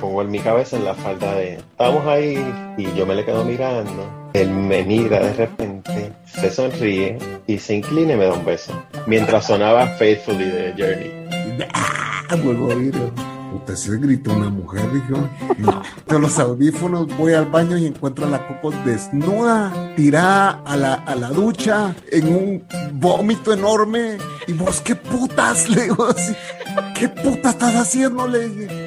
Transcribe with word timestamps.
pongo 0.00 0.22
en 0.22 0.30
mi 0.30 0.38
cabeza 0.38 0.76
en 0.76 0.84
la 0.84 0.94
falda 0.94 1.34
de 1.34 1.54
estamos 1.54 2.06
ahí 2.06 2.38
y 2.76 2.92
yo 2.94 3.06
me 3.06 3.14
le 3.14 3.24
quedo 3.24 3.44
mirando 3.44 4.30
él 4.32 4.50
me 4.50 4.82
mira 4.84 5.20
de 5.20 5.32
repente 5.32 6.12
se 6.26 6.50
sonríe 6.50 7.18
y 7.46 7.58
se 7.58 7.74
inclina 7.74 8.14
y 8.14 8.16
me 8.16 8.24
da 8.26 8.32
un 8.34 8.44
beso 8.44 8.72
mientras 9.06 9.46
sonaba 9.46 9.86
Faithfully 9.86 10.44
de 10.44 10.74
Journey 10.76 11.66
ah, 11.74 12.36
vuelvo 12.42 12.70
a 12.70 12.74
oír 12.74 12.94
Usted 13.54 13.76
se 13.76 13.96
gritó 13.96 14.32
una 14.32 14.50
mujer, 14.50 14.82
dijo. 14.92 15.28
De 16.06 16.18
los 16.18 16.38
audífonos 16.38 17.06
voy 17.16 17.32
al 17.32 17.46
baño 17.46 17.78
y 17.78 17.86
encuentro 17.86 18.26
a 18.26 18.28
la 18.28 18.46
Coco 18.46 18.70
desnuda, 18.84 19.94
tirada 19.96 20.62
a 20.64 20.76
la, 20.76 20.94
a 20.94 21.14
la 21.14 21.30
ducha, 21.30 21.94
en 22.10 22.28
un 22.28 22.64
vómito 22.92 23.52
enorme. 23.52 24.18
Y 24.46 24.52
vos, 24.52 24.80
¿qué 24.80 24.94
putas? 24.94 25.68
Le 25.70 25.84
digo 25.84 26.06
así. 26.06 26.34
¿Qué 26.98 27.08
puta 27.08 27.50
estás 27.50 27.74
haciendo? 27.76 28.26
Le 28.26 28.48
dije. 28.48 28.85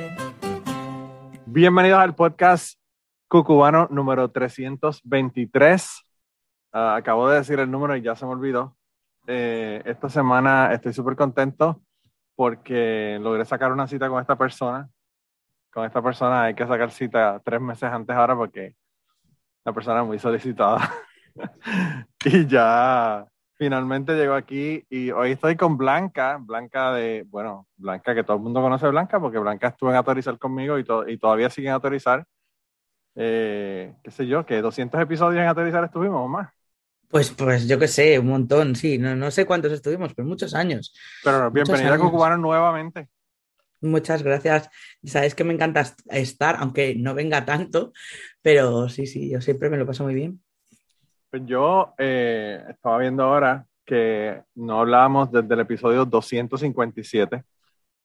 Bienvenidos 1.59 1.99
al 1.99 2.15
podcast 2.15 2.79
Cucubano 3.27 3.89
número 3.91 4.31
323. 4.31 6.05
Ah, 6.71 6.95
acabo 6.95 7.27
de 7.27 7.39
decir 7.39 7.59
el 7.59 7.69
número 7.69 7.97
y 7.97 8.01
ya 8.01 8.15
se 8.15 8.25
me 8.25 8.31
olvidó. 8.31 8.77
Eh, 9.27 9.81
esta 9.83 10.07
semana 10.07 10.71
estoy 10.71 10.93
súper 10.93 11.17
contento 11.17 11.81
porque 12.33 13.19
logré 13.19 13.43
sacar 13.43 13.73
una 13.73 13.87
cita 13.87 14.07
con 14.07 14.21
esta 14.21 14.37
persona. 14.37 14.87
Con 15.69 15.83
esta 15.83 16.01
persona 16.01 16.43
hay 16.43 16.55
que 16.55 16.65
sacar 16.65 16.91
cita 16.91 17.41
tres 17.43 17.59
meses 17.59 17.91
antes 17.91 18.15
ahora 18.15 18.37
porque 18.37 18.77
la 19.65 19.73
persona 19.73 19.99
es 19.99 20.07
muy 20.07 20.17
solicitada. 20.17 20.89
y 22.23 22.47
ya 22.47 23.27
finalmente 23.59 24.15
llegó 24.15 24.35
aquí 24.35 24.85
y 24.89 25.11
hoy 25.11 25.33
estoy 25.33 25.57
con 25.57 25.77
Blanca, 25.77 26.37
Blanca 26.39 26.93
de, 26.93 27.25
bueno, 27.27 27.67
Blanca 27.75 28.15
que 28.15 28.23
todo 28.23 28.37
el 28.37 28.43
mundo 28.43 28.61
conoce 28.61 28.87
Blanca 28.87 29.19
porque 29.19 29.37
Blanca 29.37 29.67
estuvo 29.67 29.89
en 29.89 29.97
autorizar 29.97 30.39
conmigo 30.39 30.79
y, 30.79 30.85
y 31.07 31.17
todavía 31.17 31.49
sigue 31.49 31.67
en 31.67 31.73
autorizar. 31.73 32.25
Eh, 33.15 33.93
qué 34.01 34.11
sé 34.11 34.25
yo, 34.27 34.45
que 34.45 34.61
200 34.61 35.01
episodios 35.01 35.41
en 35.41 35.49
autorizar 35.49 35.83
estuvimos 35.83 36.23
o 36.23 36.27
más. 36.29 36.49
Pues, 37.09 37.31
pues 37.31 37.67
yo 37.67 37.77
qué 37.77 37.89
sé, 37.89 38.17
un 38.17 38.27
montón, 38.27 38.77
sí. 38.77 38.97
No, 38.97 39.13
no 39.17 39.29
sé 39.29 39.45
cuántos 39.45 39.73
estuvimos, 39.73 40.13
pero 40.13 40.25
muchos 40.25 40.55
años. 40.55 40.93
Pero 41.21 41.51
bienvenida 41.51 41.95
a 41.95 41.99
Cucubano 41.99 42.37
nuevamente. 42.37 43.09
Muchas 43.81 44.23
gracias. 44.23 44.69
Sabes 45.03 45.35
que 45.35 45.43
me 45.43 45.53
encanta 45.53 45.83
estar, 46.11 46.55
aunque 46.59 46.95
no 46.95 47.13
venga 47.13 47.43
tanto, 47.43 47.91
pero 48.41 48.87
sí, 48.87 49.05
sí, 49.05 49.29
yo 49.29 49.41
siempre 49.41 49.69
me 49.69 49.77
lo 49.77 49.85
paso 49.85 50.05
muy 50.05 50.13
bien. 50.13 50.41
Pues 51.29 51.43
yo 51.45 51.93
eh, 51.99 52.63
estaba 52.69 52.97
viendo 52.97 53.23
ahora 53.23 53.65
que 53.85 54.41
no 54.55 54.79
hablábamos 54.79 55.31
desde 55.31 55.53
el 55.53 55.59
episodio 55.59 56.05
257. 56.05 57.43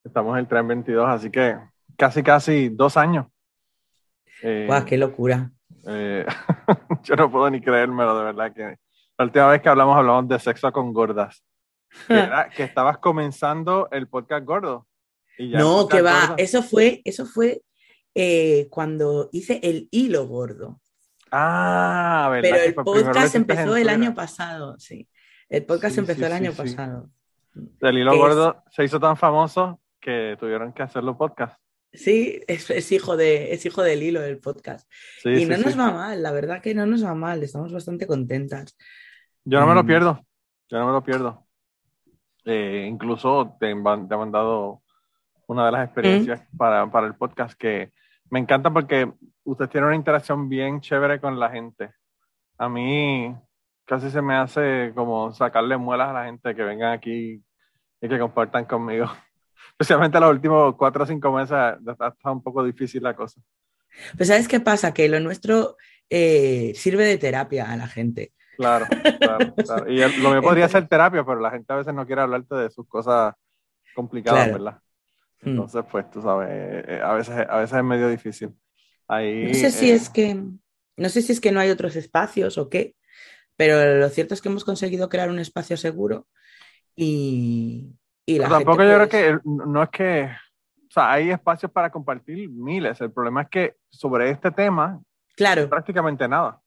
Estamos 0.04 0.34
en 0.34 0.40
el 0.40 0.46
322, 0.46 1.08
así 1.08 1.30
que 1.30 1.56
casi, 1.96 2.22
casi 2.22 2.68
dos 2.68 2.98
años. 2.98 3.26
Eh, 4.42 4.68
¡Qué 4.86 4.98
locura! 4.98 5.50
Eh, 5.86 6.26
yo 7.02 7.16
no 7.16 7.30
puedo 7.30 7.48
ni 7.48 7.62
creérmelo, 7.62 8.18
de 8.18 8.24
verdad 8.24 8.52
que 8.52 8.76
la 9.16 9.24
última 9.24 9.48
vez 9.48 9.62
que 9.62 9.68
hablamos, 9.70 9.96
hablamos 9.96 10.28
de 10.28 10.38
sexo 10.38 10.70
con 10.70 10.92
gordas. 10.92 11.42
Que, 12.08 12.64
estabas 12.64 12.98
comenzando 12.98 13.88
el 13.90 14.08
podcast 14.08 14.44
gordo. 14.44 14.86
no, 15.38 15.88
que 15.88 16.02
va, 16.02 16.34
eso 16.36 16.62
fue, 16.62 17.00
eso 17.04 17.24
fue 17.24 17.62
eh, 18.14 18.66
cuando 18.70 19.30
hice 19.32 19.60
el 19.62 19.88
hilo 19.90 20.26
gordo. 20.26 20.80
Ah, 21.36 22.28
¿verdad? 22.30 22.50
Pero 22.52 22.64
el 22.64 22.74
podcast 22.74 23.34
empezó 23.34 23.76
el 23.76 23.88
año 23.88 24.14
pasado, 24.14 24.78
sí. 24.78 25.08
El 25.48 25.64
podcast 25.64 25.98
empezó 25.98 26.26
el 26.26 26.32
año 26.32 26.52
pasado. 26.52 27.10
El 27.80 27.98
hilo 27.98 28.16
gordo 28.16 28.62
se 28.70 28.84
hizo 28.84 29.00
tan 29.00 29.16
famoso 29.16 29.80
que 30.00 30.36
tuvieron 30.38 30.72
que 30.72 30.84
hacerlo 30.84 31.18
podcast. 31.18 31.60
Sí, 31.92 32.40
es, 32.46 32.92
hijo 32.92 33.16
de, 33.16 33.52
es 33.52 33.66
hijo 33.66 33.82
del 33.82 34.04
hilo 34.04 34.20
del 34.20 34.38
podcast. 34.38 34.88
y 35.24 35.44
no 35.44 35.58
nos 35.58 35.76
va 35.76 35.90
mal, 35.90 36.22
la 36.22 36.30
verdad 36.30 36.62
que 36.62 36.72
no 36.72 36.86
nos 36.86 37.04
va 37.04 37.14
mal, 37.14 37.42
estamos 37.42 37.72
bastante 37.72 38.06
contentas. 38.06 38.76
Yo 39.44 39.58
no 39.58 39.66
me 39.66 39.74
lo 39.74 39.82
mm. 39.82 39.86
pierdo, 39.86 40.24
yo 40.68 40.78
no 40.78 40.86
me 40.86 40.92
lo 40.92 41.02
pierdo. 41.02 41.46
Eh, 42.44 42.86
incluso 42.88 43.56
te, 43.58 43.66
te, 43.66 43.70
he 43.72 43.74
mandado 43.74 44.82
una 45.48 45.66
de 45.66 45.72
las 45.72 45.84
experiencias 45.86 46.44
mm. 46.52 46.56
para, 46.56 46.90
para, 46.92 47.08
el 47.08 47.16
podcast 47.16 47.58
que 47.58 47.92
me 48.30 48.40
encanta 48.40 48.70
porque 48.70 49.12
usted 49.44 49.68
tiene 49.68 49.86
una 49.86 49.96
interacción 49.96 50.48
bien 50.48 50.80
chévere 50.80 51.20
con 51.20 51.38
la 51.38 51.50
gente. 51.50 51.90
A 52.58 52.68
mí 52.68 53.34
casi 53.84 54.10
se 54.10 54.22
me 54.22 54.34
hace 54.34 54.92
como 54.94 55.32
sacarle 55.32 55.76
muelas 55.76 56.08
a 56.08 56.14
la 56.14 56.24
gente 56.24 56.54
que 56.54 56.62
vengan 56.62 56.92
aquí 56.92 57.42
y 58.00 58.08
que 58.08 58.18
compartan 58.18 58.64
conmigo. 58.64 59.06
Especialmente 59.72 60.20
los 60.20 60.30
últimos 60.30 60.74
cuatro 60.76 61.04
o 61.04 61.06
cinco 61.06 61.32
meses 61.32 61.56
está 61.86 62.30
un 62.30 62.42
poco 62.42 62.64
difícil 62.64 63.02
la 63.02 63.14
cosa. 63.14 63.40
Pues 64.16 64.28
sabes 64.28 64.48
qué 64.48 64.60
pasa, 64.60 64.92
que 64.92 65.08
lo 65.08 65.20
nuestro 65.20 65.76
eh, 66.10 66.72
sirve 66.74 67.04
de 67.04 67.18
terapia 67.18 67.70
a 67.70 67.76
la 67.76 67.86
gente. 67.86 68.32
Claro, 68.56 68.86
claro, 69.18 69.54
claro. 69.54 69.90
Y 69.90 69.98
lo 70.20 70.30
mío 70.30 70.42
podría 70.42 70.68
ser 70.68 70.86
terapia, 70.88 71.24
pero 71.24 71.40
la 71.40 71.50
gente 71.50 71.72
a 71.72 71.76
veces 71.76 71.94
no 71.94 72.06
quiere 72.06 72.22
hablarte 72.22 72.54
de 72.54 72.70
sus 72.70 72.86
cosas 72.86 73.34
complicadas, 73.94 74.52
¿verdad? 74.52 74.78
Mm. 75.44 75.50
Entonces, 75.50 75.84
pues 75.90 76.10
tú 76.10 76.22
sabes, 76.22 76.48
eh, 76.50 77.00
a 77.02 77.12
veces, 77.14 77.46
a 77.48 77.58
veces 77.58 77.76
es 77.76 77.84
medio 77.84 78.08
difícil. 78.08 78.54
Ahí, 79.08 79.46
no 79.48 79.54
sé 79.54 79.70
si 79.70 79.90
es 79.90 80.08
que 80.08 80.34
no 80.96 81.08
sé 81.08 81.22
si 81.22 81.32
es 81.32 81.40
que 81.40 81.52
no 81.52 81.60
hay 81.60 81.70
otros 81.70 81.96
espacios 81.96 82.56
o 82.56 82.68
qué, 82.70 82.94
pero 83.56 83.98
lo 83.98 84.08
cierto 84.08 84.34
es 84.34 84.40
que 84.40 84.48
hemos 84.48 84.64
conseguido 84.64 85.08
crear 85.08 85.28
un 85.28 85.38
espacio 85.38 85.76
seguro 85.76 86.26
y, 86.96 87.92
y 88.24 88.38
la 88.38 88.48
tampoco 88.48 88.82
yo 88.84 88.94
creo 88.94 89.08
que 89.08 89.38
no 89.44 89.82
es 89.82 89.90
que 89.90 90.30
o 90.88 90.92
sea, 90.94 91.10
hay 91.10 91.30
espacios 91.30 91.72
para 91.72 91.90
compartir 91.90 92.48
miles. 92.48 93.00
El 93.00 93.10
problema 93.10 93.42
es 93.42 93.48
que 93.48 93.74
sobre 93.90 94.30
este 94.30 94.52
tema, 94.52 95.02
claro. 95.34 95.68
prácticamente 95.68 96.28
nada. 96.28 96.62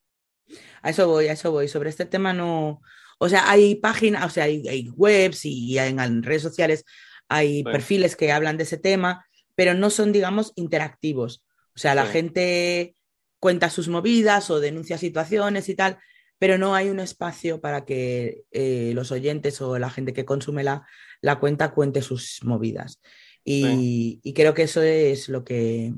A 0.81 0.89
eso 0.89 1.07
voy, 1.07 1.27
a 1.27 1.31
eso 1.31 1.49
voy. 1.49 1.69
Sobre 1.69 1.89
este 1.89 2.05
tema 2.05 2.33
no. 2.33 2.81
O 3.19 3.29
sea, 3.29 3.49
hay 3.49 3.75
páginas, 3.75 4.25
o 4.25 4.29
sea, 4.29 4.43
hay, 4.43 4.89
webs 4.97 5.45
y 5.45 5.79
en, 5.79 6.23
redes 6.23 6.41
sociales 6.41 6.83
hay 7.29 7.63
perfiles 7.63 8.15
que 8.15 8.31
hablan 8.31 8.57
de 8.57 8.63
ese 8.63 8.77
tema, 8.77 9.25
pero 9.55 9.73
no 9.73 9.89
son, 9.89 10.11
digamos, 10.11 10.53
interactivos. 10.55 11.43
O 11.75 11.79
sea, 11.79 11.95
la 11.95 12.05
gente 12.05 12.95
cuenta 13.39 13.69
sus 13.69 13.87
movidas 13.87 14.49
o 14.49 14.59
denuncia 14.59 14.97
situaciones 14.97 15.69
y 15.69 15.75
tal, 15.75 15.97
pero 16.39 16.57
no 16.57 16.75
hay 16.75 16.89
un 16.89 16.99
espacio 16.99 17.61
para 17.61 17.85
que 17.85 18.43
eh, 18.51 18.91
los 18.93 19.11
oyentes 19.11 19.61
o 19.61 19.77
la 19.77 19.89
gente 19.89 20.13
que 20.13 20.25
consume 20.25 20.63
la, 20.63 20.85
la 21.21 21.39
cuenta 21.39 21.71
cuente 21.71 22.01
sus 22.01 22.39
movidas. 22.43 23.01
Y, 23.43 24.19
y, 24.23 24.33
creo 24.33 24.53
que 24.53 24.63
eso 24.63 24.81
es 24.81 25.29
lo 25.29 25.45
que, 25.45 25.93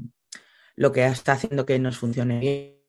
lo 0.76 0.92
que 0.92 1.04
está 1.08 1.32
haciendo 1.32 1.66
que 1.66 1.80
nos 1.80 1.98
funcione 1.98 2.40
bien 2.40 2.80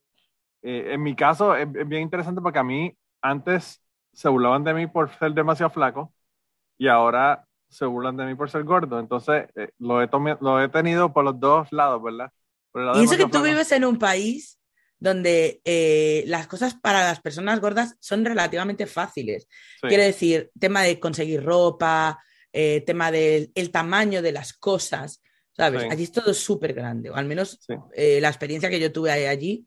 eh, 0.62 0.92
en 0.94 1.02
mi 1.02 1.16
caso 1.16 1.56
es, 1.56 1.70
bien 1.72 2.02
interesante 2.02 2.40
porque 2.40 2.58
a 2.58 2.64
mí 2.64 2.96
antes 3.22 3.82
se 4.12 4.28
burlaban 4.28 4.64
de 4.64 4.74
mí 4.74 4.86
por 4.86 5.10
ser 5.18 5.32
demasiado 5.32 5.70
flaco 5.70 6.12
y 6.76 6.88
ahora 6.88 7.46
se 7.70 7.86
burlan 7.86 8.16
de 8.16 8.26
mí 8.26 8.34
por 8.34 8.50
ser 8.50 8.64
gordo. 8.64 8.98
Entonces 8.98 9.44
eh, 9.56 9.70
lo, 9.78 10.02
he 10.02 10.08
lo 10.40 10.62
he 10.62 10.68
tenido 10.68 11.12
por 11.12 11.24
los 11.24 11.38
dos 11.38 11.68
lados, 11.70 12.02
¿verdad? 12.02 12.32
y 12.94 13.04
eso 13.04 13.16
que 13.16 13.26
tú 13.26 13.42
vives 13.42 13.72
en 13.72 13.84
un 13.84 13.98
país 13.98 14.60
donde 14.98 15.60
eh, 15.64 16.22
las 16.26 16.46
cosas 16.46 16.74
para 16.74 17.02
las 17.02 17.20
personas 17.20 17.60
gordas 17.60 17.96
son 18.00 18.24
relativamente 18.24 18.86
fáciles. 18.86 19.48
Quiere 19.80 20.04
decir, 20.04 20.50
tema 20.58 20.82
de 20.82 21.00
conseguir 21.00 21.42
ropa, 21.42 22.22
tema 22.52 23.10
del 23.10 23.50
el 23.54 23.70
tamaño 23.70 24.22
de 24.22 24.32
las 24.32 24.52
cosas, 24.52 25.22
¿sabes? 25.52 25.84
Allí 25.90 26.04
es 26.04 26.12
todo 26.12 26.34
súper 26.34 26.74
grande, 26.74 27.10
o 27.10 27.16
al 27.16 27.24
menos 27.24 27.58
la 27.96 28.28
experiencia 28.28 28.68
que 28.68 28.78
yo 28.78 28.92
tuve 28.92 29.10
allí 29.10 29.66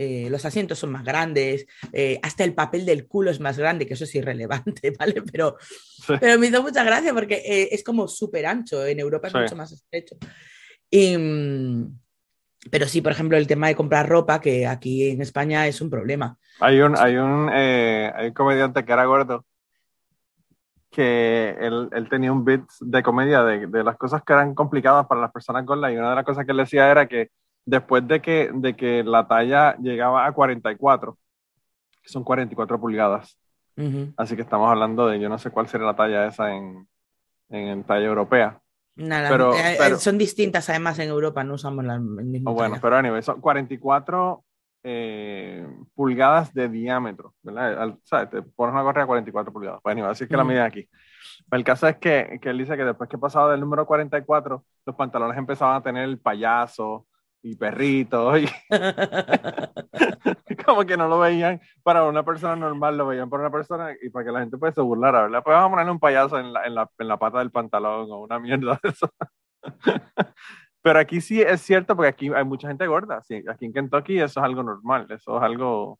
eh, 0.00 0.28
los 0.30 0.44
asientos 0.44 0.78
son 0.78 0.92
más 0.92 1.02
grandes, 1.04 1.66
eh, 1.92 2.20
hasta 2.22 2.44
el 2.44 2.54
papel 2.54 2.86
del 2.86 3.08
culo 3.08 3.32
es 3.32 3.40
más 3.40 3.58
grande, 3.58 3.84
que 3.84 3.94
eso 3.94 4.04
es 4.04 4.14
irrelevante, 4.14 4.92
¿vale? 4.98 5.22
Pero, 5.22 5.56
pero 6.20 6.38
me 6.38 6.46
hizo 6.46 6.62
mucha 6.62 6.84
gracia 6.84 7.12
porque 7.12 7.42
eh, 7.44 7.70
es 7.72 7.82
como 7.82 8.06
súper 8.06 8.46
ancho, 8.46 8.86
en 8.86 9.00
Europa 9.00 9.26
es 9.26 9.34
mucho 9.34 9.56
más 9.56 9.72
estrecho. 9.72 10.14
Mm, 10.92 11.82
pero 12.70 12.86
sí, 12.86 13.00
por 13.00 13.10
ejemplo, 13.10 13.36
el 13.36 13.48
tema 13.48 13.66
de 13.66 13.74
comprar 13.74 14.08
ropa, 14.08 14.40
que 14.40 14.68
aquí 14.68 15.10
en 15.10 15.20
España 15.20 15.66
es 15.66 15.80
un 15.80 15.90
problema. 15.90 16.38
Hay 16.60 16.80
un, 16.80 16.96
hay 16.96 17.16
un, 17.16 17.48
hay 17.48 18.28
un 18.28 18.34
comediante 18.34 18.84
que 18.84 18.92
era 18.92 19.04
gordo, 19.04 19.46
que 20.92 21.56
él, 21.60 21.88
él, 21.90 22.08
tenía 22.08 22.30
un 22.30 22.44
bit 22.44 22.62
de 22.82 23.02
comedia 23.02 23.42
de, 23.42 23.66
de, 23.66 23.82
las 23.82 23.96
cosas 23.96 24.22
que 24.22 24.32
eran 24.32 24.54
complicadas 24.54 25.06
para 25.08 25.20
las 25.20 25.32
personas 25.32 25.66
gordas 25.66 25.92
y 25.92 25.96
una 25.96 26.10
de 26.10 26.16
las 26.16 26.24
cosas 26.24 26.44
que 26.44 26.52
él 26.52 26.58
decía 26.58 26.88
era 26.88 27.08
que 27.08 27.30
después 27.68 28.08
de 28.08 28.22
que, 28.22 28.50
de 28.52 28.74
que 28.74 29.04
la 29.04 29.28
talla 29.28 29.76
llegaba 29.76 30.26
a 30.26 30.32
44, 30.32 31.18
que 32.02 32.08
son 32.08 32.24
44 32.24 32.80
pulgadas. 32.80 33.38
Así 34.16 34.34
que 34.34 34.42
estamos 34.42 34.68
hablando 34.68 35.06
de, 35.06 35.20
yo 35.20 35.28
no 35.28 35.38
sé 35.38 35.50
cuál 35.50 35.68
sería 35.68 35.86
la 35.86 35.94
talla 35.94 36.26
esa 36.26 36.52
en, 36.52 36.88
en 37.48 37.84
talla 37.84 38.06
europea. 38.06 38.60
Nada, 38.96 39.28
pero, 39.28 39.54
eh, 39.54 39.78
eh, 39.80 39.96
son 39.98 40.18
distintas 40.18 40.68
además 40.68 40.98
en 40.98 41.10
Europa, 41.10 41.44
no 41.44 41.54
usamos 41.54 41.84
la, 41.84 41.94
el 41.94 42.00
mismo. 42.00 42.50
Oh, 42.50 42.54
bueno, 42.54 42.76
pero 42.82 42.96
anyway, 42.96 43.22
son 43.22 43.40
44 43.40 44.42
eh, 44.82 45.64
pulgadas 45.94 46.52
de 46.52 46.68
diámetro, 46.68 47.34
¿verdad? 47.40 47.94
¿sabes? 48.02 48.30
Te 48.30 48.42
pones 48.42 48.72
una 48.72 48.82
correa 48.82 49.04
de 49.04 49.08
44 49.08 49.52
pulgadas. 49.52 49.80
Bueno, 49.84 50.06
así 50.06 50.24
es 50.24 50.30
que 50.30 50.36
la 50.36 50.42
miden 50.42 50.62
aquí. 50.62 50.88
El 51.52 51.62
caso 51.62 51.86
es 51.86 51.98
que, 51.98 52.40
que, 52.42 52.50
él 52.50 52.58
dice 52.58 52.76
que 52.76 52.84
después 52.84 53.08
que 53.08 53.18
pasaba 53.18 53.52
del 53.52 53.60
número 53.60 53.86
44, 53.86 54.64
los 54.86 54.96
pantalones 54.96 55.38
empezaban 55.38 55.76
a 55.76 55.82
tener 55.82 56.02
el 56.02 56.18
payaso 56.18 57.06
y 57.42 57.56
perritos. 57.56 58.40
Y 58.40 58.46
como 60.64 60.84
que 60.84 60.96
no 60.96 61.08
lo 61.08 61.18
veían 61.18 61.60
para 61.82 62.04
una 62.04 62.24
persona 62.24 62.56
normal, 62.56 62.96
lo 62.96 63.06
veían 63.06 63.30
para 63.30 63.44
una 63.44 63.52
persona 63.52 63.94
y 64.00 64.10
para 64.10 64.24
que 64.24 64.32
la 64.32 64.40
gente 64.40 64.58
pues, 64.58 64.74
se 64.74 64.80
burlara, 64.80 65.22
¿verdad? 65.22 65.42
Pues 65.42 65.54
vamos 65.54 65.68
a 65.68 65.70
ponerle 65.70 65.92
un 65.92 66.00
payaso 66.00 66.38
en 66.38 66.52
la, 66.52 66.64
en 66.66 66.74
la, 66.74 66.90
en 66.98 67.08
la 67.08 67.16
pata 67.18 67.38
del 67.38 67.50
pantalón 67.50 68.10
o 68.10 68.20
una 68.22 68.38
mierda 68.38 68.78
de 68.82 68.88
eso. 68.90 69.10
Pero 70.82 70.98
aquí 71.00 71.20
sí 71.20 71.42
es 71.42 71.60
cierto, 71.60 71.96
porque 71.96 72.08
aquí 72.08 72.30
hay 72.32 72.44
mucha 72.44 72.68
gente 72.68 72.86
gorda. 72.86 73.22
Sí, 73.22 73.42
aquí 73.48 73.66
en 73.66 73.72
Kentucky 73.72 74.18
eso 74.18 74.40
es 74.40 74.44
algo 74.44 74.62
normal, 74.62 75.06
eso 75.10 75.36
es 75.36 75.42
algo 75.42 75.98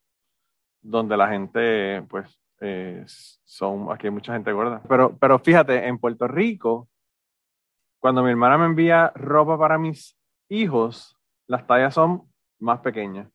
donde 0.80 1.16
la 1.16 1.28
gente, 1.28 2.02
pues, 2.08 2.40
eh, 2.60 3.04
son, 3.44 3.90
aquí 3.92 4.06
hay 4.06 4.12
mucha 4.12 4.32
gente 4.32 4.52
gorda. 4.52 4.80
Pero, 4.88 5.16
pero 5.18 5.38
fíjate, 5.38 5.86
en 5.86 5.98
Puerto 5.98 6.28
Rico, 6.28 6.88
cuando 7.98 8.22
mi 8.22 8.30
hermana 8.30 8.56
me 8.56 8.66
envía 8.66 9.12
ropa 9.14 9.58
para 9.58 9.78
mis 9.78 10.16
hijos, 10.48 11.17
las 11.48 11.66
tallas 11.66 11.94
son 11.94 12.22
más 12.60 12.80
pequeñas. 12.80 13.28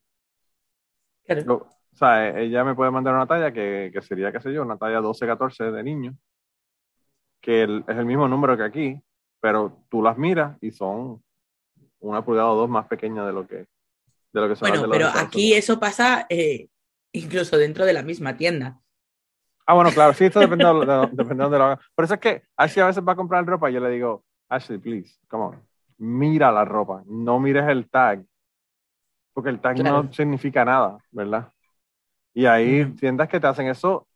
o 1.48 1.68
sea, 1.94 2.40
ella 2.40 2.64
me 2.64 2.76
puede 2.76 2.92
mandar 2.92 3.14
una 3.14 3.28
talla 3.28 3.52
que, 3.52 3.92
que 3.94 4.02
sería, 4.02 4.32
qué 4.32 4.40
sé 4.40 4.54
yo, 4.54 4.62
una 4.62 4.78
talla 4.78 5.02
12-14 5.02 5.72
de 5.72 5.84
niño, 5.84 6.16
que 7.42 7.64
es 7.64 7.98
el 7.98 8.06
mismo 8.06 8.28
número 8.28 8.56
que 8.56 8.64
aquí, 8.64 9.02
pero 9.42 9.84
tú 9.90 10.02
las 10.02 10.18
miras 10.18 10.58
y 10.62 10.72
son 10.72 11.22
una 12.00 12.24
pulgada 12.24 12.50
o 12.50 12.56
dos 12.56 12.70
más 12.70 12.88
pequeña 12.88 13.26
de 13.26 13.34
lo 13.34 13.48
que, 13.48 13.56
de 13.56 14.42
lo 14.42 14.48
que 14.48 14.56
son 14.56 14.70
Bueno, 14.70 14.90
pero 14.90 15.08
aquí 15.08 15.54
eso 15.54 15.80
pasa 15.80 16.26
eh, 16.30 16.68
incluso 17.12 17.58
dentro 17.58 17.86
de 17.86 17.94
la 17.94 18.04
misma 18.04 18.38
tienda. 18.38 18.80
Ah, 19.66 19.74
bueno, 19.74 19.92
claro, 19.92 20.14
sí, 20.14 20.26
esto 20.26 20.40
depende 20.40 20.66
de, 20.66 20.72
de, 20.72 21.36
de, 21.36 21.36
lo 21.36 21.80
Por 21.96 22.06
eso 22.06 22.16
es 22.16 22.20
que 22.20 22.44
Ashley 22.58 22.84
a 22.84 22.88
veces 22.88 23.04
va 23.08 23.14
a 23.14 23.16
comprar 23.16 23.46
ropa 23.46 23.70
y 23.70 23.74
yo 23.74 23.80
le 23.80 23.90
digo, 23.90 24.24
Ashley, 24.50 24.78
please, 24.78 25.18
come 25.30 25.44
on, 25.46 25.68
mira 26.04 26.52
la 26.52 26.66
ropa, 26.66 27.04
no 27.06 27.40
mires 27.40 27.68
el 27.70 27.90
tag, 27.90 28.24
porque 29.34 29.50
el 29.50 29.60
tag 29.60 29.82
no 29.82 30.12
significa 30.12 30.66
nada, 30.66 30.98
¿verdad? 31.12 31.52
Y 32.34 32.46
hay 32.46 32.86
tiendas 32.94 33.30
que 33.30 33.40
te 33.40 33.48
hacen 33.48 33.68
eso 33.68 34.08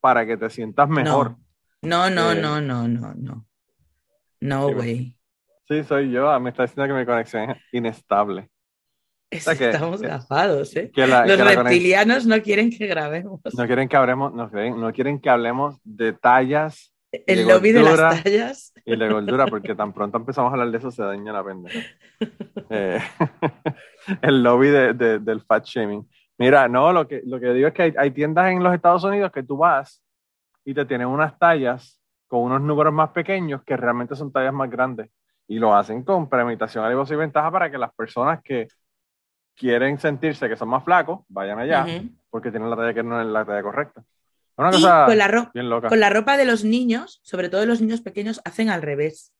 para 0.00 0.26
que 0.26 0.36
te 0.36 0.50
sientas 0.50 0.88
mejor. 0.88 1.36
No, 1.80 2.10
no, 2.10 2.34
no, 2.34 2.58
eh, 2.58 2.60
no, 2.60 2.88
no, 2.88 3.14
no. 3.14 3.46
No, 4.40 4.72
güey. 4.72 5.16
Sí, 5.68 5.84
soy 5.84 6.10
yo. 6.10 6.38
Me 6.40 6.50
está 6.50 6.64
diciendo 6.64 6.92
que 6.92 7.00
mi 7.00 7.06
conexión 7.06 7.50
es 7.50 7.58
inestable. 7.72 8.50
Estamos 9.30 10.02
gafados, 10.02 10.76
¿eh? 10.76 10.90
Los 10.94 11.38
reptilianos 11.38 12.26
no 12.26 12.42
quieren 12.42 12.70
que 12.70 12.86
grabemos. 12.86 13.40
No 13.56 13.66
quieren 13.66 13.88
que 13.88 13.96
hablemos, 13.96 14.34
no, 14.34 14.50
no 14.50 14.92
quieren 14.92 15.18
que 15.18 15.30
hablemos 15.30 15.80
de 15.84 16.12
tallas. 16.12 16.91
El 17.12 17.46
lobby 17.46 17.72
de 17.72 17.82
las 17.82 18.22
tallas. 18.22 18.72
Y 18.84 18.96
de 18.96 19.08
gordura, 19.08 19.46
porque 19.46 19.74
tan 19.74 19.92
pronto 19.92 20.16
empezamos 20.16 20.50
a 20.50 20.54
hablar 20.54 20.70
de 20.70 20.78
eso 20.78 20.90
se 20.90 21.02
daña 21.02 21.32
la 21.32 21.44
pendeja. 21.44 21.80
Eh, 22.70 23.00
el 24.22 24.42
lobby 24.42 24.68
de, 24.68 25.18
del 25.18 25.42
fat 25.42 25.66
shaming. 25.66 26.08
Mira, 26.38 26.68
no, 26.68 26.92
lo 26.92 27.06
que, 27.06 27.20
lo 27.26 27.38
que 27.38 27.52
digo 27.52 27.68
es 27.68 27.74
que 27.74 27.82
hay, 27.82 27.94
hay 27.98 28.10
tiendas 28.12 28.50
en 28.50 28.62
los 28.62 28.72
Estados 28.74 29.04
Unidos 29.04 29.30
que 29.30 29.42
tú 29.42 29.58
vas 29.58 30.02
y 30.64 30.72
te 30.72 30.84
tienen 30.86 31.08
unas 31.08 31.38
tallas 31.38 32.00
con 32.28 32.40
unos 32.40 32.62
números 32.62 32.94
más 32.94 33.10
pequeños 33.10 33.62
que 33.64 33.76
realmente 33.76 34.16
son 34.16 34.32
tallas 34.32 34.54
más 34.54 34.70
grandes 34.70 35.10
y 35.46 35.58
lo 35.58 35.74
hacen 35.74 36.02
con 36.02 36.28
premeditación, 36.28 36.84
alivio 36.84 37.04
y 37.06 37.16
ventaja 37.16 37.50
para 37.50 37.70
que 37.70 37.76
las 37.76 37.92
personas 37.92 38.40
que 38.42 38.68
quieren 39.54 39.98
sentirse 39.98 40.48
que 40.48 40.56
son 40.56 40.68
más 40.68 40.82
flacos 40.82 41.20
vayan 41.28 41.58
allá 41.58 41.84
porque 42.30 42.50
tienen 42.50 42.70
la 42.70 42.76
talla 42.76 42.94
que 42.94 43.02
no 43.02 43.20
es 43.20 43.26
la 43.26 43.44
talla 43.44 43.62
correcta. 43.62 44.02
Una 44.56 44.70
cosa 44.70 45.06
con, 45.06 45.18
la 45.18 45.50
bien 45.54 45.70
loca. 45.70 45.88
con 45.88 46.00
la 46.00 46.10
ropa 46.10 46.36
de 46.36 46.44
los 46.44 46.64
niños, 46.64 47.20
sobre 47.22 47.48
todo 47.48 47.64
los 47.66 47.80
niños 47.80 48.00
pequeños, 48.00 48.40
hacen 48.44 48.68
al 48.68 48.82
revés, 48.82 49.34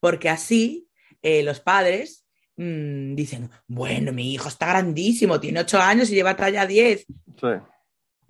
porque 0.00 0.30
así 0.30 0.88
eh, 1.22 1.42
los 1.42 1.60
padres 1.60 2.26
mm, 2.56 3.14
dicen, 3.14 3.50
bueno, 3.66 4.12
mi 4.12 4.32
hijo 4.32 4.48
está 4.48 4.66
grandísimo, 4.66 5.40
tiene 5.40 5.60
8 5.60 5.80
años 5.80 6.10
y 6.10 6.14
lleva 6.14 6.36
talla 6.36 6.66
10. 6.66 7.06
Sí. 7.06 7.46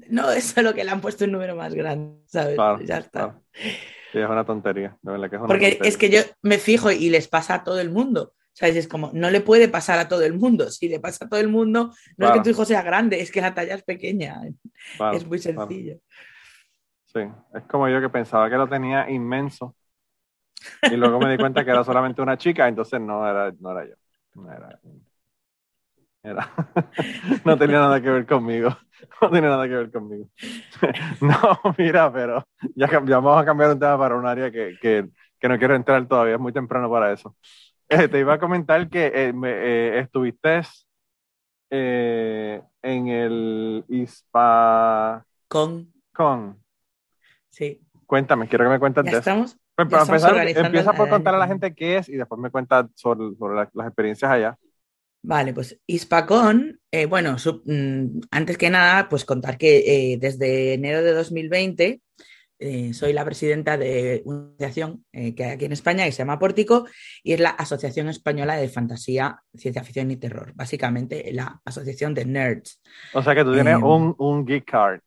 No, 0.09 0.31
eso 0.31 0.61
es 0.61 0.65
lo 0.65 0.75
que 0.75 0.85
le 0.85 0.91
han 0.91 1.01
puesto 1.01 1.25
un 1.25 1.33
número 1.33 1.55
más 1.55 1.75
grande, 1.75 2.21
¿sabes? 2.27 2.57
ya 2.85 2.99
está. 2.99 3.41
Sí, 3.53 4.19
es 4.19 4.29
una 4.29 4.45
tontería. 4.45 4.97
Porque 5.47 5.79
es 5.83 5.97
que 5.97 6.11
yo 6.11 6.21
me 6.43 6.59
fijo 6.59 6.91
y 6.91 7.11
les 7.11 7.29
pasa 7.29 7.55
a 7.55 7.65
todo 7.65 7.81
el 7.81 7.91
mundo. 7.91 8.33
¿Sabes? 8.55 8.77
Es 8.77 8.89
como, 8.89 9.11
no 9.13 9.31
le 9.31 9.41
puede 9.41 9.69
pasar 9.69 9.99
a 9.99 10.09
todo 10.09 10.23
el 10.23 10.35
mundo. 10.35 10.71
Si 10.71 10.89
le 10.89 11.01
pasa 11.01 11.25
a 11.25 11.29
todo 11.29 11.41
el 11.41 11.49
mundo, 11.49 11.93
no 12.17 12.27
es 12.27 12.33
que 12.33 12.41
tu 12.41 12.51
hijo 12.51 12.65
sea 12.65 12.83
grande, 12.83 13.21
es 13.21 13.31
que 13.31 13.41
la 13.41 13.53
talla 13.53 13.75
es 13.75 13.83
pequeña. 13.83 14.41
es 15.13 15.27
muy 15.27 15.39
sencillo. 15.39 15.99
Sí, 17.07 17.21
es 17.53 17.63
como 17.65 17.89
yo 17.89 18.01
que 18.01 18.09
pensaba 18.09 18.49
que 18.49 18.57
lo 18.57 18.69
tenía 18.69 19.11
inmenso. 19.11 19.77
Y 20.83 20.97
luego 20.97 21.19
me 21.19 21.31
di 21.31 21.37
cuenta 21.37 21.65
que 21.65 21.71
era 21.71 21.85
solamente 21.85 22.23
una 22.23 22.39
chica, 22.39 22.67
entonces 22.69 23.01
no 23.01 23.29
era, 23.29 23.53
no 23.59 23.71
era 23.73 23.89
yo. 23.89 23.95
No 24.35 24.53
era, 24.53 24.81
no 27.45 27.59
tenía 27.59 27.79
nada 27.79 28.01
que 28.01 28.11
ver 28.11 28.27
conmigo. 28.27 28.71
No 29.21 29.31
tiene 29.31 29.49
nada 29.49 29.69
que 29.69 29.75
ver 29.75 29.91
conmigo. 29.91 30.29
No, 31.21 31.75
mira, 31.77 32.11
pero 32.11 32.47
ya, 32.75 32.87
vamos 33.01 33.43
a 33.43 33.45
cambiar 33.45 33.73
un 33.73 33.79
tema 33.79 33.99
para 33.99 34.17
un 34.17 34.27
área 34.27 34.51
que, 34.51 34.79
que, 34.81 35.09
que, 35.39 35.49
no 35.49 35.59
quiero 35.59 35.75
entrar 35.75 36.07
todavía, 36.07 36.37
es 36.37 36.41
muy 36.41 36.55
temprano 36.55 36.89
para 36.91 37.13
eso. 37.13 37.37
Eh, 37.89 38.09
te 38.09 38.19
iba 38.19 38.35
a 38.35 38.39
comentar 38.39 38.89
que 38.89 39.07
eh, 39.07 39.33
eh, 39.45 40.01
estuviste 40.03 40.63
en 41.71 43.09
el 43.09 43.85
ISPA... 43.89 45.25
Con. 45.49 45.93
Con. 46.13 46.63
Sí. 47.51 47.81
Cuéntame, 48.07 48.49
quiero 48.49 48.65
que 48.65 48.71
me 48.71 48.79
cuentes 48.79 49.05
¿Ya 49.05 49.19
estamos? 49.19 49.57
Pues, 49.75 49.89
empezar, 49.91 50.37
empieza 50.37 50.93
por 50.93 51.09
contar 51.09 51.35
a 51.35 51.39
la 51.39 51.49
gente 51.49 51.75
qué 51.75 51.99
es 51.99 52.09
y 52.09 52.17
después 52.17 52.41
me 52.41 52.51
cuentas 52.51 52.87
sobre, 52.95 53.35
sobre 53.37 53.57
las 53.57 53.87
experiencias 53.87 54.31
allá. 54.31 54.59
Vale, 55.27 55.55
pues 55.55 55.81
ISPACON, 55.87 56.81
eh, 56.91 57.07
bueno, 57.07 57.37
mm, 57.65 58.21
antes 58.31 58.59
que 58.59 58.69
nada, 58.69 59.09
pues 59.09 59.25
contar 59.25 59.57
que 59.57 59.79
eh, 60.13 60.19
desde 60.19 60.75
enero 60.75 61.03
de 61.03 61.13
2020 61.13 62.03
eh, 62.59 62.95
soy 62.95 63.13
la 63.13 63.25
presidenta 63.25 63.77
de 63.77 64.23
una 64.25 64.49
asociación 64.51 65.05
que 65.13 65.45
hay 65.45 65.51
aquí 65.51 65.65
en 65.65 65.73
España 65.73 66.05
que 66.05 66.13
se 66.13 66.19
llama 66.19 66.39
Pórtico 66.39 66.87
y 67.23 67.33
es 67.33 67.41
la 67.41 67.51
Asociación 67.51 68.09
Española 68.09 68.57
de 68.57 68.69
Fantasía, 68.69 69.41
Ciencia 69.55 69.85
Ficción 69.85 70.11
y 70.11 70.17
Terror, 70.17 70.53
básicamente 70.55 71.31
la 71.33 71.61
asociación 71.65 72.15
de 72.15 72.25
nerds. 72.25 72.81
O 73.13 73.23
sea 73.23 73.35
que 73.35 73.45
tú 73.45 73.53
tienes 73.53 73.77
un, 73.77 74.15
un 74.19 74.47
geek 74.47 74.65
card. 74.65 75.01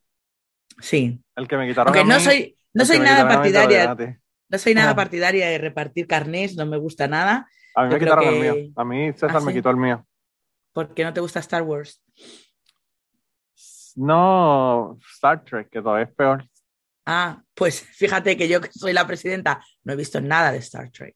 Sí. 0.80 1.20
El 1.36 1.48
que 1.48 1.58
me 1.58 1.68
quitaron. 1.68 1.96
Aunque 1.96 2.12
no 2.12 2.20
soy, 2.20 2.58
no 2.74 2.86
soy 2.86 3.00
nada 3.00 3.28
partidaria. 3.28 3.96
No 4.50 4.58
soy 4.58 4.74
nada 4.76 4.96
partidaria 4.96 5.50
de 5.50 5.58
repartir 5.58 6.08
carnés, 6.08 6.56
no 6.56 6.66
me 6.66 6.78
gusta 6.78 7.08
nada. 7.08 7.50
A 7.76 7.84
mí 7.84 7.94
me 7.94 8.00
quitaron 8.00 8.26
el 8.26 8.40
mío. 8.40 8.72
A 8.76 8.86
mí 8.86 9.12
César 9.14 9.38
¿Ah, 9.38 9.42
me 9.42 9.54
quitó 9.54 9.70
el 9.70 9.78
mío. 9.78 10.06
¿Por 10.72 10.94
qué 10.94 11.04
no 11.04 11.14
te 11.14 11.20
gusta 11.20 11.40
Star 11.40 11.64
Wars? 11.64 12.02
No, 13.96 14.98
Star 15.16 15.44
Trek, 15.44 15.70
que 15.70 15.82
todavía 15.82 16.06
es 16.06 16.14
peor. 16.14 16.48
Ah, 17.10 17.42
pues 17.54 17.82
fíjate 17.82 18.36
que 18.36 18.50
yo 18.50 18.60
que 18.60 18.70
soy 18.70 18.92
la 18.92 19.08
presidenta 19.08 19.64
no 19.86 19.94
he 19.94 19.96
visto 19.96 20.20
nada 20.20 20.52
de 20.52 20.58
Star 20.58 20.92
Trek. 20.92 21.16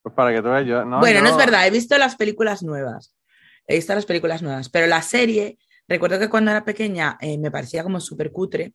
Pues 0.00 0.14
para 0.14 0.32
que 0.32 0.40
tú 0.40 0.48
veas, 0.48 0.64
yo. 0.64 0.86
bueno, 1.00 1.22
no 1.22 1.28
es 1.28 1.36
verdad, 1.36 1.66
he 1.66 1.72
visto 1.72 1.98
las 1.98 2.14
películas 2.14 2.62
nuevas. 2.62 3.12
He 3.66 3.74
visto 3.74 3.92
las 3.96 4.06
películas 4.06 4.42
nuevas, 4.42 4.68
pero 4.68 4.86
la 4.86 5.02
serie, 5.02 5.58
recuerdo 5.88 6.20
que 6.20 6.28
cuando 6.28 6.52
era 6.52 6.64
pequeña 6.64 7.18
eh, 7.20 7.36
me 7.36 7.50
parecía 7.50 7.82
como 7.82 7.98
súper 7.98 8.30
cutre, 8.30 8.74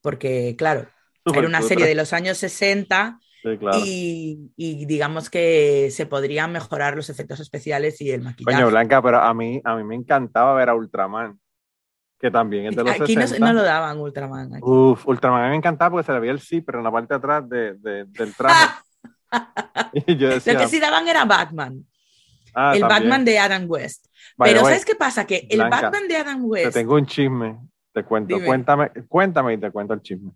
porque 0.00 0.54
claro, 0.56 0.88
era 1.24 1.48
una 1.48 1.60
serie 1.60 1.86
de 1.86 1.96
los 1.96 2.12
años 2.12 2.38
60 2.38 3.18
y, 3.84 4.52
digamos 4.56 5.30
que 5.30 5.90
se 5.90 6.06
podrían 6.06 6.52
mejorar 6.52 6.94
los 6.94 7.10
efectos 7.10 7.40
especiales 7.40 8.00
y 8.00 8.12
el 8.12 8.22
maquillaje. 8.22 8.58
Coño, 8.58 8.70
Blanca, 8.70 9.02
pero 9.02 9.18
a 9.20 9.34
mí, 9.34 9.60
a 9.64 9.74
mí 9.74 9.82
me 9.82 9.96
encantaba 9.96 10.54
ver 10.54 10.68
a 10.68 10.76
Ultraman, 10.76 11.40
que 12.18 12.30
también 12.30 12.66
es 12.66 12.76
de 12.76 12.84
los 12.84 13.00
Aquí 13.00 13.16
No, 13.16 13.52
lo 13.52 13.62
daban 13.62 13.98
Ultraman. 13.98 14.58
Uf, 14.62 15.06
Ultraman 15.06 15.42
a 15.42 15.44
mí 15.44 15.50
me 15.50 15.56
encantaba 15.56 15.92
porque 15.92 16.06
se 16.06 16.12
le 16.12 16.20
veía 16.20 16.32
el 16.32 16.40
sí, 16.40 16.60
pero 16.60 16.78
en 16.78 16.84
la 16.84 16.90
parte 16.90 17.14
de 17.14 17.18
atrás 17.18 17.48
de, 17.48 17.74
del 18.06 18.34
traje. 18.34 18.74
lo 19.92 20.58
que 20.58 20.68
sí 20.68 20.80
daban 20.80 21.06
era 21.06 21.24
Batman. 21.24 21.84
Ah, 22.54 22.72
el 22.74 22.82
Batman 22.82 23.24
de 23.24 23.38
Adam 23.38 23.64
West. 23.68 24.06
pero 24.36 24.60
¿sabes 24.60 24.84
qué 24.84 24.94
pasa? 24.94 25.26
Que 25.26 25.46
el 25.48 25.60
Batman 25.60 26.08
de 26.08 26.16
Adam 26.16 26.44
West... 26.44 26.66
Te 26.66 26.80
tengo 26.80 26.94
un 26.94 27.06
chisme, 27.06 27.58
te 27.92 28.02
cuento. 28.02 28.36
Cuéntame, 28.44 28.90
cuéntame 29.06 29.54
y 29.54 29.58
te 29.58 29.70
cuento 29.70 29.94
el 29.94 30.02
chisme. 30.02 30.32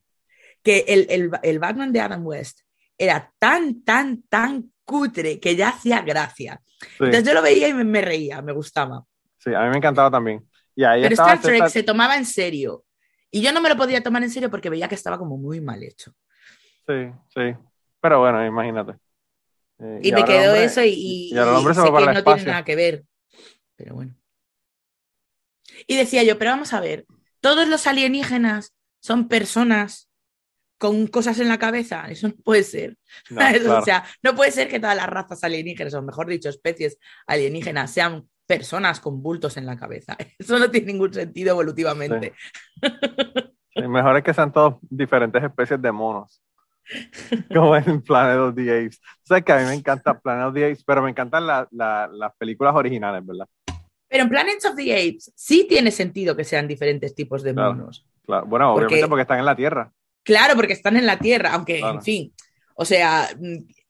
Que 0.62 0.84
el, 0.86 1.06
el, 1.10 1.30
el 1.42 1.58
Batman 1.58 1.92
de 1.92 2.00
Adam 2.00 2.24
West 2.24 2.60
era 2.96 3.32
tan, 3.38 3.82
tan, 3.82 4.22
tan 4.28 4.70
cutre 4.84 5.40
que 5.40 5.56
ya 5.56 5.70
hacía 5.70 6.02
gracia. 6.02 6.60
Entonces 6.98 7.24
yo 7.24 7.34
lo 7.34 7.42
veía 7.42 7.68
y 7.68 7.74
me, 7.74 8.00
reía, 8.00 8.42
me 8.42 8.52
gustaba. 8.52 9.04
Sí, 9.38 9.54
a 9.54 9.62
mí 9.62 9.70
me 9.70 9.78
encantaba 9.78 10.10
también. 10.10 10.46
Y 10.74 10.84
ahí 10.84 11.02
Pero 11.02 11.14
Star 11.14 11.40
Trek 11.40 11.68
se 11.68 11.82
tomaba 11.82 12.16
en 12.16 12.24
serio. 12.24 12.84
Y 13.30 13.42
yo 13.42 13.52
no 13.52 13.60
me 13.60 13.68
lo 13.68 13.76
podía 13.76 14.02
tomar 14.02 14.22
en 14.22 14.30
serio 14.30 14.50
porque 14.50 14.70
veía 14.70 14.88
que 14.88 14.94
estaba 14.94 15.18
como 15.18 15.36
muy 15.36 15.60
mal 15.60 15.82
hecho. 15.82 16.12
Sí, 16.86 17.10
sí. 17.34 17.56
Pero 18.00 18.20
bueno, 18.20 18.44
imagínate. 18.44 18.92
Eh, 19.78 20.00
y, 20.02 20.12
me 20.12 20.24
quedó 20.24 20.54
eso 20.54 20.82
y, 20.82 20.90
y, 20.90 21.24
y, 21.26 21.34
sé 21.34 21.34
que 21.34 22.12
no 22.12 22.24
tiene 22.24 22.44
nada 22.44 22.64
que 22.64 22.76
ver. 22.76 23.04
Pero 23.76 23.94
bueno. 23.94 24.14
Y 25.86 25.96
decía 25.96 26.22
yo, 26.22 26.38
pero 26.38 26.52
vamos 26.52 26.72
a 26.72 26.80
ver, 26.80 27.06
todos 27.40 27.66
los 27.66 27.86
alienígenas 27.86 28.74
son 29.00 29.28
personas 29.28 30.08
con 30.78 31.06
cosas 31.06 31.38
en 31.38 31.48
la 31.48 31.58
cabeza. 31.58 32.06
Eso 32.10 32.28
no 32.28 32.34
puede 32.34 32.64
ser. 32.64 32.98
O 33.30 33.84
sea, 33.84 34.04
no 34.22 34.34
puede 34.34 34.50
ser 34.50 34.68
que 34.68 34.80
todas 34.80 34.96
las 34.96 35.06
razas 35.06 35.42
alienígenas, 35.44 35.94
o 35.94 36.02
mejor 36.02 36.28
dicho, 36.28 36.48
especies 36.48 36.98
alienígenas, 37.26 37.92
sean 37.92 38.28
personas 38.46 39.00
con 39.00 39.22
bultos 39.22 39.56
en 39.56 39.66
la 39.66 39.76
cabeza. 39.76 40.16
Eso 40.38 40.58
no 40.58 40.70
tiene 40.70 40.92
ningún 40.92 41.12
sentido 41.12 41.52
evolutivamente. 41.52 42.32
mejor 43.76 44.16
es 44.16 44.22
que 44.22 44.34
sean 44.34 44.52
todos 44.52 44.76
diferentes 44.82 45.42
especies 45.42 45.80
de 45.80 45.92
monos. 45.92 46.42
Como 47.54 47.76
en 47.76 48.02
Planet 48.02 48.38
of 48.38 48.54
the 48.54 48.70
Apes. 48.70 49.00
Sabes 49.22 49.44
que 49.44 49.52
a 49.52 49.58
mí 49.58 49.64
me 49.64 49.74
encanta 49.74 50.18
Planet 50.18 50.46
of 50.46 50.54
the 50.54 50.64
Apes, 50.64 50.84
pero 50.84 51.02
me 51.02 51.10
encantan 51.10 51.46
las 51.46 52.36
películas 52.38 52.74
originales, 52.74 53.24
¿verdad? 53.24 53.46
Pero 54.08 54.24
en 54.24 54.28
Planet 54.28 54.64
of 54.68 54.76
the 54.76 54.92
Apes 54.92 55.32
sí 55.34 55.66
tiene 55.68 55.90
sentido 55.90 56.36
que 56.36 56.44
sean 56.44 56.68
diferentes 56.68 57.14
tipos 57.14 57.42
de 57.42 57.54
monos. 57.54 58.06
Claro. 58.24 58.46
Bueno, 58.46 58.74
obviamente 58.74 59.08
porque 59.08 59.22
están 59.22 59.38
en 59.38 59.46
la 59.46 59.56
Tierra. 59.56 59.92
Claro, 60.22 60.54
porque 60.54 60.74
están 60.74 60.96
en 60.96 61.06
la 61.06 61.18
Tierra, 61.18 61.54
aunque, 61.54 61.80
en 61.80 62.02
fin, 62.02 62.32
o 62.74 62.84
sea, 62.84 63.28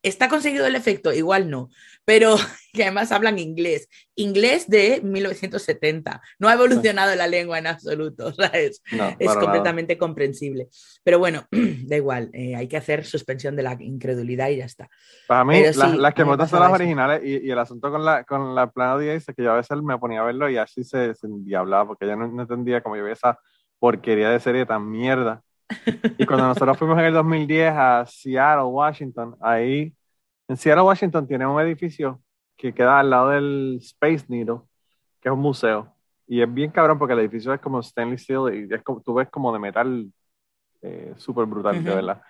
¿está 0.03 0.27
conseguido 0.27 0.67
el 0.67 0.75
efecto? 0.75 1.11
Igual 1.13 1.49
no, 1.49 1.69
pero 2.05 2.35
que 2.73 2.83
además 2.83 3.11
hablan 3.11 3.39
inglés. 3.39 3.89
Inglés 4.15 4.69
de 4.69 5.01
1970. 5.01 6.21
No 6.37 6.49
ha 6.49 6.53
evolucionado 6.53 7.15
la 7.15 7.25
lengua 7.25 7.57
en 7.57 7.67
absoluto, 7.67 8.31
¿sabes? 8.35 8.83
es 9.17 9.33
completamente 9.35 9.97
comprensible. 9.97 10.67
Pero 11.03 11.17
bueno, 11.17 11.47
da 11.51 11.95
igual, 11.95 12.29
eh, 12.33 12.55
hay 12.55 12.67
que 12.67 12.77
hacer 12.77 13.05
suspensión 13.05 13.55
de 13.55 13.63
la 13.63 13.77
incredulidad 13.79 14.49
y 14.49 14.57
ya 14.57 14.65
está. 14.65 14.89
Para 15.27 15.45
mí, 15.45 15.63
las, 15.63 16.13
que 16.13 16.23
me 16.23 16.31
gustan 16.31 16.49
son 16.49 16.59
las 16.59 16.71
originales 16.71 17.21
y, 17.23 17.49
el 17.49 17.59
asunto 17.59 17.89
con 17.89 18.03
la, 18.05 18.23
con 18.23 18.53
la 18.53 18.69
plana 18.69 18.97
de 18.97 19.15
es 19.15 19.25
que 19.25 19.43
yo 19.43 19.51
a 19.51 19.55
veces 19.55 19.81
me 19.81 19.97
ponía 19.97 20.21
a 20.21 20.25
verlo 20.25 20.49
y 20.49 20.57
así 20.57 20.83
se, 20.83 21.15
se 21.15 21.27
endiablaba 21.27 21.87
porque 21.87 22.05
ya 22.05 22.15
no, 22.15 22.27
no 22.27 22.41
entendía 22.41 22.81
cómo 22.81 22.95
yo 22.95 23.03
veía 23.03 23.13
esa 23.13 23.39
porquería 23.79 24.29
de 24.29 24.39
serie 24.39 24.65
tan 24.65 24.89
mierda 24.89 25.43
y 26.17 26.25
cuando 26.25 26.47
nosotros 26.47 26.77
fuimos 26.77 26.97
en 26.99 27.05
el 27.05 27.13
2010 27.13 27.73
a 27.75 28.05
Seattle, 28.05 28.65
Washington, 28.65 29.35
ahí 29.41 29.93
en 30.47 30.57
Seattle, 30.57 30.83
Washington 30.83 31.27
tiene 31.27 31.47
un 31.47 31.59
edificio 31.61 32.21
que 32.57 32.73
queda 32.73 32.99
al 32.99 33.09
lado 33.09 33.29
del 33.29 33.79
Space 33.81 34.25
Needle, 34.27 34.59
que 35.21 35.29
es 35.29 35.33
un 35.33 35.39
museo. 35.39 35.93
Y 36.27 36.41
es 36.41 36.53
bien 36.53 36.71
cabrón 36.71 36.97
porque 36.97 37.13
el 37.13 37.19
edificio 37.19 37.53
es 37.53 37.59
como 37.59 37.81
stainless 37.81 38.23
steel 38.23 38.67
y 38.69 38.73
es 38.73 38.81
como, 38.83 39.01
tú 39.01 39.13
ves 39.13 39.29
como 39.29 39.51
de 39.51 39.59
metal 39.59 40.11
eh, 40.81 41.13
súper 41.17 41.45
brutal, 41.45 41.83
de 41.83 41.95
verdad. 41.95 42.21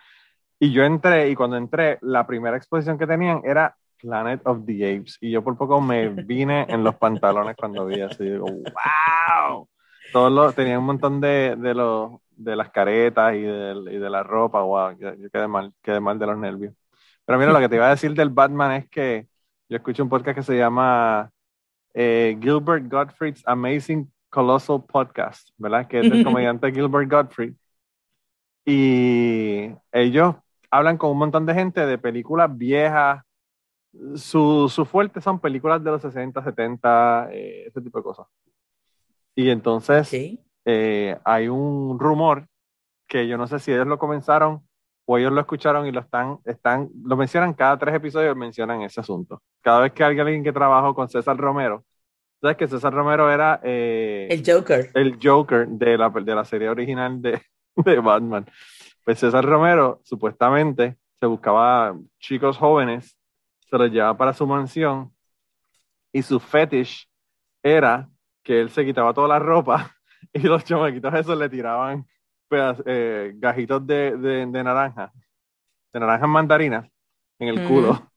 Y 0.59 0.71
yo 0.71 0.83
entré 0.83 1.29
y 1.29 1.35
cuando 1.35 1.57
entré, 1.57 1.97
la 2.01 2.25
primera 2.25 2.55
exposición 2.55 2.97
que 2.97 3.07
tenían 3.07 3.41
era 3.43 3.75
Planet 3.99 4.41
of 4.45 4.65
the 4.65 4.95
Apes. 4.95 5.17
Y 5.21 5.31
yo 5.31 5.43
por 5.43 5.57
poco 5.57 5.81
me 5.81 6.09
vine 6.09 6.65
en 6.69 6.83
los 6.83 6.95
pantalones 6.95 7.55
cuando 7.55 7.85
vi 7.85 8.01
así. 8.01 8.23
Digo, 8.23 8.45
wow. 8.45 9.67
Todos 10.11 10.31
los, 10.31 10.55
tenían 10.55 10.79
un 10.79 10.85
montón 10.85 11.19
de, 11.19 11.55
de, 11.57 11.73
los, 11.73 12.11
de 12.35 12.55
las 12.55 12.69
caretas 12.71 13.35
y 13.35 13.41
de, 13.41 13.75
y 13.91 13.97
de 13.97 14.09
la 14.09 14.23
ropa, 14.23 14.61
wow, 14.61 14.97
yo, 14.97 15.11
quedé 15.31 15.47
mal, 15.47 15.73
quedé 15.81 15.99
mal 15.99 16.17
de 16.19 16.25
los 16.25 16.37
nervios. 16.37 16.73
Pero 17.25 17.39
mira, 17.39 17.53
lo 17.53 17.59
que 17.59 17.69
te 17.69 17.75
iba 17.75 17.87
a 17.87 17.91
decir 17.91 18.13
del 18.13 18.29
Batman 18.29 18.73
es 18.73 18.89
que 18.89 19.27
yo 19.69 19.77
escucho 19.77 20.03
un 20.03 20.09
podcast 20.09 20.37
que 20.37 20.43
se 20.43 20.57
llama 20.57 21.31
eh, 21.93 22.37
Gilbert 22.41 22.89
Gottfried's 22.89 23.43
Amazing 23.45 24.11
Colossal 24.29 24.83
Podcast, 24.83 25.49
¿verdad? 25.57 25.87
Que 25.87 25.99
es 25.99 26.09
del 26.09 26.23
comediante 26.23 26.71
Gilbert 26.71 27.09
Gottfried. 27.09 27.53
Y 28.65 29.71
ellos 29.91 30.35
hablan 30.69 30.97
con 30.97 31.11
un 31.11 31.17
montón 31.17 31.45
de 31.45 31.53
gente 31.53 31.85
de 31.85 31.97
películas 31.97 32.55
viejas. 32.57 33.23
Su, 34.15 34.69
su 34.69 34.85
fuerte 34.85 35.21
son 35.21 35.39
películas 35.39 35.83
de 35.83 35.91
los 35.91 36.01
60, 36.01 36.43
70, 36.43 37.29
eh, 37.31 37.65
ese 37.67 37.81
tipo 37.81 37.99
de 37.99 38.03
cosas. 38.03 38.27
Y 39.35 39.49
entonces 39.49 40.09
eh, 40.65 41.17
hay 41.25 41.47
un 41.47 41.99
rumor 41.99 42.47
que 43.07 43.27
yo 43.27 43.37
no 43.37 43.47
sé 43.47 43.59
si 43.59 43.71
ellos 43.71 43.87
lo 43.87 43.97
comenzaron 43.97 44.61
o 45.05 45.17
ellos 45.17 45.31
lo 45.31 45.41
escucharon 45.41 45.85
y 45.85 45.91
lo 45.91 45.99
están, 45.99 46.39
están, 46.45 46.89
lo 47.03 47.17
mencionan 47.17 47.53
cada 47.53 47.77
tres 47.77 47.95
episodios, 47.95 48.35
mencionan 48.35 48.81
ese 48.81 49.01
asunto. 49.01 49.41
Cada 49.61 49.81
vez 49.81 49.91
que 49.91 50.03
hay 50.03 50.17
alguien 50.19 50.43
que 50.43 50.53
trabajó 50.53 50.95
con 50.95 51.09
César 51.09 51.37
Romero, 51.37 51.83
sabes 52.41 52.57
que 52.57 52.67
César 52.67 52.93
Romero 52.93 53.29
era 53.29 53.59
eh, 53.63 54.27
el 54.29 54.43
Joker. 54.45 54.91
El 54.93 55.19
Joker 55.21 55.67
de 55.67 55.97
la, 55.97 56.09
de 56.09 56.35
la 56.35 56.45
serie 56.45 56.69
original 56.69 57.21
de, 57.21 57.41
de 57.75 57.99
Batman. 57.99 58.45
Pues 59.03 59.19
César 59.19 59.43
Romero 59.43 59.99
supuestamente 60.03 60.97
se 61.19 61.25
buscaba 61.25 61.95
chicos 62.19 62.57
jóvenes, 62.57 63.17
se 63.69 63.77
los 63.77 63.91
llevaba 63.91 64.17
para 64.17 64.33
su 64.33 64.47
mansión 64.47 65.13
y 66.13 66.21
su 66.21 66.39
fetish 66.39 67.09
era 67.61 68.09
que 68.43 68.61
él 68.61 68.69
se 68.69 68.85
quitaba 68.85 69.13
toda 69.13 69.27
la 69.27 69.39
ropa 69.39 69.93
y 70.33 70.39
los 70.39 70.63
chamaquitos 70.63 71.13
esos 71.13 71.37
le 71.37 71.49
tiraban 71.49 72.05
eh, 72.85 73.33
gajitos 73.35 73.85
de, 73.87 74.15
de, 74.17 74.63
naranja, 74.63 75.11
de 75.91 75.99
naranja 75.99 76.27
mandarina 76.27 76.87
en 77.39 77.47
el 77.49 77.67
culo. 77.67 77.93
Mm. 77.93 78.07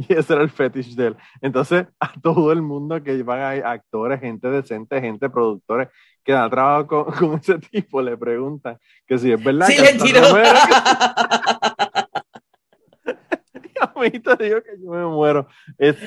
Y 0.00 0.14
ese 0.14 0.32
era 0.32 0.42
el 0.42 0.50
fetish 0.50 0.94
de 0.94 1.08
él. 1.08 1.16
Entonces, 1.40 1.84
a 1.98 2.12
todo 2.20 2.52
el 2.52 2.62
mundo 2.62 3.02
que 3.02 3.20
van 3.24 3.40
ahí, 3.40 3.60
actores, 3.64 4.20
gente 4.20 4.48
decente, 4.48 5.00
gente, 5.00 5.28
productores, 5.28 5.88
que 6.22 6.30
dan 6.30 6.48
trabajo 6.48 6.86
con, 6.86 7.04
con, 7.14 7.34
ese 7.40 7.58
tipo, 7.58 8.00
le 8.00 8.16
preguntan 8.16 8.78
que 9.04 9.18
si 9.18 9.32
es 9.32 9.42
verdad. 9.42 9.66
Sí, 9.66 9.76
le 9.76 9.94
tiró. 9.94 10.20
y 13.64 13.72
a 13.80 13.92
mí 14.00 14.10
te 14.20 14.36
digo 14.36 14.62
que 14.62 14.78
yo 14.80 14.88
me 14.88 15.04
muero. 15.04 15.48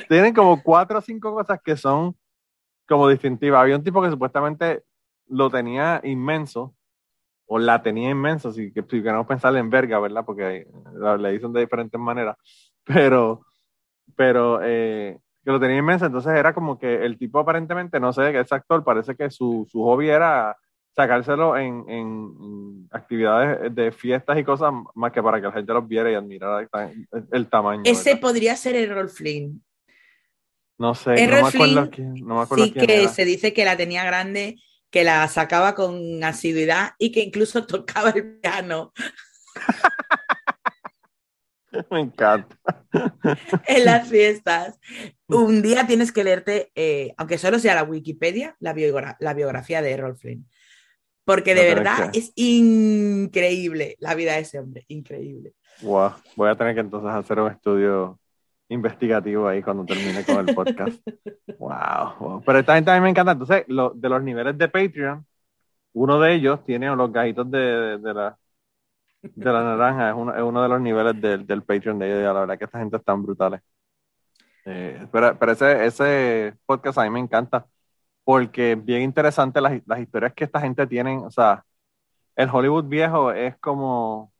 tienen 0.08 0.34
como 0.34 0.64
cuatro 0.64 1.00
o 1.00 1.02
cinco 1.02 1.34
cosas 1.34 1.60
que 1.62 1.76
son 1.76 2.16
como 2.88 3.10
distintiva. 3.10 3.60
Había 3.60 3.76
un 3.76 3.84
tipo 3.84 4.02
que 4.02 4.10
supuestamente 4.10 4.84
lo 5.28 5.50
tenía 5.50 6.02
inmenso, 6.04 6.76
o 7.46 7.60
la 7.60 7.82
tenía 7.84 8.10
inmenso, 8.10 8.52
si, 8.52 8.72
que, 8.72 8.82
si 8.82 9.02
queremos 9.04 9.28
pensar 9.28 9.56
en 9.58 9.70
verga, 9.70 10.00
¿verdad? 10.00 10.24
Porque 10.26 10.68
le 11.20 11.32
dicen 11.32 11.52
de 11.54 11.62
diferentes 11.62 12.00
maneras, 12.00 12.38
pero, 12.84 13.42
pero 14.16 14.60
eh, 14.64 15.20
que 15.44 15.52
lo 15.52 15.60
tenía 15.60 15.78
inmenso, 15.78 16.06
entonces 16.06 16.34
era 16.34 16.54
como 16.54 16.78
que 16.80 17.04
el 17.04 17.18
tipo 17.18 17.40
aparentemente, 17.40 18.00
no 18.00 18.14
sé, 18.14 18.38
ese 18.40 18.56
actor 18.56 18.84
parece 18.84 19.16
que 19.16 19.30
su, 19.30 19.68
su 19.70 19.82
hobby 19.84 20.10
era 20.10 20.56
sacárselo 20.96 21.58
en, 21.58 21.86
en, 21.88 22.88
actividades 22.92 23.74
de 23.74 23.92
fiestas 23.92 24.38
y 24.38 24.44
cosas 24.44 24.74
más 24.94 25.12
que 25.12 25.24
para 25.24 25.40
que 25.40 25.48
la 25.48 25.54
gente 25.54 25.74
los 25.74 25.88
viera 25.88 26.12
y 26.12 26.16
admirara 26.16 26.68
el, 27.32 27.50
tamaño. 27.50 27.84
Ese 27.86 28.18
podría 28.18 28.56
ser 28.56 28.76
el 28.76 29.10
Flynn. 29.10 29.64
No 30.78 30.96
sé, 30.96 31.28
no 31.28 31.42
me 31.44 31.48
acuerdo 31.48 31.90
quién, 31.92 32.14
no 32.26 32.36
me 32.36 32.42
acuerdo 32.42 32.66
sí 32.66 32.72
que 32.72 33.08
se 33.08 33.24
dice 33.24 33.54
que 33.54 33.64
la 33.66 33.78
tenía 33.78 34.04
grande, 34.04 34.58
que 34.92 35.04
la 35.04 35.28
sacaba 35.30 35.74
con 35.74 36.24
asiduidad 36.24 36.92
y 37.00 37.12
que 37.12 37.22
incluso 37.22 37.66
tocaba 37.68 38.12
el 38.12 38.38
piano. 38.40 38.94
me 41.90 42.02
encanta. 42.02 42.58
en 43.68 43.86
las 43.86 44.08
fiestas. 44.08 44.80
Un 45.28 45.62
día 45.62 45.88
tienes 45.88 46.12
que 46.12 46.24
leerte, 46.24 46.72
eh, 46.76 47.14
aunque 47.18 47.38
solo 47.38 47.58
sea 47.58 47.74
la 47.74 47.84
Wikipedia, 47.84 48.56
la, 48.60 48.76
la 49.20 49.34
biografía 49.34 49.82
de 49.82 49.92
Errol 49.92 50.18
Flynn. 50.18 50.48
Porque 51.24 51.56
de 51.56 51.74
verdad 51.74 52.10
es 52.14 52.34
increíble 52.36 53.96
la 54.00 54.16
vida 54.16 54.34
de 54.34 54.40
ese 54.40 54.60
hombre, 54.60 54.84
increíble. 54.90 55.54
Wow. 55.82 56.14
Voy 56.36 56.50
a 56.50 56.56
tener 56.56 56.74
que 56.74 56.82
entonces 56.82 57.12
hacer 57.12 57.40
un 57.40 57.52
estudio 57.52 58.20
investigativo 58.72 59.48
ahí 59.48 59.62
cuando 59.62 59.86
termine 59.86 60.24
con 60.26 60.48
el 60.48 60.56
podcast. 60.56 61.02
wow, 61.60 62.42
Pero 62.46 62.60
esta 62.60 62.76
gente 62.76 62.86
también 62.88 63.04
me 63.04 63.10
encanta. 63.10 63.34
Entonces, 63.34 63.66
lo, 63.68 63.92
de 63.92 64.10
los 64.10 64.24
niveles 64.24 64.58
de 64.58 64.70
Patreon, 64.70 65.26
uno 65.94 66.20
de 66.20 66.34
ellos 66.34 66.64
tiene 66.66 66.96
los 66.96 67.12
gajitos 67.12 67.50
de, 67.52 67.98
de, 68.00 68.14
la, 68.14 68.38
de 69.22 69.54
la 69.54 69.64
naranja, 69.64 70.10
es 70.10 70.16
uno, 70.16 70.36
es 70.36 70.42
uno 70.42 70.64
de 70.64 70.70
los 70.70 70.82
niveles 70.82 71.22
del, 71.22 71.46
del 71.46 71.64
Patreon 71.64 72.00
de 72.00 72.08
ellos. 72.08 72.34
La 72.34 72.40
verdad 72.42 72.58
que 72.58 72.66
esta 72.66 72.80
gente 72.80 72.98
es 72.98 73.04
tan 73.04 73.24
brutales. 73.24 73.62
Eh, 74.66 75.08
pero, 75.12 75.38
pero 75.38 75.52
ese, 75.52 75.86
ese 75.86 76.56
podcast 76.66 76.98
a 77.00 77.04
mí 77.04 77.10
me 77.10 77.20
encanta 77.20 77.68
porque 78.24 78.74
es 78.74 78.86
bien 78.86 79.02
interesante 79.02 79.60
las, 79.62 79.82
las 79.86 80.00
historias 80.00 80.34
que 80.34 80.46
esta 80.46 80.62
gente 80.62 80.88
tiene. 80.88 81.18
O 81.18 81.32
sea, 81.32 81.66
el 82.36 82.50
Hollywood 82.50 82.86
viejo 82.86 83.32
es 83.34 83.58
como, 83.60 84.34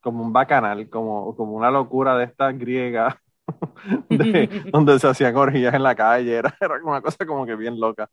como 0.00 0.22
un 0.24 0.32
bacanal, 0.32 0.88
como, 0.90 1.36
como 1.36 1.54
una 1.54 1.70
locura 1.70 2.16
de 2.18 2.24
esta 2.26 2.52
griega 2.52 3.20
donde 4.72 4.98
se 4.98 5.08
hacían 5.08 5.36
orgías 5.36 5.74
en 5.74 5.82
la 5.82 5.94
calle, 5.94 6.34
era, 6.34 6.56
era 6.60 6.80
una 6.82 7.00
cosa 7.00 7.26
como 7.26 7.46
que 7.46 7.56
bien 7.56 7.78
loca. 7.78 8.08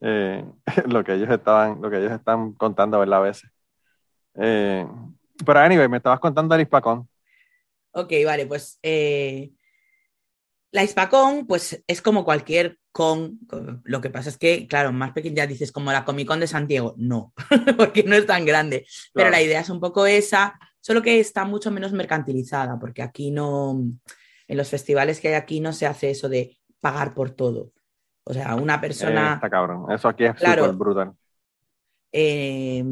Eh, 0.00 0.44
lo 0.86 1.04
que 1.04 1.14
ellos 1.14 1.30
estaban, 1.30 1.80
lo 1.80 1.90
que 1.90 1.98
ellos 1.98 2.12
están 2.12 2.52
contando 2.52 3.00
a 3.00 3.20
veces. 3.20 3.50
Eh, 4.34 4.86
pero 5.44 5.60
anyway, 5.60 5.88
me 5.88 5.98
estabas 5.98 6.20
contando 6.20 6.54
el 6.54 6.62
Hispacón. 6.62 7.08
Ok, 7.92 8.12
vale, 8.24 8.46
pues 8.46 8.78
eh, 8.82 9.52
la 10.70 10.84
Hispacón, 10.84 11.46
pues 11.46 11.82
es 11.86 12.02
como 12.02 12.24
cualquier 12.24 12.78
con. 12.92 13.38
Lo 13.84 14.00
que 14.00 14.10
pasa 14.10 14.28
es 14.28 14.36
que, 14.36 14.66
claro, 14.66 14.92
más 14.92 15.12
pequeña 15.12 15.46
dices 15.46 15.72
como 15.72 15.92
la 15.92 16.04
Comic 16.04 16.28
Con 16.28 16.40
de 16.40 16.46
Santiago. 16.46 16.94
No, 16.98 17.32
porque 17.78 18.02
no 18.02 18.14
es 18.14 18.26
tan 18.26 18.44
grande. 18.44 18.86
Pero 19.14 19.30
la 19.30 19.40
idea 19.40 19.60
es 19.60 19.70
un 19.70 19.80
poco 19.80 20.06
esa, 20.06 20.58
solo 20.80 21.02
que 21.02 21.18
está 21.20 21.44
mucho 21.44 21.70
menos 21.70 21.92
mercantilizada, 21.92 22.78
porque 22.78 23.02
aquí 23.02 23.30
no 23.30 23.80
en 24.48 24.56
los 24.56 24.68
festivales 24.68 25.20
que 25.20 25.28
hay 25.28 25.34
aquí 25.34 25.60
no 25.60 25.72
se 25.72 25.86
hace 25.86 26.10
eso 26.10 26.28
de 26.28 26.56
pagar 26.80 27.14
por 27.14 27.30
todo. 27.30 27.72
O 28.24 28.34
sea, 28.34 28.54
una 28.56 28.80
persona... 28.80 29.30
Eh, 29.30 29.34
está 29.34 29.50
cabrón, 29.50 29.90
eso 29.92 30.08
aquí 30.08 30.24
es 30.24 30.38
súper 30.38 30.72
brutal. 30.72 31.12
Eh, 32.12 32.82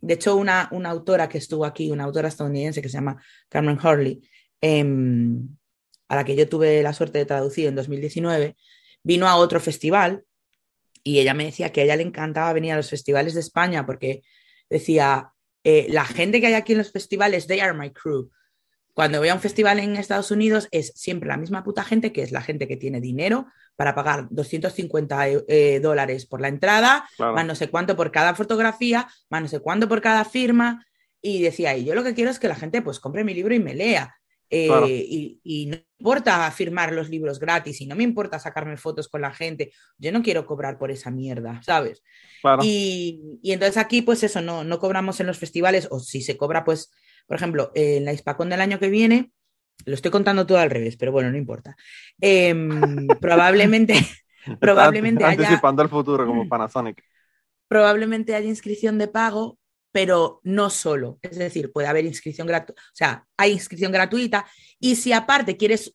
de 0.00 0.14
hecho, 0.14 0.36
una, 0.36 0.68
una, 0.72 0.90
autora 0.90 1.28
que 1.28 1.38
estuvo 1.38 1.64
aquí, 1.64 1.90
una 1.90 2.04
autora 2.04 2.28
estadounidense 2.28 2.82
que 2.82 2.88
se 2.88 2.98
llama 2.98 3.22
Carmen 3.48 3.78
Hurley, 3.82 4.20
em, 4.60 5.48
a 6.08 6.16
la 6.16 6.24
que 6.24 6.36
yo 6.36 6.48
tuve 6.48 6.82
la 6.82 6.92
suerte 6.92 7.18
de 7.18 7.24
traducir 7.24 7.66
en 7.66 7.74
2019, 7.74 8.56
vino 9.02 9.28
a 9.28 9.36
otro 9.36 9.60
festival 9.60 10.24
y 11.02 11.20
ella 11.20 11.34
me 11.34 11.44
decía 11.44 11.70
que 11.70 11.82
a 11.82 11.84
ella 11.84 11.96
le 11.96 12.02
encantaba 12.02 12.52
venir 12.52 12.72
a 12.72 12.76
los 12.76 12.90
festivales 12.90 13.34
de 13.34 13.40
España 13.40 13.86
porque 13.86 14.22
decía, 14.68 15.32
eh, 15.62 15.86
la 15.90 16.04
gente 16.04 16.40
que 16.40 16.48
hay 16.48 16.54
aquí 16.54 16.72
en 16.72 16.78
los 16.78 16.92
festivales, 16.92 17.46
they 17.46 17.60
are 17.60 17.72
my 17.72 17.90
crew. 17.90 18.30
Cuando 18.94 19.18
voy 19.18 19.28
a 19.28 19.34
un 19.34 19.40
festival 19.40 19.80
en 19.80 19.96
Estados 19.96 20.30
Unidos 20.30 20.68
es 20.70 20.92
siempre 20.94 21.28
la 21.28 21.36
misma 21.36 21.64
puta 21.64 21.82
gente, 21.82 22.12
que 22.12 22.22
es 22.22 22.30
la 22.30 22.42
gente 22.42 22.68
que 22.68 22.76
tiene 22.76 23.00
dinero 23.00 23.46
para 23.74 23.94
pagar 23.94 24.28
250 24.30 25.28
eh, 25.48 25.80
dólares 25.82 26.26
por 26.26 26.40
la 26.40 26.46
entrada, 26.46 27.08
más 27.18 27.44
no 27.44 27.56
sé 27.56 27.68
cuánto 27.68 27.96
por 27.96 28.12
cada 28.12 28.36
fotografía, 28.36 29.08
más 29.30 29.42
no 29.42 29.48
sé 29.48 29.58
cuánto 29.58 29.88
por 29.88 30.00
cada 30.00 30.24
firma. 30.24 30.86
Y 31.20 31.42
decía, 31.42 31.76
y 31.76 31.84
yo 31.84 31.94
lo 31.94 32.04
que 32.04 32.14
quiero 32.14 32.30
es 32.30 32.38
que 32.38 32.46
la 32.46 32.54
gente 32.54 32.82
pues 32.82 33.00
compre 33.00 33.24
mi 33.24 33.34
libro 33.34 33.52
y 33.52 33.58
me 33.58 33.74
lea. 33.74 34.14
Eh, 34.50 35.38
y, 35.42 35.66
no 35.66 35.76
me 35.76 35.86
importa 35.98 36.48
firmar 36.52 36.92
los 36.92 37.08
libros 37.08 37.40
gratis 37.40 37.80
y 37.80 37.86
no 37.86 37.96
me 37.96 38.04
importa 38.04 38.38
sacarme 38.38 38.76
fotos 38.76 39.08
con 39.08 39.22
la 39.22 39.32
gente. 39.32 39.72
Yo 39.98 40.12
no 40.12 40.22
quiero 40.22 40.46
cobrar 40.46 40.78
por 40.78 40.92
esa 40.92 41.10
mierda, 41.10 41.60
¿sabes? 41.64 42.04
Y, 42.62 43.40
entonces 43.42 43.78
aquí, 43.78 44.02
pues 44.02 44.22
eso, 44.22 44.40
no, 44.40 44.62
no 44.62 44.78
cobramos 44.78 45.18
en 45.18 45.26
los 45.26 45.38
festivales, 45.38 45.88
o 45.90 45.98
si 45.98 46.22
se 46.22 46.36
cobra, 46.36 46.64
pues, 46.64 46.92
por 47.26 47.36
ejemplo, 47.36 47.72
en 47.74 48.04
la 48.04 48.12
Hispacón 48.12 48.50
del 48.50 48.60
año 48.60 48.78
que 48.78 48.88
viene, 48.88 49.32
lo 49.84 49.94
estoy 49.94 50.10
contando 50.10 50.46
todo 50.46 50.58
al 50.58 50.70
revés, 50.70 50.96
pero 50.96 51.12
bueno, 51.12 51.30
no 51.30 51.36
importa. 51.36 51.76
Em, 52.20 53.06
probablemente, 53.20 53.94
probablemente 54.60 55.24
haya, 55.24 55.42
anticipando 55.42 55.82
el 55.82 55.88
futuro 55.88 56.26
como 56.26 56.48
Panasonic. 56.48 57.02
Probablemente 57.68 58.34
haya 58.34 58.48
inscripción 58.48 58.98
de 58.98 59.08
pago, 59.08 59.58
pero 59.90 60.40
no 60.42 60.70
solo. 60.70 61.18
Es 61.22 61.38
decir, 61.38 61.72
puede 61.72 61.88
haber 61.88 62.04
inscripción 62.04 62.46
gratuita, 62.46 62.80
o 62.80 62.94
sea, 62.96 63.26
hay 63.36 63.52
inscripción 63.52 63.92
gratuita 63.92 64.46
y 64.78 64.96
si 64.96 65.12
aparte 65.12 65.56
quieres 65.56 65.94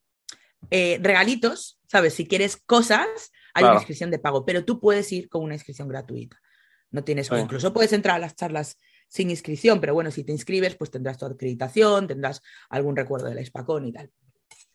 eh, 0.70 0.98
regalitos, 1.02 1.80
¿sabes? 1.86 2.14
Si 2.14 2.26
quieres 2.26 2.56
cosas, 2.56 3.06
hay 3.54 3.64
una 3.64 3.74
inscripción 3.74 4.10
de 4.10 4.18
pago, 4.18 4.44
pero 4.44 4.64
tú 4.64 4.80
puedes 4.80 5.10
ir 5.12 5.28
con 5.28 5.42
una 5.42 5.54
inscripción 5.54 5.88
gratuita. 5.88 6.38
No 6.90 7.04
tienes, 7.04 7.30
incluso 7.30 7.72
puedes 7.72 7.92
entrar 7.92 8.16
a 8.16 8.18
las 8.18 8.34
charlas 8.34 8.76
sin 9.10 9.28
inscripción, 9.28 9.80
pero 9.80 9.92
bueno, 9.92 10.10
si 10.10 10.22
te 10.22 10.30
inscribes, 10.30 10.76
pues 10.76 10.90
tendrás 10.90 11.18
tu 11.18 11.26
acreditación, 11.26 12.06
tendrás 12.06 12.42
algún 12.70 12.94
recuerdo 12.94 13.26
de 13.26 13.34
la 13.34 13.40
Hispacón 13.40 13.84
y 13.84 13.92
tal. 13.92 14.10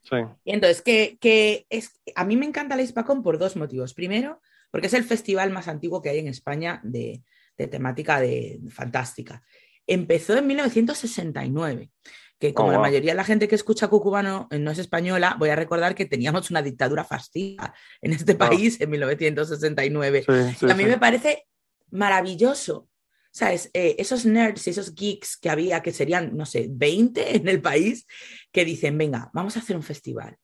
Sí. 0.04 0.18
Y 0.44 0.52
entonces, 0.52 0.82
que, 0.82 1.66
es, 1.70 2.00
a 2.14 2.26
mí 2.26 2.36
me 2.36 2.46
encanta 2.46 2.76
la 2.76 2.82
Hispacón 2.82 3.24
por 3.24 3.40
dos 3.40 3.56
motivos. 3.56 3.94
Primero, 3.94 4.42
porque 4.72 4.88
es 4.88 4.94
el 4.94 5.06
festival 5.06 5.52
más 5.52 5.70
antiguo 5.70 6.02
que 6.02 6.10
hay 6.10 6.20
en 6.20 6.28
España 6.28 6.82
de, 6.84 7.24
de 7.58 7.68
temática 7.68 8.20
de, 8.20 8.60
fantástica. 8.70 9.42
Empezó 9.88 10.38
en 10.38 10.48
1969 10.48 11.92
que 12.38 12.54
como 12.54 12.70
oh, 12.70 12.72
la 12.74 12.80
mayoría 12.80 13.12
de 13.12 13.18
la 13.18 13.24
gente 13.24 13.48
que 13.48 13.56
escucha 13.56 13.88
cucubano 13.88 14.50
no 14.52 14.72
es 14.72 14.78
española, 14.78 15.38
voy 15.40 15.50
a 15.50 15.56
recordar 15.56 15.96
que 15.96 16.06
teníamos 16.06 16.52
una 16.52 16.62
dictadura 16.62 17.06
fascista 17.06 17.74
en 18.02 18.12
este 18.12 18.36
país 18.36 18.82
en 18.82 18.90
1969. 18.90 20.26
a 20.28 20.74
mí 20.74 20.84
me 20.84 20.98
parece 20.98 21.48
maravilloso. 21.92 22.90
¿Sabes? 23.36 23.70
Eh, 23.74 23.98
esos 24.00 24.26
nerds 24.26 24.66
y 24.66 24.70
esos 24.70 24.96
geeks 24.96 25.36
que 25.36 25.50
había, 25.50 25.82
que 25.82 25.92
serían, 25.92 26.38
no 26.38 26.46
sé, 26.46 26.68
20 26.70 27.36
en 27.36 27.50
el 27.50 27.62
país, 27.62 28.08
que 28.50 28.64
dicen, 28.64 28.98
venga, 28.98 29.30
vamos 29.34 29.58
a 29.58 29.60
hacer 29.60 29.76
un 29.76 29.84
festival. 29.84 30.38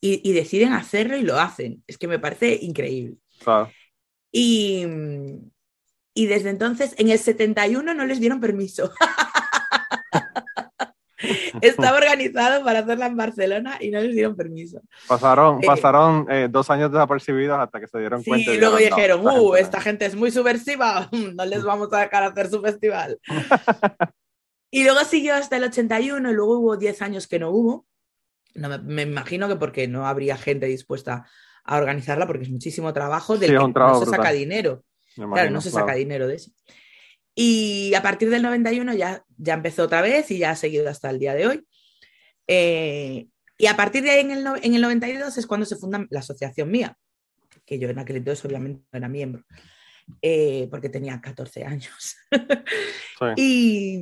Y, 0.00 0.32
deciden 0.32 0.74
hacerlo 0.74 1.16
y 1.16 1.22
lo 1.22 1.38
hacen. 1.40 1.82
Es 1.86 1.96
que 1.96 2.08
me 2.08 2.18
parece 2.18 2.58
increíble. 2.60 3.16
Y, 4.30 4.84
y 6.12 6.26
desde 6.26 6.50
entonces, 6.50 6.94
en 6.98 7.08
el 7.08 7.18
71 7.18 7.94
no 7.94 8.04
les 8.04 8.20
dieron 8.20 8.38
permiso. 8.38 8.92
Estaba 11.60 11.98
organizado 11.98 12.64
para 12.64 12.80
hacerla 12.80 13.06
en 13.06 13.16
Barcelona 13.16 13.78
y 13.80 13.90
no 13.90 14.00
les 14.00 14.14
dieron 14.14 14.36
permiso. 14.36 14.80
Pasaron, 15.06 15.62
eh, 15.62 15.66
pasaron 15.66 16.26
eh, 16.30 16.48
dos 16.50 16.70
años 16.70 16.90
desapercibidos 16.90 17.58
hasta 17.58 17.80
que 17.80 17.86
se 17.86 17.98
dieron 17.98 18.22
cuenta. 18.22 18.52
Y 18.52 18.58
luego 18.58 18.76
dijeron, 18.76 19.26
uh, 19.26 19.54
esta 19.54 19.80
gente 19.80 20.06
es 20.06 20.16
muy 20.16 20.30
subversiva, 20.30 21.08
no 21.34 21.44
les 21.44 21.62
vamos 21.62 21.92
a 21.92 22.00
dejar 22.00 22.22
hacer 22.24 22.48
su 22.48 22.60
festival. 22.60 23.18
y 24.70 24.84
luego 24.84 25.00
siguió 25.00 25.34
hasta 25.34 25.56
el 25.56 25.64
81 25.64 26.30
y 26.30 26.34
luego 26.34 26.58
hubo 26.58 26.76
10 26.76 27.02
años 27.02 27.26
que 27.26 27.38
no 27.38 27.50
hubo. 27.50 27.86
No, 28.54 28.68
me, 28.78 29.02
imagino 29.02 29.48
que 29.48 29.56
porque 29.56 29.88
no 29.88 30.06
habría 30.06 30.36
gente 30.36 30.66
dispuesta 30.66 31.26
a 31.64 31.76
organizarla 31.76 32.26
porque 32.26 32.44
es 32.44 32.50
muchísimo 32.50 32.92
trabajo 32.92 33.36
del 33.36 33.50
que 33.50 33.58
no 33.58 34.00
se 34.00 34.06
saca 34.06 34.30
dinero 34.30 34.84
claro, 35.14 35.50
no 35.50 35.60
se 35.60 35.70
saca 35.70 35.94
dinero 35.94 36.26
de 36.26 36.36
eso. 36.36 36.50
Y 37.34 37.92
a 37.94 38.02
partir 38.02 38.30
del 38.30 38.42
91 38.42 38.94
ya, 38.94 39.24
ya 39.36 39.54
empezó 39.54 39.84
otra 39.84 40.02
vez 40.02 40.30
y 40.30 40.38
ya 40.38 40.50
ha 40.50 40.56
seguido 40.56 40.88
hasta 40.88 41.10
el 41.10 41.18
día 41.18 41.34
de 41.34 41.46
hoy. 41.46 41.66
Eh, 42.46 43.26
y 43.58 43.66
a 43.66 43.76
partir 43.76 44.02
de 44.02 44.10
ahí, 44.10 44.20
en 44.20 44.30
el, 44.30 44.46
en 44.62 44.74
el 44.74 44.82
92, 44.82 45.38
es 45.38 45.46
cuando 45.46 45.66
se 45.66 45.76
funda 45.76 46.06
la 46.10 46.20
asociación 46.20 46.70
mía, 46.70 46.96
que 47.64 47.78
yo 47.78 47.88
en 47.88 47.98
aquel 47.98 48.16
entonces 48.16 48.44
obviamente 48.44 48.84
no 48.92 48.98
era 48.98 49.08
miembro, 49.08 49.44
eh, 50.22 50.68
porque 50.70 50.88
tenía 50.88 51.20
14 51.20 51.64
años. 51.64 52.16
y, 53.36 54.00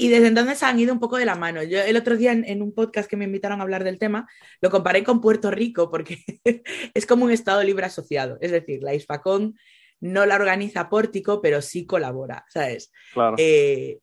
y 0.00 0.08
desde 0.08 0.28
entonces 0.28 0.62
han 0.62 0.78
ido 0.80 0.94
un 0.94 1.00
poco 1.00 1.18
de 1.18 1.26
la 1.26 1.34
mano. 1.34 1.62
Yo 1.62 1.78
el 1.80 1.96
otro 1.96 2.16
día 2.16 2.32
en, 2.32 2.62
un 2.62 2.74
podcast 2.74 3.08
que 3.08 3.18
me 3.18 3.26
invitaron 3.26 3.60
a 3.60 3.64
hablar 3.64 3.84
del 3.84 3.98
tema, 3.98 4.26
lo 4.60 4.70
comparé 4.70 5.04
con 5.04 5.20
Puerto 5.20 5.50
Rico 5.50 5.90
porque 5.90 6.24
es 6.94 7.04
como 7.04 7.26
un 7.26 7.30
Estado 7.30 7.62
libre 7.62 7.84
asociado. 7.84 8.38
Es 8.40 8.50
decir, 8.50 8.82
la 8.82 8.94
ISFACON 8.94 9.58
no 10.00 10.26
la 10.26 10.36
organiza 10.36 10.88
Pórtico, 10.88 11.40
pero 11.40 11.62
sí 11.62 11.86
colabora, 11.86 12.44
¿sabes? 12.48 12.92
Eh, 13.36 13.98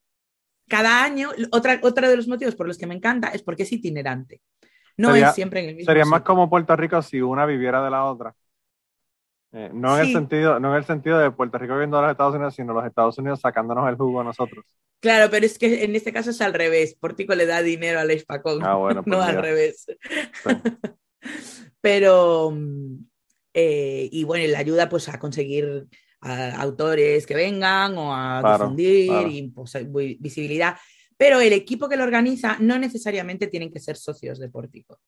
cada 0.68 1.04
año, 1.04 1.30
otra, 1.52 1.80
otro 1.82 2.10
de 2.10 2.18
los 2.18 2.28
motivos 2.28 2.56
por 2.56 2.68
los 2.68 2.78
que 2.78 2.88
me 2.88 2.96
encanta 2.96 3.30
es 3.30 3.44
porque 3.44 3.64
es 3.64 3.72
itinerante. 3.72 4.42
No 4.98 5.16
es 5.16 5.34
siempre 5.34 5.62
en 5.62 5.70
el 5.70 5.76
mismo 5.76 5.92
Sería 5.92 6.06
más 6.06 6.22
como 6.24 6.50
Puerto 6.50 6.76
Rico 6.76 7.02
si 7.02 7.22
una 7.22 7.46
viviera 7.46 7.84
de 7.84 7.92
la 7.92 8.06
otra. 8.06 8.34
Eh, 9.54 9.70
no, 9.74 9.98
en 9.98 10.08
el 10.08 10.14
sentido, 10.14 10.60
no 10.60 10.72
en 10.72 10.78
el 10.78 10.86
sentido 10.86 11.20
de 11.20 11.32
Puerto 11.32 11.58
Rico 11.58 11.78
viendo 11.78 11.98
a 11.98 12.02
los 12.02 12.12
Estados 12.12 12.36
Unidos, 12.36 12.56
sino 12.56 12.74
los 12.74 12.86
Estados 12.86 13.18
Unidos 13.18 13.40
sacándonos 13.40 13.88
el 13.88 13.96
jugo 13.96 14.22
a 14.22 14.24
nosotros. 14.24 14.66
Claro, 15.00 15.30
pero 15.30 15.46
es 15.46 15.58
que 15.58 15.84
en 15.84 15.96
este 15.96 16.12
caso 16.12 16.32
es 16.32 16.42
al 16.42 16.54
revés. 16.54 16.96
Portico 16.96 17.36
le 17.36 17.46
da 17.46 17.62
dinero 17.62 18.00
a 18.00 18.04
la 18.04 18.14
Hispacón, 18.14 18.64
ah, 18.64 18.76
bueno, 18.76 19.02
no 19.06 19.18
pues 19.18 19.30
al 19.30 19.42
revés. 19.42 19.86
pero, 21.82 22.54
eh, 23.60 24.08
y 24.12 24.24
bueno, 24.24 24.46
le 24.46 24.56
ayuda 24.56 24.88
pues 24.88 25.10
a 25.10 25.18
conseguir 25.18 25.88
autores 26.22 27.26
que 27.26 27.34
vengan 27.34 27.98
o 27.98 28.16
a 28.16 28.44
difundir 28.54 29.12
y 29.32 29.48
pues, 29.48 29.74
visibilidad. 30.20 30.76
Pero 31.18 31.42
el 31.42 31.52
equipo 31.54 31.90
que 31.90 31.98
lo 31.98 32.04
organiza 32.04 32.58
no 32.60 32.78
necesariamente 32.78 33.48
tienen 33.48 33.72
que 33.72 33.80
ser 33.80 33.98
socios 33.98 34.38
de 34.38 34.50
Portico. 34.50 35.00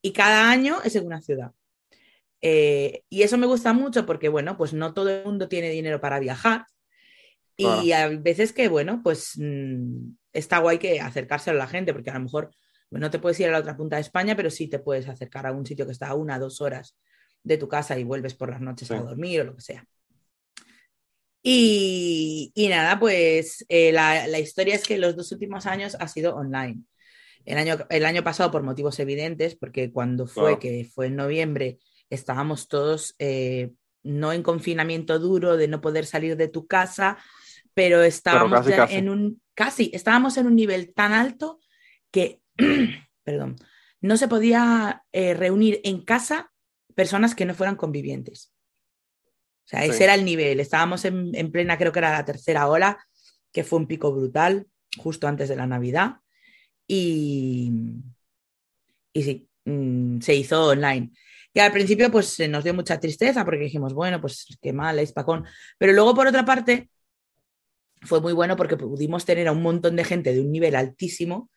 Y 0.00 0.14
cada 0.14 0.50
año 0.50 0.78
es 0.84 0.96
en 0.96 1.04
una 1.04 1.20
ciudad. 1.20 1.52
Eh, 2.40 3.02
y 3.10 3.24
eso 3.24 3.36
me 3.36 3.46
gusta 3.46 3.74
mucho 3.74 4.06
porque, 4.06 4.30
bueno, 4.30 4.56
pues 4.56 4.72
no 4.72 4.94
todo 4.94 5.10
el 5.10 5.26
mundo 5.26 5.46
tiene 5.46 5.68
dinero 5.68 6.00
para 6.00 6.18
viajar. 6.18 6.64
Y 7.58 7.92
a 7.92 8.08
veces 8.08 8.54
que, 8.54 8.68
bueno, 8.68 9.02
pues 9.04 9.32
mm, 9.36 10.12
está 10.32 10.58
guay 10.60 10.78
que 10.78 11.00
acercarse 11.00 11.50
a 11.50 11.54
la 11.54 11.66
gente, 11.66 11.92
porque 11.92 12.08
a 12.08 12.14
lo 12.14 12.20
mejor 12.20 12.54
no 12.90 13.10
te 13.10 13.18
puedes 13.18 13.38
ir 13.40 13.48
a 13.48 13.52
la 13.52 13.58
otra 13.58 13.76
punta 13.76 13.96
de 13.96 14.02
España, 14.02 14.34
pero 14.34 14.48
sí 14.48 14.66
te 14.66 14.78
puedes 14.78 15.08
acercar 15.08 15.46
a 15.46 15.52
un 15.52 15.66
sitio 15.66 15.84
que 15.84 15.92
está 15.92 16.08
a 16.08 16.14
una, 16.14 16.38
dos 16.38 16.62
horas 16.62 16.96
de 17.46 17.56
tu 17.58 17.68
casa 17.68 17.96
y 17.98 18.04
vuelves 18.04 18.34
por 18.34 18.50
las 18.50 18.60
noches 18.60 18.90
a 18.90 19.00
dormir 19.00 19.40
o 19.40 19.44
lo 19.44 19.54
que 19.54 19.62
sea. 19.62 19.86
Y, 21.42 22.52
nada, 22.68 22.98
pues 22.98 23.64
eh, 23.68 23.92
la, 23.92 24.38
historia 24.40 24.74
es 24.74 24.82
que 24.82 24.98
los 24.98 25.14
dos 25.14 25.30
últimos 25.30 25.66
años 25.66 25.96
ha 26.00 26.08
sido 26.08 26.34
online. 26.34 26.82
El 27.44 27.58
año, 27.58 27.78
el 27.88 28.04
año 28.04 28.24
pasado 28.24 28.50
por 28.50 28.64
motivos 28.64 28.98
evidentes, 28.98 29.54
porque 29.54 29.92
cuando 29.92 30.26
fue, 30.26 30.58
que 30.58 30.90
fue 30.92 31.06
en 31.06 31.14
noviembre, 31.14 31.78
estábamos 32.10 32.66
todos 32.66 33.14
eh, 33.20 33.70
no 34.02 34.32
en 34.32 34.42
confinamiento 34.42 35.20
duro 35.20 35.56
de 35.56 35.68
no 35.68 35.80
poder 35.80 36.04
salir 36.04 36.36
de 36.36 36.48
tu 36.48 36.66
casa, 36.66 37.16
pero 37.74 38.02
estábamos 38.02 38.66
en 38.90 39.08
un 39.08 39.40
casi 39.54 39.90
estábamos 39.94 40.36
en 40.36 40.46
un 40.46 40.56
nivel 40.56 40.92
tan 40.94 41.12
alto 41.12 41.60
que 42.10 42.40
perdón, 43.24 43.56
no 44.00 44.16
se 44.16 44.28
podía 44.28 45.04
eh, 45.12 45.34
reunir 45.34 45.80
en 45.84 46.04
casa 46.04 46.52
personas 46.96 47.34
que 47.34 47.44
no 47.44 47.54
fueran 47.54 47.76
convivientes. 47.76 48.52
O 49.66 49.68
sea, 49.68 49.84
ese 49.84 50.04
era 50.04 50.14
el 50.14 50.24
nivel. 50.24 50.58
Estábamos 50.58 51.04
en, 51.04 51.52
plena, 51.52 51.76
creo 51.76 51.92
que 51.92 51.98
era 51.98 52.12
la 52.12 52.24
tercera 52.24 52.68
ola, 52.68 52.98
que 53.52 53.64
fue 53.64 53.78
un 53.78 53.86
pico 53.86 54.12
brutal, 54.12 54.66
justo 54.96 55.28
antes 55.28 55.48
de 55.48 55.56
la 55.56 55.66
Navidad. 55.66 56.16
Y, 56.88 57.70
y 59.12 59.22
sí, 59.22 59.48
mm, 59.64 60.20
se 60.20 60.34
hizo 60.34 60.68
online. 60.68 61.12
Y 61.52 61.60
al 61.60 61.72
principio 61.72 62.10
pues 62.10 62.38
nos 62.48 62.64
dio 62.64 62.74
mucha 62.74 62.98
tristeza 62.98 63.44
porque 63.44 63.64
dijimos, 63.64 63.92
bueno, 63.92 64.20
pues 64.20 64.46
qué 64.62 64.72
mal, 64.72 64.98
es 64.98 65.12
Pacón. 65.12 65.44
Pero 65.78 65.92
luego 65.92 66.14
por 66.14 66.26
otra 66.26 66.44
parte 66.44 66.88
fue 68.02 68.20
muy 68.20 68.32
bueno 68.32 68.56
porque 68.56 68.76
pudimos 68.76 69.24
tener 69.24 69.48
a 69.48 69.52
un 69.52 69.62
montón 69.62 69.96
de 69.96 70.04
gente 70.04 70.32
de 70.32 70.40
un 70.40 70.52
nivel 70.52 70.76
altísimo 70.76 71.50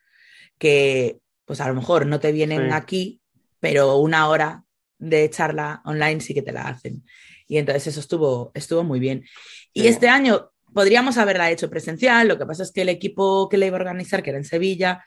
que 0.57 1.19
pues 1.45 1.61
a 1.61 1.67
lo 1.67 1.75
mejor 1.75 2.05
no 2.05 2.19
te 2.19 2.31
vienen 2.31 2.73
aquí, 2.73 3.21
pero 3.59 3.97
una 3.97 4.27
hora 4.29 4.63
de 4.99 5.29
charla 5.29 5.81
online 5.85 6.21
sí 6.21 6.33
que 6.33 6.41
te 6.41 6.51
la 6.51 6.67
hacen. 6.67 7.03
Y 7.47 7.57
entonces 7.57 7.87
eso 7.87 7.99
estuvo, 7.99 8.51
estuvo 8.53 8.83
muy 8.83 8.99
bien. 8.99 9.25
Y 9.73 9.87
este 9.87 10.07
año 10.07 10.51
podríamos 10.73 11.17
haberla 11.17 11.49
hecho 11.49 11.69
presencial, 11.69 12.27
lo 12.27 12.37
que 12.37 12.45
pasa 12.45 12.63
es 12.63 12.71
que 12.71 12.81
el 12.81 12.89
equipo 12.89 13.49
que 13.49 13.57
la 13.57 13.65
iba 13.65 13.77
a 13.77 13.81
organizar, 13.81 14.21
que 14.21 14.29
era 14.29 14.37
en 14.37 14.45
Sevilla, 14.45 15.03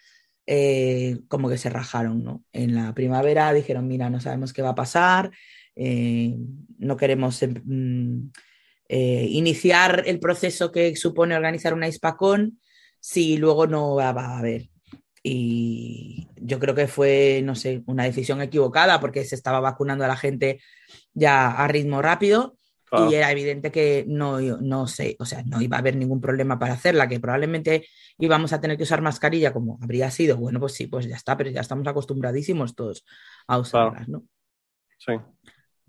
eh, 0.46 1.20
como 1.28 1.48
que 1.48 1.58
se 1.58 1.70
rajaron, 1.70 2.24
¿no? 2.24 2.44
En 2.52 2.74
la 2.74 2.92
primavera 2.94 3.52
dijeron, 3.52 3.86
mira, 3.86 4.10
no 4.10 4.20
sabemos 4.20 4.52
qué 4.52 4.62
va 4.62 4.70
a 4.70 4.74
pasar, 4.74 5.30
eh, 5.76 6.34
no 6.78 6.96
queremos 6.96 7.42
em, 7.42 7.54
mm, 7.64 8.32
eh, 8.88 9.26
iniciar 9.30 10.02
el 10.06 10.18
proceso 10.18 10.72
que 10.72 10.96
supone 10.96 11.36
organizar 11.36 11.74
una 11.74 11.88
ISPACON 11.88 12.58
si 13.00 13.36
luego 13.36 13.66
no 13.66 13.94
va, 13.96 14.10
a 14.10 14.38
haber. 14.38 14.68
Y 15.22 16.28
yo 16.36 16.58
creo 16.58 16.74
que 16.74 16.88
fue, 16.88 17.42
no 17.44 17.54
sé, 17.54 17.82
una 17.86 18.04
decisión 18.04 18.42
equivocada 18.42 19.00
porque 19.00 19.24
se 19.24 19.36
estaba 19.36 19.60
vacunando 19.60 20.04
a 20.04 20.08
la 20.08 20.16
gente 20.16 20.60
ya 21.14 21.50
a 21.50 21.68
ritmo 21.68 22.02
rápido 22.02 22.56
y 23.08 23.14
era 23.14 23.30
evidente 23.30 23.72
que 23.72 24.04
no, 24.06 24.38
no 24.38 24.86
sé, 24.86 25.16
o 25.18 25.24
sea, 25.24 25.42
no 25.44 25.62
iba 25.62 25.78
a 25.78 25.80
haber 25.80 25.96
ningún 25.96 26.20
problema 26.20 26.58
para 26.58 26.74
hacerla, 26.74 27.08
que 27.08 27.20
probablemente 27.20 27.86
íbamos 28.18 28.52
a 28.52 28.60
tener 28.60 28.76
que 28.76 28.82
usar 28.82 29.00
mascarilla 29.00 29.52
como 29.52 29.78
habría 29.80 30.10
sido. 30.10 30.36
Bueno, 30.36 30.60
pues 30.60 30.74
sí, 30.74 30.88
pues 30.88 31.06
ya 31.06 31.16
está, 31.16 31.36
pero 31.36 31.48
ya 31.48 31.62
estamos 31.62 31.86
acostumbradísimos 31.86 32.74
todos 32.74 33.06
a 33.46 33.58
usarlas, 33.58 34.08
¿no? 34.08 34.24
Sí. 34.98 35.14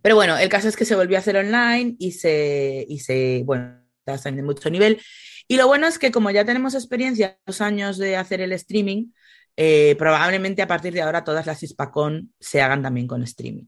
Pero 0.01 0.15
bueno, 0.15 0.37
el 0.37 0.47
caso 0.47 0.69
es 0.69 0.77
que 0.77 0.85
se 0.85 0.95
volvió 0.95 1.17
a 1.17 1.19
hacer 1.19 1.35
online 1.35 1.95
y 1.99 2.13
se, 2.13 2.85
y 2.87 2.99
se 2.99 3.43
bueno, 3.45 3.81
está 4.05 4.31
de 4.31 4.41
mucho 4.41 4.69
nivel. 4.69 5.01
Y 5.47 5.57
lo 5.57 5.67
bueno 5.67 5.87
es 5.87 5.99
que 5.99 6.11
como 6.11 6.31
ya 6.31 6.45
tenemos 6.45 6.73
experiencia, 6.73 7.37
dos 7.45 7.59
años 7.59 7.97
de 7.97 8.15
hacer 8.15 8.39
el 8.39 8.53
streaming, 8.53 9.11
eh, 9.55 9.95
probablemente 9.97 10.61
a 10.61 10.67
partir 10.67 10.93
de 10.93 11.01
ahora 11.01 11.23
todas 11.23 11.45
las 11.45 11.61
ISPACON 11.61 12.33
se 12.39 12.61
hagan 12.61 12.81
también 12.81 13.07
con 13.07 13.23
streaming. 13.23 13.65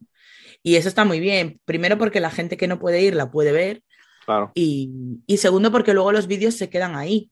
Y 0.63 0.77
eso 0.77 0.87
está 0.87 1.05
muy 1.05 1.19
bien. 1.19 1.61
Primero 1.65 1.97
porque 1.97 2.19
la 2.19 2.31
gente 2.31 2.57
que 2.57 2.67
no 2.67 2.79
puede 2.79 3.01
ir 3.01 3.15
la 3.15 3.29
puede 3.29 3.51
ver. 3.51 3.83
Claro. 4.25 4.51
Y, 4.55 5.23
segundo 5.37 5.71
porque 5.71 5.93
luego 5.93 6.11
los 6.11 6.27
vídeos 6.27 6.55
se 6.55 6.69
quedan 6.69 6.95
ahí. 6.95 7.31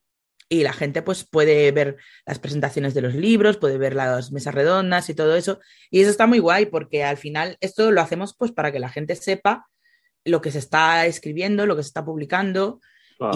Y 0.50 0.62
la 0.62 0.74
gente 0.74 1.02
pues 1.02 1.24
puede 1.24 1.72
ver 1.72 1.98
las 2.28 2.38
presentaciones 2.38 2.94
de 2.94 3.02
los 3.02 3.16
libros, 3.16 3.58
puede 3.58 3.80
ver 3.80 3.96
las 3.96 4.32
mesas 4.32 4.54
redondas 4.54 5.10
y 5.10 5.16
todo 5.16 5.36
eso. 5.36 5.60
Y 5.89 6.02
eso 6.02 6.12
está 6.12 6.28
muy 6.28 6.38
guay 6.38 6.68
porque 6.68 7.04
al 7.04 7.18
final 7.18 7.58
esto 7.60 7.89
lo 7.89 8.02
hacemos 8.02 8.36
pues 8.38 8.52
para 8.52 8.72
que 8.72 8.80
la 8.80 8.89
gente 8.89 9.16
sepa 9.16 9.66
lo 10.26 10.42
que 10.42 10.52
se 10.52 10.60
está 10.60 11.08
escribiendo, 11.08 11.66
lo 11.66 11.76
que 11.76 11.82
se 11.82 11.88
está 11.88 12.06
publicando 12.06 12.82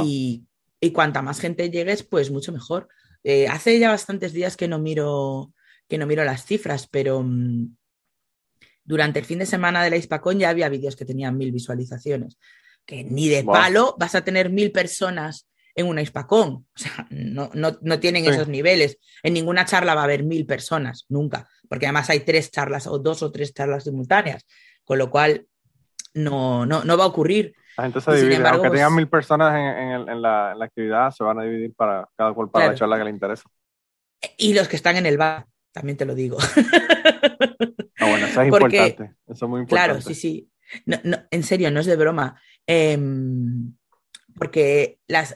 y, 0.03 0.45
y, 0.80 0.91
cuanta 0.91 1.21
más 1.21 1.39
gente 1.39 1.71
llegues, 1.71 2.03
pues 2.03 2.30
mucho 2.30 2.51
mejor. 2.51 2.88
Eh, 3.29 3.45
hace 3.49 3.77
ya 3.77 3.89
bastantes 3.89 4.31
días 4.31 4.55
que 4.55 4.69
no 4.69 4.79
miro 4.79 5.51
que 5.89 5.97
no 5.97 6.07
miro 6.07 6.23
las 6.23 6.45
cifras, 6.45 6.87
pero 6.87 7.21
mm, 7.21 7.75
durante 8.85 9.19
el 9.19 9.25
fin 9.25 9.39
de 9.39 9.45
semana 9.45 9.83
de 9.83 9.89
la 9.89 9.97
Hispacón 9.97 10.39
ya 10.39 10.49
había 10.49 10.69
vídeos 10.69 10.95
que 10.95 11.03
tenían 11.03 11.37
mil 11.37 11.51
visualizaciones. 11.51 12.37
Que 12.85 13.03
ni 13.03 13.27
de 13.27 13.43
palo 13.43 13.97
vas 13.99 14.15
a 14.15 14.23
tener 14.23 14.49
mil 14.49 14.71
personas 14.71 15.49
en 15.75 15.87
una 15.87 16.01
Hispacón. 16.01 16.67
O 16.73 16.79
sea, 16.79 17.05
no, 17.09 17.99
tienen 17.99 18.25
esos 18.25 18.47
niveles. 18.47 18.97
En 19.23 19.33
ninguna 19.33 19.65
charla 19.65 19.93
va 19.93 20.01
a 20.01 20.05
haber 20.05 20.23
mil 20.23 20.45
personas, 20.45 21.05
nunca. 21.09 21.49
Porque 21.67 21.85
además 21.85 22.09
hay 22.09 22.21
tres 22.21 22.49
charlas 22.49 22.87
o 22.87 22.97
dos 22.97 23.23
o 23.23 23.31
tres 23.33 23.53
charlas 23.53 23.83
simultáneas. 23.83 24.45
Con 24.85 24.99
lo 24.99 25.09
cual, 25.09 25.47
no, 26.13 26.65
no, 26.65 26.97
va 26.97 27.03
a 27.03 27.07
ocurrir. 27.07 27.55
La 27.77 27.83
gente 27.83 28.01
se 28.01 28.15
divide. 28.15 28.47
Aunque 28.47 28.71
tengan 28.71 28.95
mil 28.95 29.07
personas 29.07 29.53
en, 29.55 30.21
la, 30.21 30.51
actividad, 30.59 31.11
se 31.11 31.23
van 31.23 31.39
a 31.39 31.43
dividir 31.43 31.73
para 31.75 32.09
cada 32.15 32.33
cual 32.33 32.49
para 32.49 32.67
la 32.69 32.75
charla 32.75 32.97
que 32.97 33.03
le 33.03 33.11
interesa. 33.11 33.43
Y 34.37 34.53
los 34.53 34.67
que 34.67 34.75
están 34.75 34.97
en 34.97 35.05
el 35.05 35.17
bar, 35.17 35.45
también 35.71 35.97
te 35.97 36.05
lo 36.05 36.15
digo. 36.15 36.37
Ah, 37.99 38.05
bueno, 38.09 38.27
eso 38.27 38.41
es 38.41 38.47
importante. 38.47 39.15
Eso 39.25 39.45
es 39.45 39.49
muy 39.49 39.61
importante. 39.61 39.67
Claro, 39.67 40.01
sí, 40.01 40.13
sí. 40.13 40.51
No, 40.85 40.99
en 41.31 41.43
serio, 41.43 41.71
no 41.71 41.79
es 41.79 41.87
de 41.87 41.95
broma. 41.95 42.39
Em, 42.67 43.73
porque 44.35 44.99
las, 45.07 45.35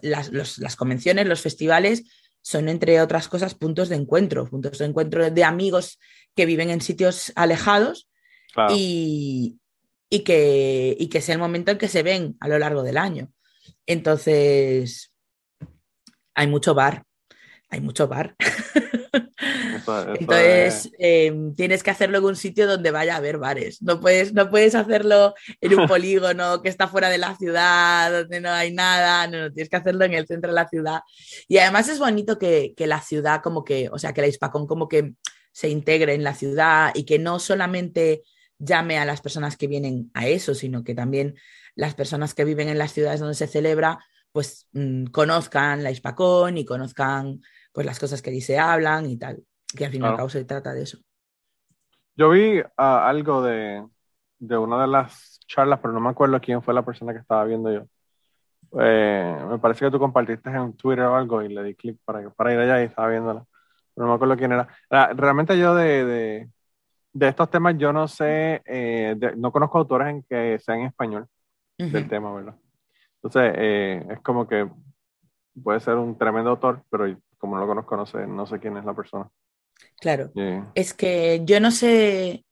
convenciones, 0.77 1.27
los 1.27 1.41
festivales, 1.41 2.03
son, 2.41 2.69
entre 2.69 3.01
otras 3.01 3.27
cosas, 3.27 3.55
puntos 3.55 3.89
de 3.89 3.95
encuentro, 3.95 4.47
puntos 4.47 4.77
de 4.77 4.85
encuentro 4.85 5.29
de 5.29 5.43
amigos 5.43 5.99
que 6.35 6.45
viven 6.45 6.69
en 6.69 6.81
sitios 6.81 7.31
alejados 7.35 8.09
y, 8.69 9.59
que, 10.19 10.95
y 10.99 11.07
que 11.07 11.19
es 11.19 11.29
el 11.29 11.39
momento 11.39 11.71
en 11.71 11.77
que 11.77 11.87
se 11.87 12.03
ven 12.03 12.35
a 12.39 12.47
lo 12.47 12.59
largo 12.59 12.83
del 12.83 12.97
año. 12.97 13.31
Entonces, 13.85 15.13
hay 16.35 16.47
mucho 16.47 16.73
bar, 16.73 17.03
hay 17.69 17.81
mucho 17.81 18.07
bar. 18.07 18.35
Entonces, 20.19 20.91
em, 20.99 21.55
tienes 21.55 21.83
que 21.83 21.91
hacerlo 21.91 22.19
en 22.19 22.25
un 22.25 22.35
sitio 22.35 22.67
donde 22.67 22.91
vaya 22.91 23.15
a 23.15 23.17
haber 23.17 23.37
bares. 23.37 23.81
No 23.81 23.99
puedes, 23.99 24.33
no 24.33 24.49
puedes 24.49 24.75
hacerlo 24.75 25.33
en 25.59 25.79
un 25.79 25.87
polígono 25.87 26.61
que 26.61 26.69
está 26.69 26.87
fuera 26.87 27.09
de 27.09 27.17
la 27.17 27.35
ciudad, 27.35 28.11
donde 28.11 28.41
no 28.41 28.49
hay 28.49 28.71
nada. 28.71 29.27
No, 29.27 29.51
tienes 29.51 29.69
que 29.69 29.77
hacerlo 29.77 30.05
en 30.05 30.13
el 30.13 30.27
centro 30.27 30.51
de 30.51 30.55
la 30.55 30.67
ciudad. 30.67 31.01
Y 31.47 31.57
además 31.57 31.89
es 31.89 31.99
bonito 31.99 32.37
que, 32.37 32.73
que 32.75 32.87
la 32.87 33.01
ciudad, 33.01 33.41
como 33.41 33.63
que, 33.63 33.89
o 33.91 33.97
sea, 33.97 34.13
que 34.13 34.21
la 34.21 34.27
Hispacón 34.27 34.67
como 34.67 34.87
que 34.87 35.13
se 35.51 35.69
integre 35.69 36.13
en 36.13 36.23
la 36.23 36.33
ciudad 36.33 36.91
y 36.93 37.03
que 37.03 37.19
no 37.19 37.39
solamente 37.39 38.23
llame 38.63 38.99
a 38.99 39.05
las 39.05 39.21
personas 39.21 39.57
que 39.57 39.67
vienen 39.67 40.11
a 40.13 40.27
eso, 40.27 40.53
sino 40.55 40.83
que 40.83 40.95
también 40.95 41.35
las 41.75 41.95
personas 41.95 42.33
que 42.33 42.45
viven 42.45 42.69
en 42.69 42.77
las 42.77 42.93
ciudades 42.93 43.19
donde 43.19 43.35
se 43.35 43.47
celebra, 43.47 43.99
pues 44.31 44.67
mm, 44.73 45.05
conozcan 45.05 45.83
la 45.83 45.91
Hispacón 45.91 46.57
y 46.57 46.65
conozcan 46.65 47.41
pues 47.73 47.85
las 47.85 47.99
cosas 47.99 48.21
que 48.21 48.29
allí 48.29 48.41
se 48.41 48.59
hablan 48.59 49.05
y 49.05 49.17
tal 49.17 49.43
que 49.75 49.85
al 49.85 49.91
fin 49.91 50.03
y 50.03 50.05
al 50.05 50.15
cabo 50.15 50.29
se 50.29 50.43
trata 50.45 50.73
de 50.73 50.83
eso. 50.83 50.97
Yo 52.15 52.29
vi 52.29 52.61
ah, 52.77 53.07
algo 53.07 53.41
de, 53.41 53.85
de, 54.39 54.57
una 54.57 54.81
de 54.81 54.87
las 54.87 55.39
charlas, 55.47 55.79
pero 55.81 55.93
no 55.93 55.99
me 55.99 56.09
acuerdo 56.09 56.39
quién 56.39 56.61
fue 56.61 56.73
la 56.73 56.83
persona 56.83 57.13
que 57.13 57.19
estaba 57.19 57.45
viendo 57.45 57.71
yo. 57.71 57.85
Eh, 58.79 59.37
me 59.49 59.59
parece 59.59 59.85
que 59.85 59.91
tú 59.91 59.99
compartiste 59.99 60.49
en 60.49 60.73
Twitter 60.73 61.05
o 61.05 61.15
algo 61.15 61.41
y 61.41 61.49
le 61.49 61.63
di 61.63 61.75
clic 61.75 61.97
para, 62.05 62.29
para 62.31 62.53
ir 62.53 62.59
allá 62.59 62.81
y 62.81 62.85
estaba 62.85 63.09
viéndola. 63.09 63.45
Pero 63.93 64.05
no 64.05 64.13
me 64.13 64.15
acuerdo 64.15 64.37
quién 64.37 64.51
era. 64.51 64.67
Realmente 64.89 65.57
yo 65.57 65.75
de, 65.75 66.05
de, 66.05 66.49
de 67.13 67.27
estos 67.27 67.49
temas 67.49 67.75
yo 67.77 67.91
no 67.91 68.07
sé, 68.07 68.61
eh, 68.65 69.15
no 69.37 69.51
conozco 69.51 69.77
autores 69.79 70.09
en 70.09 70.23
que 70.23 70.59
sean 70.59 70.79
en 70.81 70.85
español 70.87 71.27
del 71.77 72.07
tema, 72.07 72.33
¿verdad? 72.33 72.55
Entonces, 73.15 73.53
eh, 73.57 74.05
es 74.11 74.19
como 74.21 74.47
que 74.47 74.69
puede 75.63 75.79
ser 75.79 75.95
un 75.95 76.17
tremendo 76.17 76.51
autor, 76.51 76.83
pero 76.89 77.05
como 77.37 77.55
no 77.55 77.61
lo 77.61 77.67
conozco, 77.67 77.97
no 77.97 78.05
sé, 78.05 78.25
no 78.27 78.45
sé 78.45 78.59
quién 78.59 78.77
es 78.77 78.85
la 78.85 78.95
persona. 78.95 79.29
Claro. 79.99 80.31
Es 80.75 80.93
que 80.93 81.41
yo 81.43 81.59
no 81.59 81.71
sé. 81.71 82.45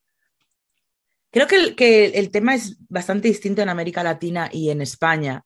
Creo 1.31 1.47
que 1.47 1.55
el, 1.57 1.75
que 1.75 2.05
el, 2.07 2.31
tema 2.31 2.55
es 2.55 2.77
bastante 2.87 3.27
distinto 3.27 3.61
en 3.61 3.69
América 3.69 4.01
Latina 4.01 4.49
y 4.51 4.71
en 4.71 4.81
España, 4.81 5.43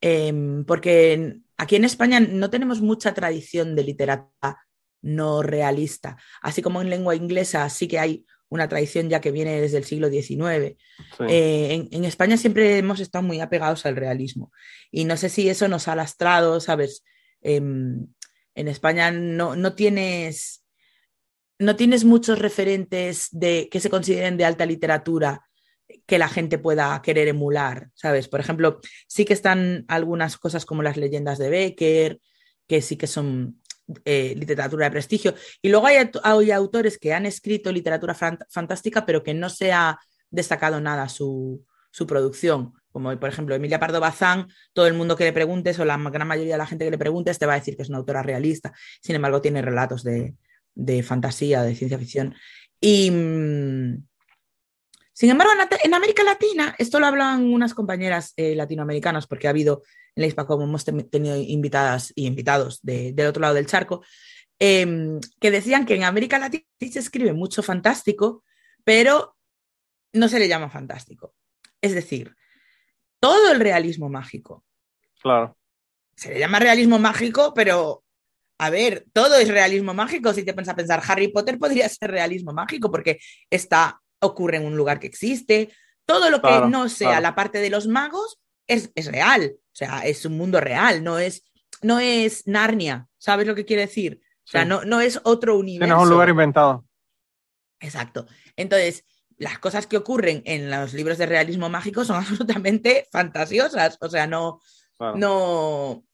em, 0.00 0.64
porque 0.64 1.38
aquí 1.56 1.76
en 1.76 1.84
España 1.84 2.18
no 2.18 2.50
tenemos 2.50 2.80
mucha 2.80 3.14
tradición 3.14 3.76
de 3.76 3.84
literatura 3.84 4.58
no 5.00 5.42
realista, 5.42 6.16
así 6.42 6.62
como 6.62 6.80
en 6.80 6.90
lengua 6.90 7.16
inglesa 7.16 7.68
sí 7.68 7.88
que 7.88 7.98
hay 7.98 8.24
una 8.52 8.68
tradición 8.68 9.08
ya 9.08 9.22
que 9.22 9.30
viene 9.30 9.60
desde 9.62 9.78
el 9.78 9.84
siglo 9.84 10.10
XIX. 10.10 10.76
Eh, 11.26 11.88
en, 11.90 12.04
España 12.04 12.36
siempre 12.36 12.76
hemos 12.76 13.00
estado 13.00 13.24
muy 13.24 13.40
apegados 13.40 13.86
al 13.86 13.96
realismo 13.96 14.52
y 14.90 15.06
no 15.06 15.16
sé 15.16 15.30
si 15.30 15.48
eso 15.48 15.68
nos 15.68 15.88
ha 15.88 15.96
lastrado, 15.96 16.60
¿sabes? 16.60 17.02
Em, 17.40 18.06
en 18.54 18.68
España 18.68 19.10
no, 19.10 19.56
no 19.56 19.74
tienes 19.74 20.66
no 21.58 21.76
tienes 21.76 22.04
muchos 22.04 22.40
referentes 22.40 23.28
de, 23.30 23.68
que 23.70 23.80
se 23.80 23.88
consideren 23.88 24.36
de 24.36 24.44
alta 24.44 24.66
literatura 24.66 25.46
que 26.06 26.18
la 26.18 26.28
gente 26.28 26.58
pueda 26.58 27.00
querer 27.02 27.28
emular, 27.28 27.88
¿sabes? 27.94 28.28
Por 28.28 28.40
ejemplo, 28.40 28.80
sí 29.06 29.24
que 29.24 29.32
están 29.32 29.84
algunas 29.88 30.36
cosas 30.36 30.66
como 30.66 30.82
las 30.82 30.96
leyendas 30.96 31.38
de 31.38 31.50
Becker, 31.50 32.20
que 32.66 32.82
sí 32.82 32.96
que 32.96 33.06
son 33.06 33.61
eh, 34.04 34.34
literatura 34.36 34.86
de 34.86 34.90
prestigio. 34.90 35.34
Y 35.60 35.68
luego 35.68 35.86
hay, 35.86 36.50
autores 36.50 36.98
que 36.98 37.12
han 37.12 37.26
escrito 37.26 37.72
literatura 37.72 38.14
fantástica, 38.14 39.04
pero 39.04 39.22
que 39.22 39.34
no 39.34 39.50
se 39.50 39.72
ha 39.72 39.98
destacado 40.30 40.80
nada 40.80 41.08
su, 41.08 41.64
su, 41.90 42.06
producción. 42.06 42.72
Como 42.90 43.18
por 43.18 43.28
ejemplo 43.28 43.54
Emilia 43.54 43.80
Pardo 43.80 44.00
Bazán, 44.00 44.48
todo 44.72 44.86
el 44.86 44.94
mundo 44.94 45.16
que 45.16 45.24
le 45.24 45.32
preguntes, 45.32 45.78
o 45.78 45.84
la 45.84 45.96
gran 45.96 46.28
mayoría 46.28 46.54
de 46.54 46.58
la 46.58 46.66
gente 46.66 46.84
que 46.84 46.90
le 46.90 46.98
preguntes, 46.98 47.38
te 47.38 47.46
va 47.46 47.54
a 47.54 47.58
decir 47.58 47.76
que 47.76 47.82
es 47.82 47.88
una 47.88 47.98
autora 47.98 48.22
realista. 48.22 48.72
Sin 49.00 49.16
embargo, 49.16 49.40
tiene 49.40 49.62
relatos 49.62 50.02
de, 50.04 50.34
de 50.74 51.02
fantasía, 51.02 51.62
de 51.62 51.74
ciencia 51.74 51.98
ficción. 51.98 52.34
Y 52.80 53.10
mm, 53.10 54.04
sin 55.12 55.30
embargo, 55.30 55.52
en, 55.84 55.94
América 55.94 56.24
Latina, 56.24 56.74
esto 56.78 56.98
lo 56.98 57.06
hablan 57.06 57.44
unas 57.44 57.74
compañeras 57.74 58.32
eh, 58.36 58.54
latinoamericanas, 58.54 59.26
porque 59.26 59.46
ha 59.46 59.50
habido 59.50 59.82
en 60.14 60.22
la 60.22 60.26
ISPA, 60.26 60.46
como 60.46 60.64
hemos 60.64 60.84
tenido 60.84 61.36
invitadas 61.36 62.12
y 62.14 62.26
invitados 62.26 62.80
del 62.82 63.26
otro 63.26 63.40
lado 63.40 63.54
del 63.54 63.66
charco, 63.66 64.02
em, 64.58 65.20
que 65.40 65.50
decían 65.50 65.86
que 65.86 65.94
en 65.94 66.04
América 66.04 66.38
Latina 66.38 66.64
se 66.78 66.98
escribe 66.98 67.32
mucho 67.32 67.62
fantástico, 67.62 68.44
pero 68.84 69.36
no 70.12 70.28
se 70.28 70.38
le 70.38 70.48
llama 70.48 70.68
fantástico. 70.70 71.34
Es 71.80 71.94
decir, 71.94 72.34
todo 73.20 73.52
el 73.52 73.60
realismo 73.60 74.08
mágico. 74.08 74.64
Claro. 75.20 75.56
Se 76.16 76.34
le 76.34 76.40
llama 76.40 76.58
realismo 76.58 76.98
mágico, 76.98 77.54
pero 77.54 78.04
a 78.58 78.70
ver, 78.70 79.06
todo 79.12 79.36
es 79.36 79.48
realismo 79.48 79.94
mágico. 79.94 80.32
Si 80.32 80.44
te 80.44 80.52
piensas 80.52 80.74
a 80.74 80.76
pensar, 80.76 81.02
Harry 81.06 81.28
Potter 81.28 81.58
podría 81.58 81.88
ser 81.88 82.10
realismo 82.10 82.52
mágico 82.52 82.90
porque 82.90 83.18
está 83.50 84.00
ocurre 84.20 84.58
en 84.58 84.66
un 84.66 84.76
lugar 84.76 85.00
que 85.00 85.06
existe. 85.06 85.72
Todo 86.04 86.30
lo 86.30 86.40
que 86.40 86.60
no 86.68 86.88
sea 86.88 87.20
la 87.20 87.34
parte 87.34 87.58
de 87.58 87.70
los 87.70 87.86
magos 87.86 88.40
es, 88.72 88.90
es, 88.94 89.06
real. 89.06 89.54
O 89.56 89.74
sea, 89.74 90.00
es 90.06 90.24
un 90.24 90.36
mundo 90.36 90.60
real, 90.60 91.02
no 91.02 91.18
es, 91.18 91.44
no 91.82 91.98
es 91.98 92.46
Narnia. 92.46 93.08
¿Sabes 93.18 93.46
lo 93.46 93.54
que 93.54 93.64
quiere 93.64 93.82
decir? 93.82 94.20
O 94.44 94.50
sea, 94.50 94.64
no, 94.64 94.84
no 94.84 95.00
es 95.00 95.20
otro 95.24 95.58
universo. 95.58 95.94
no 95.94 96.00
es 96.00 96.04
un 96.04 96.10
lugar 96.10 96.28
inventado. 96.28 96.84
Exacto. 97.80 98.26
Entonces, 98.56 99.04
las 99.38 99.58
cosas 99.58 99.86
que 99.86 99.96
ocurren 99.96 100.42
en 100.44 100.70
los 100.70 100.94
libros 100.94 101.18
de 101.18 101.26
realismo 101.26 101.68
mágico 101.68 102.04
son 102.04 102.16
absolutamente 102.18 103.06
fantasiosas. 103.10 103.98
O 104.00 104.08
sea, 104.08 104.26
no, 104.26 104.60
no, 105.16 106.04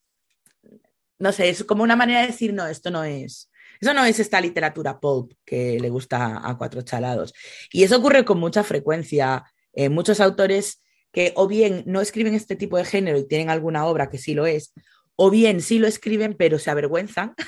no 1.19 1.33
sé, 1.33 1.49
es 1.51 1.65
como 1.65 1.83
una 1.83 1.97
manera 1.97 2.21
de 2.21 2.29
decir, 2.29 2.53
no, 2.53 2.67
esto 2.67 2.91
no 2.91 3.05
es, 3.05 3.51
eso 3.81 3.95
no 3.95 4.05
es 4.05 4.19
esta 4.19 4.41
literatura 4.41 4.99
pulp 4.99 5.33
que 5.45 5.79
le 5.81 5.91
gusta 5.91 6.41
a 6.43 6.57
cuatro 6.57 6.83
chalados. 6.83 7.33
Y 7.71 7.85
eso 7.85 7.99
ocurre 7.99 8.25
con 8.25 8.39
mucha 8.39 8.65
frecuencia. 8.65 9.45
Eh, 9.73 9.89
muchos 9.89 10.21
autores 10.21 10.81
que 11.13 11.33
o 11.37 11.49
bien 11.49 11.83
no 11.87 12.01
escriben 12.01 12.35
este 12.35 12.57
tipo 12.57 12.77
de 12.77 12.85
género 12.85 13.19
y 13.19 13.27
tienen 13.27 13.51
alguna 13.51 13.87
obra 13.87 14.11
que 14.11 14.19
sí 14.19 14.35
lo 14.35 14.47
es, 14.47 14.73
o 15.17 15.31
bien 15.31 15.61
sí 15.61 15.79
lo 15.79 15.89
escriben 15.89 16.35
pero 16.35 16.59
se 16.59 16.71
avergüenzan. 16.71 17.35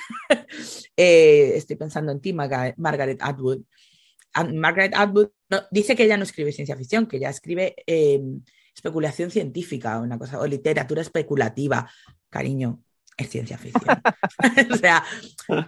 Eh, 1.03 1.53
estoy 1.57 1.77
pensando 1.77 2.13
en 2.13 2.21
ti, 2.21 2.35
Margaret 2.35 3.21
Atwood. 3.23 3.63
Margaret 4.53 4.93
Atwood 4.95 5.29
dice 5.71 5.97
que 5.97 6.05
ella 6.05 6.19
no 6.19 6.25
escribe 6.25 6.53
ciencia 6.53 6.77
ficción, 6.77 7.07
que 7.07 7.17
ella 7.17 7.31
escribe 7.31 7.75
em, 7.87 8.43
especulación 8.75 9.31
científica, 9.31 9.99
una 9.99 10.19
cosa, 10.19 10.39
o 10.39 10.47
literatura 10.47 11.01
especulativa. 11.01 11.91
Cariño, 12.29 12.83
es 13.17 13.31
ciencia 13.31 13.59
ficción. 13.59 14.01
o 14.73 14.77
sea, 14.77 15.05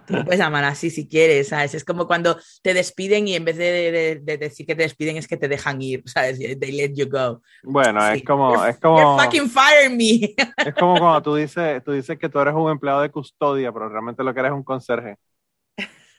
tú 0.07 0.25
puedes 0.25 0.39
llamar 0.39 0.65
así 0.65 0.91
si 0.91 1.07
quieres, 1.07 1.49
¿sabes? 1.49 1.75
Es 1.75 1.85
como 1.85 2.07
cuando 2.07 2.39
te 2.63 2.75
despiden 2.75 3.29
y 3.29 3.35
en 3.37 3.45
vez 3.45 3.57
de, 3.57 4.21
decir 4.25 4.67
que 4.67 4.75
te 4.75 4.83
despiden 4.83 5.17
es 5.17 5.29
que 5.29 5.37
te 5.37 5.49
dejan 5.49 5.81
ir, 5.83 6.03
¿sabes? 6.07 6.39
They 6.39 6.73
let 6.73 6.95
you 6.95 7.09
go. 7.09 7.43
Bueno, 7.63 8.07
es 8.09 8.25
como... 8.25 8.65
es 8.65 8.79
como 8.79 9.19
fucking 9.19 9.51
fire 9.51 9.91
me. 9.91 10.35
es 10.67 10.75
como 10.75 10.99
cuando 10.99 11.23
tú 11.23 11.35
dices, 11.35 11.83
tú 11.85 11.93
dices 11.93 12.19
que 12.19 12.29
tú 12.29 12.39
eres 12.39 12.55
un 12.55 12.71
empleado 12.71 13.03
de 13.03 13.11
custodia, 13.11 13.73
pero 13.73 13.89
realmente 13.89 14.25
lo 14.25 14.33
que 14.33 14.41
eres 14.41 14.53
es 14.53 14.57
un 14.57 14.65
conserje. 14.65 15.17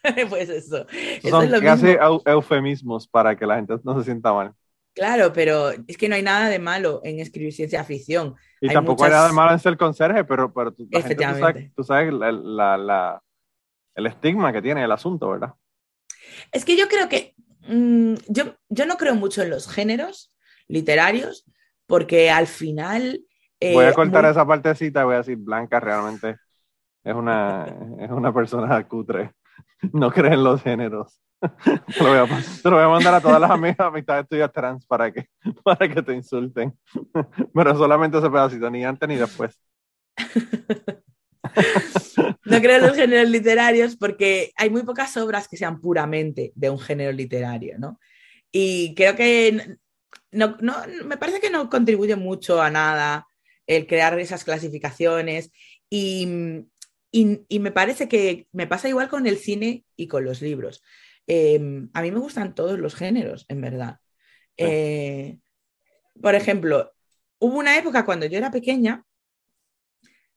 pues 0.30 0.50
eso. 0.50 0.86
Son 1.30 1.50
casi 1.62 1.96
eufemismos 2.26 3.08
para 3.08 3.36
que 3.36 3.46
la 3.46 3.56
gente 3.56 3.76
no 3.84 3.98
se 3.98 4.06
sienta 4.06 4.34
mal. 4.34 4.54
Claro, 4.94 5.34
pero 5.34 5.72
es 5.88 5.98
que 5.98 6.08
no 6.08 6.16
hay 6.16 6.22
nada 6.22 6.50
de 6.50 6.60
malo 6.60 7.02
en 7.04 7.20
escribir 7.20 7.52
ciencia 7.52 7.84
ficción. 7.84 8.36
Y 8.66 8.74
tampoco 8.74 9.04
hay 9.04 9.12
nada 9.12 9.28
de 9.28 9.34
malo 9.34 9.52
en 9.52 9.60
ser 9.60 9.76
conserje, 9.76 10.24
pero, 10.24 10.54
pero 10.54 10.72
tú, 10.74 10.88
sabes, 11.84 12.14
el 13.96 14.06
estigma 14.08 14.54
que 14.54 14.62
tiene 14.62 14.86
el 14.86 14.92
asunto, 14.92 15.30
¿verdad? 15.32 15.54
Es 16.50 16.64
que 16.64 16.78
yo 16.78 16.88
creo 16.88 17.10
que 17.10 17.36
mm, 17.68 18.14
yo, 18.30 18.56
yo 18.70 18.86
no 18.86 18.96
creo 18.96 19.16
mucho 19.16 19.42
en 19.42 19.50
los 19.50 19.68
géneros 19.68 20.34
literarios, 20.70 21.46
porque 21.88 22.32
al 22.32 22.48
final... 22.48 23.26
Eh, 23.60 23.74
voy 23.74 23.84
a 23.84 23.94
cortar 23.94 24.24
esa 24.26 24.48
partecita 24.48 25.02
y 25.02 25.04
voy 25.04 25.16
a 25.16 25.18
decir, 25.18 25.36
Blanca 25.36 25.82
realmente 25.82 26.38
es 27.04 27.14
una, 27.14 27.66
es 28.00 28.12
una 28.12 28.34
persona 28.34 28.88
cutre. 28.88 29.34
no 29.92 30.10
creen 30.10 30.42
los 30.42 30.64
géneros. 30.64 31.20
te, 31.98 32.04
lo 32.70 32.76
voy 32.76 32.84
a, 32.84 32.88
mandar 32.88 33.16
a 33.16 33.22
todas 33.22 33.40
las 33.40 33.52
amigas, 33.52 33.80
amistades 33.80 34.28
tuyas 34.28 34.52
trans 34.52 34.86
para 34.86 35.12
que, 35.12 35.28
para 35.64 35.88
que 35.94 36.02
te 36.02 36.14
insulten. 36.14 36.74
Pero 37.54 37.78
solamente 37.78 38.18
ese 38.18 38.30
pedacito, 38.30 38.70
ni 38.70 38.84
antes 38.86 39.08
ni 39.08 39.16
después. 39.16 39.60
no 42.46 42.62
creo 42.62 42.78
en 42.78 42.82
los 42.82 42.96
géneros 42.96 43.30
literarios 43.30 43.98
porque 43.98 44.52
hay 44.56 44.70
muy 44.70 44.84
pocas 44.84 45.16
obras 45.18 45.48
que 45.48 45.58
sean 45.58 45.82
puramente 45.82 46.54
de 46.56 46.70
un 46.70 46.80
género 46.80 47.12
literario, 47.12 47.78
¿no? 47.78 48.00
Y 48.52 48.94
creo 48.96 49.16
que 49.16 49.78
no, 50.32 50.58
no, 50.62 50.76
me 51.06 51.18
parece 51.18 51.40
que 51.40 51.50
no 51.50 51.70
contribuye 51.70 52.16
mucho 52.16 52.62
a 52.62 52.70
nada 52.70 53.28
el 53.68 53.88
crear 53.88 54.18
esas 54.20 54.44
clasificaciones 54.44 55.52
y, 55.90 56.28
y, 57.12 57.60
me 57.60 57.72
parece 57.72 58.08
que 58.08 58.48
me 58.52 58.68
pasa 58.68 58.90
igual 58.90 59.10
con 59.10 59.28
el 59.28 59.38
cine 59.38 59.86
y 59.96 60.08
con 60.08 60.26
los 60.26 60.42
libros. 60.42 60.84
Em, 61.28 61.90
a 61.94 62.02
mí 62.02 62.12
me 62.12 62.20
gustan 62.20 62.56
todos 62.56 62.80
los 62.80 62.96
géneros, 62.96 63.46
en 63.48 63.62
verdad. 63.62 64.00
Eh, 64.58 65.40
por 66.22 66.36
ejemplo, 66.36 66.94
hubo 67.40 67.58
una 67.58 67.78
época 67.78 68.06
cuando 68.06 68.26
yo 68.26 68.38
era 68.38 68.52
pequeña 68.52 69.06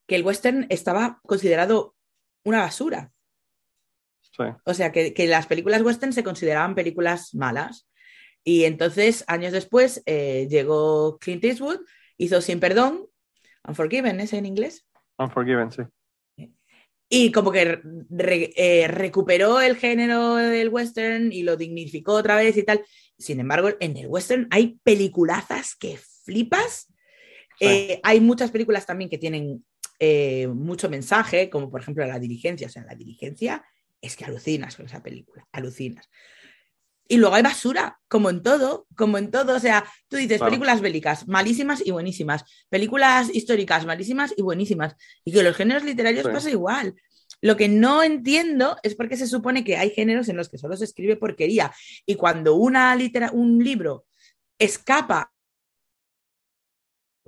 que 0.07 0.16
el 0.16 0.25
western 0.25 0.66
estaba 0.70 1.20
considerado 1.22 1.94
una 2.44 2.61
basura. 2.61 3.12
O 4.64 4.75
sea, 4.75 4.92
que, 4.92 5.14
las 5.27 5.46
películas 5.46 5.81
western 5.83 6.12
se 6.12 6.22
consideraban 6.22 6.75
películas 6.75 7.35
malas. 7.35 7.88
Y 8.44 8.64
entonces, 8.64 9.25
años 9.29 9.53
después, 9.53 10.03
eh, 10.05 10.46
llegó 10.51 11.18
Clint 11.18 11.42
Eastwood, 11.42 11.81
hizo 12.18 12.40
Sin 12.42 12.61
Perdón, 12.61 13.07
Unforgiven, 13.66 14.20
¿es 14.20 14.35
en 14.35 14.46
inglés? 14.46 14.87
Unforgiven, 15.18 15.72
sí 15.72 15.83
y 17.09 17.31
como 17.31 17.53
que 17.53 17.81
eh, 18.57 18.88
recuperó 18.88 19.61
el 19.61 19.77
género 19.77 20.37
del 20.37 20.69
western 20.69 21.33
y 21.33 21.42
lo 21.42 21.57
dignificó 21.57 22.14
otra 22.14 22.37
vez 22.37 22.57
y 22.57 22.64
tal. 22.64 22.85
Sin 23.19 23.38
embargo, 23.40 23.71
en 23.81 23.97
el 23.97 24.09
western 24.09 24.49
hay 24.51 24.79
peliculazas 24.83 25.77
que 25.77 25.99
flipas. 26.25 26.92
Eh, 27.61 28.01
hay 28.03 28.21
muchas 28.21 28.51
películas 28.51 28.87
también 28.87 29.09
que 29.09 29.19
tienen 29.19 29.64
eh, 29.99 30.49
mucho 30.49 30.90
mensaje, 30.90 31.49
como 31.49 31.71
por 31.71 31.81
ejemplo 31.81 32.05
La 32.05 32.19
Diligencia. 32.19 32.66
O 32.66 32.71
sea, 32.71 32.85
La 32.85 32.97
Diligencia 32.97 33.64
es 34.01 34.16
que 34.16 34.25
alucinas 34.25 34.77
con 34.77 34.87
esa 34.87 35.03
película, 35.03 35.47
alucinas. 35.53 36.09
Y 37.09 37.19
luego 37.19 37.35
hay 37.37 37.42
basura, 37.42 38.01
como 38.09 38.31
en 38.31 38.42
todo, 38.42 38.87
como 38.97 39.19
en 39.19 39.31
todo. 39.31 39.55
O 39.55 39.61
sea, 39.61 39.85
tú 40.09 40.16
dices 40.16 40.40
películas 40.40 40.81
bélicas, 40.81 41.29
malísimas 41.29 41.85
y 41.85 41.90
buenísimas. 41.90 42.45
Películas 42.69 43.29
históricas, 43.33 43.87
malísimas 43.87 44.35
y 44.37 44.42
buenísimas. 44.42 44.97
Y 45.25 45.33
que 45.33 45.42
los 45.42 45.57
géneros 45.57 45.85
literarios 45.85 46.27
pasa 46.29 46.51
igual. 46.51 46.95
Lo 47.40 47.57
que 47.57 47.69
no 47.69 48.03
entiendo 48.03 48.77
es 48.83 48.95
por 48.95 49.09
qué 49.09 49.16
se 49.16 49.27
supone 49.27 49.62
que 49.62 49.77
hay 49.77 49.90
géneros 49.90 50.29
en 50.29 50.37
los 50.37 50.49
que 50.49 50.59
solo 50.59 50.77
se 50.77 50.85
escribe 50.85 51.16
porquería. 51.16 51.73
Y 52.07 52.16
cuando 52.16 52.55
una 52.55 52.95
litera 52.97 53.31
un 53.33 53.62
libro 53.62 54.07
escapa 54.59 55.33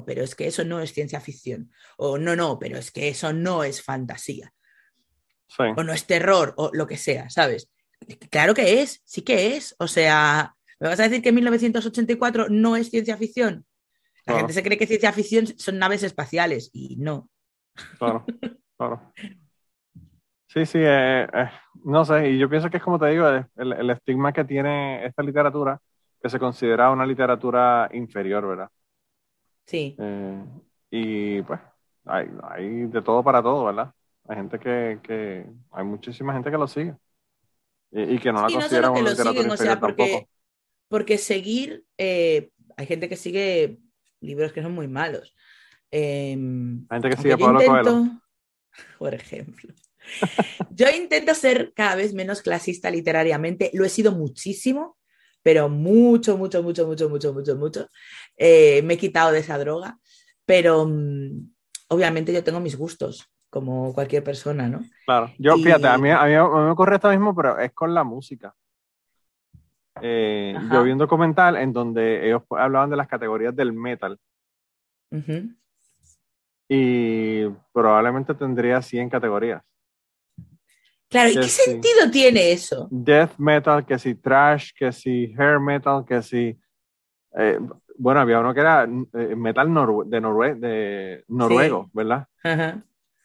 pero 0.05 0.23
es 0.23 0.35
que 0.35 0.47
eso 0.47 0.65
no 0.65 0.81
es 0.81 0.93
ciencia 0.93 1.21
ficción. 1.21 1.73
O 1.97 2.19
no, 2.19 2.37
no, 2.37 2.59
pero 2.59 2.79
es 2.79 2.91
que 2.91 3.09
eso 3.09 3.33
no 3.33 3.65
es 3.65 3.83
fantasía. 3.83 4.53
O 5.59 5.83
no 5.83 5.93
es 5.93 6.07
terror, 6.07 6.55
o 6.57 6.71
lo 6.73 6.87
que 6.87 6.97
sea, 6.99 7.31
¿sabes? 7.31 7.71
Claro 8.31 8.55
que 8.55 8.83
es, 8.83 9.03
sí 9.05 9.23
que 9.23 9.57
es. 9.57 9.75
O 9.79 9.87
sea, 9.87 10.55
¿me 10.81 10.89
vas 10.89 11.01
a 11.01 11.05
decir 11.05 11.23
que 11.23 11.33
1984 11.33 12.47
no 12.49 12.77
es 12.77 12.91
ciencia 12.91 13.17
ficción? 13.17 13.65
La 14.27 14.37
gente 14.37 14.53
se 14.53 14.63
cree 14.63 14.77
que 14.77 14.87
ciencia 14.87 15.13
ficción 15.13 15.47
son 15.47 15.79
naves 15.79 16.03
espaciales 16.03 16.71
y 16.73 16.97
no. 16.97 17.31
Claro, 17.99 18.27
claro. 18.77 19.13
Sí, 20.49 20.67
sí, 20.67 20.79
eh, 20.81 21.25
eh, 21.33 21.51
no 21.85 22.05
sé, 22.05 22.31
y 22.31 22.39
yo 22.39 22.49
pienso 22.49 22.71
que 22.71 22.79
es 22.79 22.83
como 22.83 22.99
te 22.99 23.07
digo, 23.07 23.27
el, 23.27 23.91
estigma 23.91 24.33
que 24.33 24.45
tiene 24.45 25.05
esta 25.05 25.23
literatura, 25.23 25.81
que 26.23 26.29
se 26.29 26.39
considera 26.39 26.91
una 26.91 27.07
literatura 27.07 27.89
inferior, 27.93 28.47
¿verdad? 28.47 28.71
Sí. 29.67 29.95
Eh, 29.99 30.45
y 30.91 31.43
pues, 31.43 31.61
hay, 32.07 32.29
hay, 32.43 32.87
de 32.87 33.03
todo 33.03 33.23
para 33.23 33.43
todo, 33.43 33.67
¿verdad? 33.67 33.93
Hay 34.27 34.37
gente 34.37 34.59
que, 34.59 35.01
que, 35.03 35.47
hay 35.71 35.85
muchísima 35.85 36.33
gente 36.33 36.51
que 36.51 36.59
lo 36.59 36.67
sigue. 36.67 36.95
Y, 37.91 38.19
que 38.19 38.33
no 38.33 38.43
la 38.43 38.51
consideran 38.53 38.93
una 38.93 39.11
literatura 39.11 39.49
inferior 39.49 39.81
porque, 39.81 40.29
porque 40.89 41.19
seguir, 41.19 41.85
hay 41.97 42.87
gente 42.87 43.09
que 43.09 43.17
sigue 43.17 43.79
libros 44.21 44.53
que 44.53 44.63
son 44.63 44.73
muy 44.73 44.89
malos. 44.89 45.35
Em, 45.91 46.87
hay 46.89 47.01
gente 47.01 47.17
que 47.17 47.23
sigue 47.23 47.39
Pablo 47.39 47.61
Coelho. 47.65 48.23
Por 48.99 49.15
ejemplo. 49.15 49.75
Yo 50.71 50.89
intento 50.91 51.35
ser 51.35 51.73
cada 51.75 51.97
vez 51.97 52.15
menos 52.15 52.43
clasista 52.43 52.91
literariamente, 52.91 53.71
lo 53.75 53.85
he 53.85 53.89
sido 53.89 54.13
muchísimo, 54.13 54.97
pero 55.43 55.69
mucho, 55.69 56.37
mucho, 56.37 56.63
mucho, 56.63 56.87
mucho, 56.87 57.09
mucho, 57.09 57.33
mucho, 57.33 57.57
mucho. 57.57 57.89
Eh, 58.37 58.83
me 58.83 58.95
he 58.95 58.99
quitado 58.99 59.33
de 59.33 59.41
esa 59.41 59.59
droga, 59.59 59.99
pero 60.45 60.87
mm, 60.87 61.51
obviamente 61.89 62.33
yo 62.33 62.45
tengo 62.45 62.61
mis 62.61 62.77
gustos, 62.77 63.29
como 63.51 63.95
cualquier 63.95 64.23
persona, 64.23 64.69
¿no? 64.69 64.81
Claro, 65.05 65.33
yo 65.39 65.57
fíjate, 65.57 65.87
a 65.87 65.99
mí, 65.99 66.11
a 66.11 66.25
mí, 66.25 66.33
me 66.33 66.71
ocurre 66.71 66.97
esto 66.97 67.11
mismo, 67.11 67.35
pero 67.35 67.59
es 67.59 67.73
con 67.73 67.95
la 67.95 68.05
música. 68.05 68.55
Eh, 70.01 70.57
yo 70.71 70.83
vi 70.83 70.93
un 70.93 70.99
documental 70.99 71.57
en 71.57 71.73
donde 71.73 72.27
ellos 72.27 72.43
hablaban 72.51 72.91
de 72.91 72.97
las 72.97 73.09
categorías 73.09 73.55
del 73.55 73.73
metal. 73.73 74.19
Y 76.69 77.47
probablemente 77.73 78.35
tendría 78.35 78.83
100 78.83 79.09
categorías. 79.09 79.63
Claro, 81.09 81.31
¿y 81.31 81.35
qué 81.35 81.49
sentido 81.49 82.11
tiene 82.13 82.53
eso? 82.53 82.87
Death 82.91 83.39
metal, 83.39 83.87
que 83.87 83.99
si 83.99 84.15
trash, 84.15 84.73
que 84.77 84.93
si 84.93 85.35
hair 85.39 85.59
metal, 85.59 86.05
que 86.07 86.23
si... 86.23 86.59
Eh, 87.35 87.59
bueno, 87.97 88.21
había 88.21 88.41
uno 88.41 88.53
que 88.53 88.61
era 88.61 88.85
eh, 88.85 89.35
metal 89.35 89.73
de, 90.07 90.21
de 90.57 91.25
noruego, 91.27 91.91
¿verdad? 91.95 92.29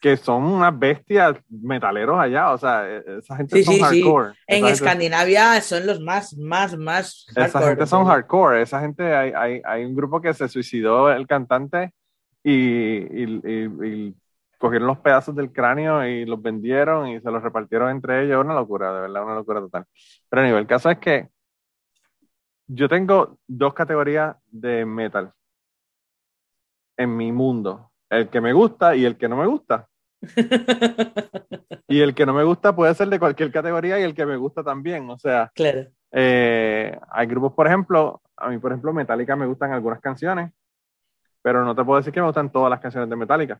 Que 0.03 0.17
son 0.17 0.43
unas 0.43 0.77
bestias 0.77 1.37
metaleros 1.47 2.19
allá, 2.19 2.51
o 2.51 2.57
sea, 2.57 2.85
e, 2.89 3.19
esa 3.19 3.37
gente 3.37 3.63
son 3.63 3.79
hardcore. 3.79 4.33
En 4.47 4.65
Escandinavia 4.65 5.61
son 5.61 5.87
los 5.87 6.01
más, 6.01 6.37
más, 6.37 6.77
más 6.77 7.25
hardcore. 7.27 7.45
Esa 7.47 7.67
gente 7.69 7.87
son 7.87 8.05
hardcore, 8.05 8.61
esa 8.61 8.81
gente, 8.81 9.15
hay, 9.15 9.31
hay, 9.33 9.61
hay, 9.63 9.85
un 9.85 9.95
grupo 9.95 10.19
que 10.19 10.33
se 10.33 10.49
suicidó 10.49 11.09
el 11.09 11.25
cantante 11.25 11.93
y, 12.43 12.97
y, 13.29 14.13
cogieron 14.57 14.87
los 14.87 14.97
pedazos 14.97 15.37
del 15.37 15.53
cráneo 15.53 16.05
y 16.05 16.25
los 16.25 16.41
vendieron 16.41 17.07
y 17.07 17.21
se 17.21 17.31
los 17.31 17.41
repartieron 17.41 17.89
entre 17.89 18.25
ellos, 18.25 18.43
una 18.43 18.55
locura, 18.55 18.93
de 18.93 19.01
verdad, 19.03 19.23
una 19.23 19.35
locura 19.35 19.61
total. 19.61 19.85
Pero 20.27 20.41
a 20.41 20.45
nivel, 20.45 20.59
el 20.59 20.67
caso 20.67 20.89
es 20.89 20.97
que 20.97 21.29
yo 22.67 22.89
tengo 22.89 23.37
dos 23.47 23.73
categorías 23.73 24.35
de 24.51 24.85
metal 24.85 25.31
en 26.97 27.15
mi 27.15 27.31
mundo, 27.31 27.93
el 28.09 28.27
que 28.27 28.41
me 28.41 28.51
gusta 28.51 28.97
y 28.97 29.05
el 29.05 29.17
que 29.17 29.29
no 29.29 29.37
me 29.37 29.47
gusta. 29.47 29.87
y 31.87 32.01
el 32.01 32.15
que 32.15 32.25
no 32.25 32.33
me 32.33 32.43
gusta 32.43 32.75
puede 32.75 32.93
ser 32.95 33.09
de 33.09 33.19
cualquier 33.19 33.51
categoría 33.51 33.99
y 33.99 34.03
el 34.03 34.15
que 34.15 34.25
me 34.25 34.37
gusta 34.37 34.63
también. 34.63 35.09
O 35.09 35.17
sea, 35.17 35.51
claro. 35.53 35.87
Eh, 36.11 36.97
hay 37.09 37.27
grupos, 37.27 37.53
por 37.53 37.67
ejemplo, 37.67 38.21
a 38.37 38.49
mí, 38.49 38.57
por 38.59 38.71
ejemplo, 38.71 38.93
Metallica 38.93 39.35
me 39.35 39.45
gustan 39.45 39.71
algunas 39.71 39.99
canciones, 39.99 40.51
pero 41.41 41.65
no 41.65 41.75
te 41.75 41.83
puedo 41.83 41.99
decir 41.99 42.13
que 42.13 42.19
me 42.19 42.27
gustan 42.27 42.51
todas 42.51 42.69
las 42.69 42.79
canciones 42.79 43.09
de 43.09 43.15
Metallica. 43.15 43.59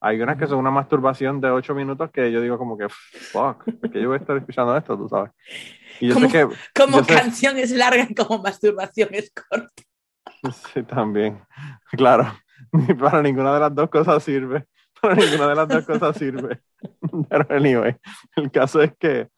Hay 0.00 0.20
unas 0.20 0.36
que 0.36 0.48
son 0.48 0.58
una 0.58 0.72
masturbación 0.72 1.40
de 1.40 1.48
ocho 1.50 1.76
minutos 1.76 2.10
que 2.10 2.32
yo 2.32 2.40
digo 2.40 2.58
como 2.58 2.76
que, 2.76 2.88
fuck, 2.88 3.64
que 3.92 4.00
yo 4.00 4.08
voy 4.08 4.18
a 4.18 4.20
estar 4.20 4.36
escuchando 4.36 4.76
esto, 4.76 4.96
tú 4.96 5.08
sabes. 5.08 5.30
Y 6.00 6.08
yo 6.08 6.14
como, 6.14 6.28
sé 6.28 6.32
que, 6.32 6.56
como 6.74 7.06
canción 7.06 7.56
es 7.56 7.70
larga 7.70 8.08
como 8.16 8.42
masturbación 8.42 9.10
es 9.12 9.32
corta. 9.32 9.82
Sí, 10.72 10.82
también. 10.82 11.40
Claro. 11.92 12.32
Para 13.00 13.22
ninguna 13.22 13.54
de 13.54 13.60
las 13.60 13.74
dos 13.74 13.90
cosas 13.90 14.22
sirve. 14.22 14.66
ninguna 15.16 15.48
de 15.48 15.54
las 15.54 15.68
dos 15.68 15.84
cosas 15.84 16.16
sirve. 16.16 16.60
Pero 17.28 17.46
anyway, 17.50 17.96
el 18.36 18.50
caso 18.50 18.82
es 18.82 18.92
que, 18.98 19.28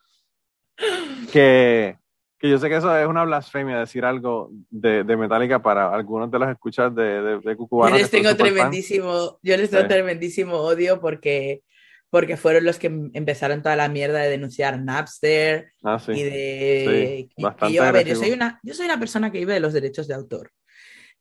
que, 1.32 1.96
que, 2.38 2.50
yo 2.50 2.58
sé 2.58 2.68
que 2.68 2.76
eso 2.76 2.96
es 2.96 3.06
una 3.06 3.24
blasfemia 3.24 3.78
decir 3.78 4.04
algo 4.04 4.50
de, 4.70 5.04
de 5.04 5.16
Metallica 5.16 5.62
para 5.62 5.94
algunos 5.94 6.30
de 6.30 6.38
los 6.38 6.48
escuchas 6.50 6.94
de, 6.94 7.22
de, 7.22 7.40
de 7.40 7.56
Yo 7.56 7.90
les 7.90 8.10
tengo 8.10 8.36
tremendísimo, 8.36 9.38
yo 9.42 9.56
les 9.56 9.70
tengo 9.70 9.88
tremendísimo 9.88 10.56
odio 10.56 11.00
porque 11.00 11.62
porque 12.10 12.36
fueron 12.36 12.62
los 12.62 12.78
que 12.78 12.86
empezaron 12.86 13.60
toda 13.60 13.74
la 13.74 13.88
mierda 13.88 14.20
de 14.20 14.30
denunciar 14.30 14.80
Napster 14.80 15.72
ah, 15.82 16.00
y 16.06 16.22
de 16.22 17.28
yo, 17.72 17.82
a 17.82 17.90
ver, 17.90 18.06
yo 18.06 18.14
soy 18.14 18.30
una 18.30 18.60
yo 18.62 18.72
soy 18.72 18.86
una 18.86 19.00
persona 19.00 19.32
que 19.32 19.38
vive 19.38 19.54
de 19.54 19.58
los 19.58 19.72
derechos 19.72 20.06
de 20.06 20.14
autor 20.14 20.52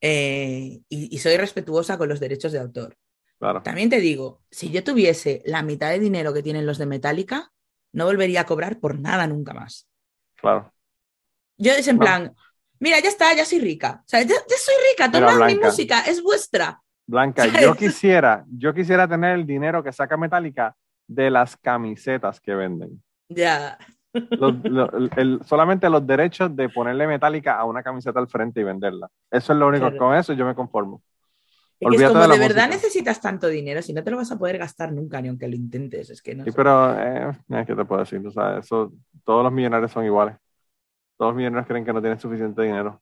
eh, 0.02 0.82
y, 0.90 1.16
y, 1.16 1.18
soy 1.18 1.38
respetuosa 1.38 1.98
con 1.98 2.10
los 2.10 2.20
derechos 2.20 2.52
de 2.52 2.60
autor 2.60 2.96
también 3.64 3.90
te 3.90 4.00
digo, 4.00 4.42
si 4.50 4.70
yo 4.72 4.84
tuviese 4.84 5.42
la 5.46 5.64
mitad 5.64 5.90
de 5.90 6.00
dinero 6.00 6.34
que 6.34 6.44
tienen 6.44 6.66
los 6.66 6.78
de 6.78 6.86
Metallica, 6.86 7.52
no 7.92 8.06
volvería 8.06 8.42
a 8.42 8.46
cobrar 8.46 8.80
por 8.80 9.00
nada 9.00 9.28
nunca 9.28 9.54
más. 9.54 9.88
Claro. 10.36 10.72
Yo 11.58 11.72
es 11.74 11.88
en 11.88 12.00
plan, 12.00 12.34
mira, 12.80 13.00
ya 13.00 13.10
está, 13.10 13.34
ya 13.36 13.46
soy 13.46 13.60
rica. 13.60 14.02
O 14.02 14.08
sea, 14.08 14.22
ya, 14.22 14.36
soy 14.36 14.76
rica, 14.92 15.12
toda 15.12 15.46
mi 15.46 15.56
música 15.56 16.02
es 16.02 16.22
vuestra. 16.22 16.82
Blanca, 17.06 17.46
yo 17.46 17.76
quisiera, 17.76 18.46
yo 18.50 18.74
quisiera 18.74 19.08
tener 19.08 19.36
el 19.36 19.46
dinero 19.46 19.84
que 19.84 19.92
saca 19.92 20.18
Metallica 20.18 20.76
de 21.08 21.30
las 21.30 21.58
camisetas 21.58 22.40
que 22.40 22.56
venden. 22.56 23.02
Ya. 23.30 23.78
solamente 25.46 25.90
los 25.90 26.06
derechos 26.06 26.56
de 26.56 26.70
ponerle 26.70 27.08
Metallica 27.08 27.58
a 27.58 27.66
una 27.66 27.84
camiseta 27.84 28.20
al 28.20 28.28
frente 28.28 28.62
y 28.62 28.64
venderla. 28.64 29.10
Eso 29.30 29.54
es 29.54 29.60
lo 29.60 29.68
único, 29.68 29.96
con 29.98 30.16
eso 30.16 30.34
yo 30.34 30.46
me 30.46 30.56
conformo. 30.56 31.02
Es, 31.80 32.04
como 32.08 32.28
de, 32.28 32.40
verdad 32.40 32.70
necesitas 32.70 33.20
tanto 33.20 33.48
dinero, 33.48 33.82
si 33.82 33.94
no 33.94 34.04
te 34.04 34.12
lo 34.12 34.18
vas 34.18 34.32
a 34.32 34.38
poder 34.38 34.58
gastar 34.58 34.94
nunca, 34.94 35.22
ni 35.22 35.28
aunque 35.28 35.48
lo 35.48 35.56
intentes. 35.56 36.10
Es 36.10 36.22
que 36.22 36.34
no 36.34 36.44
sí, 36.44 36.52
pero, 36.52 36.98
eh, 36.98 37.32
¿qué 37.68 37.76
te 37.76 37.86
puedo 37.86 38.00
decir? 38.00 38.22
eso, 38.60 38.94
todos 39.26 39.44
los 39.44 39.52
millonarios 39.52 39.92
son 39.92 40.06
iguales. 40.06 40.38
Todos 41.18 41.32
los 41.32 41.38
millonarios 41.38 41.68
creen 41.68 41.84
que 41.84 41.94
no 41.94 42.02
tienen 42.02 42.20
suficiente 42.20 42.62
dinero. 42.62 43.02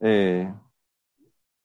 Eh, 0.00 0.50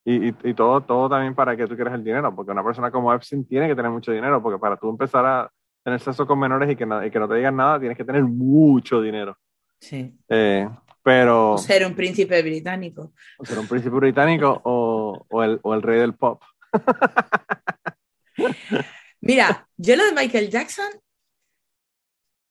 y, 0.05 0.29
y, 0.29 0.35
y, 0.43 0.53
todo, 0.53 0.81
todo 0.81 1.07
también 1.07 1.33
para 1.33 1.55
que 1.55 1.65
tú 1.65 1.75
quieras 1.75 1.93
el 1.93 2.03
dinero, 2.03 2.35
porque 2.35 2.51
una 2.51 2.63
persona 2.63 2.91
como 2.91 3.13
Epstein 3.13 3.45
tiene 3.45 3.67
que 3.67 3.75
tener 3.75 3.91
mucho 3.91 4.11
dinero, 4.11 4.41
porque 4.41 4.59
para 4.59 4.75
tú 4.75 4.89
empezar 4.89 5.25
a 5.25 5.51
tener 5.83 5.99
sexo 5.99 6.25
con 6.25 6.39
menores 6.39 6.69
y 6.71 6.75
que, 6.75 6.87
y 7.05 7.11
que 7.11 7.19
no 7.19 7.27
te 7.27 7.35
digan 7.35 7.55
nada, 7.55 7.79
tienes 7.79 7.97
que 7.97 8.05
tener 8.05 8.23
mucho 8.23 9.01
dinero. 9.01 9.37
Sí. 9.79 10.17
Eh, 10.29 10.69
pero... 11.03 11.53
O 11.53 11.57
ser 11.57 11.85
un 11.85 11.95
príncipe 11.95 12.41
británico. 12.41 13.13
O 13.37 13.45
ser 13.45 13.59
un 13.59 13.67
príncipe 13.67 13.95
británico 13.95 14.61
o, 14.63 15.25
o, 15.29 15.43
el, 15.43 15.59
o 15.61 15.73
el 15.73 15.81
rey 15.81 15.99
del 15.99 16.15
pop. 16.15 16.41
Mira, 19.21 19.67
yo 19.77 19.95
lo 19.95 20.05
de 20.05 20.13
Michael 20.13 20.49
Jackson 20.49 20.89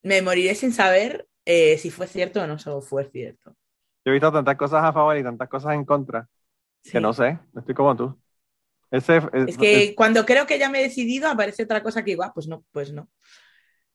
me 0.02 0.22
moriré 0.22 0.54
sin 0.54 0.72
saber 0.72 1.26
eh, 1.44 1.78
si 1.78 1.90
fue 1.90 2.06
cierto 2.06 2.42
o 2.42 2.46
no 2.46 2.58
fue 2.82 3.04
cierto. 3.10 3.56
Yo 4.04 4.10
he 4.10 4.12
visto 4.12 4.32
tantas 4.32 4.56
cosas 4.56 4.84
a 4.84 4.92
favor 4.92 5.16
y 5.16 5.22
tantas 5.22 5.48
cosas 5.48 5.74
en 5.74 5.84
contra 5.84 6.28
que 6.82 7.00
no 7.00 7.12
sé, 7.12 7.38
estoy 7.56 7.74
como 7.74 7.96
tú. 7.96 8.18
Ese, 8.90 9.22
es, 9.32 9.56
que 9.56 9.94
cuando 9.94 10.26
creo 10.26 10.46
que 10.46 10.58
ya 10.58 10.68
me 10.68 10.80
he 10.80 10.82
decidido 10.82 11.28
aparece 11.28 11.62
otra 11.62 11.82
cosa 11.82 12.04
que 12.04 12.10
igual, 12.10 12.32
pues 12.34 12.46
no, 12.46 12.64
pues 12.72 12.92
no. 12.92 13.08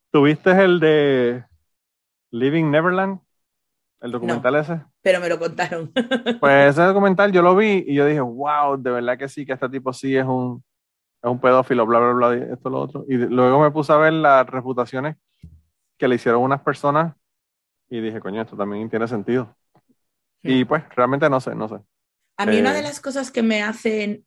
¿Tuviste 0.09 0.51
el 0.51 0.79
de 0.79 1.43
Living 2.31 2.71
Neverland? 2.71 3.19
¿El 3.99 4.11
documental 4.11 4.55
ese? 4.55 4.81
Pero 5.01 5.19
me 5.19 5.29
lo 5.29 5.39
contaron. 5.39 5.91
Pues 6.39 6.69
ese 6.69 6.83
documental 6.83 7.31
yo 7.31 7.41
lo 7.41 7.55
vi 7.55 7.83
y 7.87 7.95
yo 7.95 8.05
dije, 8.05 8.19
wow, 8.19 8.77
de 8.77 8.91
verdad 8.91 9.17
que 9.17 9.27
sí, 9.27 9.45
que 9.45 9.53
este 9.53 9.69
tipo 9.69 9.91
sí 9.91 10.15
es 10.15 10.25
un, 10.25 10.63
es 11.21 11.29
un 11.29 11.39
pedófilo, 11.39 11.85
bla, 11.85 11.99
bla, 11.99 12.13
bla, 12.13 12.53
esto, 12.53 12.69
lo 12.69 12.81
otro. 12.81 13.05
Y 13.07 13.15
luego 13.15 13.61
me 13.61 13.71
puse 13.71 13.91
a 13.91 13.97
ver 13.97 14.13
las 14.13 14.45
reputaciones 14.47 15.15
que 15.97 16.07
le 16.07 16.15
hicieron 16.15 16.43
unas 16.43 16.61
personas 16.61 17.15
y 17.89 17.99
dije, 18.01 18.19
coño, 18.19 18.41
esto 18.41 18.55
también 18.55 18.89
tiene 18.89 19.07
sentido. 19.07 19.55
Y 20.43 20.65
pues 20.65 20.83
realmente 20.95 21.29
no 21.29 21.39
sé, 21.39 21.55
no 21.55 21.67
sé. 21.67 21.75
A 22.37 22.45
mí 22.45 22.59
una 22.59 22.73
de 22.73 22.79
eh, 22.79 22.83
las 22.83 23.01
cosas 23.01 23.31
que 23.31 23.41
me 23.41 23.63
hacen 23.63 24.25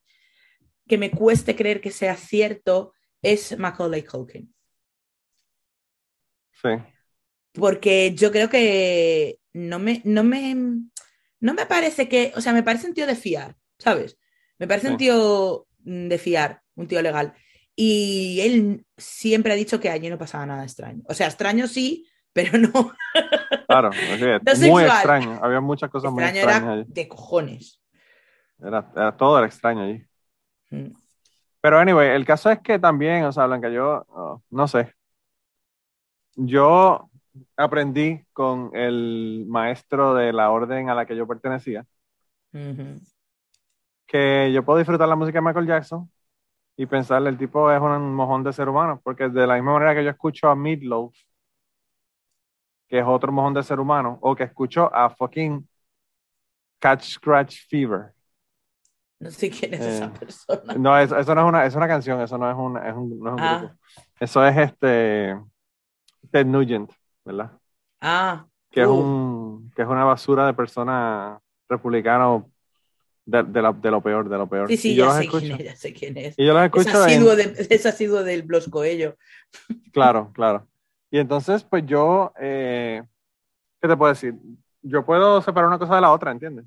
que 0.88 0.98
me 0.98 1.12
cueste 1.12 1.54
creer 1.54 1.80
que 1.80 1.92
sea 1.92 2.16
cierto 2.16 2.92
es 3.22 3.56
Macaulay 3.56 4.02
Culkin. 4.02 4.52
Sí. 6.60 6.70
Porque 7.52 8.14
yo 8.14 8.30
creo 8.30 8.48
que 8.48 9.38
no 9.52 9.78
me, 9.78 10.02
no 10.04 10.22
me, 10.22 10.54
no 11.40 11.54
me 11.54 11.66
parece 11.66 12.08
que, 12.08 12.32
o 12.36 12.40
sea, 12.40 12.52
me 12.52 12.62
parece 12.62 12.86
un 12.86 12.94
tío 12.94 13.06
de 13.06 13.16
fiar, 13.16 13.56
¿sabes? 13.78 14.18
Me 14.58 14.68
parece 14.68 14.90
un 14.90 14.96
tío 14.96 15.66
mm, 15.84 16.08
de 16.08 16.18
fiar, 16.18 16.62
un 16.76 16.86
tío 16.86 17.02
legal. 17.02 17.34
Y 17.74 18.40
él 18.42 18.84
siempre 18.96 19.52
ha 19.52 19.56
dicho 19.56 19.80
que 19.80 19.90
allí 19.90 20.10
no 20.10 20.18
pasaba 20.18 20.46
nada 20.46 20.64
extraño. 20.64 21.02
O 21.08 21.14
sea, 21.14 21.26
extraño 21.26 21.66
sí, 21.66 22.06
pero 22.32 22.58
no. 22.58 22.94
Claro, 23.66 23.90
muy 24.68 24.84
extraño. 24.84 25.40
Había 25.42 25.60
muchas 25.60 25.90
cosas 25.90 26.12
muy 26.12 26.22
extrañas. 26.22 26.62
Era 26.62 26.84
de 26.86 27.08
cojones. 27.08 27.80
Era, 28.62 29.16
todo 29.16 29.38
era 29.38 29.46
extraño 29.46 29.82
allí. 29.82 30.04
Mm. 30.70 30.92
Pero 31.62 31.78
anyway, 31.78 32.10
el 32.10 32.24
caso 32.24 32.50
es 32.50 32.60
que 32.60 32.78
también, 32.78 33.24
o 33.24 33.32
sea, 33.32 33.46
Blanca, 33.46 33.68
yo 33.68 34.04
oh, 34.08 34.42
no 34.50 34.68
sé. 34.68 34.94
Yo 36.36 37.09
aprendí 37.56 38.24
con 38.32 38.70
el 38.74 39.44
maestro 39.48 40.14
de 40.14 40.32
la 40.32 40.50
orden 40.50 40.90
a 40.90 40.94
la 40.94 41.06
que 41.06 41.16
yo 41.16 41.26
pertenecía, 41.26 41.84
que 44.06 44.52
yo 44.52 44.64
puedo 44.64 44.78
disfrutar 44.78 45.08
la 45.08 45.16
música 45.16 45.38
de 45.38 45.44
Michael 45.44 45.66
Jackson 45.66 46.10
y 46.76 46.86
pensar 46.86 47.26
el 47.26 47.36
tipo 47.36 47.70
es 47.70 47.80
un 47.80 48.14
mojón 48.14 48.42
de 48.42 48.52
ser 48.52 48.68
humano, 48.68 49.00
porque 49.04 49.28
de 49.28 49.46
la 49.46 49.54
misma 49.54 49.74
manera 49.74 49.94
que 49.94 50.04
yo 50.04 50.10
escucho 50.10 50.48
a 50.48 50.56
Meatloaf, 50.56 51.14
que 52.88 52.98
es 52.98 53.04
otro 53.06 53.30
mojón 53.30 53.54
de 53.54 53.62
ser 53.62 53.78
humano, 53.78 54.18
o 54.22 54.34
que 54.34 54.44
escucho 54.44 54.92
a 54.94 55.10
fucking 55.10 55.68
Catch 56.80 57.04
Scratch 57.04 57.68
Fever. 57.68 58.14
No 59.20 59.30
sé 59.30 59.50
quién 59.50 59.74
es 59.74 59.80
esa 59.80 60.06
eh, 60.06 60.10
persona. 60.18 60.74
No, 60.78 60.98
eso, 60.98 61.14
no 61.34 61.42
es 61.42 61.48
una, 61.48 61.66
es 61.66 61.74
una 61.74 61.86
canción, 61.86 62.20
eso 62.22 62.38
no 62.38 62.50
es 62.50 62.56
un, 62.56 62.76
es 62.78 62.94
un, 62.94 63.20
no 63.20 63.28
es 63.28 63.34
un 63.34 63.40
ah. 63.40 63.58
grupo. 63.58 63.74
Eso 64.18 64.46
es 64.46 64.56
este 64.56 65.38
Ted 66.30 66.46
Nugent. 66.46 66.90
¿Verdad? 67.24 67.52
Ah. 68.00 68.46
Que, 68.70 68.82
es, 68.82 68.86
uh. 68.86 68.92
un, 68.92 69.72
que 69.74 69.82
es 69.82 69.88
una 69.88 70.04
basura 70.04 70.46
de 70.46 70.54
persona 70.54 71.40
republicano 71.68 72.50
de, 73.24 73.42
de, 73.42 73.90
lo 73.90 74.00
peor, 74.00 74.28
de 74.28 74.38
lo 74.38 74.48
peor. 74.48 74.68
Sí, 74.68 74.76
sí, 74.76 74.94
ya 74.96 75.12
sé, 75.12 75.28
quién 75.28 75.52
es, 75.52 75.64
ya 75.64 75.76
sé 75.76 75.92
quién 75.92 76.16
es. 76.16 76.34
Y 76.38 76.46
yo 76.46 76.52
los 76.52 76.64
escucho. 76.64 77.06
Es 77.06 77.86
asiduo, 77.86 78.22
del 78.24 78.42
Blos 78.42 78.68
Coelho. 78.70 79.16
Claro, 79.92 80.32
claro. 80.34 80.68
Y 81.10 81.18
entonces, 81.18 81.64
pues 81.64 81.84
yo, 81.86 82.32
eh, 82.40 83.02
¿qué 83.80 83.88
te 83.88 83.96
puedo 83.96 84.12
decir? 84.12 84.34
Yo 84.82 85.04
puedo 85.04 85.42
separar 85.42 85.68
una 85.68 85.78
cosa 85.78 85.96
de 85.96 86.00
la 86.00 86.12
otra, 86.12 86.30
¿entiendes? 86.30 86.66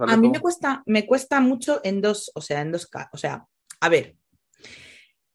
A 0.00 0.16
mí 0.16 0.28
me 0.28 0.40
cuesta, 0.40 0.82
me 0.86 1.06
cuesta 1.06 1.40
mucho 1.40 1.80
en 1.84 2.00
dos, 2.00 2.30
o 2.34 2.40
sea, 2.40 2.60
en 2.60 2.72
dos, 2.72 2.90
o 3.12 3.16
sea, 3.16 3.46
a 3.80 3.88
ver, 3.88 4.16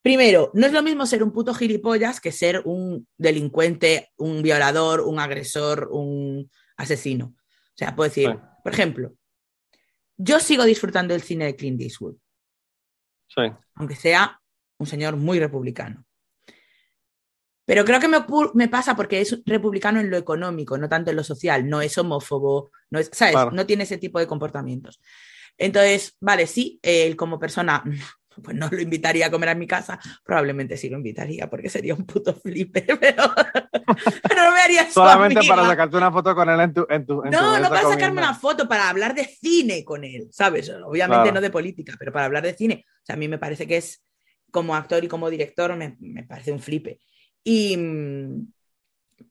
Primero, 0.02 0.50
no 0.54 0.66
es 0.66 0.74
lo 0.74 0.82
mismo 0.82 1.06
ser 1.06 1.22
un 1.22 1.32
puto 1.32 1.54
gilipollas 1.54 2.20
que 2.20 2.32
ser 2.32 2.64
un 2.66 3.08
delincuente, 3.18 4.12
un 4.18 4.42
violador, 4.42 5.02
un 5.02 5.20
agresor, 5.20 5.90
un 5.92 6.50
asesino. 6.76 7.36
O 7.36 7.78
sea, 7.78 7.96
puedo 7.96 8.10
decir, 8.10 8.36
por 8.64 8.74
ejemplo, 8.74 9.14
yo 10.18 10.40
sigo 10.40 10.64
disfrutando 10.64 11.14
del 11.14 11.22
cine 11.22 11.46
de 11.46 11.56
Clint 11.56 11.82
Eastwood. 11.82 12.16
Sí. 13.28 13.44
Aunque 13.76 13.96
sea 13.96 14.42
un 14.80 14.88
señor 14.88 15.16
muy 15.18 15.40
republicano. 15.40 16.06
Pero 17.66 17.86
creo 17.86 18.00
que 18.00 18.08
me, 18.08 18.26
me, 18.56 18.68
pasa 18.68 18.96
porque 18.96 19.22
es 19.22 19.40
republicano 19.46 20.00
en 20.00 20.10
lo 20.10 20.18
económico, 20.18 20.78
no 20.78 20.90
tanto 20.90 21.12
en 21.12 21.16
lo 21.16 21.24
social, 21.24 21.70
no 21.70 21.82
es 21.82 21.98
homófobo, 21.98 22.72
no 22.90 23.00
es, 23.00 23.10
¿sabes? 23.14 23.36
No 23.54 23.66
tiene 23.66 23.84
ese 23.84 23.98
tipo 23.98 24.20
de 24.20 24.28
comportamientos. 24.28 25.00
Entonces, 25.58 26.18
vale, 26.20 26.48
sí, 26.48 26.80
él 26.82 27.16
como 27.16 27.40
persona 27.40 27.84
pues 28.44 28.56
no 28.56 28.70
lo 28.70 28.82
invitaría 28.82 29.28
a 29.28 29.32
comer 29.32 29.50
a 29.50 29.56
mi 29.56 29.68
casa, 29.68 30.00
probablemente 30.24 30.78
sí 30.78 30.90
lo 30.90 30.98
invitaría 30.98 31.50
porque 31.50 31.70
sería 31.70 31.96
un 31.96 32.06
puto 32.06 32.34
flipper, 32.34 32.86
pero, 33.00 33.24
no 33.28 34.52
me 34.52 34.62
haría 34.62 34.90
Solamente 34.90 35.42
para 35.48 35.66
sacarte 35.66 35.98
una 35.98 36.12
foto 36.12 36.36
con 36.36 36.50
él 36.50 36.60
en 36.60 36.74
tu... 36.74 36.86
En 36.90 37.06
tu 37.06 37.24
no, 37.24 37.60
no 37.60 37.70
para 37.70 37.90
sacarme 37.90 38.22
una 38.22 38.34
foto, 38.34 38.68
para 38.68 38.90
hablar 38.90 39.14
de 39.14 39.26
cine 39.26 39.84
con 39.84 40.04
él, 40.04 40.30
¿sabes? 40.32 40.72
Obviamente 40.86 41.32
no 41.32 41.42
de 41.42 41.50
política, 41.50 41.94
pero 42.00 42.12
para 42.12 42.26
hablar 42.26 42.44
de 42.44 42.54
cine. 42.54 42.86
O 42.88 43.06
sea, 43.06 43.16
a 43.16 43.18
mí 43.18 43.28
me 43.28 43.38
parece 43.38 43.68
que 43.68 43.78
es, 43.78 44.04
como 44.52 44.76
actor 44.76 45.04
y 45.04 45.08
como 45.08 45.30
director, 45.30 45.76
me, 45.76 45.96
me 46.00 46.24
parece 46.24 46.52
un 46.52 46.60
flipe. 46.60 47.00
Y, 47.44 47.78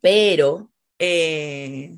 pero, 0.01 0.72
eh, 0.98 1.96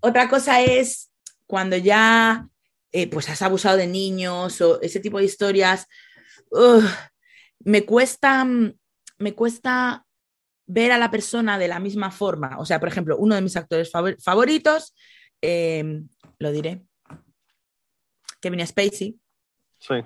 otra 0.00 0.28
cosa 0.28 0.62
es 0.62 1.10
cuando 1.46 1.76
ya 1.76 2.48
eh, 2.96 3.10
pues 3.10 3.28
has 3.28 3.42
abusado 3.42 3.76
de 3.76 3.86
niños 3.86 4.58
o 4.62 4.80
ese 4.80 5.00
tipo 5.00 5.18
de 5.18 5.26
historias, 5.26 5.86
me 7.58 7.84
cuesta, 7.84 8.42
mm, 8.42 8.72
me 9.18 9.34
cuesta 9.34 10.06
ver 10.64 10.92
a 10.92 10.96
la 10.96 11.10
persona 11.10 11.58
de 11.58 11.68
la 11.68 11.78
misma 11.78 12.10
forma. 12.10 12.58
O 12.58 12.64
sea, 12.64 12.80
por 12.80 12.88
ejemplo, 12.88 13.18
uno 13.18 13.34
de 13.34 13.42
mis 13.42 13.54
actores 13.54 13.92
favoritos, 14.18 14.94
em, 15.42 16.08
lo 16.38 16.50
diré, 16.52 16.86
Kevin 18.40 18.66
Spacey. 18.66 19.20
Sí. 19.78 19.96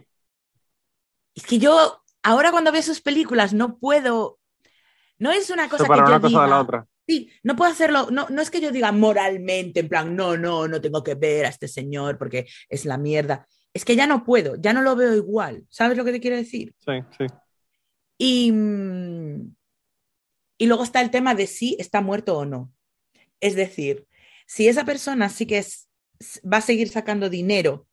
Es 1.37 1.47
que 1.47 1.61
yo 1.61 2.03
ahora 2.25 2.51
cuando 2.51 2.73
veo 2.73 2.83
sus 2.83 3.01
películas 3.01 3.55
no 3.55 3.79
puedo, 3.79 4.41
no 5.17 5.31
es 5.31 5.49
una 5.51 5.69
cosa 5.69 5.85
que 5.85 5.91
yo 5.91 5.95
una 5.95 6.21
cosa 6.21 6.43
de 6.43 6.51
la 6.51 6.61
otra. 6.61 6.87
Sí, 7.11 7.29
no 7.43 7.57
puedo 7.57 7.73
hacerlo, 7.73 8.09
no, 8.13 8.29
no 8.29 8.41
es 8.41 8.53
que 8.53 8.61
yo 8.61 8.71
diga 8.71 8.93
moralmente, 8.93 9.81
en 9.81 9.89
plan, 9.89 10.15
no, 10.15 10.37
no, 10.37 10.69
no 10.69 10.81
tengo 10.81 11.03
que 11.03 11.17
ver 11.17 11.45
a 11.45 11.49
este 11.49 11.67
señor 11.67 12.19
porque 12.19 12.47
es 12.69 12.85
la 12.85 12.99
mierda. 12.99 13.49
Es 13.75 13.85
que 13.85 13.97
ya 13.97 14.07
no 14.07 14.23
puedo, 14.23 14.55
ya 14.55 14.73
no 14.73 14.81
lo 14.81 14.95
veo 14.95 15.17
igual. 15.17 15.67
¿Sabes 15.71 15.99
lo 15.99 16.05
que 16.05 16.13
te 16.13 16.21
quiero 16.21 16.37
decir? 16.37 16.73
Sí, 16.79 16.93
sí. 17.19 17.27
Y, 18.17 18.53
y 20.57 20.67
luego 20.67 20.85
está 20.85 21.01
el 21.01 21.11
tema 21.11 21.35
de 21.35 21.49
si 21.49 21.77
está 21.81 22.01
muerto 22.01 22.39
o 22.39 22.45
no. 22.45 22.73
Es 23.41 23.57
decir, 23.57 24.07
si 24.47 24.69
esa 24.69 24.85
persona 24.85 25.29
sí 25.31 25.47
que 25.47 25.59
es, 25.59 25.89
va 26.45 26.59
a 26.59 26.63
seguir 26.63 26.91
sacando 26.91 27.29
dinero 27.29 27.89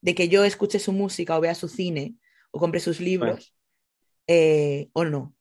de 0.00 0.16
que 0.16 0.28
yo 0.28 0.44
escuche 0.44 0.80
su 0.80 0.92
música 0.92 1.38
o 1.38 1.40
vea 1.40 1.54
su 1.54 1.68
cine 1.68 2.16
o 2.50 2.58
compre 2.58 2.80
sus 2.80 2.98
libros, 2.98 3.54
eh, 4.26 4.88
o 4.92 5.04
no. 5.04 5.36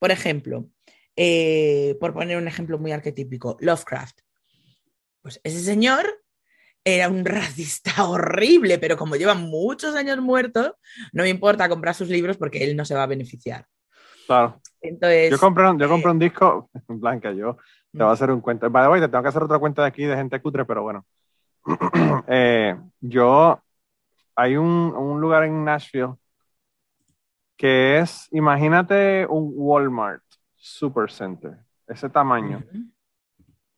Por 0.00 0.10
ejemplo, 0.10 0.68
eh, 1.20 1.96
por 1.98 2.14
poner 2.14 2.38
un 2.38 2.46
ejemplo 2.46 2.78
muy 2.78 2.92
arquetípico, 2.92 3.56
Lovecraft. 3.58 4.20
Pues 5.20 5.40
ese 5.42 5.58
señor 5.58 6.06
era 6.84 7.08
un 7.08 7.24
racista 7.24 8.04
horrible, 8.08 8.78
pero 8.78 8.96
como 8.96 9.16
lleva 9.16 9.34
muchos 9.34 9.96
años 9.96 10.18
muerto, 10.18 10.76
no 11.12 11.24
me 11.24 11.28
importa 11.28 11.68
comprar 11.68 11.96
sus 11.96 12.08
libros 12.08 12.36
porque 12.36 12.62
él 12.62 12.76
no 12.76 12.84
se 12.84 12.94
va 12.94 13.02
a 13.02 13.08
beneficiar. 13.08 13.66
Claro. 14.28 14.60
Entonces, 14.80 15.32
yo 15.32 15.38
compré, 15.40 15.64
yo 15.76 15.88
compré 15.88 16.10
un 16.12 16.20
disco, 16.20 16.70
Blanca, 16.86 17.32
yo 17.32 17.56
te 17.90 17.98
voy 17.98 18.10
a 18.10 18.12
hacer 18.12 18.30
un 18.30 18.40
cuento. 18.40 18.70
By 18.70 18.84
the 18.84 18.88
way, 18.88 19.00
te 19.00 19.08
tengo 19.08 19.22
que 19.22 19.30
hacer 19.30 19.42
otra 19.42 19.58
cuenta 19.58 19.82
de 19.82 19.88
aquí 19.88 20.04
de 20.04 20.14
gente 20.14 20.40
cutre, 20.40 20.64
pero 20.64 20.82
bueno. 20.82 21.04
Eh, 22.30 22.76
yo, 23.00 23.60
hay 24.36 24.56
un, 24.56 24.66
un 24.66 25.20
lugar 25.20 25.44
en 25.44 25.64
Nashville 25.64 26.14
que 27.56 27.98
es, 27.98 28.28
imagínate 28.30 29.26
un 29.26 29.50
Walmart 29.56 30.22
Super 30.58 31.10
Center, 31.10 31.56
ese 31.86 32.10
tamaño, 32.10 32.64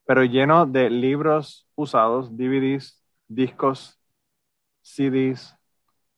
pero 0.05 0.23
lleno 0.23 0.65
de 0.65 0.89
libros 0.89 1.67
usados, 1.75 2.35
DVDs, 2.35 3.01
discos, 3.27 3.99
CDs, 4.81 5.55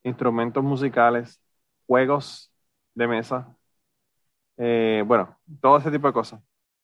instrumentos 0.04 0.64
musicales, 0.64 1.42
juegos 1.86 2.52
de 2.96 3.08
mesa, 3.08 3.56
eh, 4.58 5.04
bueno, 5.06 5.38
todo 5.62 5.78
ese 5.78 5.92
tipo 5.92 6.08
de 6.08 6.14
cosas. 6.14 6.42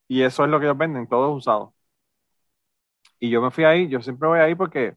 Y 0.08 0.22
eso 0.22 0.44
es 0.44 0.50
lo 0.50 0.60
que 0.60 0.66
ellos 0.66 0.78
venden, 0.78 1.08
todos 1.08 1.36
usados. 1.36 1.74
Y 3.20 3.30
yo 3.30 3.42
me 3.42 3.52
fui 3.52 3.64
ahí, 3.64 3.88
yo 3.88 4.02
siempre 4.02 4.28
voy 4.28 4.40
ahí 4.40 4.56
porque 4.56 4.96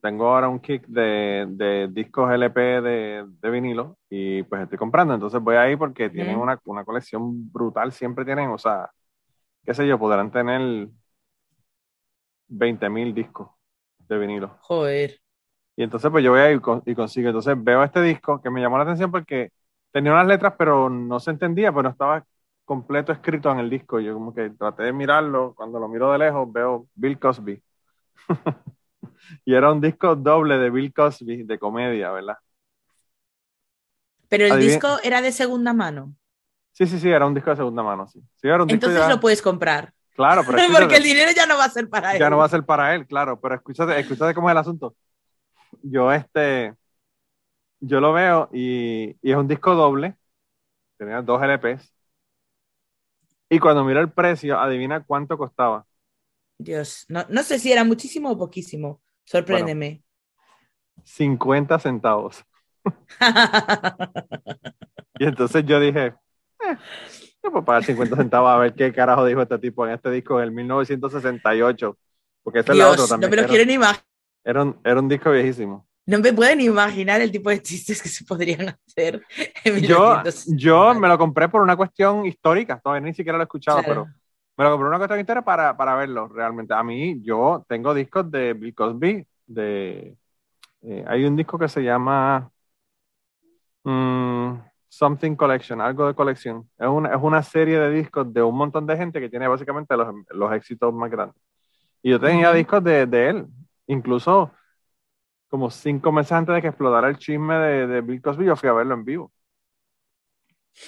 tengo 0.00 0.28
ahora 0.28 0.48
un 0.48 0.60
kick 0.60 0.86
de, 0.86 1.88
discos 1.90 2.32
LP 2.32 2.80
de, 2.80 3.50
vinilo 3.50 3.98
y 4.08 4.42
pues 4.44 4.62
estoy 4.62 4.78
comprando. 4.78 5.14
Entonces 5.14 5.40
voy 5.40 5.56
ahí 5.56 5.76
porque 5.76 6.10
tienen 6.10 6.38
una, 6.38 6.56
colección 6.84 7.50
brutal, 7.52 7.92
siempre 7.92 8.24
tienen, 8.24 8.50
o 8.50 8.58
sea, 8.58 8.90
qué 9.64 9.74
sé 9.74 9.86
yo, 9.86 9.98
podrán 9.98 10.30
tener 10.30 10.88
20 12.48 12.88
mil 12.88 13.14
discos 13.14 13.48
de 13.98 14.18
vinilo. 14.18 14.58
Joder. 14.60 15.20
Y 15.76 15.82
entonces 15.82 16.10
pues 16.10 16.24
yo 16.24 16.30
voy 16.32 16.40
ahí 16.40 16.56
y 16.86 16.94
consigo. 16.94 17.28
Entonces 17.28 17.56
veo 17.62 17.82
este 17.82 18.00
disco 18.02 18.40
que 18.40 18.50
me 18.50 18.60
llamó 18.60 18.78
la 18.78 18.84
atención 18.84 19.10
porque 19.10 19.50
tenía 19.90 20.12
unas 20.12 20.26
letras 20.26 20.54
pero 20.58 20.88
no 20.88 21.20
se 21.20 21.30
entendía, 21.30 21.70
pero 21.70 21.84
no 21.84 21.90
estaba 21.90 22.24
completo 22.64 23.12
escrito 23.12 23.50
en 23.50 23.58
el 23.58 23.70
disco. 23.70 24.00
Yo 24.00 24.14
como 24.14 24.34
que 24.34 24.50
traté 24.50 24.84
de 24.84 24.92
mirarlo, 24.92 25.54
cuando 25.56 25.78
lo 25.78 25.88
miro 25.88 26.12
de 26.12 26.18
lejos 26.18 26.52
veo 26.52 26.86
Bill 26.94 27.18
Cosby. 27.18 27.62
y 29.44 29.54
era 29.54 29.72
un 29.72 29.80
disco 29.80 30.16
doble 30.16 30.58
de 30.58 30.70
Bill 30.70 30.92
Cosby 30.92 31.44
de 31.44 31.58
comedia, 31.58 32.10
¿verdad? 32.10 32.36
Pero 34.28 34.46
el 34.46 34.60
disco 34.60 34.98
era 35.02 35.22
de 35.22 35.32
segunda 35.32 35.72
mano. 35.72 36.16
Sí, 36.72 36.86
sí, 36.86 36.98
sí, 36.98 37.08
era 37.08 37.26
un 37.26 37.34
disco 37.34 37.50
de 37.50 37.56
segunda 37.56 37.82
mano, 37.82 38.06
sí. 38.06 38.20
Entonces 38.42 39.08
lo 39.08 39.20
puedes 39.20 39.40
comprar. 39.40 39.94
Claro, 40.14 40.42
pero 40.46 40.58
porque 40.72 40.96
el 40.96 41.02
dinero 41.02 41.30
ya 41.34 41.46
no 41.46 41.56
va 41.56 41.64
a 41.64 41.70
ser 41.70 41.88
para 41.88 42.12
él. 42.12 42.18
Ya 42.18 42.30
no 42.30 42.38
va 42.38 42.44
a 42.44 42.48
ser 42.48 42.64
para 42.64 42.94
él, 42.94 43.06
claro, 43.06 43.40
pero 43.40 43.54
escúchate, 43.54 43.98
escúchate 43.98 44.34
cómo 44.34 44.48
es 44.48 44.52
el 44.52 44.58
asunto. 44.58 44.94
Yo 45.82 46.12
este, 46.12 46.74
yo 47.80 48.00
lo 48.00 48.12
veo 48.12 48.48
y, 48.52 49.16
y 49.22 49.30
es 49.32 49.36
un 49.36 49.48
disco 49.48 49.74
doble, 49.74 50.16
tenía 50.98 51.22
dos 51.22 51.42
LPs, 51.42 51.94
y 53.48 53.58
cuando 53.58 53.84
miro 53.84 54.00
el 54.00 54.10
precio, 54.12 54.58
adivina 54.58 55.04
cuánto 55.04 55.38
costaba. 55.38 55.85
Dios, 56.58 57.04
no, 57.08 57.24
no 57.28 57.42
sé 57.42 57.58
si 57.58 57.72
era 57.72 57.84
muchísimo 57.84 58.30
o 58.30 58.38
poquísimo. 58.38 59.02
Sorpréndeme. 59.24 60.02
50 61.04 61.78
centavos. 61.78 62.44
y 65.18 65.24
entonces 65.24 65.64
yo 65.66 65.80
dije, 65.80 66.06
eh, 66.06 66.76
yo 67.42 67.50
puedo 67.50 67.64
pagar 67.64 67.84
50 67.84 68.16
centavos 68.16 68.50
a 68.50 68.58
ver 68.58 68.74
qué 68.74 68.92
carajo 68.92 69.24
dijo 69.24 69.42
este 69.42 69.58
tipo 69.58 69.86
en 69.86 69.94
este 69.94 70.10
disco 70.10 70.38
del 70.38 70.52
1968. 70.52 71.98
Porque 72.42 72.60
ese 72.60 72.72
es 72.72 72.78
el 72.78 72.84
otro 72.84 73.08
también. 73.08 73.30
No 73.30 73.36
me 73.36 73.42
lo 73.42 73.48
quieren 73.48 73.70
imaginar. 73.70 74.04
Era 74.44 74.62
un, 74.62 74.80
era 74.84 75.00
un 75.00 75.08
disco 75.08 75.30
viejísimo. 75.32 75.86
No 76.06 76.20
me 76.20 76.32
pueden 76.32 76.60
imaginar 76.60 77.20
el 77.20 77.32
tipo 77.32 77.50
de 77.50 77.60
chistes 77.60 78.00
que 78.00 78.08
se 78.08 78.24
podrían 78.24 78.68
hacer. 78.68 79.20
En 79.64 79.80
yo, 79.82 80.22
yo 80.46 80.94
me 80.94 81.08
lo 81.08 81.18
compré 81.18 81.48
por 81.48 81.60
una 81.60 81.76
cuestión 81.76 82.24
histórica, 82.24 82.78
todavía 82.78 83.08
ni 83.08 83.14
siquiera 83.14 83.36
lo 83.36 83.42
he 83.42 83.46
escuchado, 83.46 83.82
pero 83.84 84.06
me 84.56 84.64
lo 84.64 84.70
compré 84.70 84.88
una 84.88 84.98
cuestión 84.98 85.20
entera 85.20 85.42
para, 85.42 85.76
para 85.76 85.94
verlo 85.96 86.28
realmente. 86.28 86.74
A 86.74 86.82
mí, 86.82 87.22
yo 87.22 87.64
tengo 87.68 87.94
discos 87.94 88.30
de 88.30 88.54
Bill 88.54 88.74
Cosby, 88.74 89.26
de, 89.46 90.16
eh, 90.82 91.04
hay 91.06 91.24
un 91.24 91.36
disco 91.36 91.58
que 91.58 91.68
se 91.68 91.82
llama 91.82 92.50
mm, 93.84 94.54
Something 94.88 95.34
Collection, 95.36 95.80
algo 95.80 96.06
de 96.06 96.14
colección. 96.14 96.68
Es 96.78 96.88
una, 96.88 97.10
es 97.14 97.20
una 97.20 97.42
serie 97.42 97.78
de 97.78 97.90
discos 97.90 98.32
de 98.32 98.42
un 98.42 98.56
montón 98.56 98.86
de 98.86 98.96
gente 98.96 99.20
que 99.20 99.28
tiene 99.28 99.48
básicamente 99.48 99.96
los, 99.96 100.14
los 100.30 100.52
éxitos 100.52 100.92
más 100.94 101.10
grandes. 101.10 101.36
Y 102.02 102.10
yo 102.10 102.20
tenía 102.20 102.52
discos 102.52 102.84
de, 102.84 103.06
de, 103.06 103.30
él, 103.30 103.46
incluso 103.88 104.52
como 105.48 105.70
cinco 105.70 106.12
meses 106.12 106.32
antes 106.32 106.54
de 106.54 106.62
que 106.62 106.68
explotara 106.68 107.08
el 107.08 107.18
chisme 107.18 107.56
de, 107.56 107.86
de 107.88 108.00
Bill 108.00 108.22
Cosby, 108.22 108.46
yo 108.46 108.56
fui 108.56 108.68
a 108.68 108.72
verlo 108.72 108.94
en 108.94 109.04
vivo. 109.04 109.32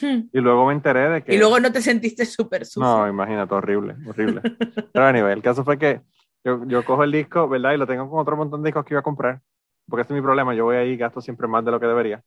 Hmm. 0.00 0.28
Y 0.32 0.40
luego 0.40 0.66
me 0.66 0.74
enteré 0.74 1.08
de 1.08 1.22
que... 1.22 1.34
Y 1.34 1.38
luego 1.38 1.58
no 1.60 1.72
te 1.72 1.80
sentiste 1.80 2.26
súper 2.26 2.66
sucio. 2.66 2.82
No, 2.82 3.08
imagínate, 3.08 3.54
horrible, 3.54 3.96
horrible. 4.06 4.42
Pero 4.92 5.06
a 5.06 5.12
nivel, 5.12 5.32
el 5.32 5.42
caso 5.42 5.64
fue 5.64 5.78
que 5.78 6.02
yo, 6.44 6.64
yo, 6.66 6.84
cojo 6.84 7.04
el 7.04 7.12
disco, 7.12 7.48
¿verdad? 7.48 7.72
Y 7.72 7.78
lo 7.78 7.86
tengo 7.86 8.08
con 8.08 8.20
otro 8.20 8.36
montón 8.36 8.62
de 8.62 8.68
discos 8.68 8.84
que 8.84 8.94
iba 8.94 9.00
a 9.00 9.04
comprar. 9.04 9.40
Porque 9.88 10.02
este 10.02 10.14
es 10.14 10.16
mi 10.16 10.22
problema, 10.22 10.54
yo 10.54 10.64
voy 10.64 10.76
ahí 10.76 10.90
y 10.90 10.96
gasto 10.96 11.20
siempre 11.20 11.48
más 11.48 11.64
de 11.64 11.70
lo 11.70 11.80
que 11.80 11.86
debería. 11.86 12.22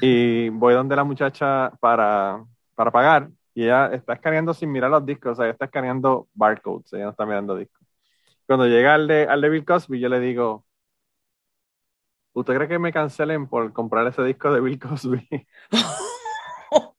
Y 0.00 0.48
voy 0.50 0.74
donde 0.74 0.96
la 0.96 1.04
muchacha 1.04 1.72
para, 1.80 2.44
para 2.74 2.90
pagar 2.90 3.28
y 3.54 3.64
ella 3.64 3.86
está 3.86 4.14
escaneando 4.14 4.52
sin 4.52 4.70
mirar 4.72 4.90
los 4.90 5.06
discos, 5.06 5.32
o 5.32 5.34
sea, 5.36 5.44
ella 5.44 5.52
está 5.52 5.66
escaneando 5.66 6.28
barcodes, 6.34 6.92
ella 6.92 7.04
no 7.04 7.10
está 7.10 7.24
mirando 7.24 7.56
discos. 7.56 7.86
Cuando 8.46 8.66
llega 8.66 8.94
al 8.94 9.06
de, 9.06 9.26
al 9.26 9.40
de 9.40 9.48
Bill 9.48 9.64
Cosby, 9.64 10.00
yo 10.00 10.08
le 10.08 10.20
digo, 10.20 10.66
¿usted 12.32 12.54
cree 12.56 12.68
que 12.68 12.78
me 12.78 12.92
cancelen 12.92 13.46
por 13.46 13.72
comprar 13.72 14.06
ese 14.08 14.22
disco 14.24 14.52
de 14.52 14.60
Bill 14.60 14.78
Cosby? 14.78 15.28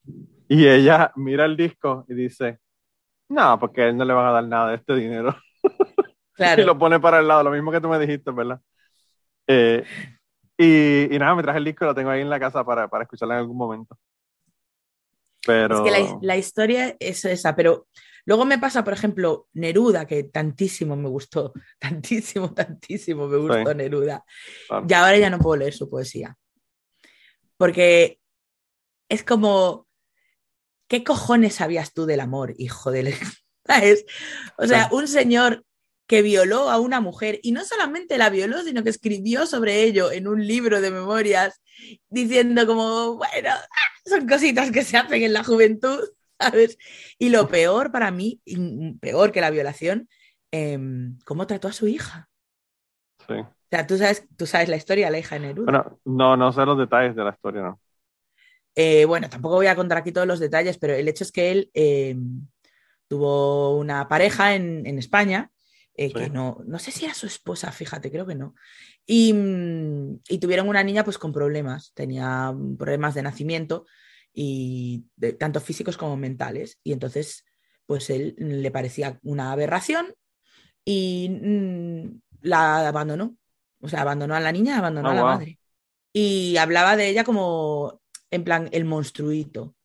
Y 0.48 0.68
ella 0.68 1.12
mira 1.16 1.46
el 1.46 1.58
disco 1.58 2.06
y 2.08 2.14
dice, 2.14 2.60
no, 3.30 3.60
porque 3.60 3.82
a 3.82 3.88
él 3.88 3.98
no 3.98 4.06
le 4.06 4.14
van 4.14 4.28
a 4.28 4.32
dar 4.32 4.48
nada 4.48 4.70
de 4.70 4.76
este 4.76 4.96
dinero. 4.96 5.36
y 6.58 6.62
lo 6.62 6.78
pone 6.78 7.00
para 7.00 7.20
el 7.20 7.28
lado, 7.28 7.44
lo 7.44 7.52
mismo 7.52 7.72
que 7.72 7.82
tú 7.82 7.90
me 7.90 7.98
dijiste, 7.98 8.32
¿verdad? 8.32 8.62
Eh, 9.48 9.84
y, 10.58 11.18
nada, 11.18 11.36
me 11.36 11.44
traje 11.44 11.58
el 11.58 11.66
disco 11.66 11.86
y 11.86 11.88
lo 11.88 11.96
tengo 11.96 12.10
ahí 12.10 12.22
en 12.22 12.30
la 12.30 12.40
casa 12.40 12.64
para, 12.64 12.88
para 12.88 13.04
escucharlo 13.04 13.34
en 13.34 13.40
algún 13.40 13.58
momento. 13.58 13.98
Pero... 15.46 15.86
Es 15.86 15.92
que 15.92 16.18
la, 16.22 16.38
historia 16.38 16.96
es 17.00 17.26
esa, 17.26 17.56
pero 17.56 17.88
luego 18.26 18.46
me 18.46 18.58
pasa, 18.58 18.84
por 18.84 18.94
ejemplo, 18.94 19.48
Neruda, 19.54 20.06
que 20.06 20.26
tantísimo 20.26 20.96
me 20.96 21.10
gustó, 21.10 21.54
tantísimo, 21.80 22.54
tantísimo 22.54 23.28
me 23.28 23.38
gustó 23.38 23.74
Neruda. 23.74 24.24
Y 24.88 24.94
ahora 24.94 25.18
ya 25.18 25.30
no 25.30 25.40
puedo 25.40 25.58
leer 25.58 25.74
su 25.74 25.90
poesía. 25.90 26.36
Porque 27.58 28.20
es 29.10 29.24
como, 29.24 29.88
¿qué 30.88 31.04
cojones 31.04 31.56
sabías 31.56 31.94
tú 31.94 32.06
del 32.06 32.20
amor, 32.20 32.54
hijo 32.58 32.92
de... 32.92 33.16
¿Sabes? 33.66 34.06
O 34.58 34.68
sea, 34.68 34.90
un 34.92 35.08
señor 35.08 35.66
que 36.08 36.22
violó 36.22 36.70
a 36.70 36.80
una 36.80 37.02
mujer 37.02 37.40
y 37.42 37.52
no 37.52 37.66
solamente 37.66 38.18
la 38.18 38.30
violó, 38.30 38.62
sino 38.62 38.84
que 38.84 38.92
escribió 38.92 39.48
sobre 39.48 39.82
ello 39.84 40.12
en 40.12 40.28
un 40.28 40.46
libro 40.46 40.82
de 40.82 40.92
memorias 40.92 41.62
diciendo 42.10 42.68
como, 42.68 43.16
bueno, 43.16 43.50
son 44.06 44.28
cositas 44.28 44.72
que 44.72 44.84
se 44.84 44.98
hacen 44.98 45.24
en 45.24 45.34
la 45.34 45.44
juventud, 45.44 46.00
¿sabes? 46.40 46.78
Y 47.18 47.30
lo 47.30 47.48
peor 47.48 47.92
para 47.92 48.12
mí, 48.12 48.42
peor 49.02 49.32
que 49.32 49.42
la 49.42 49.50
violación, 49.50 50.08
em, 50.52 51.18
cómo 51.26 51.48
trató 51.48 51.68
a 51.68 51.74
su 51.74 51.88
hija. 51.88 52.30
Sí. 53.28 53.34
O 53.34 53.68
sea, 53.72 53.88
tú 53.88 53.98
sabes, 53.98 54.28
tú 54.38 54.46
sabes 54.46 54.70
la 54.70 54.76
historia 54.76 55.08
de 55.08 55.12
la 55.12 55.20
hija 55.20 55.36
de 55.36 55.42
Neruda. 55.42 55.72
Bueno, 55.72 56.00
no, 56.06 56.38
no 56.38 56.52
sé 56.52 56.64
los 56.66 56.78
detalles 56.78 57.16
de 57.16 57.24
la 57.24 57.32
historia, 57.32 57.64
¿no? 57.64 57.80
Eh, 58.76 59.06
bueno, 59.06 59.30
tampoco 59.30 59.56
voy 59.56 59.68
a 59.68 59.76
contar 59.76 60.00
aquí 60.00 60.12
todos 60.12 60.28
los 60.28 60.40
detalles, 60.40 60.78
pero 60.78 60.94
el 60.94 61.08
hecho 61.08 61.24
es 61.24 61.32
que 61.32 61.52
él 61.52 61.72
em, 61.74 62.48
tuvo 63.08 63.78
una 63.78 64.08
pareja 64.08 64.56
en, 64.56 64.86
en 64.86 65.00
España 65.00 65.52
eh, 65.98 66.12
que 66.12 66.30
no, 66.30 66.58
no 66.66 66.78
sé 66.78 66.92
si 66.92 67.06
era 67.06 67.14
su 67.14 67.26
esposa, 67.26 67.72
fíjate, 67.72 68.12
creo 68.12 68.26
que 68.26 68.36
no. 68.36 68.54
Y, 69.06 69.32
mm, 69.32 70.20
y, 70.28 70.40
tuvieron 70.40 70.68
una 70.68 70.84
niña 70.84 71.06
pues 71.06 71.18
con 71.18 71.32
problemas, 71.32 71.94
tenía 71.94 72.54
problemas 72.78 73.16
de 73.16 73.24
nacimiento 73.24 73.86
y 74.34 75.06
tanto 75.40 75.62
físicos 75.62 75.96
como 75.96 76.18
mentales. 76.18 76.80
Y 76.84 76.92
entonces, 76.92 77.46
pues 77.86 78.10
él 78.10 78.36
le 78.38 78.72
parecía 78.72 79.20
una 79.24 79.54
aberración 79.54 80.14
y 80.84 81.30
mm, 81.30 82.22
la 82.42 82.90
abandonó. 82.90 83.38
O 83.80 83.88
sea, 83.88 84.02
abandonó 84.02 84.36
a 84.36 84.42
la 84.42 84.52
niña, 84.52 84.78
abandonó 84.80 85.10
Oh, 85.10 85.12
a 85.12 85.16
la 85.16 85.22
wow. 85.22 85.32
madre. 85.32 85.60
Y 86.12 86.58
hablaba 86.58 86.98
de 86.98 87.08
ella 87.08 87.24
como, 87.24 88.02
en 88.36 88.44
plan, 88.44 88.70
el 88.72 88.86
monstruito. 88.86 89.76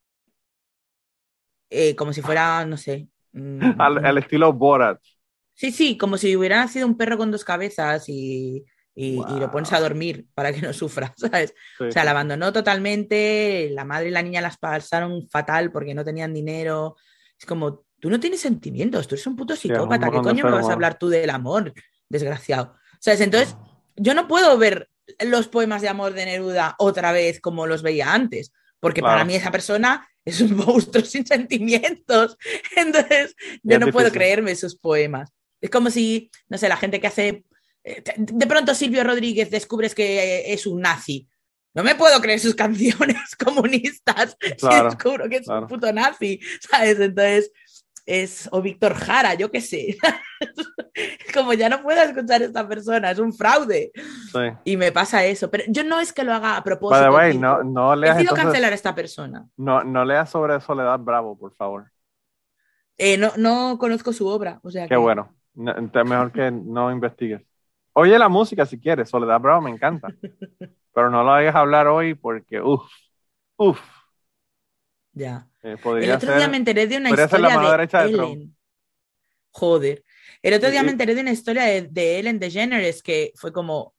Eh, 1.70 1.94
como 1.96 2.12
si 2.12 2.22
fuera, 2.22 2.64
no 2.66 2.76
sé. 2.76 3.08
mm, 3.32 3.70
Al, 3.78 4.04
al 4.04 4.18
estilo 4.18 4.52
Borat. 4.52 5.00
Sí, 5.54 5.72
sí, 5.72 5.98
como 5.98 6.16
si 6.16 6.36
hubiera 6.36 6.56
nacido 6.56 6.86
un 6.86 6.96
perro 6.96 7.18
con 7.18 7.30
dos 7.30 7.44
cabezas 7.44 8.08
y, 8.08 8.64
y- 8.94 9.24
y 9.36 9.40
lo 9.40 9.50
pones 9.50 9.72
a 9.72 9.80
dormir 9.80 10.26
para 10.34 10.52
que 10.52 10.62
no 10.62 10.72
sufra, 10.72 11.12
¿sabes? 11.16 11.54
Sí, 11.78 11.84
O 11.88 11.92
sea, 11.92 12.04
la 12.04 12.12
abandonó 12.12 12.52
totalmente, 12.52 13.68
la 13.72 13.84
madre 13.84 14.08
y 14.08 14.10
la 14.12 14.22
niña 14.22 14.40
las 14.40 14.56
pasaron 14.58 15.28
fatal 15.28 15.70
porque 15.72 15.94
no 15.94 16.04
tenían 16.04 16.32
dinero. 16.32 16.96
Es 17.38 17.44
como, 17.46 17.84
tú 18.00 18.08
no 18.10 18.18
tienes 18.20 18.40
sentimientos, 18.40 19.06
tú 19.06 19.14
eres 19.16 19.26
un 19.26 19.36
puto 19.36 19.54
psicópata, 19.56 20.10
¿qué 20.10 20.22
coño 20.22 20.44
me 20.44 20.52
vas 20.52 20.70
a 20.70 20.72
hablar 20.74 20.98
tú 20.98 21.08
del 21.08 21.30
amor, 21.30 21.74
desgraciado? 22.08 22.74
¿Sabes? 23.00 23.20
Entonces, 23.20 23.58
yo 23.96 24.14
no 24.14 24.28
puedo 24.28 24.56
ver 24.58 24.89
los 25.20 25.48
poemas 25.48 25.82
de 25.82 25.88
amor 25.88 26.14
de 26.14 26.24
Neruda 26.26 26.74
otra 26.78 27.12
vez 27.12 27.40
como 27.40 27.66
los 27.66 27.82
veía 27.82 28.12
antes, 28.12 28.52
porque 28.80 29.02
para 29.02 29.24
mí 29.24 29.34
esa 29.34 29.50
persona 29.50 30.08
es 30.24 30.40
un 30.40 30.56
monstruo 30.66 31.04
sin 31.04 31.26
sentimientos. 31.26 32.36
Entonces, 32.76 33.34
yo 33.62 33.78
no 33.78 33.88
puedo 33.88 34.10
creerme 34.10 34.54
sus 34.56 34.76
poemas. 34.76 35.30
Es 35.60 35.70
como 35.70 35.90
si, 35.90 36.30
no 36.48 36.56
sé, 36.58 36.68
la 36.68 36.76
gente 36.76 37.00
que 37.00 37.06
hace. 37.06 37.44
eh, 37.84 38.02
De 38.16 38.46
pronto 38.46 38.74
Silvio 38.74 39.04
Rodríguez 39.04 39.50
descubres 39.50 39.94
que 39.94 40.18
eh, 40.18 40.52
es 40.52 40.66
un 40.66 40.80
nazi. 40.80 41.28
No 41.74 41.84
me 41.84 41.94
puedo 41.94 42.20
creer 42.20 42.40
sus 42.40 42.54
canciones 42.56 43.36
comunistas 43.36 44.36
Claro, 44.58 44.90
si 44.90 44.96
descubro 44.96 45.28
que 45.28 45.36
es 45.36 45.46
claro. 45.46 45.62
un 45.62 45.68
puto 45.68 45.92
nazi, 45.92 46.40
¿sabes? 46.70 46.98
Entonces, 46.98 47.52
es. 48.10 48.48
O 48.52 48.60
Víctor 48.62 48.94
Jara, 48.94 49.34
yo 49.34 49.50
qué 49.50 49.60
sé. 49.60 49.96
como 51.34 51.52
ya 51.54 51.68
no 51.68 51.82
puedo 51.82 52.00
escuchar 52.02 52.42
a 52.42 52.44
esta 52.46 52.66
persona, 52.68 53.10
es 53.10 53.18
un 53.18 53.32
fraude. 53.32 53.92
Sí. 53.94 54.38
Y 54.64 54.76
me 54.76 54.92
pasa 54.92 55.24
eso. 55.24 55.50
Pero 55.50 55.64
yo 55.68 55.84
no 55.84 56.00
es 56.00 56.12
que 56.12 56.24
lo 56.24 56.32
haga 56.32 56.52
a 56.56 56.60
By 56.60 56.64
propósito. 56.64 57.02
the 57.02 57.10
way, 57.10 57.32
digo, 57.32 57.42
no, 57.42 57.62
no 57.64 57.96
leas 57.96 58.16
Decido 58.16 58.32
entonces- 58.32 58.44
cancelar 58.44 58.72
a 58.72 58.74
esta 58.74 58.94
persona. 58.94 59.46
no, 59.56 59.84
no 59.84 60.04
leas 60.04 60.28
sobre 60.30 60.60
Soledad 60.60 60.98
Bravo, 61.00 61.38
por 61.38 61.54
favor. 61.54 61.90
Eh, 62.98 63.16
no, 63.16 63.32
no 63.36 63.78
conozco 63.78 64.12
su 64.12 64.26
obra. 64.26 64.60
O 64.62 64.70
sea 64.70 64.84
Qué 64.84 64.90
que- 64.90 64.96
bueno. 64.96 65.34
No, 65.54 65.74
mejor 66.04 66.30
que 66.32 66.50
no 66.50 66.90
investigues. 66.92 67.42
Oye 67.92 68.16
la 68.18 68.28
música 68.28 68.64
si 68.66 68.78
quieres, 68.78 69.08
Soledad 69.10 69.40
Bravo 69.40 69.62
me 69.62 69.70
encanta. 69.70 70.08
Pero 70.94 71.10
no 71.10 71.22
lo 71.22 71.32
hagas 71.32 71.54
hablar 71.54 71.86
hoy 71.86 72.14
porque, 72.14 72.60
uff, 72.60 72.82
uff, 73.56 73.80
Ya. 75.12 75.46
Eh, 75.62 75.76
El 76.02 76.10
otro 76.12 76.28
ser. 76.28 76.36
día 76.38 76.48
me 76.48 76.56
enteré 76.56 76.86
de 76.86 76.96
una 76.96 77.10
la 77.10 77.24
historia 77.24 77.48
mano 77.50 77.70
de 77.70 77.70
derecha 77.70 78.02
de 78.04 78.10
Trump. 78.10 78.36
Ellen. 78.36 78.56
Joder. 79.52 80.04
El 80.42 80.54
otro 80.54 80.70
día 80.70 80.82
me 80.82 80.90
enteré 80.92 81.14
de 81.14 81.20
una 81.22 81.32
historia 81.32 81.64
de, 81.64 81.82
de 81.82 82.18
Ellen 82.18 82.38
DeGeneres 82.38 83.02
que 83.02 83.32
fue 83.36 83.52
como, 83.52 83.94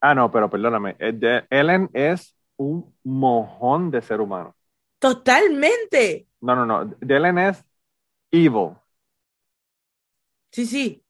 Ah, 0.00 0.14
no, 0.14 0.30
pero 0.30 0.50
perdóname. 0.50 0.96
eh, 0.98 1.46
Ellen 1.50 1.88
es 1.94 2.36
un 2.56 2.94
mojón 3.04 3.90
de 3.90 4.02
ser 4.02 4.20
humano. 4.20 4.54
totalmente. 4.98 6.26
No, 6.40 6.54
no, 6.56 6.66
no. 6.66 6.84
De 7.00 7.16
Ellen 7.16 7.38
es 7.38 7.64
evil. 8.30 8.72
Sí, 10.52 10.66
sí. 10.66 11.04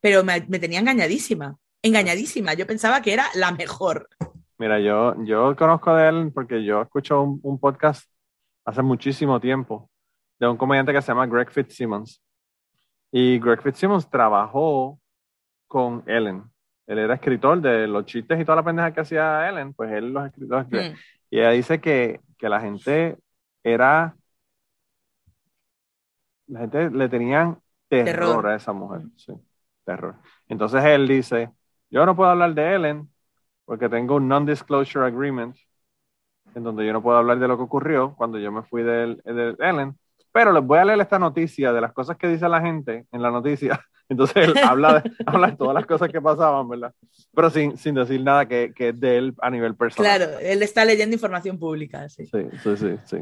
Pero 0.00 0.24
me, 0.24 0.44
me 0.48 0.58
tenía 0.58 0.80
engañadísima. 0.80 1.56
Engañadísima. 1.82 2.54
Yo 2.54 2.66
pensaba 2.66 3.00
que 3.02 3.12
era 3.12 3.26
la 3.34 3.52
mejor. 3.52 4.08
Mira, 4.58 4.78
yo, 4.80 5.14
yo 5.24 5.54
conozco 5.56 5.94
de 5.94 6.08
Ellen 6.08 6.32
porque 6.32 6.64
yo 6.64 6.82
escucho 6.82 7.22
un, 7.22 7.40
un 7.42 7.58
podcast 7.58 8.10
hace 8.64 8.82
muchísimo 8.82 9.40
tiempo 9.40 9.90
de 10.38 10.48
un 10.48 10.56
comediante 10.56 10.92
que 10.92 11.02
se 11.02 11.08
llama 11.08 11.26
Greg 11.26 11.50
Fitzsimmons. 11.50 12.22
Y 13.12 13.38
Greg 13.38 13.62
Fitzsimmons 13.62 14.08
trabajó 14.08 14.98
con 15.66 16.02
Ellen. 16.06 16.44
Él 16.86 16.98
era 16.98 17.14
escritor 17.14 17.60
de 17.60 17.86
los 17.86 18.04
chistes 18.06 18.40
y 18.40 18.44
toda 18.44 18.56
la 18.56 18.64
pendeja 18.64 18.92
que 18.92 19.00
hacía 19.00 19.48
Ellen, 19.48 19.72
pues 19.74 19.92
él 19.92 20.12
los 20.12 20.26
escribió. 20.26 20.58
Mm. 20.60 20.96
Y 21.30 21.38
ella 21.38 21.50
dice 21.50 21.80
que, 21.80 22.20
que 22.36 22.48
la 22.48 22.60
gente 22.60 23.16
era. 23.62 24.16
La 26.48 26.60
gente 26.60 26.90
le 26.90 27.08
tenían 27.08 27.60
terror, 27.88 28.36
Terror. 28.36 28.46
a 28.48 28.56
esa 28.56 28.72
mujer. 28.72 29.02
Sí, 29.16 29.32
terror. 29.84 30.16
Entonces 30.48 30.82
él 30.84 31.06
dice: 31.06 31.50
Yo 31.90 32.04
no 32.04 32.16
puedo 32.16 32.30
hablar 32.30 32.54
de 32.54 32.74
Ellen 32.74 33.08
porque 33.64 33.88
tengo 33.88 34.16
un 34.16 34.26
non-disclosure 34.26 35.06
agreement 35.06 35.56
en 36.54 36.62
donde 36.62 36.86
yo 36.86 36.92
no 36.92 37.02
puedo 37.02 37.18
hablar 37.18 37.38
de 37.38 37.48
lo 37.48 37.56
que 37.56 37.62
ocurrió 37.62 38.14
cuando 38.16 38.38
yo 38.38 38.50
me 38.52 38.62
fui 38.62 38.82
de, 38.82 39.16
de 39.24 39.56
Ellen. 39.58 39.96
Pero 40.32 40.52
les 40.52 40.64
voy 40.64 40.78
a 40.78 40.84
leer 40.84 41.00
esta 41.00 41.18
noticia 41.18 41.72
de 41.72 41.80
las 41.80 41.92
cosas 41.92 42.16
que 42.16 42.28
dice 42.28 42.48
la 42.48 42.60
gente 42.60 43.06
en 43.10 43.22
la 43.22 43.30
noticia. 43.30 43.80
Entonces 44.08 44.48
él 44.48 44.54
habla 44.58 45.00
de, 45.00 45.10
habla 45.26 45.48
de 45.48 45.56
todas 45.56 45.74
las 45.74 45.86
cosas 45.86 46.08
que 46.08 46.20
pasaban, 46.20 46.68
¿verdad? 46.68 46.92
Pero 47.34 47.50
sin, 47.50 47.76
sin 47.76 47.94
decir 47.94 48.22
nada 48.22 48.46
que, 48.46 48.72
que 48.74 48.90
es 48.90 49.00
de 49.00 49.18
él 49.18 49.34
a 49.40 49.50
nivel 49.50 49.74
personal. 49.76 50.16
Claro, 50.16 50.38
él 50.40 50.62
está 50.62 50.84
leyendo 50.84 51.14
información 51.14 51.58
pública. 51.58 52.08
Sí. 52.08 52.26
Sí, 52.26 52.46
sí, 52.62 52.76
sí, 52.76 52.96
sí. 53.04 53.18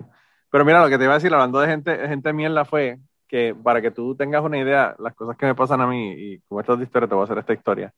Pero 0.51 0.65
mira, 0.65 0.83
lo 0.83 0.89
que 0.89 0.97
te 0.97 1.05
iba 1.05 1.13
a 1.13 1.19
decir, 1.19 1.33
hablando 1.33 1.61
de 1.61 1.69
gente, 1.69 2.09
gente 2.09 2.33
mierda, 2.33 2.65
fue 2.65 2.99
que 3.27 3.55
para 3.63 3.83
que 3.83 3.91
tú 3.91 4.17
tengas 4.17 4.43
una 4.43 4.59
idea, 4.59 4.97
las 4.99 5.15
cosas 5.15 5.37
que 5.37 5.45
me 5.45 5.55
pasan 5.55 5.83
a 5.83 5.87
mí, 5.87 6.13
y 6.13 6.41
como 6.49 6.61
esto 6.61 6.73
es 6.73 6.79
de 6.79 6.85
historia, 6.87 7.09
te 7.09 7.15
voy 7.15 7.23
a 7.23 7.25
hacer 7.25 7.39
esta 7.39 7.53
historia. 7.53 7.93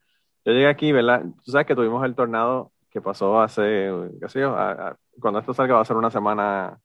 Yo 0.45 0.53
llegué 0.53 0.67
aquí, 0.67 0.91
¿verdad? 0.91 1.23
Tú 1.45 1.53
sabes 1.53 1.67
que 1.67 1.77
tuvimos 1.77 2.05
el 2.05 2.15
tornado 2.15 2.73
que 2.91 3.01
pasó 3.01 3.41
hace, 3.41 3.91
qué 4.21 4.29
sé 4.29 4.41
yo, 4.41 4.57
a- 4.57 4.97
cuando 5.21 5.41
esto 5.41 5.55
salga 5.55 5.75
va 5.77 5.83
a 5.83 5.85
ser 5.85 5.97
una 5.97 6.11
semana, 6.11 6.79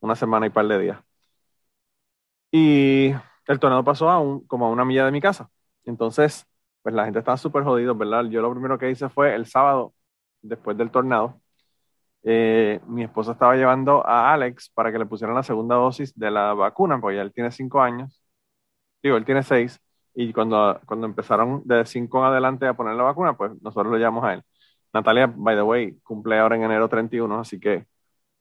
una 0.00 0.16
semana 0.16 0.46
y 0.46 0.50
par 0.50 0.66
de 0.68 0.78
días. 0.80 1.00
Y 2.50 3.12
el 3.46 3.60
tornado 3.60 3.84
pasó 3.84 4.10
a 4.10 4.20
un, 4.20 4.46
como 4.46 4.66
a 4.66 4.70
una 4.70 4.84
milla 4.84 5.04
de 5.06 5.12
mi 5.12 5.20
casa. 5.20 5.48
Entonces, 5.84 6.46
pues 6.82 6.94
la 6.94 7.04
gente 7.04 7.18
estaba 7.20 7.36
súper 7.36 7.64
jodidos, 7.64 7.96
¿verdad? 7.96 8.24
Yo 8.26 8.42
lo 8.42 8.50
primero 8.52 8.78
que 8.78 8.90
hice 8.90 9.08
fue 9.08 9.34
el 9.34 9.46
sábado, 9.46 9.94
después 10.42 10.76
del 10.76 10.90
tornado, 10.90 11.40
eh, 12.24 12.80
mi 12.88 13.04
esposa 13.04 13.32
estaba 13.32 13.56
llevando 13.56 14.06
a 14.06 14.32
Alex 14.34 14.70
para 14.74 14.92
que 14.92 14.98
le 14.98 15.06
pusieran 15.06 15.36
la 15.36 15.42
segunda 15.44 15.76
dosis 15.76 16.14
de 16.18 16.30
la 16.32 16.54
vacuna, 16.54 17.00
porque 17.00 17.16
ya 17.18 17.22
él 17.22 17.32
tiene 17.34 17.50
cinco 17.52 17.82
años. 17.82 18.22
Digo, 19.02 19.16
él 19.16 19.24
tiene 19.24 19.42
seis. 19.42 19.80
Y 20.14 20.32
cuando, 20.32 20.80
cuando 20.86 21.06
empezaron 21.06 21.62
de 21.66 21.86
cinco 21.86 22.20
en 22.20 22.26
adelante 22.26 22.66
a 22.66 22.74
poner 22.74 22.94
la 22.96 23.04
vacuna, 23.04 23.36
pues 23.36 23.52
nosotros 23.62 23.92
lo 23.92 23.98
llamamos 23.98 24.24
a 24.26 24.34
él. 24.34 24.44
Natalia, 24.92 25.26
by 25.26 25.56
the 25.56 25.62
way, 25.62 25.98
cumple 26.02 26.38
ahora 26.38 26.56
en 26.56 26.64
enero 26.64 26.88
31, 26.88 27.40
así 27.40 27.58
que 27.60 27.86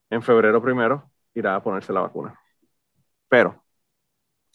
en 0.09 0.21
febrero 0.23 0.61
primero 0.61 1.11
irá 1.33 1.55
a 1.55 1.63
ponerse 1.63 1.93
la 1.93 2.01
vacuna. 2.01 2.39
Pero 3.29 3.63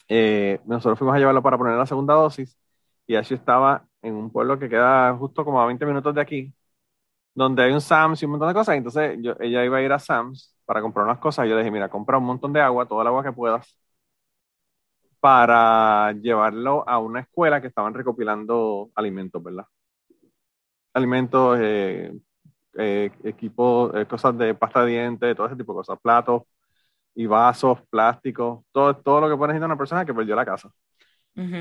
eh, 0.07 0.59
nosotros 0.65 0.97
fuimos 0.99 1.15
a 1.15 1.19
llevarlo 1.19 1.43
para 1.43 1.57
poner 1.57 1.75
la 1.77 1.85
segunda 1.85 2.13
dosis 2.13 2.57
y 3.07 3.15
Ashley 3.15 3.37
estaba 3.39 3.87
en 4.01 4.15
un 4.15 4.31
pueblo 4.31 4.59
que 4.59 4.69
queda 4.69 5.15
justo 5.17 5.43
como 5.45 5.61
a 5.61 5.65
20 5.67 5.85
minutos 5.85 6.13
de 6.15 6.21
aquí, 6.21 6.53
donde 7.35 7.63
hay 7.63 7.73
un 7.73 7.81
Sam's 7.81 8.21
y 8.21 8.25
un 8.25 8.31
montón 8.31 8.49
de 8.49 8.53
cosas. 8.55 8.75
Entonces 8.77 9.17
yo, 9.21 9.35
ella 9.39 9.65
iba 9.65 9.77
a 9.77 9.81
ir 9.81 9.91
a 9.93 9.99
Sam's 9.99 10.55
para 10.65 10.81
comprar 10.81 11.05
unas 11.05 11.19
cosas 11.19 11.45
y 11.45 11.49
yo 11.49 11.55
le 11.55 11.61
dije, 11.63 11.71
mira, 11.71 11.89
compra 11.89 12.17
un 12.17 12.25
montón 12.25 12.53
de 12.53 12.61
agua, 12.61 12.87
toda 12.87 13.03
el 13.03 13.07
agua 13.09 13.23
que 13.23 13.31
puedas, 13.33 13.77
para 15.19 16.11
llevarlo 16.13 16.87
a 16.87 16.99
una 16.99 17.21
escuela 17.21 17.61
que 17.61 17.67
estaban 17.67 17.93
recopilando 17.93 18.89
alimentos, 18.95 19.43
¿verdad? 19.43 19.65
Alimentos, 20.97 21.59
eh, 21.61 22.13
eh, 22.77 23.11
equipos, 23.23 23.93
eh, 23.95 24.05
cosas 24.07 24.37
de 24.37 24.55
pasta 24.55 24.83
de 24.85 24.91
dientes, 24.91 25.35
todo 25.35 25.47
ese 25.47 25.55
tipo 25.55 25.73
de 25.73 25.77
cosas, 25.77 25.99
platos, 26.01 26.43
y 27.15 27.25
vasos, 27.27 27.79
plásticos, 27.89 28.63
todo, 28.71 28.95
todo 28.97 29.21
lo 29.21 29.29
que 29.29 29.37
puede 29.37 29.49
necesitar 29.53 29.67
una 29.69 29.77
persona 29.77 30.05
que 30.05 30.13
perdió 30.13 30.35
la 30.35 30.45
casa. 30.45 30.69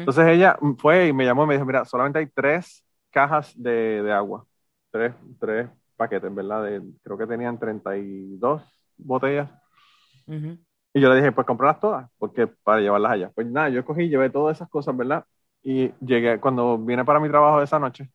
Entonces 0.01 0.27
ella 0.29 0.59
fue 0.79 1.09
y 1.09 1.13
me 1.13 1.25
llamó 1.25 1.45
y 1.45 1.49
me 1.49 1.55
dijo, 1.55 1.67
mira, 1.67 1.85
solamente 1.85 2.19
hay 2.21 2.27
tres 2.29 2.85
cajas 3.11 3.53
de, 3.57 4.03
de 4.03 4.13
agua, 4.13 4.47
tres, 4.91 5.15
tres 5.41 5.69
paquetes, 5.97 6.35
¿verdad? 6.35 6.65
De, 6.65 6.83
creo 7.03 7.19
que 7.19 7.27
tenían 7.27 7.59
32 7.59 8.63
botellas. 8.99 9.51
Y 10.95 11.01
yo 11.01 11.09
le 11.11 11.17
dije, 11.17 11.33
pues 11.33 11.47
comprarlas 11.47 11.81
todas, 11.81 12.11
porque 12.19 12.47
para 12.47 12.81
llevarlas 12.81 13.13
allá. 13.13 13.31
Pues 13.35 13.47
nada, 13.47 13.69
yo 13.69 13.85
cogí, 13.85 14.09
llevé 14.09 14.31
todas 14.31 14.57
esas 14.57 14.69
cosas, 14.71 14.97
¿verdad? 14.97 15.25
Y 15.63 15.91
llegué, 16.05 16.41
cuando 16.41 16.79
vine 16.79 17.05
para 17.05 17.21
mi 17.21 17.29
trabajo 17.29 17.63
esa 17.63 17.79
noche, 17.79 18.11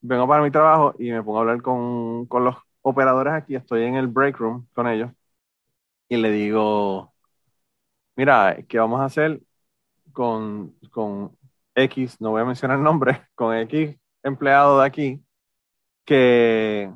vengo 0.00 0.28
para 0.28 0.42
mi 0.42 0.50
trabajo 0.50 0.94
y 0.98 1.10
me 1.10 1.22
pongo 1.22 1.38
a 1.38 1.40
hablar 1.42 1.62
con, 1.62 2.26
con 2.26 2.44
los 2.44 2.56
operadores 2.82 3.34
aquí, 3.34 3.54
estoy 3.56 3.84
en 3.84 3.96
el 3.96 4.08
break 4.08 4.36
room 4.38 4.68
con 4.74 4.86
ellos 4.88 5.10
y 6.08 6.16
le 6.16 6.30
digo, 6.32 7.14
mira, 8.16 8.56
¿qué 8.68 8.78
vamos 8.78 9.00
a 9.00 9.04
hacer 9.06 9.40
con, 10.12 10.76
con 10.92 11.36
X, 11.74 12.20
no 12.20 12.32
voy 12.32 12.42
a 12.42 12.44
mencionar 12.44 12.78
el 12.78 12.84
nombre, 12.84 13.26
con 13.36 13.56
X 13.56 13.96
empleado 14.24 14.80
de 14.80 14.86
aquí 14.86 15.24
que, 16.04 16.92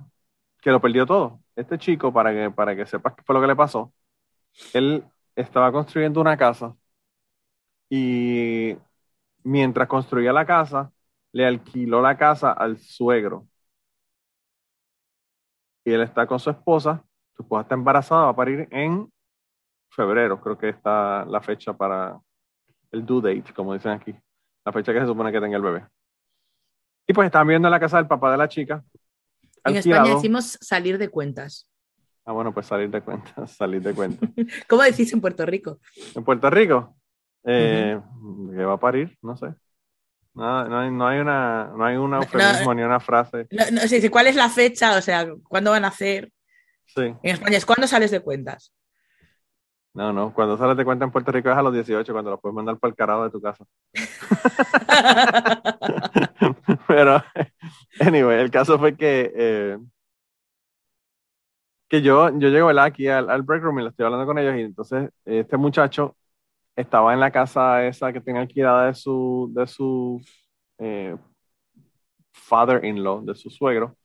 que 0.63 0.71
lo 0.71 0.81
perdió 0.81 1.07
todo? 1.07 1.43
Este 1.57 1.79
chico, 1.79 2.13
para 2.13 2.33
que, 2.33 2.51
para 2.51 2.77
que 2.77 2.87
sepas 2.87 3.15
qué 3.17 3.23
fue 3.25 3.35
lo 3.35 3.41
que 3.43 3.49
le 3.49 3.57
pasó, 3.57 3.95
él 4.75 5.05
estaba 5.37 5.73
construyendo 5.73 6.21
una 6.21 6.37
casa 6.37 6.77
y 7.89 8.77
mientras 9.45 9.89
construía 9.89 10.33
la 10.33 10.47
casa, 10.47 10.93
le 11.33 11.47
alquiló 11.47 12.01
la 12.01 12.17
casa 12.17 12.53
al 12.53 12.79
suegro. 12.79 13.47
Y 15.85 15.93
él 15.93 16.03
está 16.03 16.27
con 16.27 16.39
su 16.39 16.51
esposa 16.51 17.05
su 17.35 17.43
esposa 17.43 17.63
está 17.63 17.75
embarazada, 17.75 18.25
va 18.25 18.31
a 18.31 18.37
parir 18.37 18.69
en 18.71 19.11
febrero, 19.91 20.41
creo 20.41 20.59
que 20.59 20.69
está 20.69 21.25
la 21.25 21.41
fecha 21.41 21.73
para 21.73 22.19
el 22.91 23.05
due 23.05 23.23
date, 23.23 23.53
como 23.55 23.75
dicen 23.75 23.93
aquí, 23.93 24.15
la 24.65 24.73
fecha 24.73 24.93
que 24.93 25.01
se 25.01 25.07
supone 25.07 25.33
que 25.33 25.41
tenga 25.41 25.57
el 25.57 25.63
bebé. 25.63 25.87
Y 27.07 27.13
pues 27.13 27.27
están 27.27 27.47
viendo 27.47 27.69
la 27.69 27.81
casa 27.81 27.97
del 27.97 28.07
papá 28.07 28.31
de 28.31 28.39
la 28.39 28.49
chica. 28.49 28.85
En 29.65 29.77
España 29.77 30.15
decimos 30.15 30.59
salir 30.61 30.99
de 30.99 31.09
cuentas. 31.09 31.69
Ah, 32.25 32.33
bueno, 32.33 32.55
pues 32.55 32.67
salir 32.67 32.91
de 32.91 33.01
cuentas, 33.01 33.51
salir 33.57 33.83
de 33.83 33.95
cuentas. 33.95 34.31
¿Cómo 34.69 34.83
decís 34.83 35.13
en 35.13 35.21
Puerto 35.21 35.45
Rico? 35.47 35.79
En 36.15 36.25
Puerto 36.25 36.49
Rico, 36.51 36.97
eh, 37.45 38.01
¿qué 38.55 38.65
va 38.65 38.75
a 38.75 38.81
parir? 38.81 39.17
No 39.23 39.37
sé. 39.37 39.55
No, 40.35 40.65
no, 40.65 40.79
hay, 40.79 40.91
no 40.91 41.07
hay 41.07 41.19
una, 41.19 41.73
no 41.77 41.85
hay 41.85 41.97
un 41.97 42.15
eufemismo 42.15 42.75
ni 42.75 42.83
una 42.83 43.01
frase. 43.01 43.47
No, 43.51 43.65
no, 43.73 43.81
sí, 43.83 44.09
¿Cuál 44.09 44.29
es 44.29 44.37
la 44.37 44.49
fecha? 44.49 44.97
O 44.97 45.03
sea, 45.03 45.29
¿cuándo 45.49 45.71
van 45.71 45.85
a 45.85 45.89
hacer? 45.89 46.33
En 46.97 47.19
España 47.23 47.57
es 47.57 47.67
cuando 47.67 47.87
sales 47.87 48.11
de 48.11 48.21
cuentas. 48.21 48.73
No, 49.95 50.13
no, 50.13 50.33
cuando 50.33 50.57
sales 50.57 50.77
de 50.77 50.87
cuenta 50.87 51.05
en 51.05 51.11
Puerto 51.11 51.33
Rico 51.33 51.51
es 51.51 51.57
a 51.57 51.63
los 51.63 51.75
18, 51.75 52.13
cuando 52.13 52.31
lo 52.31 52.41
puedes 52.41 52.55
mandar 52.55 52.79
para 52.79 52.91
el 52.91 52.97
carajo 52.97 53.25
de 53.25 53.31
tu 53.31 53.43
casa. 53.43 53.65
Pero, 56.89 57.23
anyway, 58.01 58.41
el 58.41 58.51
caso 58.51 58.79
fue 58.79 58.97
que, 58.97 59.31
eh, 59.35 59.79
que 61.89 62.01
yo, 62.01 62.31
yo 62.39 62.49
llego 62.49 62.71
aquí 62.81 63.09
al, 63.09 63.43
break 63.43 63.63
room 63.63 63.81
y 63.81 63.83
lo 63.83 63.91
estoy 63.91 64.07
hablando 64.07 64.25
con 64.25 64.39
ellos 64.39 64.57
y 64.57 64.63
entonces 64.63 65.11
este 65.27 65.59
muchacho 65.59 66.17
estaba 66.77 67.13
en 67.15 67.21
la 67.21 67.31
casa 67.31 67.87
esa 67.87 68.13
que 68.13 68.21
tenía 68.21 68.43
alquilada 68.43 68.87
de 68.87 68.95
su, 68.95 69.51
de 69.55 69.67
su 69.67 70.21
eh, 70.79 71.17
father-in-law, 72.33 73.25
de 73.25 73.35
su 73.35 73.51
suegro. 73.51 73.97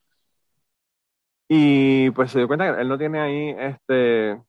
Y 1.50 2.12
pues 2.12 2.32
se 2.32 2.40
dio 2.40 2.48
cuenta 2.48 2.76
que 2.76 2.82
él 2.82 2.90
no 2.90 2.98
tiene 2.98 3.20
ahí 3.20 3.56
este, 3.58 4.42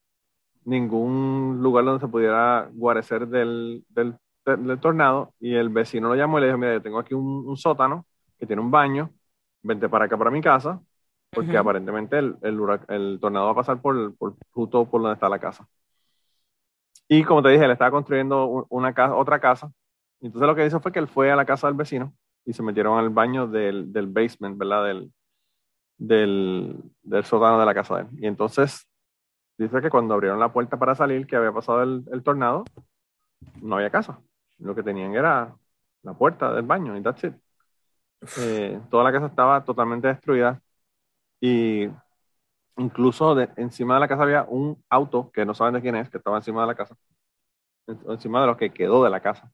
ningún 0.64 1.59
lugar 1.62 1.85
donde 1.85 2.01
se 2.01 2.11
pudiera 2.11 2.69
guarecer 2.73 3.29
del, 3.29 3.85
del, 3.89 4.19
tornado. 4.81 5.35
Y 5.41 5.55
el 5.55 5.69
vecino 5.69 6.09
lo 6.09 6.16
llamó 6.16 6.39
y 6.39 6.43
le 6.43 6.47
dijo, 6.49 6.59
mira, 6.59 6.75
yo 6.75 6.83
tengo 6.83 6.99
aquí 6.99 7.14
un, 7.14 7.57
sótano 7.57 8.07
que 8.39 8.47
tiene 8.47 8.62
un 8.62 8.71
baño, 8.71 9.11
vente 9.62 9.89
para 9.89 10.07
acá, 10.07 10.16
para 10.16 10.31
mi 10.31 10.41
casa, 10.41 10.81
porque 11.31 11.57
aparentemente 11.57 12.19
el, 12.19 12.37
el, 12.43 13.19
tornado 13.21 13.47
va 13.47 13.53
a 13.53 13.57
pasar 13.57 13.81
por, 13.81 14.16
por, 14.16 14.37
justo 14.51 14.89
por 14.89 15.03
donde 15.03 15.14
está 15.14 15.29
la 15.29 15.39
casa. 15.39 15.66
Y 17.09 17.25
como 17.25 17.43
te 17.43 17.49
dije, 17.51 17.65
él 17.65 17.71
estaba 17.71 17.91
construyendo 17.91 18.67
una 18.69 18.93
casa, 18.93 19.15
otra 19.15 19.41
casa. 19.41 19.73
Entonces 20.21 20.47
lo 20.47 20.55
que 20.55 20.67
hizo 20.67 20.81
fue 20.81 20.93
que 20.93 20.99
él 20.99 21.09
fue 21.09 21.31
a 21.33 21.37
la 21.37 21.47
casa 21.47 21.67
del 21.67 21.77
vecino 21.77 22.13
y 22.45 22.53
se 22.53 22.63
metieron 22.63 22.99
al 22.99 23.11
baño 23.11 23.47
del, 23.47 23.93
del 23.93 24.07
basement, 24.09 24.59
¿verdad? 24.59 24.85
Del, 24.85 25.13
del, 25.97 26.77
del 27.03 27.25
sótano 27.25 27.59
de 27.59 27.67
la 27.67 27.75
casa 27.75 27.97
de 27.97 28.03
él. 28.03 28.09
Y 28.19 28.27
entonces 28.27 28.87
dice 29.59 29.81
que 29.81 29.91
cuando 29.91 30.15
abrieron 30.15 30.41
la 30.41 30.53
puerta 30.53 30.79
para 30.79 30.95
salir, 30.95 31.27
que 31.27 31.37
había 31.37 31.53
pasado 31.53 31.83
el, 31.83 32.05
el 32.13 32.23
tornado, 32.23 32.65
no 33.63 33.77
había 33.77 33.91
casa. 33.91 34.21
Lo 34.59 34.75
que 34.75 34.83
tenían 34.83 35.15
era 35.15 35.55
la 36.03 36.15
puerta 36.15 36.53
del 36.53 36.67
baño 36.67 36.97
y 36.97 37.03
that's 37.03 37.25
it. 37.25 37.35
Eh, 38.39 38.81
toda 38.91 39.05
la 39.05 39.13
casa 39.13 39.27
estaba 39.27 39.65
totalmente 39.65 40.09
destruida 40.09 40.61
y 41.41 41.89
incluso 42.79 43.35
de, 43.35 43.51
encima 43.57 43.95
de 43.95 44.01
la 44.01 44.09
casa 44.09 44.22
había 44.22 44.45
un 44.45 44.83
auto 44.89 45.31
que 45.33 45.45
no 45.45 45.55
saben 45.55 45.74
de 45.74 45.83
quién 45.83 45.97
es, 45.97 46.09
que 46.09 46.18
estaba 46.18 46.39
encima 46.39 46.62
de 46.62 46.68
la 46.68 46.74
casa, 46.74 46.97
encima 47.87 48.41
de 48.41 48.47
lo 48.47 48.57
que 48.57 48.70
quedó 48.70 49.05
de 49.05 49.11
la 49.11 49.20
casa. 49.20 49.53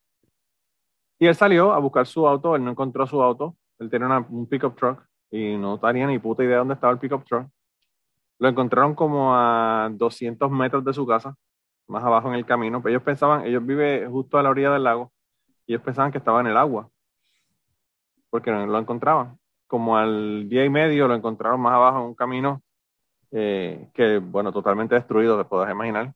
Y 1.19 1.27
él 1.27 1.35
salió 1.35 1.73
a 1.73 1.79
buscar 1.79 2.07
su 2.07 2.27
auto, 2.27 2.55
él 2.55 2.65
no 2.65 2.71
encontró 2.71 3.07
su 3.07 3.23
auto, 3.23 3.57
él 3.79 3.91
tenía 3.91 4.07
una, 4.07 4.19
un 4.19 4.47
pickup 4.47 4.77
truck 4.77 5.03
y 5.31 5.57
no 5.57 5.79
tenía 5.79 6.07
ni 6.07 6.19
puta 6.19 6.45
idea 6.45 6.55
de 6.55 6.59
dónde 6.59 6.75
estaba 6.75 6.93
el 6.93 6.99
pickup 6.99 7.25
truck. 7.25 7.49
Lo 8.39 8.49
encontraron 8.49 8.95
como 8.95 9.35
a 9.35 9.89
200 9.93 10.51
metros 10.51 10.85
de 10.85 10.93
su 10.93 11.07
casa, 11.07 11.35
más 11.87 12.05
abajo 12.05 12.29
en 12.29 12.35
el 12.35 12.45
camino. 12.45 12.83
Pero 12.83 12.91
ellos 12.91 13.03
pensaban, 13.03 13.47
ellos 13.47 13.65
viven 13.65 14.11
justo 14.11 14.39
a 14.39 14.43
la 14.43 14.51
orilla 14.51 14.73
del 14.73 14.85
lago, 14.85 15.13
y 15.67 15.73
ellos 15.73 15.85
pensaban 15.85 16.13
que 16.13 16.19
estaba 16.19 16.41
en 16.41 16.49
el 16.49 16.57
agua, 16.57 16.91
porque 18.29 18.51
no 18.51 18.67
lo 18.67 18.79
encontraban. 18.79 19.39
Como 19.67 19.97
al 19.97 20.49
día 20.49 20.65
y 20.65 20.69
medio 20.69 21.09
lo 21.09 21.15
encontraron 21.15 21.61
más 21.61 21.73
abajo 21.73 22.01
en 22.01 22.05
un 22.07 22.15
camino 22.15 22.63
eh, 23.37 23.89
que, 23.93 24.19
bueno, 24.19 24.53
totalmente 24.53 24.95
destruido, 24.95 25.37
te 25.37 25.45
puedes 25.45 25.69
imaginar. 25.71 26.15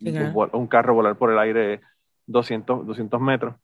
Un, 0.00 0.66
carro 0.66 0.94
volar 0.94 1.16
por 1.16 1.30
el 1.30 1.38
aire 1.38 1.82
200, 2.26 2.86
200 2.86 3.20
metros. 3.20 3.54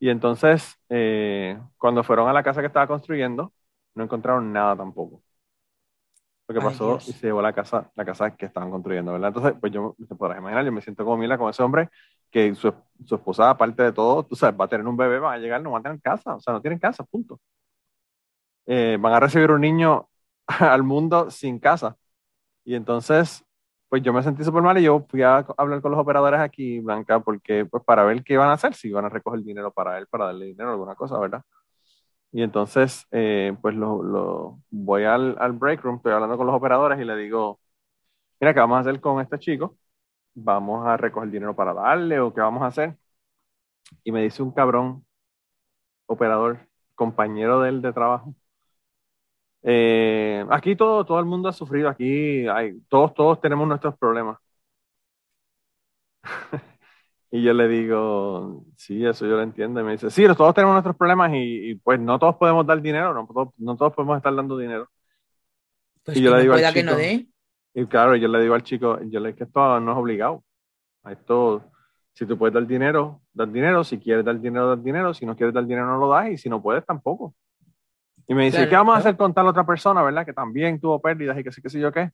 Y 0.00 0.10
entonces, 0.10 0.76
eh, 0.88 1.58
cuando 1.78 2.02
fueron 2.02 2.28
a 2.28 2.32
la 2.32 2.42
casa 2.42 2.60
que 2.60 2.66
estaba 2.66 2.88
construyendo, 2.88 3.52
no 3.94 4.04
encontraron 4.04 4.52
nada 4.52 4.76
tampoco. 4.76 5.22
Lo 6.48 6.54
que 6.54 6.60
pasó 6.60 6.98
y 7.06 7.12
se 7.12 7.28
llevó 7.28 7.42
la 7.42 7.52
casa, 7.52 7.90
la 7.94 8.04
casa 8.04 8.36
que 8.36 8.46
estaban 8.46 8.70
construyendo, 8.70 9.12
¿verdad? 9.12 9.28
Entonces, 9.28 9.54
pues 9.60 9.72
yo, 9.72 9.96
te 10.08 10.14
podrás 10.14 10.38
imaginar, 10.38 10.64
yo 10.64 10.72
me 10.72 10.80
siento 10.80 11.04
como 11.04 11.16
Mila 11.16 11.38
con 11.38 11.50
ese 11.50 11.62
hombre 11.62 11.88
que 12.30 12.54
su, 12.56 12.72
su, 13.04 13.14
esposa, 13.14 13.50
aparte 13.50 13.84
de 13.84 13.92
todo, 13.92 14.24
tú 14.24 14.34
sabes, 14.36 14.58
va 14.60 14.64
a 14.66 14.68
tener 14.68 14.86
un 14.86 14.96
bebé, 14.96 15.20
va 15.20 15.32
a 15.32 15.38
llegar, 15.38 15.62
no 15.62 15.72
va 15.72 15.78
a 15.78 15.82
tener 15.82 16.00
casa, 16.00 16.34
o 16.34 16.40
sea, 16.40 16.52
no 16.52 16.60
tienen 16.60 16.78
casa, 16.78 17.04
punto. 17.04 17.40
Eh, 18.66 18.98
van 19.00 19.14
a 19.14 19.20
recibir 19.20 19.50
un 19.50 19.60
niño 19.60 20.08
al 20.46 20.82
mundo 20.82 21.30
sin 21.30 21.58
casa. 21.58 21.96
Y 22.66 22.74
entonces, 22.74 23.44
pues 23.88 24.02
yo 24.02 24.12
me 24.12 24.22
sentí 24.24 24.44
súper 24.44 24.62
mal 24.62 24.78
y 24.78 24.84
yo 24.84 25.06
fui 25.08 25.22
a 25.22 25.38
hablar 25.56 25.80
con 25.82 25.92
los 25.92 26.00
operadores 26.00 26.40
aquí, 26.40 26.80
Blanca, 26.80 27.20
porque, 27.20 27.64
pues 27.66 27.84
para 27.84 28.04
ver 28.04 28.24
qué 28.24 28.34
iban 28.34 28.50
a 28.50 28.54
hacer, 28.54 28.74
si 28.74 28.88
iban 28.88 29.04
a 29.06 29.10
recoger 29.10 29.42
dinero 29.44 29.72
para 29.72 29.98
él, 29.98 30.06
para 30.08 30.26
darle 30.26 30.46
dinero, 30.46 30.72
alguna 30.72 30.96
cosa, 30.96 31.18
¿verdad? 31.18 31.42
Y 32.32 32.42
entonces, 32.42 33.06
eh, 33.12 33.56
pues 33.62 33.74
lo, 33.74 34.02
lo, 34.02 34.60
voy 34.70 35.04
al, 35.04 35.36
al 35.40 35.52
break 35.52 35.82
room, 35.82 35.96
estoy 35.96 36.12
hablando 36.12 36.36
con 36.36 36.46
los 36.46 36.56
operadores 36.56 37.00
y 37.00 37.04
le 37.04 37.16
digo, 37.16 37.60
mira, 38.40 38.54
¿qué 38.54 38.60
vamos 38.60 38.78
a 38.78 38.80
hacer 38.80 39.00
con 39.00 39.20
este 39.22 39.38
chico? 39.38 39.76
¿Vamos 40.34 40.86
a 40.86 40.96
recoger 40.98 41.30
dinero 41.30 41.56
para 41.56 41.74
darle 41.74 42.20
o 42.20 42.34
qué 42.34 42.40
vamos 42.42 42.62
a 42.62 42.68
hacer? 42.68 42.96
Y 44.04 44.12
me 44.12 44.22
dice 44.22 44.42
un 44.42 44.52
cabrón, 44.52 45.04
operador, 46.06 46.68
compañero 46.94 47.60
de 47.60 47.68
él 47.70 47.82
de 47.82 47.92
trabajo. 47.92 48.34
Eh, 49.68 50.46
aquí 50.48 50.76
todo, 50.76 51.04
todo 51.04 51.18
el 51.18 51.24
mundo 51.24 51.48
ha 51.48 51.52
sufrido, 51.52 51.88
aquí 51.88 52.46
hay, 52.46 52.78
todos, 52.88 53.12
todos 53.14 53.40
tenemos 53.40 53.66
nuestros 53.66 53.98
problemas. 53.98 54.38
Y 57.28 57.42
yo 57.42 57.52
le 57.52 57.66
digo, 57.68 58.64
sí, 58.76 59.04
eso 59.04 59.26
yo 59.26 59.32
lo 59.32 59.42
entiendo. 59.42 59.80
Y 59.80 59.84
me 59.84 59.92
dice, 59.92 60.10
sí, 60.10 60.24
todos 60.36 60.54
tenemos 60.54 60.74
nuestros 60.74 60.96
problemas 60.96 61.32
y, 61.34 61.74
pues 61.74 61.98
no 62.00 62.18
todos 62.20 62.36
podemos 62.36 62.64
dar 62.64 62.80
dinero, 62.80 63.12
no, 63.12 63.52
no 63.58 63.76
todos 63.76 63.92
podemos 63.92 64.16
estar 64.16 64.34
dando 64.34 64.56
dinero. 64.56 64.88
Pues 66.04 66.16
y 66.16 66.22
yo 66.22 66.34
le 66.34 66.42
digo 66.42 66.54
al 66.54 66.60
chico, 66.60 66.72
que 66.72 66.82
no 66.84 66.96
dé. 66.96 67.26
Y 67.74 67.84
claro, 67.86 68.14
yo 68.14 68.28
le 68.28 68.40
digo 68.40 68.54
al 68.54 68.62
chico, 68.62 69.00
yo 69.02 69.20
le 69.20 69.30
digo 69.30 69.38
que 69.38 69.44
esto 69.44 69.80
no 69.80 69.92
es 69.92 69.98
obligado. 69.98 70.44
Esto, 71.04 71.64
si 72.14 72.24
tú 72.24 72.38
puedes 72.38 72.54
dar 72.54 72.66
dinero, 72.66 73.20
dar 73.34 73.50
dinero. 73.50 73.82
Si 73.82 73.98
quieres 73.98 74.24
dar 74.24 74.40
dinero, 74.40 74.68
dar 74.68 74.82
dinero. 74.82 75.12
Si 75.12 75.26
no 75.26 75.36
quieres 75.36 75.52
dar 75.52 75.66
dinero, 75.66 75.86
no 75.86 75.98
lo 75.98 76.08
das. 76.08 76.30
Y 76.30 76.38
si 76.38 76.48
no 76.48 76.62
puedes, 76.62 76.86
tampoco. 76.86 77.34
Y 78.28 78.34
me 78.34 78.44
dice, 78.44 78.68
¿qué 78.68 78.74
vamos 78.76 78.94
a 78.96 78.98
hacer 78.98 79.16
con 79.16 79.34
tal 79.34 79.46
otra 79.46 79.64
persona, 79.66 80.02
verdad? 80.02 80.26
Que 80.26 80.32
también 80.32 80.80
tuvo 80.80 81.00
pérdidas 81.00 81.38
y 81.38 81.44
que 81.44 81.52
sí, 81.52 81.62
que 81.62 81.70
sí, 81.70 81.80
yo 81.80 81.92
qué. 81.92 82.10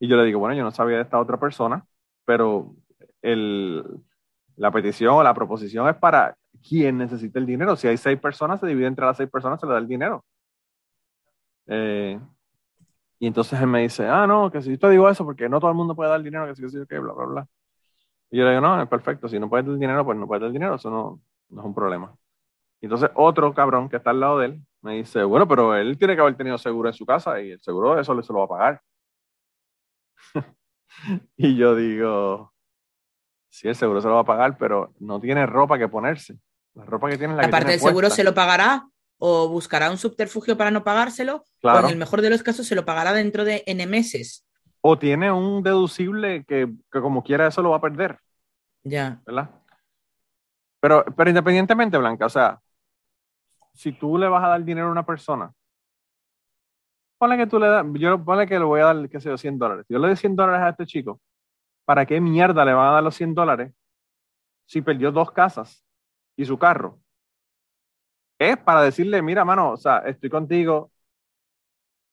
Y 0.00 0.08
yo 0.08 0.16
le 0.16 0.24
digo, 0.24 0.40
bueno, 0.40 0.54
yo 0.56 0.64
no 0.64 0.70
sabía 0.70 0.96
de 0.96 1.02
esta 1.02 1.20
otra 1.20 1.38
persona, 1.38 1.84
pero 2.24 2.74
el, 3.22 3.84
la 4.56 4.70
petición 4.70 5.14
o 5.14 5.22
la 5.22 5.34
proposición 5.34 5.88
es 5.88 5.96
para 5.96 6.36
quien 6.68 6.98
necesita 6.98 7.38
el 7.38 7.46
dinero. 7.46 7.76
Si 7.76 7.88
hay 7.88 7.96
seis 7.96 8.18
personas, 8.20 8.60
se 8.60 8.66
divide 8.66 8.86
entre 8.86 9.06
las 9.06 9.16
seis 9.16 9.30
personas, 9.30 9.60
se 9.60 9.66
le 9.66 9.72
da 9.72 9.78
el 9.78 9.88
dinero. 9.88 10.24
Eh, 11.66 12.18
Y 13.18 13.26
entonces 13.26 13.60
él 13.60 13.66
me 13.68 13.82
dice, 13.82 14.06
ah, 14.08 14.26
no, 14.26 14.50
que 14.50 14.60
si 14.62 14.70
yo 14.72 14.78
te 14.78 14.90
digo 14.90 15.08
eso, 15.08 15.24
porque 15.24 15.48
no 15.48 15.58
todo 15.60 15.70
el 15.70 15.76
mundo 15.76 15.94
puede 15.96 16.10
dar 16.10 16.22
dinero, 16.22 16.46
que 16.46 16.54
si, 16.56 16.62
que 16.62 16.68
si, 16.68 16.86
que 16.86 16.98
bla, 16.98 17.12
bla, 17.14 17.24
bla. 17.26 17.48
Y 18.30 18.38
yo 18.38 18.44
le 18.44 18.50
digo, 18.50 18.62
no, 18.62 18.82
es 18.82 18.88
perfecto, 18.88 19.28
si 19.28 19.38
no 19.38 19.48
puedes 19.48 19.66
dar 19.66 19.76
dinero, 19.78 20.04
pues 20.04 20.18
no 20.18 20.26
puedes 20.26 20.42
dar 20.42 20.52
dinero, 20.52 20.76
eso 20.76 20.90
no, 20.90 21.20
no 21.50 21.60
es 21.62 21.66
un 21.66 21.74
problema. 21.74 22.14
Y 22.80 22.86
entonces 22.86 23.10
otro 23.14 23.54
cabrón 23.54 23.88
que 23.88 23.96
está 23.98 24.10
al 24.10 24.20
lado 24.20 24.38
de 24.40 24.46
él 24.48 24.62
me 24.84 24.96
dice, 24.96 25.24
bueno, 25.24 25.48
pero 25.48 25.74
él 25.74 25.96
tiene 25.96 26.14
que 26.14 26.20
haber 26.20 26.36
tenido 26.36 26.58
seguro 26.58 26.90
en 26.90 26.94
su 26.94 27.06
casa 27.06 27.40
y 27.40 27.52
el 27.52 27.60
seguro 27.62 27.94
de 27.94 28.02
eso 28.02 28.22
se 28.22 28.32
lo 28.34 28.40
va 28.40 28.44
a 28.44 28.48
pagar. 28.48 28.82
y 31.38 31.56
yo 31.56 31.74
digo, 31.74 32.52
sí, 33.48 33.66
el 33.66 33.74
seguro 33.74 34.02
se 34.02 34.08
lo 34.08 34.14
va 34.16 34.20
a 34.20 34.24
pagar, 34.24 34.58
pero 34.58 34.92
no 35.00 35.18
tiene 35.20 35.46
ropa 35.46 35.78
que 35.78 35.88
ponerse. 35.88 36.38
La 36.74 36.84
ropa 36.84 37.08
que 37.08 37.16
tiene 37.16 37.34
la 37.34 37.46
Aparte, 37.46 37.72
el 37.72 37.80
seguro 37.80 38.10
se 38.10 38.24
lo 38.24 38.34
pagará 38.34 38.86
o 39.16 39.48
buscará 39.48 39.90
un 39.90 39.96
subterfugio 39.96 40.58
para 40.58 40.70
no 40.70 40.84
pagárselo, 40.84 41.44
o 41.62 41.78
en 41.78 41.86
el 41.86 41.96
mejor 41.96 42.20
de 42.20 42.28
los 42.28 42.42
casos 42.42 42.66
se 42.66 42.74
lo 42.74 42.84
pagará 42.84 43.14
dentro 43.14 43.46
de 43.46 43.62
N 43.66 43.86
meses. 43.86 44.46
O 44.82 44.98
tiene 44.98 45.32
un 45.32 45.62
deducible 45.62 46.44
que, 46.44 46.70
que 46.92 47.00
como 47.00 47.24
quiera 47.24 47.46
eso 47.46 47.62
lo 47.62 47.70
va 47.70 47.78
a 47.78 47.80
perder. 47.80 48.18
Ya. 48.82 49.22
¿Verdad? 49.24 49.48
Pero, 50.78 51.06
pero 51.16 51.30
independientemente, 51.30 51.96
Blanca, 51.96 52.26
o 52.26 52.28
sea, 52.28 52.60
si 53.74 53.92
tú 53.92 54.16
le 54.16 54.28
vas 54.28 54.42
a 54.44 54.48
dar 54.48 54.64
dinero 54.64 54.88
a 54.88 54.92
una 54.92 55.04
persona, 55.04 55.52
ponle 57.18 57.36
que 57.36 57.46
tú 57.46 57.58
le 57.58 57.66
das, 57.66 57.84
yo 57.94 58.24
ponle 58.24 58.46
que 58.46 58.58
le 58.58 58.64
voy 58.64 58.80
a 58.80 58.86
dar, 58.86 59.08
qué 59.08 59.20
sé 59.20 59.28
yo, 59.28 59.36
100 59.36 59.58
dólares. 59.58 59.86
Yo 59.88 59.98
le 59.98 60.08
doy 60.08 60.16
100 60.16 60.36
dólares 60.36 60.62
a 60.62 60.68
este 60.70 60.86
chico, 60.86 61.20
¿para 61.84 62.06
qué 62.06 62.20
mierda 62.20 62.64
le 62.64 62.72
van 62.72 62.88
a 62.88 62.92
dar 62.92 63.02
los 63.02 63.14
100 63.14 63.34
dólares 63.34 63.72
si 64.66 64.80
perdió 64.80 65.10
dos 65.10 65.30
casas 65.32 65.84
y 66.36 66.44
su 66.44 66.58
carro? 66.58 67.00
Es 68.38 68.56
para 68.58 68.82
decirle, 68.82 69.22
mira, 69.22 69.44
mano, 69.44 69.72
o 69.72 69.76
sea, 69.76 69.98
estoy 69.98 70.28
contigo, 70.28 70.90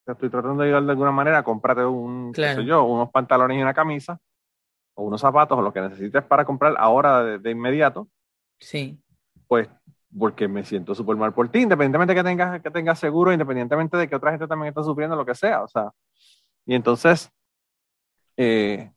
te 0.04 0.12
estoy 0.12 0.30
tratando 0.30 0.62
de 0.62 0.68
ayudar 0.68 0.84
de 0.84 0.90
alguna 0.92 1.12
manera, 1.12 1.42
cómprate 1.42 1.84
un, 1.84 2.32
qué 2.32 2.54
sé 2.54 2.64
yo, 2.64 2.84
unos 2.84 3.10
pantalones 3.10 3.58
y 3.58 3.62
una 3.62 3.74
camisa, 3.74 4.18
o 4.94 5.04
unos 5.04 5.20
zapatos, 5.20 5.58
o 5.58 5.62
lo 5.62 5.72
que 5.72 5.80
necesites 5.80 6.24
para 6.24 6.44
comprar 6.44 6.74
ahora 6.78 7.22
de, 7.22 7.38
de 7.38 7.50
inmediato. 7.50 8.08
Sí. 8.58 8.98
Pues 9.46 9.68
porque 10.18 10.48
me 10.48 10.64
siento 10.64 10.94
súper 10.94 11.16
mal 11.16 11.32
por 11.34 11.48
ti, 11.50 11.60
independientemente 11.60 12.14
de 12.14 12.20
que 12.20 12.24
tengas, 12.24 12.62
que 12.62 12.70
tengas 12.70 12.98
seguro, 12.98 13.32
independientemente 13.32 13.96
de 13.96 14.08
que 14.08 14.16
otra 14.16 14.32
gente 14.32 14.46
también 14.46 14.68
está 14.68 14.82
sufriendo 14.82 15.16
lo 15.16 15.24
que 15.26 15.34
sea, 15.34 15.62
o 15.62 15.68
sea. 15.68 15.90
Y 16.66 16.74
entonces, 16.74 17.30
eh, 18.36 18.92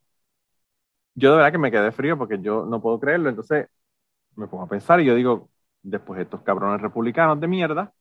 yo 1.13 1.31
de 1.31 1.37
verdad 1.37 1.51
que 1.51 1.57
me 1.57 1.71
quedé 1.71 1.91
frío 1.91 2.17
porque 2.17 2.39
yo 2.41 2.65
no 2.65 2.81
puedo 2.81 2.99
creerlo, 2.99 3.29
entonces 3.29 3.67
me 4.35 4.47
pongo 4.47 4.63
a 4.65 4.69
pensar 4.69 4.99
y 5.01 5.05
yo 5.05 5.15
digo, 5.15 5.49
después 5.83 6.21
estos 6.21 6.41
cabrones 6.43 6.81
republicanos 6.81 7.39
de 7.39 7.47
mierda, 7.47 7.93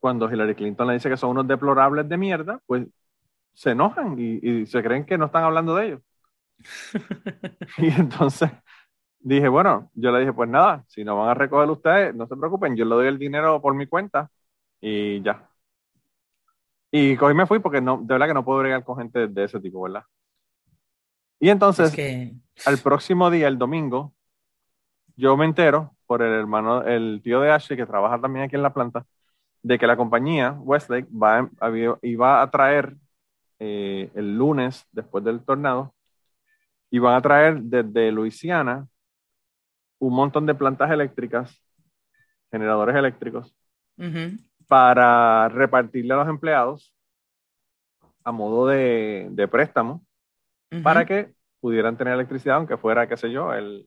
cuando 0.00 0.30
Hillary 0.32 0.54
Clinton 0.54 0.88
le 0.88 0.94
dice 0.94 1.10
que 1.10 1.16
son 1.16 1.30
unos 1.30 1.48
deplorables 1.48 2.08
de 2.08 2.16
mierda, 2.18 2.60
pues 2.66 2.86
se 3.54 3.70
enojan 3.72 4.18
y, 4.18 4.40
y 4.42 4.66
se 4.66 4.82
creen 4.82 5.06
que 5.06 5.18
no 5.18 5.26
están 5.26 5.44
hablando 5.44 5.76
de 5.76 5.86
ellos. 5.88 6.02
y 7.78 7.88
entonces 7.88 8.50
dije, 9.20 9.48
bueno, 9.48 9.90
yo 9.94 10.10
le 10.10 10.20
dije, 10.20 10.32
pues 10.32 10.48
nada, 10.48 10.84
si 10.88 11.04
no 11.04 11.16
van 11.16 11.28
a 11.28 11.34
recoger 11.34 11.68
ustedes, 11.70 12.14
no 12.14 12.26
se 12.26 12.36
preocupen, 12.36 12.76
yo 12.76 12.84
le 12.84 12.94
doy 12.94 13.06
el 13.06 13.18
dinero 13.18 13.60
por 13.60 13.74
mi 13.74 13.86
cuenta 13.86 14.30
y 14.80 15.22
ya. 15.22 15.46
Y 16.90 17.16
cogí 17.16 17.34
me 17.34 17.46
fui 17.46 17.60
porque 17.60 17.80
no, 17.80 17.98
de 17.98 18.14
verdad 18.14 18.26
que 18.26 18.34
no 18.34 18.44
puedo 18.44 18.60
bregar 18.60 18.84
con 18.84 18.98
gente 18.98 19.28
de 19.28 19.44
ese 19.44 19.60
tipo, 19.60 19.82
¿verdad? 19.82 20.04
Y 21.38 21.48
entonces, 21.48 21.94
que... 21.94 22.34
al 22.66 22.78
próximo 22.78 23.30
día, 23.30 23.48
el 23.48 23.58
domingo, 23.58 24.12
yo 25.16 25.36
me 25.36 25.44
entero 25.44 25.94
por 26.06 26.22
el 26.22 26.32
hermano, 26.32 26.82
el 26.82 27.20
tío 27.22 27.40
de 27.40 27.50
Ashley, 27.50 27.76
que 27.76 27.86
trabaja 27.86 28.20
también 28.20 28.44
aquí 28.44 28.56
en 28.56 28.62
la 28.62 28.74
planta, 28.74 29.06
de 29.62 29.78
que 29.78 29.86
la 29.86 29.96
compañía 29.96 30.52
Westlake 30.52 31.08
va, 31.10 31.48
iba 32.02 32.42
a 32.42 32.50
traer 32.50 32.96
eh, 33.58 34.10
el 34.14 34.36
lunes, 34.36 34.86
después 34.90 35.22
del 35.22 35.44
tornado, 35.44 35.94
iban 36.90 37.14
a 37.14 37.22
traer 37.22 37.60
desde 37.62 38.10
Luisiana 38.10 38.88
un 40.00 40.14
montón 40.14 40.46
de 40.46 40.54
plantas 40.54 40.90
eléctricas, 40.90 41.62
generadores 42.50 42.96
eléctricos, 42.96 43.54
para 44.66 45.48
repartirle 45.48 46.14
a 46.14 46.16
los 46.16 46.28
empleados 46.28 46.94
a 48.24 48.32
modo 48.32 48.66
de, 48.66 49.48
préstamo 49.50 50.04
para 50.82 51.04
que 51.04 51.32
pudieran 51.60 51.96
tener 51.96 52.14
electricidad, 52.14 52.56
aunque 52.56 52.76
fuera, 52.76 53.06
qué 53.06 53.16
sé 53.16 53.30
yo, 53.30 53.52
el, 53.52 53.86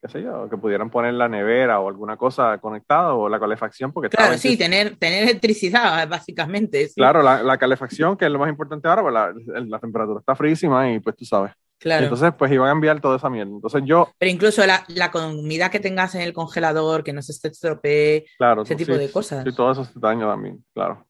qué 0.00 0.08
sé 0.08 0.22
yo, 0.22 0.48
que 0.48 0.56
pudieran 0.56 0.90
poner 0.90 1.12
la 1.14 1.28
nevera 1.28 1.80
o 1.80 1.88
alguna 1.88 2.16
cosa 2.16 2.56
conectada 2.58 3.14
o 3.14 3.28
la 3.28 3.38
calefacción. 3.38 3.92
Porque 3.92 4.08
claro, 4.08 4.38
sí, 4.38 4.56
tener, 4.56 4.96
tener 4.96 5.24
electricidad, 5.24 6.08
básicamente. 6.08 6.88
Claro, 6.94 7.22
la, 7.22 7.58
calefacción, 7.58 8.16
que 8.16 8.24
es 8.24 8.30
lo 8.30 8.38
más 8.38 8.48
importante 8.48 8.88
ahora, 8.88 9.02
pues 9.02 9.14
la, 9.14 9.60
la 9.66 9.78
temperatura 9.78 10.20
está 10.20 10.34
frísima 10.34 10.90
y 10.90 11.00
pues 11.00 11.16
tú 11.16 11.24
sabes. 11.24 11.52
Entonces, 11.80 12.32
pues 12.38 12.50
iban 12.52 12.68
a 12.68 12.72
enviar 12.72 13.00
toda 13.00 13.16
esa 13.16 13.28
mierda. 13.28 13.52
Entonces 13.52 13.82
yo... 13.84 14.10
Pero 14.18 14.30
incluso 14.30 14.62
la, 14.66 15.10
comida 15.10 15.70
que 15.70 15.80
tengas 15.80 16.14
en 16.14 16.22
el 16.22 16.32
congelador, 16.32 17.04
que 17.04 17.12
no 17.12 17.22
se 17.22 17.32
estropee, 17.32 18.24
claro, 18.38 18.62
ese 18.62 18.76
tipo 18.76 18.94
de 18.94 19.10
cosas. 19.10 19.44
Sí, 19.44 19.54
todo 19.54 19.72
eso 19.72 19.84
se 19.84 19.98
daña 20.00 20.26
también, 20.26 20.64
claro. 20.72 21.06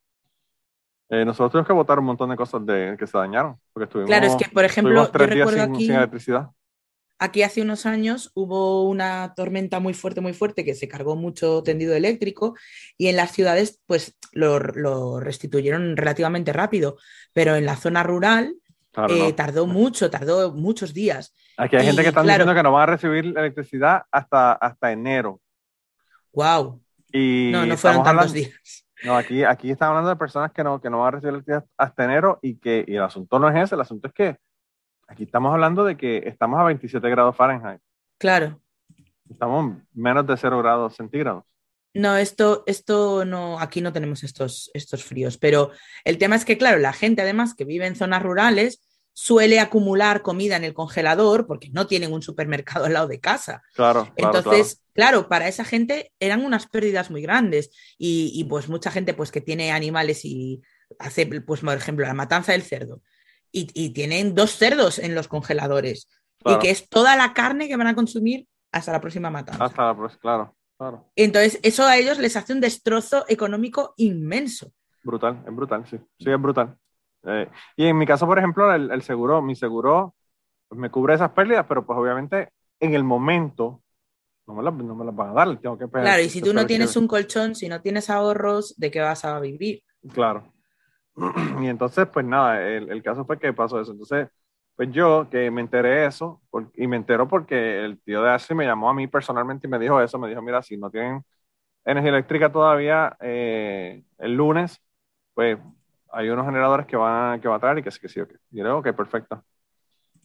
Eh, 1.11 1.25
nosotros 1.25 1.53
tuvimos 1.53 1.67
que 1.67 1.73
votar 1.73 1.99
un 1.99 2.07
montón 2.07 2.31
de 2.31 2.37
cosas 2.37 2.65
de, 2.67 2.97
que 2.99 3.07
se 3.07 3.17
dañaron. 3.17 3.57
Porque 3.73 3.85
estuvimos, 3.85 4.09
claro, 4.09 4.27
es 4.27 4.37
que, 4.37 4.51
por 4.51 4.65
ejemplo, 4.65 5.09
tres 5.11 5.29
yo 5.29 5.35
días 5.35 5.47
recuerdo 5.47 5.65
sin, 5.65 5.75
aquí, 5.75 5.87
sin 5.87 5.95
electricidad. 5.95 6.51
aquí 7.19 7.43
hace 7.43 7.62
unos 7.62 7.87
años 7.87 8.33
hubo 8.35 8.89
una 8.89 9.35
tormenta 9.37 9.79
muy 9.81 9.95
fuerte, 9.95 10.21
muy 10.21 10.33
fuerte, 10.33 10.65
que 10.65 10.75
se 10.75 10.89
cargó 10.89 11.15
mucho 11.15 11.62
tendido 11.62 11.95
eléctrico 11.95 12.57
y 12.97 13.09
en 13.09 13.17
las 13.17 13.33
ciudades, 13.33 13.81
pues 13.87 14.17
lo, 14.33 14.59
lo 14.59 15.21
restituyeron 15.21 15.97
relativamente 15.97 16.53
rápido, 16.53 16.97
pero 17.33 17.55
en 17.55 17.67
la 17.67 17.77
zona 17.77 18.03
rural 18.03 18.57
eh, 19.09 19.32
tardó 19.32 19.66
mucho, 19.66 20.11
tardó 20.11 20.53
muchos 20.53 20.95
días. 20.95 21.34
Aquí 21.57 21.76
hay 21.76 21.86
gente 21.86 22.03
que 22.03 22.09
está 22.09 22.22
diciendo 22.22 22.55
que 22.55 22.62
no 22.62 22.72
van 22.72 22.82
a 22.82 22.92
recibir 22.92 23.26
electricidad 23.26 24.05
hasta, 24.11 24.53
hasta 24.53 24.92
enero. 24.92 25.40
Wow. 26.32 26.80
Y 27.12 27.51
no, 27.53 27.66
no 27.66 27.76
fueron 27.76 28.03
tantos 28.03 28.32
días. 28.32 28.53
No, 29.03 29.14
aquí, 29.18 29.45
aquí 29.45 29.70
están 29.70 29.90
hablando 29.90 30.09
de 30.09 30.16
personas 30.16 30.51
que 30.51 30.64
no, 30.64 30.80
que 30.80 30.88
no 30.88 31.01
van 31.01 31.09
a 31.09 31.11
recibir 31.11 31.34
electricidad 31.34 31.66
hasta 31.76 32.05
enero 32.05 32.38
y 32.40 32.57
que 32.57 32.86
y 32.88 32.95
el 32.95 33.03
asunto 33.03 33.38
no 33.38 33.51
es 33.51 33.62
ese, 33.62 33.74
el 33.74 33.82
asunto 33.82 34.09
es 34.09 34.14
que 34.14 34.38
aquí 35.07 35.24
estamos 35.24 35.53
hablando 35.53 35.84
de 35.84 35.95
que 35.95 36.22
estamos 36.24 36.59
a 36.59 36.64
27 36.64 37.11
grados 37.11 37.36
Fahrenheit. 37.36 37.82
Claro. 38.16 38.59
Estamos 39.28 39.76
menos 39.92 40.26
de 40.26 40.34
0 40.38 40.59
grados 40.59 40.95
centígrados. 40.95 41.45
No, 41.95 42.16
esto, 42.16 42.64
esto 42.66 43.24
no, 43.24 43.61
aquí 43.61 43.80
no 43.80 43.92
tenemos 43.92 44.24
estos, 44.24 44.70
estos 44.74 45.05
fríos, 45.05 45.38
pero 45.38 45.70
el 46.05 46.18
tema 46.18 46.34
es 46.34 46.45
que, 46.45 46.59
claro, 46.59 46.78
la 46.78 46.92
gente 46.92 47.22
además 47.22 47.55
que 47.55 47.64
vive 47.64 47.86
en 47.86 47.95
zonas 47.95 48.22
rurales 48.22 48.82
suele 49.12 49.61
acumular 49.61 50.22
comida 50.22 50.57
en 50.57 50.64
el 50.64 50.74
congelador 50.74 51.47
porque 51.47 51.70
no 51.70 51.86
tienen 51.86 52.12
un 52.12 52.20
supermercado 52.20 52.86
al 52.86 52.95
lado 52.95 53.07
de 53.07 53.20
casa. 53.20 53.62
Claro. 53.74 54.12
Entonces, 54.16 54.82
claro, 54.92 55.28
para 55.28 55.47
esa 55.47 55.64
gente 55.64 56.12
eran 56.18 56.45
unas 56.45 56.66
pérdidas 56.66 57.12
muy 57.12 57.22
grandes 57.22 57.70
y, 57.97 58.45
pues 58.51 58.68
mucha 58.68 58.90
gente 58.90 59.14
pues 59.14 59.30
que 59.30 59.40
tiene 59.40 59.70
animales 59.70 60.24
y 60.24 60.62
hace, 60.99 61.26
pues 61.26 61.61
por 61.61 61.76
ejemplo, 61.76 62.05
la 62.05 62.14
matanza 62.14 62.53
del 62.53 62.62
cerdo 62.62 63.01
y, 63.53 63.90
tienen 63.90 64.34
dos 64.34 64.57
cerdos 64.57 64.99
en 64.99 65.14
los 65.14 65.28
congeladores 65.28 66.09
y 66.45 66.59
que 66.59 66.70
es 66.70 66.88
toda 66.88 67.14
la 67.16 67.32
carne 67.32 67.68
que 67.68 67.76
van 67.76 67.86
a 67.86 67.95
consumir 67.95 68.49
hasta 68.72 68.90
la 68.90 69.01
próxima 69.01 69.30
matanza. 69.30 69.64
Hasta 69.64 69.86
la 69.86 69.97
próxima, 69.97 70.20
claro. 70.20 70.57
Entonces, 71.16 71.61
eso 71.62 71.85
a 71.85 71.97
ellos 71.97 72.18
les 72.18 72.37
hace 72.37 72.53
un 72.53 72.61
destrozo 72.61 73.25
económico 73.29 73.95
inmenso. 73.97 74.72
Brutal, 75.03 75.43
es 75.47 75.55
brutal, 75.55 75.87
sí. 75.87 75.99
Sí, 76.18 76.31
es 76.31 76.41
brutal. 76.41 76.77
Eh, 77.25 77.49
y 77.77 77.87
en 77.87 77.97
mi 77.97 78.07
caso, 78.07 78.27
por 78.27 78.39
ejemplo, 78.39 78.72
el, 78.72 79.03
seguro, 79.03 79.41
mi 79.41 79.55
seguro 79.55 80.14
pues, 80.68 80.79
me 80.79 80.91
cubre 80.91 81.14
esas 81.14 81.31
pérdidas, 81.31 81.66
pero 81.68 81.87
pues 81.87 81.99
obviamente 81.99 82.51
en 82.81 82.95
el 82.95 83.05
momento 83.05 83.83
no 84.47 84.55
me 84.55 84.62
las, 84.62 84.75
no 84.75 84.95
me 84.95 85.05
las 85.05 85.14
van 85.14 85.31
a 85.31 85.33
dar, 85.33 85.59
tengo 85.59 85.79
que 85.79 85.89
Claro, 85.89 86.22
y 86.22 86.29
si 86.29 86.43
tú 86.43 86.53
no 86.53 86.66
tienes 86.66 86.97
un 86.97 87.07
colchón, 87.07 87.55
si 87.55 87.68
no 87.68 87.81
tienes 87.81 88.11
ahorros, 88.11 88.75
¿de 88.77 88.91
qué 88.91 89.01
vas 89.01 89.25
a 89.25 89.41
vivir? 89.41 89.83
Claro. 90.12 90.53
Y 91.62 91.68
entonces, 91.68 92.09
pues 92.12 92.27
nada, 92.27 92.61
el, 92.66 92.91
el 92.91 93.03
caso 93.03 93.25
fue 93.25 93.39
que 93.39 93.53
pasó 93.53 93.81
eso. 93.81 93.93
Entonces, 93.93 94.29
pues 94.77 94.91
yo 94.93 95.29
que 95.31 95.51
me 95.51 95.61
enteré 95.61 96.07
eso, 96.07 96.43
y 96.75 96.87
me 96.87 96.97
entero 96.97 97.29
porque 97.29 97.85
el 97.85 98.01
tío 98.03 98.22
de 98.22 98.31
Ashley 98.31 98.57
me 98.57 98.66
llamó 98.66 98.91
a 98.91 98.95
mí 98.95 99.07
personalmente 99.07 99.66
y 99.66 99.70
me 99.70 99.79
dijo 99.79 100.01
eso, 100.01 100.18
me 100.18 100.29
dijo, 100.29 100.43
mira, 100.43 100.62
si 100.62 100.77
no 100.77 100.91
tienen 100.91 101.25
energía 101.85 102.11
eléctrica 102.11 102.53
todavía 102.53 103.16
eh, 103.20 104.05
el 104.18 104.35
lunes, 104.35 104.81
pues 105.35 105.59
hay 106.12 106.29
unos 106.31 106.47
generadores 106.47 106.87
que 106.87 106.97
van, 106.97 107.41
que 107.41 107.49
van 107.49 107.59
a 107.59 107.61
traer 107.61 107.79
y 107.79 107.83
que 107.83 107.91
sí, 107.91 108.01
que 108.01 108.09
sí, 108.09 108.20
ok. 108.20 108.33
Y 108.53 108.59
yo 108.59 108.64
digo, 108.64 108.79
ok, 108.79 108.93
perfecto. 108.95 109.45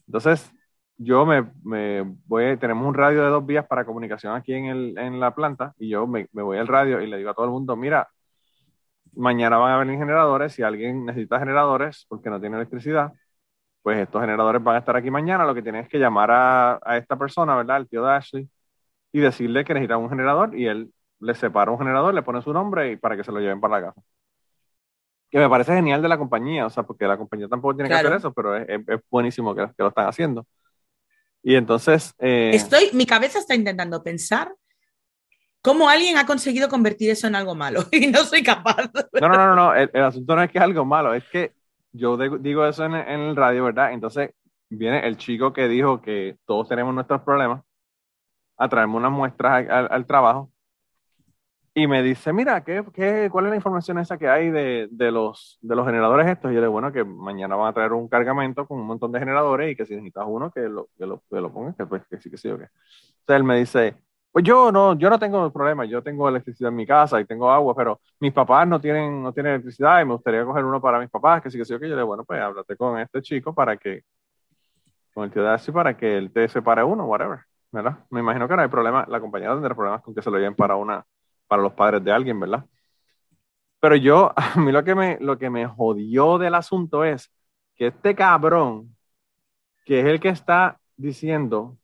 Entonces, 0.06 0.52
yo 0.96 1.26
me, 1.26 1.50
me, 1.64 2.02
voy, 2.26 2.56
tenemos 2.58 2.86
un 2.86 2.94
radio 2.94 3.24
de 3.24 3.30
dos 3.30 3.46
vías 3.46 3.66
para 3.66 3.84
comunicación 3.84 4.34
aquí 4.34 4.54
en, 4.54 4.66
el, 4.66 4.98
en 4.98 5.20
la 5.20 5.34
planta, 5.34 5.74
y 5.78 5.88
yo 5.90 6.06
me, 6.06 6.28
me 6.32 6.42
voy 6.42 6.58
al 6.58 6.68
radio 6.68 7.00
y 7.00 7.06
le 7.08 7.18
digo 7.18 7.30
a 7.30 7.34
todo 7.34 7.46
el 7.46 7.52
mundo, 7.52 7.76
mira, 7.76 8.08
mañana 9.14 9.58
van 9.58 9.72
a 9.72 9.78
venir 9.78 9.98
generadores, 9.98 10.52
si 10.52 10.62
alguien 10.62 11.04
necesita 11.06 11.38
generadores 11.38 12.06
porque 12.08 12.30
no 12.30 12.40
tiene 12.40 12.56
electricidad, 12.56 13.12
pues 13.82 13.98
estos 13.98 14.20
generadores 14.20 14.62
van 14.62 14.76
a 14.76 14.78
estar 14.80 14.96
aquí 14.96 15.10
mañana, 15.10 15.44
lo 15.44 15.54
que 15.54 15.62
tienes 15.62 15.84
es 15.84 15.88
que 15.88 15.98
llamar 15.98 16.30
a, 16.30 16.98
esta 16.98 17.16
persona, 17.16 17.56
¿verdad? 17.56 17.78
El 17.78 17.88
tío 17.88 18.04
de 18.04 18.12
Ashley, 18.12 18.48
y 19.12 19.20
decirle 19.20 19.64
que 19.64 19.74
necesita 19.74 19.96
un 19.96 20.08
generador 20.08 20.56
y 20.56 20.66
él 20.66 20.92
le 21.20 21.34
separa 21.34 21.70
un 21.70 21.78
generador, 21.78 22.14
le 22.14 22.22
pone 22.22 22.42
su 22.42 22.52
nombre 22.52 22.92
y 22.92 22.96
para 22.96 23.16
que 23.16 23.24
se 23.24 23.32
lo 23.32 23.40
lleven 23.40 23.60
para 23.60 23.80
la 23.80 23.86
casa. 23.88 24.02
que 25.30 25.38
me 25.38 25.48
parece 25.48 25.74
genial 25.74 26.02
de 26.02 26.08
la 26.08 26.18
compañía, 26.18 26.66
o 26.66 26.70
sea, 26.70 26.82
porque 26.82 27.06
la 27.06 27.16
compañía 27.16 27.48
tampoco 27.48 27.74
tiene 27.74 27.88
que 27.88 27.94
hacer 27.94 28.12
eso, 28.12 28.32
pero 28.32 28.56
es, 28.56 28.66
buenísimo 29.10 29.54
que, 29.54 29.68
lo 29.78 29.88
están 29.88 30.08
haciendo. 30.08 30.46
Y 31.42 31.54
entonces... 31.54 32.14
Eh, 32.18 32.50
Estoy, 32.52 32.90
mi 32.92 33.06
cabeza 33.06 33.38
está 33.38 33.54
intentando 33.54 34.02
pensar 34.02 34.54
cómo 35.62 35.88
alguien 35.88 36.18
ha 36.18 36.26
conseguido 36.26 36.68
convertir 36.68 37.10
eso 37.10 37.26
en 37.26 37.34
algo 37.34 37.54
malo 37.54 37.84
y 37.92 38.06
no 38.06 38.24
soy 38.24 38.42
capaz. 38.42 38.90
No, 39.20 39.28
no, 39.28 39.36
no, 39.36 39.54
no, 39.54 39.74
el, 39.74 39.90
asunto 40.02 40.36
no 40.36 40.42
es 40.42 40.50
que 40.50 40.58
es 40.58 40.64
algo 40.64 40.84
malo, 40.84 41.14
es 41.14 41.24
que 41.24 41.52
yo 41.92 42.16
digo 42.16 42.66
eso 42.66 42.84
en, 42.84 42.94
el 42.94 43.36
radio, 43.36 43.64
¿verdad? 43.64 43.92
Entonces 43.92 44.30
viene 44.68 45.06
el 45.06 45.16
chico 45.16 45.52
que 45.52 45.68
dijo 45.68 46.00
que 46.00 46.38
todos 46.46 46.68
tenemos 46.68 46.94
nuestros 46.94 47.22
problemas 47.22 47.62
a 48.56 48.68
traerme 48.68 48.96
unas 48.96 49.12
muestras 49.12 49.66
al 49.68 50.06
trabajo 50.06 50.52
y 51.72 51.86
me 51.86 52.02
dice, 52.02 52.32
mira, 52.32 52.64
¿qué, 52.64 52.84
qué, 52.92 53.28
cuál 53.30 53.46
es 53.46 53.50
la 53.50 53.56
información 53.56 53.98
esa 53.98 54.18
que 54.18 54.28
hay 54.28 54.50
de, 54.50 54.88
de, 54.90 55.12
los, 55.12 55.58
de 55.62 55.76
los 55.76 55.86
generadores 55.86 56.26
estos? 56.28 56.50
Y 56.50 56.54
yo 56.54 56.60
le 56.60 56.66
digo, 56.66 56.72
bueno, 56.72 56.92
que 56.92 57.04
mañana 57.04 57.54
van 57.54 57.68
a 57.68 57.72
traer 57.72 57.92
un 57.92 58.08
cargamento 58.08 58.66
con 58.66 58.80
un 58.80 58.86
montón 58.86 59.12
de 59.12 59.20
generadores 59.20 59.70
y 59.70 59.76
que 59.76 59.86
si 59.86 59.94
necesitas 59.94 60.24
uno, 60.26 60.50
que 60.50 60.62
lo, 60.62 60.88
que 60.98 61.06
lo, 61.06 61.22
que 61.30 61.40
lo 61.40 61.52
pongas, 61.52 61.76
que, 61.76 61.86
pues, 61.86 62.02
que 62.08 62.18
sí, 62.20 62.28
que 62.28 62.36
sí, 62.36 62.48
o 62.48 62.58
qué. 62.58 62.64
Entonces 63.20 63.36
él 63.36 63.44
me 63.44 63.56
dice, 63.58 63.94
pues 64.32 64.44
yo 64.44 64.70
no, 64.70 64.96
yo 64.98 65.10
no 65.10 65.18
tengo 65.18 65.52
problema, 65.52 65.84
yo 65.84 66.02
tengo 66.02 66.28
electricidad 66.28 66.68
en 66.70 66.76
mi 66.76 66.86
casa 66.86 67.20
y 67.20 67.24
tengo 67.24 67.50
agua, 67.50 67.74
pero 67.74 68.00
mis 68.20 68.32
papás 68.32 68.66
no 68.68 68.80
tienen, 68.80 69.22
no 69.22 69.32
tienen 69.32 69.54
electricidad 69.54 70.00
y 70.00 70.04
me 70.04 70.14
gustaría 70.14 70.44
coger 70.44 70.64
uno 70.64 70.80
para 70.80 71.00
mis 71.00 71.10
papás, 71.10 71.42
que 71.42 71.50
sí, 71.50 71.58
que 71.58 71.64
sí, 71.64 71.74
o 71.74 71.80
qué. 71.80 71.88
Yo 71.88 71.94
le 71.94 72.02
digo, 72.02 72.08
bueno, 72.08 72.24
pues 72.24 72.40
háblate 72.40 72.76
con 72.76 72.98
este 72.98 73.22
chico 73.22 73.54
para 73.54 73.76
que, 73.76 74.02
con 75.12 75.24
el 75.24 75.30
tío 75.30 75.42
de 75.42 75.50
así, 75.50 75.72
para 75.72 75.96
que 75.96 76.16
él 76.16 76.32
te 76.32 76.48
separe 76.48 76.84
uno, 76.84 77.04
whatever, 77.06 77.40
¿verdad? 77.72 77.98
Me 78.10 78.20
imagino 78.20 78.48
que 78.48 78.56
no 78.56 78.62
hay 78.62 78.68
problema, 78.68 79.04
la 79.08 79.20
compañía 79.20 79.50
tendrá 79.52 79.74
problemas 79.74 80.02
con 80.02 80.14
que 80.14 80.22
se 80.22 80.30
lo 80.30 80.38
lleven 80.38 80.54
para 80.54 80.76
una 80.76 81.04
para 81.48 81.62
los 81.62 81.72
padres 81.72 82.04
de 82.04 82.12
alguien, 82.12 82.38
¿verdad? 82.38 82.64
Pero 83.80 83.96
yo, 83.96 84.32
a 84.36 84.56
mí 84.60 84.72
lo 84.72 84.84
que 84.84 84.94
me, 84.94 85.18
lo 85.20 85.38
que 85.38 85.50
me 85.50 85.66
jodió 85.66 86.38
del 86.38 86.54
asunto 86.54 87.04
es 87.04 87.30
que 87.74 87.88
este 87.88 88.14
cabrón, 88.14 88.96
que 89.84 90.00
es 90.00 90.06
el 90.06 90.20
que 90.20 90.28
está 90.28 90.78
diciendo 90.96 91.76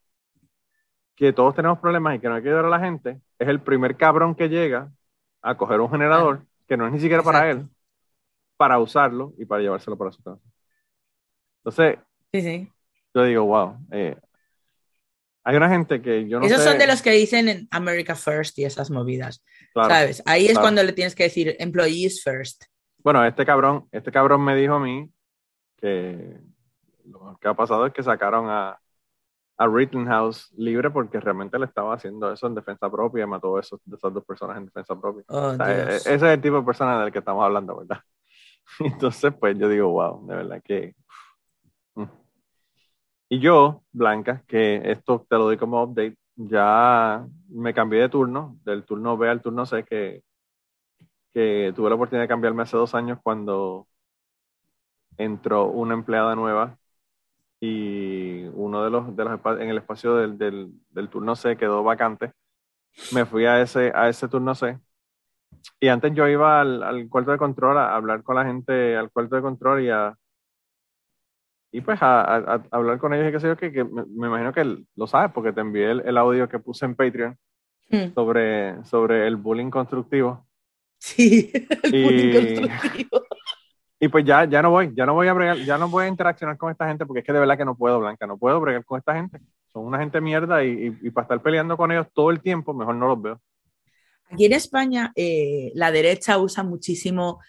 que 1.17 1.33
todos 1.33 1.55
tenemos 1.55 1.79
problemas 1.79 2.14
y 2.14 2.19
que 2.21 2.29
no 2.29 2.35
hay 2.35 2.43
que 2.43 2.49
ayudar 2.49 2.67
a 2.67 2.71
la 2.71 2.79
gente, 2.79 3.21
es 3.39 3.49
el 3.49 3.61
primer 3.61 3.97
cabrón 3.97 4.35
que 4.35 4.49
llega 4.49 4.93
a 5.41 5.57
coger 5.57 5.81
un 5.81 5.91
generador 5.91 6.43
que 6.69 6.77
no 6.77 6.87
es 6.87 6.93
ni 6.93 7.01
siquiera 7.01 7.23
para 7.23 7.51
él, 7.51 7.67
para 8.57 8.79
usarlo 8.79 9.33
y 9.39 9.47
para 9.47 9.62
llevárselo 9.62 9.97
para 9.97 10.12
su 10.12 10.23
casa. 10.23 10.43
Entonces, 11.64 11.99
sí, 12.33 12.43
sí. 12.43 12.73
yo 13.14 13.25
digo, 13.25 13.45
wow, 13.45 13.79
eh, 13.91 14.17
hay 15.43 15.57
una 15.57 15.69
gente 15.69 16.03
que 16.03 16.29
yo 16.29 16.39
no 16.39 16.47
Esos 16.47 16.62
son 16.62 16.77
de 16.77 16.87
los 16.87 17.01
que 17.01 17.12
dicen 17.12 17.49
en 17.49 17.69
America 17.71 18.14
First 18.14 18.59
y 18.59 18.64
esas 18.64 18.91
movidas. 18.91 19.43
¿Sabes? 19.75 20.23
Ahí 20.27 20.47
es 20.47 20.59
cuando 20.59 20.83
le 20.83 20.93
tienes 20.93 21.14
que 21.14 21.25
decir 21.25 21.57
employees 21.59 22.23
first. 22.23 22.64
Bueno, 22.99 23.25
este 23.25 23.47
cabrón, 23.47 23.89
este 23.93 24.11
cabrón 24.11 24.45
me 24.45 24.57
dijo 24.57 24.75
a 24.75 24.81
mí 24.81 25.09
que 25.77 26.37
lo 27.05 27.39
que 27.41 27.49
ha 27.49 27.55
pasado 27.55 27.87
es 27.87 27.93
que 27.93 28.03
sacaron 28.03 28.51
a, 28.51 28.81
a 29.59 29.67
Rittenhouse 29.67 30.53
libre 30.57 30.91
porque 30.91 31.19
realmente 31.19 31.59
le 31.59 31.65
estaba 31.67 31.95
haciendo 31.95 32.31
eso 32.31 32.47
en 32.47 32.55
defensa 32.55 32.91
propia 32.91 33.27
mató 33.27 33.57
a 33.57 33.61
esos, 33.61 33.81
esas 33.87 34.13
dos 34.13 34.25
personas 34.25 34.59
en 34.59 34.67
defensa 34.67 34.99
propia. 35.01 35.25
Oh, 35.29 35.53
e, 35.53 35.97
ese 35.97 36.15
es 36.15 36.23
el 36.23 36.41
tipo 36.41 36.57
de 36.57 36.63
persona 36.63 37.03
del 37.03 37.13
que 37.13 37.21
estamos 37.21 37.43
hablando, 37.43 37.77
¿verdad? 37.79 38.01
Entonces, 38.81 39.33
pues 39.39 39.59
yo 39.59 39.69
digo, 39.69 39.89
wow, 39.89 40.27
de 40.27 40.35
verdad 40.37 40.63
que 40.63 40.95
y 43.29 43.41
yo, 43.41 43.83
Blanca, 43.93 44.45
que 44.47 44.83
esto 44.91 45.27
te 45.29 45.37
lo 45.37 45.45
doy 45.45 45.57
como 45.57 45.83
update, 45.83 46.17
ya 46.37 47.27
me 47.49 47.75
cambié 47.75 48.01
de 48.03 48.09
turno, 48.09 48.57
del 48.65 48.85
turno 48.85 49.17
B 49.17 49.29
al 49.29 49.43
turno 49.43 49.67
C, 49.67 49.85
que, 49.85 50.23
que 51.33 51.73
tuve 51.75 51.89
la 51.89 51.97
oportunidad 51.97 52.25
de 52.25 52.29
cambiarme 52.29 52.63
hace 52.63 52.77
dos 52.77 52.95
años 52.95 53.19
cuando 53.23 53.89
entró 55.17 55.67
una 55.67 55.95
empleada 55.95 56.37
nueva 56.37 56.79
y 57.61 58.45
uno 58.55 58.85
de 58.85 58.91
los, 58.91 59.17
de 59.17 59.25
los 59.25 59.41
en 59.61 59.71
el 59.71 59.79
espacio 59.79 60.15
del, 60.17 60.39
del, 60.39 60.73
del, 60.91 61.09
turno 61.09 61.37
C 61.37 61.57
quedó 61.57 61.83
vacante. 61.83 62.33
Me 63.13 63.25
fui 63.25 63.47
a 63.47 63.61
ese, 63.61 63.93
a 63.95 64.09
ese 64.09 64.29
turno 64.29 64.55
C. 64.55 64.79
Y 65.81 65.89
antes 65.89 66.15
yo 66.15 66.29
iba 66.29 66.61
al, 66.61 66.83
al 66.83 67.09
cuarto 67.09 67.31
de 67.33 67.39
control 67.39 67.79
a 67.79 67.95
hablar 67.95 68.23
con 68.23 68.37
la 68.37 68.45
gente 68.45 68.97
al 68.97 69.11
cuarto 69.11 69.37
de 69.37 69.43
control 69.43 69.83
y 69.83 69.91
a, 69.91 70.15
y 71.77 71.83
pues 71.83 71.99
a, 72.01 72.63
hablar 72.71 72.99
con 72.99 73.13
ellos 73.13 73.29
y 73.29 73.33
qué 73.33 73.41
sé 73.41 73.49
yo, 73.49 73.57
que, 73.57 73.85
me, 73.85 74.29
imagino 74.29 74.53
que 74.53 74.79
lo 74.95 75.07
sabes 75.07 75.31
porque 75.33 75.53
te 75.53 75.61
envié 75.61 75.91
el, 75.91 76.17
audio 76.17 76.49
que 76.49 76.59
puse 76.59 76.87
en 76.87 76.95
Patreon 76.95 77.37
hmm. 77.91 78.15
sobre, 78.15 78.85
sobre 78.85 79.27
el 79.27 79.37
bullying 79.37 79.69
constructivo. 79.69 80.47
Sí, 80.99 81.53
el 81.83 81.95
y, 81.95 82.05
bullying 82.05 82.57
constructivo. 82.57 83.23
Y 83.99 84.09
pues 84.09 84.24
ya, 84.24 84.44
ya 84.44 84.61
no 84.61 84.70
voy, 84.70 84.92
ya 84.94 85.07
no 85.07 85.14
voy 85.14 85.28
a 85.28 85.32
bregar, 85.32 85.57
ya 85.59 85.78
no 85.78 85.88
voy 85.88 86.05
a 86.05 86.09
interaccionar 86.09 86.59
con 86.59 86.70
esta 86.70 86.86
gente 86.86 87.07
porque 87.07 87.20
es 87.20 87.26
que 87.26 87.32
de 87.32 87.40
verdad 87.40 87.57
que 87.57 87.64
no 87.64 87.76
puedo, 87.76 87.99
Blanca, 87.99 88.26
no 88.26 88.36
puedo 88.36 88.61
bregar 88.61 88.84
con 88.84 88.99
esta 88.99 89.14
gente. 89.14 89.40
Son 89.72 89.84
una 89.84 89.99
gente 89.99 90.20
mierda 90.20 90.64
y, 90.64 90.97
y, 91.03 91.11
para 91.11 91.24
estar 91.24 91.42
peleando 91.42 91.76
con 91.76 91.90
ellos 91.92 92.07
todo 92.12 92.30
el 92.30 92.40
tiempo, 92.40 92.74
mejor 92.74 92.94
no 92.94 93.09
los 93.09 93.22
veo. 93.22 93.40
Aquí 94.30 94.44
en 94.44 94.53
España, 94.53 95.12
eh, 95.14 95.70
la 95.74 95.90
derecha 95.92 96.38
usa 96.38 96.62
muchísimo 96.62 97.40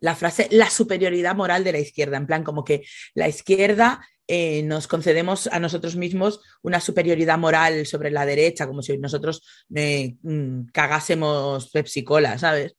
la 0.00 0.14
frase 0.14 0.48
la 0.50 0.70
superioridad 0.70 1.34
moral 1.34 1.64
de 1.64 1.72
la 1.72 1.78
izquierda, 1.78 2.16
en 2.16 2.26
plan 2.26 2.44
como 2.44 2.64
que 2.64 2.82
la 3.14 3.28
izquierda 3.28 4.00
eh, 4.26 4.62
nos 4.62 4.86
concedemos 4.86 5.46
a 5.48 5.60
nosotros 5.60 5.96
mismos 5.96 6.40
una 6.62 6.80
superioridad 6.80 7.36
moral 7.36 7.84
sobre 7.84 8.10
la 8.10 8.24
derecha, 8.24 8.66
como 8.66 8.80
si 8.80 8.96
nosotros 8.96 9.42
eh, 9.74 10.16
mm, 10.22 10.66
cagásemos 10.72 11.70
Pepsi 11.70 12.04
Cola, 12.04 12.38
¿sabes? 12.38 12.74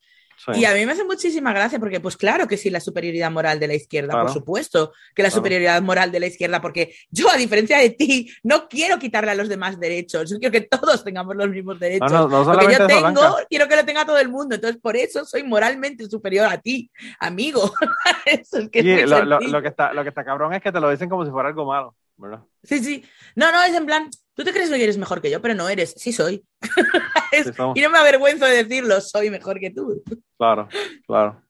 Y 0.53 0.65
a 0.65 0.73
mí 0.73 0.85
me 0.85 0.91
hace 0.91 1.03
muchísima 1.03 1.53
gracia 1.53 1.79
porque, 1.79 1.99
pues 1.99 2.17
claro 2.17 2.47
que 2.47 2.57
sí, 2.57 2.69
la 2.69 2.79
superioridad 2.79 3.31
moral 3.31 3.59
de 3.59 3.67
la 3.67 3.73
izquierda, 3.73 4.21
por 4.21 4.31
supuesto 4.31 4.93
que 5.13 5.23
la 5.23 5.31
superioridad 5.31 5.81
moral 5.81 6.11
de 6.11 6.19
la 6.19 6.27
izquierda, 6.27 6.61
porque 6.61 6.93
yo, 7.09 7.29
a 7.29 7.37
diferencia 7.37 7.77
de 7.77 7.91
ti, 7.91 8.29
no 8.43 8.67
quiero 8.67 8.99
quitarle 8.99 9.31
a 9.31 9.35
los 9.35 9.49
demás 9.49 9.79
derechos, 9.79 10.29
yo 10.29 10.37
quiero 10.39 10.51
que 10.51 10.61
todos 10.61 11.03
tengamos 11.03 11.35
los 11.35 11.49
mismos 11.49 11.79
derechos. 11.79 12.11
lo 12.11 12.67
que 12.67 12.73
yo 12.73 12.87
tengo, 12.87 13.37
quiero 13.49 13.67
que 13.67 13.75
lo 13.75 13.85
tenga 13.85 14.05
todo 14.05 14.19
el 14.19 14.29
mundo, 14.29 14.55
entonces 14.55 14.79
por 14.81 14.95
eso 14.95 15.25
soy 15.25 15.43
moralmente 15.43 16.07
superior 16.07 16.47
a 16.47 16.57
ti, 16.57 16.89
amigo. 17.19 17.71
eso 18.25 18.59
es 18.59 18.69
que 18.69 19.05
lo, 19.05 19.61
que 19.61 19.67
está, 19.67 19.93
lo 19.93 20.03
que 20.03 20.09
está 20.09 20.23
cabrón 20.23 20.53
es 20.53 20.61
que 20.61 20.71
te 20.71 20.79
lo 20.79 20.89
dicen 20.89 21.09
como 21.09 21.25
si 21.25 21.31
fuera 21.31 21.49
algo 21.49 21.65
malo, 21.65 21.95
¿verdad? 22.17 22.41
Sí, 22.63 22.79
sí. 22.79 23.03
No, 23.35 23.51
no, 23.51 23.61
es 23.63 23.73
en 23.73 23.85
plan, 23.85 24.09
Tú 24.35 24.43
te 24.43 24.51
crees 24.51 24.69
que 24.69 24.83
eres 24.83 24.97
mejor 24.97 25.21
que 25.21 25.31
yo, 25.31 25.41
pero 25.41 25.53
no 25.53 25.69
eres. 25.69 25.93
Sí 25.97 26.11
soy. 26.11 26.43
y 27.75 27.81
no 27.81 27.89
me 27.89 27.97
avergüenzo 27.97 28.45
de 28.45 28.63
decirlo, 28.63 28.99
soy 28.99 29.29
mejor 29.29 29.59
que 29.59 29.71
tú. 29.71 30.03
Claro, 30.37 30.67
claro. 31.07 31.41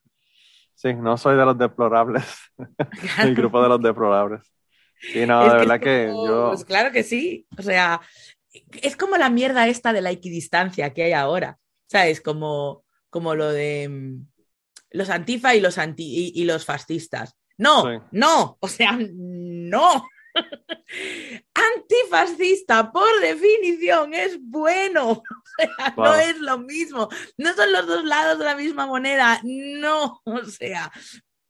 Sí, 0.76 0.94
no 0.94 1.18
soy 1.18 1.36
de 1.36 1.46
los 1.46 1.58
deplorables. 1.58 2.24
El 3.20 3.34
grupo 3.34 3.62
de 3.62 3.70
los 3.70 3.82
deplorables. 3.82 4.42
Sí, 5.00 5.26
no, 5.26 5.44
de 5.44 5.58
verdad 5.58 5.80
que 5.80 6.08
yo. 6.08 6.50
Pues 6.50 6.64
claro 6.64 6.92
que 6.92 7.04
sí. 7.04 7.48
O 7.58 7.64
sea, 7.64 8.00
es 8.82 8.96
como 8.96 9.18
la 9.18 9.30
mierda 9.30 9.68
esta 9.68 9.92
de 9.92 10.02
la 10.02 10.12
equidistancia 10.12 10.94
que 10.94 11.04
hay 11.04 11.14
ahora. 11.14 11.58
¿Sabes? 11.88 12.22
Como, 12.22 12.84
como 13.10 13.36
lo 13.36 13.52
de 13.52 13.90
mm, 13.90 14.28
los 14.92 15.10
antifa 15.10 15.56
y 15.56 15.62
los, 15.62 15.78
anti, 15.80 16.32
y 16.36 16.44
los 16.44 16.66
fascistas. 16.66 17.36
No, 17.58 18.06
no, 18.12 18.58
o 18.60 18.68
sea, 18.68 18.98
no. 19.00 20.06
Antifascista, 21.54 22.92
por 22.92 23.20
definición, 23.22 24.14
es 24.14 24.38
bueno. 24.42 25.24
O 25.58 25.64
sea, 25.64 25.94
no 25.96 26.16
es 26.16 26.38
lo 26.40 26.58
mismo. 26.58 27.08
No 27.38 27.54
son 27.54 27.72
los 27.72 27.88
dos 27.88 28.04
lados 28.04 28.38
de 28.40 28.44
la 28.44 28.58
misma 28.58 28.88
moneda. 28.88 29.40
No, 29.44 30.22
o 30.26 30.44
sea, 30.44 30.92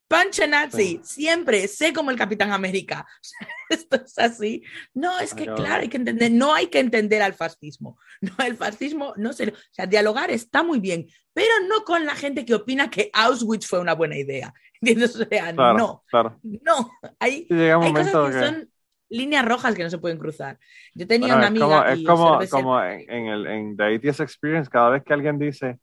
Pancho 0.08 0.46
Nazi, 0.46 1.02
siempre 1.04 1.68
sé 1.68 1.92
como 1.92 2.12
el 2.12 2.18
Capitán 2.18 2.52
América. 2.52 3.06
Esto 3.70 3.98
es 3.98 4.18
así. 4.20 4.64
No, 4.94 5.20
es 5.20 5.34
que 5.34 5.46
claro, 5.46 5.82
hay 5.82 5.90
que 5.90 5.98
entender, 5.98 6.32
no 6.32 6.54
hay 6.54 6.68
que 6.68 6.80
entender 6.80 7.22
al 7.22 7.34
fascismo. 7.34 7.98
No, 8.22 8.46
el 8.46 8.56
fascismo 8.56 9.14
no 9.18 9.34
se, 9.34 9.50
o 9.50 9.54
sea, 9.72 9.88
dialogar 9.88 10.30
está 10.30 10.62
muy 10.62 10.80
bien, 10.80 11.08
pero 11.34 11.52
no 11.68 11.84
con 11.84 12.06
la 12.06 12.16
gente 12.16 12.46
que 12.46 12.54
opina 12.54 12.90
que 12.90 13.10
Auschwitz 13.14 13.68
fue 13.68 13.80
una 13.80 13.94
buena 13.94 14.18
idea. 14.18 14.54
¿Entiendes? 14.80 15.16
O 15.16 15.26
sea, 15.26 15.52
no, 15.52 16.04
no, 16.44 16.92
hay, 17.18 17.48
hay 17.50 17.94
cosas 17.94 18.06
que, 18.08 18.46
son 18.46 18.72
líneas 19.16 19.46
rojas 19.46 19.76
que 19.76 19.84
no 19.84 19.90
se 19.90 19.98
pueden 19.98 20.18
cruzar. 20.18 20.58
Yo 20.94 21.08
tenía 21.08 21.36
una 21.36 21.48
amiga. 21.48 21.94
Es 21.94 22.04
como, 22.04 22.42
es 22.42 22.50
como, 22.50 22.82
en, 22.82 23.28
el, 23.28 23.48
en 23.48 23.78
The 23.78 23.96
ATS 23.96 24.20
Experience, 24.22 24.70
cada 24.70 24.90
vez 24.90 25.04
que 25.04 25.14
alguien 25.14 25.40
dice, 25.40 25.80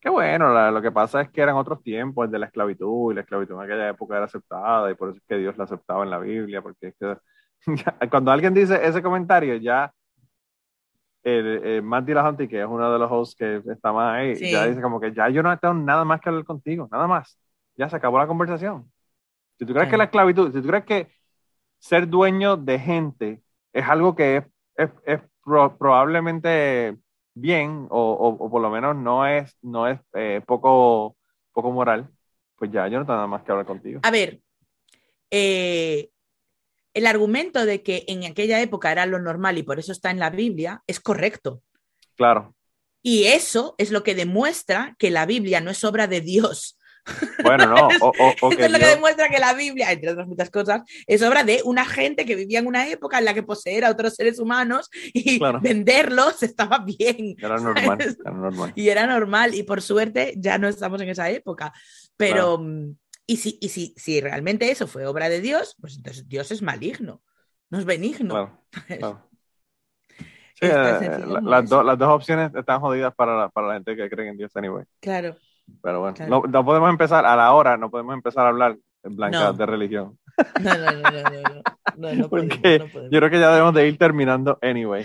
qué 0.00 0.10
bueno, 0.10 0.70
lo 0.70 0.82
que 0.82 0.92
pasa 0.92 1.22
es 1.22 1.30
que 1.30 1.40
eran 1.40 1.56
otros 1.56 1.82
tiempos, 1.82 2.26
el 2.26 2.30
de 2.30 2.38
la 2.38 2.46
esclavitud, 2.46 3.12
y 3.12 3.14
la 3.14 3.22
esclavitud 3.22 3.54
en 3.54 3.60
aquella 3.60 3.88
época 3.88 4.16
era 4.16 4.26
aceptada, 4.26 4.90
y 4.90 4.94
por 4.94 5.10
eso 5.10 5.18
es 5.18 5.24
que 5.26 5.38
Dios 5.38 5.56
la 5.56 5.64
aceptaba 5.64 6.04
en 6.04 6.10
la 6.10 6.18
Biblia, 6.18 6.60
porque 6.62 6.88
es 6.88 6.94
que 6.98 7.16
cuando 8.10 8.30
alguien 8.30 8.52
dice 8.52 8.78
ese 8.82 9.02
comentario, 9.02 9.56
ya 9.56 9.90
el, 11.22 11.46
el 11.64 11.82
Matt 11.82 12.04
Dillahunty, 12.04 12.46
que 12.46 12.60
es 12.60 12.66
uno 12.66 12.92
de 12.92 12.98
los 12.98 13.10
hosts 13.10 13.34
que 13.34 13.62
está 13.72 13.92
más 13.92 14.16
ahí, 14.16 14.34
ya 14.34 14.66
dice 14.66 14.82
como 14.82 15.00
que 15.00 15.12
ya 15.12 15.30
yo 15.30 15.42
no 15.42 15.56
tengo 15.58 15.74
nada 15.74 16.04
más 16.04 16.20
que 16.20 16.28
hablar 16.28 16.44
contigo, 16.44 16.86
nada 16.92 17.06
más. 17.06 17.38
Ya 17.76 17.88
se 17.88 17.96
acabó 17.96 18.18
la 18.18 18.26
conversación. 18.26 18.90
Si 19.58 19.64
tú 19.64 19.72
crees 19.72 19.88
que 19.88 19.96
la 19.96 20.04
esclavitud, 20.04 20.52
si 20.52 20.60
tú 20.60 20.68
crees 20.68 20.84
que 20.84 21.08
ser 21.84 22.08
dueño 22.08 22.56
de 22.56 22.78
gente 22.78 23.42
es 23.72 23.84
algo 23.86 24.14
que 24.14 24.44
es, 24.76 24.90
es, 25.04 25.20
probablemente 25.42 26.96
bien 27.34 27.86
o, 27.90 28.36
o, 28.40 28.50
por 28.50 28.62
lo 28.62 28.70
menos 28.70 28.96
no 28.96 29.26
es, 29.26 29.54
no 29.60 29.86
es 29.86 30.00
eh, 30.14 30.40
poco 30.46 31.16
poco 31.52 31.70
moral, 31.70 32.08
pues 32.56 32.72
ya 32.72 32.88
yo 32.88 32.98
no 32.98 33.04
tengo 33.04 33.16
nada 33.16 33.26
más 33.26 33.42
que 33.42 33.52
hablar 33.52 33.66
contigo. 33.66 34.00
A 34.02 34.10
ver, 34.10 34.40
eh, 35.30 36.08
el 36.94 37.06
argumento 37.06 37.66
de 37.66 37.82
que 37.82 38.04
en 38.08 38.24
aquella 38.24 38.62
época 38.62 38.90
era 38.90 39.04
lo 39.04 39.18
normal 39.18 39.58
y 39.58 39.62
por 39.62 39.78
eso 39.78 39.92
está 39.92 40.10
en 40.10 40.18
la 40.18 40.30
Biblia 40.30 40.82
es 40.86 41.00
correcto. 41.00 41.62
Claro. 42.16 42.54
Y 43.02 43.24
eso 43.24 43.74
es 43.76 43.90
lo 43.90 44.02
que 44.02 44.14
demuestra 44.14 44.96
que 44.98 45.10
la 45.10 45.26
Biblia 45.26 45.60
no 45.60 45.70
es 45.70 45.84
obra 45.84 46.06
de 46.06 46.22
Dios. 46.22 46.78
Bueno, 47.42 47.66
no. 47.66 47.88
O, 48.00 48.12
o, 48.40 48.52
Eso 48.52 48.64
es 48.64 48.70
lo 48.70 48.78
que 48.78 48.86
demuestra 48.86 49.28
que 49.28 49.38
la 49.38 49.54
Biblia, 49.54 49.92
entre 49.92 50.10
otras 50.10 50.26
muchas 50.26 50.50
cosas, 50.50 50.82
es 51.06 51.22
obra 51.22 51.44
de 51.44 51.60
una 51.64 51.84
gente 51.84 52.24
que 52.24 52.34
vivía 52.34 52.60
en 52.60 52.66
una 52.66 52.88
época 52.88 53.18
en 53.18 53.24
la 53.24 53.34
que 53.34 53.42
poseer 53.42 53.84
a 53.84 53.90
otros 53.90 54.14
seres 54.14 54.38
humanos 54.38 54.90
y 55.12 55.38
venderlos 55.60 56.42
estaba 56.42 56.78
bien. 56.78 57.36
Era 57.38 57.58
normal, 57.58 57.98
era 58.24 58.34
normal, 58.34 58.72
Y 58.74 58.88
era 58.88 59.06
normal. 59.06 59.54
Y 59.54 59.62
por 59.62 59.82
suerte 59.82 60.34
ya 60.36 60.58
no 60.58 60.68
estamos 60.68 61.00
en 61.00 61.10
esa 61.10 61.30
época. 61.30 61.72
Pero, 62.16 62.58
mm, 62.58 62.96
y, 63.26 63.36
si, 63.36 63.58
y 63.60 63.68
si, 63.68 63.94
si 63.96 64.20
realmente 64.20 64.70
eso 64.70 64.86
fue 64.86 65.06
obra 65.06 65.28
de 65.28 65.40
Dios, 65.40 65.76
pues 65.80 65.96
entonces 65.96 66.28
Dios 66.28 66.50
es 66.50 66.62
maligno, 66.62 67.22
no 67.70 67.78
es 67.78 67.84
benigno. 67.84 68.62
Claro, 68.70 69.28
Sí, 70.56 70.66
eh, 70.66 71.18
las, 71.42 71.68
las, 71.68 71.98
dos 71.98 72.08
opciones 72.08 72.54
están 72.54 72.80
jodidas 72.80 73.12
para 73.14 73.36
la, 73.36 73.48
para 73.48 73.66
la 73.66 73.74
gente 73.74 73.96
que 73.96 74.08
cree 74.08 74.28
en 74.28 74.36
Dios 74.36 74.54
anyway. 74.54 74.84
Claro. 75.00 75.36
Pero 75.82 76.00
bueno, 76.00 76.16
no, 76.28 76.42
no, 76.48 76.64
podemos 76.64 76.90
empezar 76.90 77.24
a 77.26 77.36
la 77.36 77.52
hora, 77.52 77.76
no 77.76 77.90
podemos 77.90 78.14
empezar 78.14 78.46
a 78.46 78.50
hablar 78.50 78.76
en 79.02 79.16
blanca 79.16 79.52
de 79.52 79.66
religión. 79.66 80.18
No, 80.60 80.74
no, 80.74 80.92
no, 80.92 81.10
no, 81.10 82.12
no. 82.12 82.14
no, 82.14 82.28
Porque 82.28 82.78
yo 83.10 83.18
creo 83.18 83.30
que 83.30 83.38
ya 83.38 83.50
debemos 83.52 83.74
de 83.74 83.88
ir 83.88 83.98
terminando 83.98 84.58
anyway. 84.62 85.04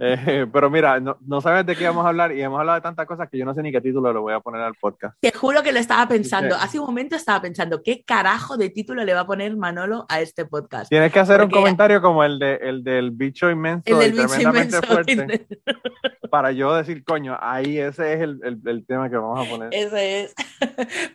Eh, 0.00 0.46
pero 0.52 0.70
mira, 0.70 1.00
no, 1.00 1.18
no, 1.26 1.40
sabes 1.40 1.66
de 1.66 1.74
qué 1.74 1.84
vamos 1.86 2.04
a 2.04 2.10
hablar 2.10 2.32
y 2.32 2.42
hemos 2.42 2.60
hablado 2.60 2.76
de 2.76 2.82
tantas 2.82 3.06
cosas 3.06 3.28
que 3.30 3.38
yo 3.38 3.44
no 3.44 3.54
sé 3.54 3.62
ni 3.62 3.72
qué 3.72 3.80
título 3.80 4.12
le 4.12 4.18
voy 4.18 4.34
a 4.34 4.40
poner 4.40 4.60
al 4.60 4.74
podcast. 4.74 5.16
Te 5.20 5.32
juro 5.32 5.62
que 5.62 5.72
lo 5.72 5.78
estaba 5.78 6.06
pensando. 6.06 6.54
Hace 6.56 6.78
un 6.78 6.86
momento 6.86 7.16
estaba 7.16 7.40
pensando, 7.40 7.82
¿qué 7.82 8.04
carajo 8.04 8.56
de 8.56 8.70
título 8.70 9.04
le 9.04 9.14
va 9.14 9.20
a 9.20 9.26
poner 9.26 9.56
Manolo 9.56 10.06
a 10.08 10.20
este 10.20 10.44
podcast? 10.44 10.88
Tienes 10.88 11.12
que 11.12 11.18
hacer 11.18 11.42
un 11.42 11.50
comentario 11.50 12.00
como 12.00 12.24
el, 12.24 12.38
de, 12.38 12.56
el 12.56 12.84
del 12.84 13.10
bicho 13.10 13.50
inmenso 13.50 13.82
el 13.86 13.98
del 13.98 14.12
bicho 14.12 14.40
inmenso 14.40 14.82
fuerte. 14.82 15.46
para 16.30 16.52
yo 16.52 16.74
decir, 16.74 17.04
coño, 17.04 17.36
ahí 17.40 17.78
ese 17.78 18.14
es 18.14 18.20
el, 18.20 18.40
el, 18.42 18.60
el, 18.66 18.86
tema 18.86 19.08
que 19.08 19.16
vamos 19.16 19.46
a 19.46 19.50
poner. 19.50 19.68
Ese 19.72 20.22
es. 20.22 20.34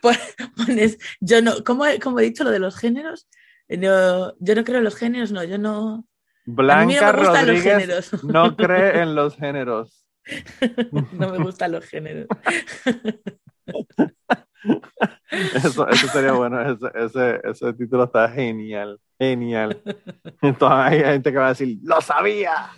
Pones, 0.56 0.98
yo 1.20 1.40
no, 1.42 1.52
¿cómo, 1.64 1.84
¿cómo 2.02 2.20
he 2.20 2.24
dicho 2.24 2.44
lo 2.44 2.50
de 2.50 2.58
los 2.58 2.76
géneros? 2.76 3.28
No, 3.78 4.34
yo 4.38 4.54
no 4.54 4.64
creo 4.64 4.78
en 4.78 4.84
los 4.84 4.96
géneros, 4.96 5.32
no, 5.32 5.44
yo 5.44 5.58
no. 5.58 6.06
Blanca 6.46 7.12
no 7.12 7.32
Rodríguez 7.32 8.22
no 8.22 8.56
cree 8.56 9.00
en 9.00 9.14
los 9.14 9.36
géneros. 9.36 10.06
no 11.12 11.30
me 11.30 11.38
gustan 11.38 11.72
los 11.72 11.84
géneros. 11.84 12.26
Eso, 15.54 15.88
eso 15.88 16.08
sería 16.08 16.32
bueno, 16.32 16.60
ese, 16.60 16.86
ese, 16.94 17.40
ese, 17.44 17.72
título 17.74 18.04
está 18.04 18.28
genial, 18.28 18.98
genial. 19.18 19.82
Entonces 20.42 20.78
hay 20.78 21.00
gente 21.00 21.32
que 21.32 21.38
va 21.38 21.46
a 21.46 21.50
decir, 21.50 21.78
¡lo 21.82 22.00
sabía! 22.00 22.70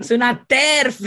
es 0.00 0.10
una 0.10 0.44
TERF. 0.44 1.00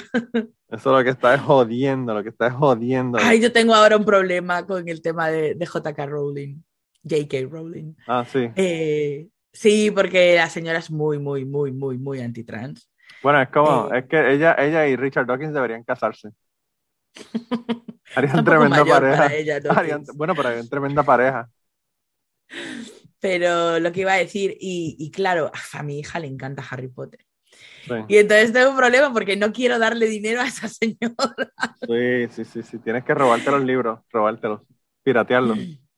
Eso 0.69 0.91
lo 0.91 1.03
que 1.03 1.09
está 1.09 1.33
es 1.33 1.41
jodiendo, 1.41 2.13
lo 2.13 2.23
que 2.23 2.29
está 2.29 2.47
es 2.47 2.53
jodiendo. 2.53 3.17
Ay, 3.21 3.41
yo 3.41 3.51
tengo 3.51 3.73
ahora 3.73 3.97
un 3.97 4.05
problema 4.05 4.65
con 4.65 4.87
el 4.87 5.01
tema 5.01 5.29
de, 5.29 5.55
de 5.55 5.65
JK 5.65 5.97
Rowling. 6.07 6.61
J.K. 7.03 7.47
Rowling. 7.49 7.93
Ah, 8.07 8.25
sí. 8.25 8.49
Eh, 8.55 9.27
sí, 9.51 9.91
porque 9.91 10.35
la 10.35 10.49
señora 10.49 10.79
es 10.79 10.91
muy, 10.91 11.19
muy, 11.19 11.45
muy, 11.45 11.71
muy, 11.71 11.97
muy 11.97 12.19
anti-trans. 12.21 12.89
Bueno, 13.21 13.41
es 13.41 13.49
como, 13.49 13.93
eh, 13.93 13.99
es 13.99 14.05
que 14.05 14.33
ella, 14.33 14.55
ella 14.57 14.87
y 14.87 14.95
Richard 14.95 15.25
Dawkins 15.25 15.53
deberían 15.53 15.83
casarse. 15.83 16.29
Harían 18.15 18.43
tremenda 18.43 18.85
pareja. 18.85 19.29
bueno, 20.15 20.33
pero 20.35 20.49
harían 20.49 20.69
tremenda 20.69 21.03
pareja. 21.03 21.49
Pero 23.19 23.79
lo 23.79 23.91
que 23.91 24.01
iba 24.01 24.13
a 24.13 24.17
decir, 24.17 24.57
y, 24.59 24.95
y 24.97 25.11
claro, 25.11 25.51
a 25.73 25.83
mi 25.83 25.99
hija 25.99 26.19
le 26.19 26.27
encanta 26.27 26.63
Harry 26.69 26.87
Potter. 26.87 27.25
Sí. 27.85 27.93
Y 28.07 28.17
entonces 28.17 28.53
tengo 28.53 28.71
un 28.71 28.77
problema 28.77 29.11
porque 29.11 29.35
no 29.35 29.51
quiero 29.51 29.79
darle 29.79 30.07
dinero 30.07 30.41
a 30.41 30.47
esa 30.47 30.67
señora. 30.67 31.51
Sí, 31.87 32.27
sí, 32.31 32.45
sí, 32.45 32.63
sí. 32.63 32.79
Tienes 32.79 33.03
que 33.03 33.13
robarte 33.13 33.51
los 33.51 33.63
libros, 33.63 33.99
robártelos, 34.11 34.61
piratearlos. 35.03 35.57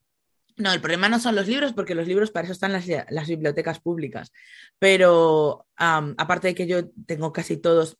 No, 0.57 0.73
el 0.73 0.81
problema 0.81 1.09
no 1.09 1.19
son 1.19 1.35
los 1.35 1.47
libros, 1.47 1.73
porque 1.73 1.95
los 1.95 2.07
libros 2.07 2.31
para 2.31 2.45
eso 2.45 2.53
están 2.53 2.71
las, 2.71 2.85
las 3.09 3.27
bibliotecas 3.27 3.79
públicas. 3.79 4.31
Pero 4.79 5.67
um, 5.79 6.13
aparte 6.17 6.49
de 6.49 6.55
que 6.55 6.67
yo 6.67 6.89
tengo 7.05 7.31
casi 7.31 7.57
todos 7.57 7.97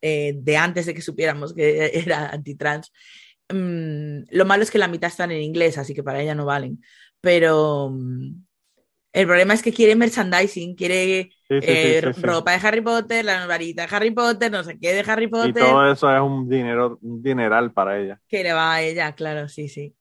eh, 0.00 0.34
de 0.36 0.56
antes 0.56 0.86
de 0.86 0.94
que 0.94 1.02
supiéramos 1.02 1.54
que 1.54 1.90
era 1.94 2.28
antitrans, 2.30 2.92
um, 3.50 4.24
lo 4.30 4.44
malo 4.44 4.62
es 4.62 4.70
que 4.70 4.78
la 4.78 4.88
mitad 4.88 5.10
están 5.10 5.30
en 5.30 5.42
inglés, 5.42 5.78
así 5.78 5.94
que 5.94 6.02
para 6.02 6.20
ella 6.20 6.34
no 6.34 6.44
valen. 6.44 6.82
Pero 7.20 7.86
um, 7.86 8.44
el 9.12 9.26
problema 9.26 9.52
es 9.52 9.62
que 9.62 9.72
quiere 9.72 9.94
merchandising, 9.94 10.74
quiere 10.74 11.30
sí, 11.48 11.60
sí, 11.60 11.66
eh, 11.68 12.12
sí, 12.14 12.22
ropa 12.22 12.52
de 12.52 12.66
Harry 12.66 12.80
Potter, 12.80 13.24
la 13.24 13.46
varita 13.46 13.86
de 13.86 13.94
Harry 13.94 14.10
Potter, 14.10 14.50
no 14.50 14.64
sé 14.64 14.78
qué 14.78 14.94
de 14.94 15.10
Harry 15.10 15.28
Potter. 15.28 15.50
Y 15.50 15.52
todo 15.52 15.92
eso 15.92 16.14
es 16.14 16.20
un 16.20 16.48
dinero, 16.48 16.98
un 17.02 17.22
dineral 17.22 17.72
para 17.72 18.00
ella. 18.00 18.20
Que 18.26 18.42
le 18.42 18.54
va 18.54 18.74
a 18.74 18.82
ella, 18.82 19.14
claro, 19.14 19.48
sí, 19.48 19.68
sí. 19.68 19.94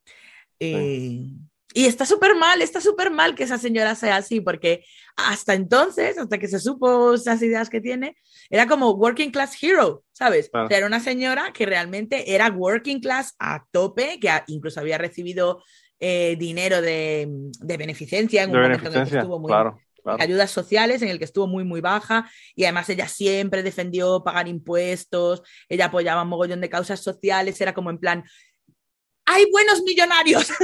Y, 0.57 1.35
y 1.73 1.85
está 1.85 2.05
súper 2.05 2.35
mal, 2.35 2.61
está 2.61 2.81
súper 2.81 3.11
mal 3.11 3.35
que 3.35 3.43
esa 3.43 3.57
señora 3.57 3.95
sea 3.95 4.17
así, 4.17 4.41
porque 4.41 4.83
hasta 5.15 5.53
entonces, 5.53 6.17
hasta 6.17 6.37
que 6.37 6.47
se 6.47 6.59
supo 6.59 7.13
esas 7.13 7.41
ideas 7.41 7.69
que 7.69 7.81
tiene, 7.81 8.17
era 8.49 8.67
como 8.67 8.91
working 8.91 9.31
class 9.31 9.55
hero, 9.61 10.03
¿sabes? 10.11 10.49
Claro. 10.49 10.65
O 10.65 10.69
sea, 10.69 10.77
era 10.77 10.87
una 10.87 10.99
señora 10.99 11.53
que 11.53 11.65
realmente 11.65 12.33
era 12.33 12.49
working 12.49 12.99
class 12.99 13.35
a 13.39 13.65
tope, 13.71 14.19
que 14.19 14.29
incluso 14.47 14.79
había 14.79 14.97
recibido 14.97 15.63
eh, 15.99 16.35
dinero 16.37 16.81
de, 16.81 17.27
de, 17.29 17.77
beneficencia 17.77 18.43
en 18.43 18.51
de 18.51 18.57
un 18.57 18.63
momento 18.63 18.89
en 18.89 18.95
el 18.95 19.09
que 19.09 19.17
estuvo 19.17 19.39
muy... 19.39 19.49
Claro. 19.49 19.79
Claro. 20.03 20.17
ayudas 20.19 20.49
sociales 20.49 21.03
en 21.03 21.09
el 21.09 21.19
que 21.19 21.25
estuvo 21.25 21.45
muy 21.45 21.63
muy 21.63 21.79
baja 21.79 22.27
y 22.55 22.63
además 22.63 22.89
ella 22.89 23.07
siempre 23.07 23.61
defendió 23.61 24.23
pagar 24.23 24.47
impuestos, 24.47 25.43
ella 25.69 25.85
apoyaba 25.85 26.23
un 26.23 26.29
mogollón 26.29 26.59
de 26.59 26.71
causas 26.71 27.01
sociales, 27.01 27.61
era 27.61 27.75
como 27.75 27.91
en 27.91 27.99
plan, 27.99 28.23
hay 29.31 29.49
buenos 29.51 29.81
millonarios. 29.83 30.51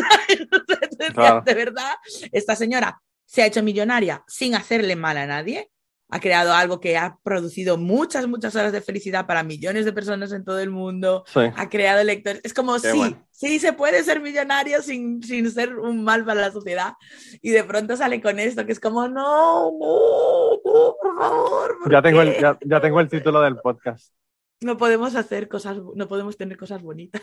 Claro. 1.13 1.41
De 1.45 1.53
verdad, 1.53 1.93
esta 2.31 2.55
señora 2.55 2.99
se 3.25 3.41
ha 3.41 3.45
hecho 3.45 3.63
millonaria 3.63 4.23
sin 4.27 4.55
hacerle 4.55 4.95
mal 4.95 5.17
a 5.17 5.27
nadie. 5.27 5.69
Ha 6.09 6.19
creado 6.19 6.53
algo 6.53 6.79
que 6.79 6.97
ha 6.97 7.17
producido 7.23 7.77
muchas, 7.77 8.27
muchas 8.27 8.55
horas 8.55 8.71
de 8.71 8.81
felicidad 8.81 9.25
para 9.27 9.43
millones 9.43 9.85
de 9.85 9.93
personas 9.93 10.31
en 10.31 10.43
todo 10.43 10.59
el 10.59 10.69
mundo. 10.69 11.23
Sí. 11.27 11.41
Ha 11.55 11.69
creado 11.69 12.03
lectores. 12.03 12.41
Es 12.43 12.53
como, 12.53 12.75
Qué 12.75 12.91
sí, 12.91 12.97
bueno. 12.97 13.27
sí, 13.31 13.59
se 13.59 13.73
puede 13.73 14.03
ser 14.03 14.21
millonario 14.21 14.81
sin, 14.81 15.21
sin 15.21 15.49
ser 15.51 15.77
un 15.77 16.03
mal 16.03 16.25
para 16.25 16.41
la 16.41 16.51
sociedad. 16.51 16.93
Y 17.41 17.51
de 17.51 17.63
pronto 17.63 17.95
sale 17.95 18.21
con 18.21 18.39
esto, 18.39 18.65
que 18.65 18.71
es 18.71 18.79
como, 18.79 19.07
no, 19.07 19.71
no, 19.71 20.49
no 20.63 20.95
por 21.01 21.17
favor. 21.17 21.77
¿por 21.83 21.91
Ya 21.91 22.01
tengo, 22.01 22.21
el, 22.21 22.39
ya, 22.39 22.57
ya 22.65 22.81
tengo 22.81 22.99
el 22.99 23.09
título 23.09 23.41
del 23.41 23.57
podcast. 23.57 24.13
No 24.61 24.77
podemos 24.77 25.15
hacer 25.15 25.47
cosas, 25.47 25.77
no 25.95 26.07
podemos 26.07 26.37
tener 26.37 26.57
cosas 26.57 26.81
bonitas. 26.81 27.21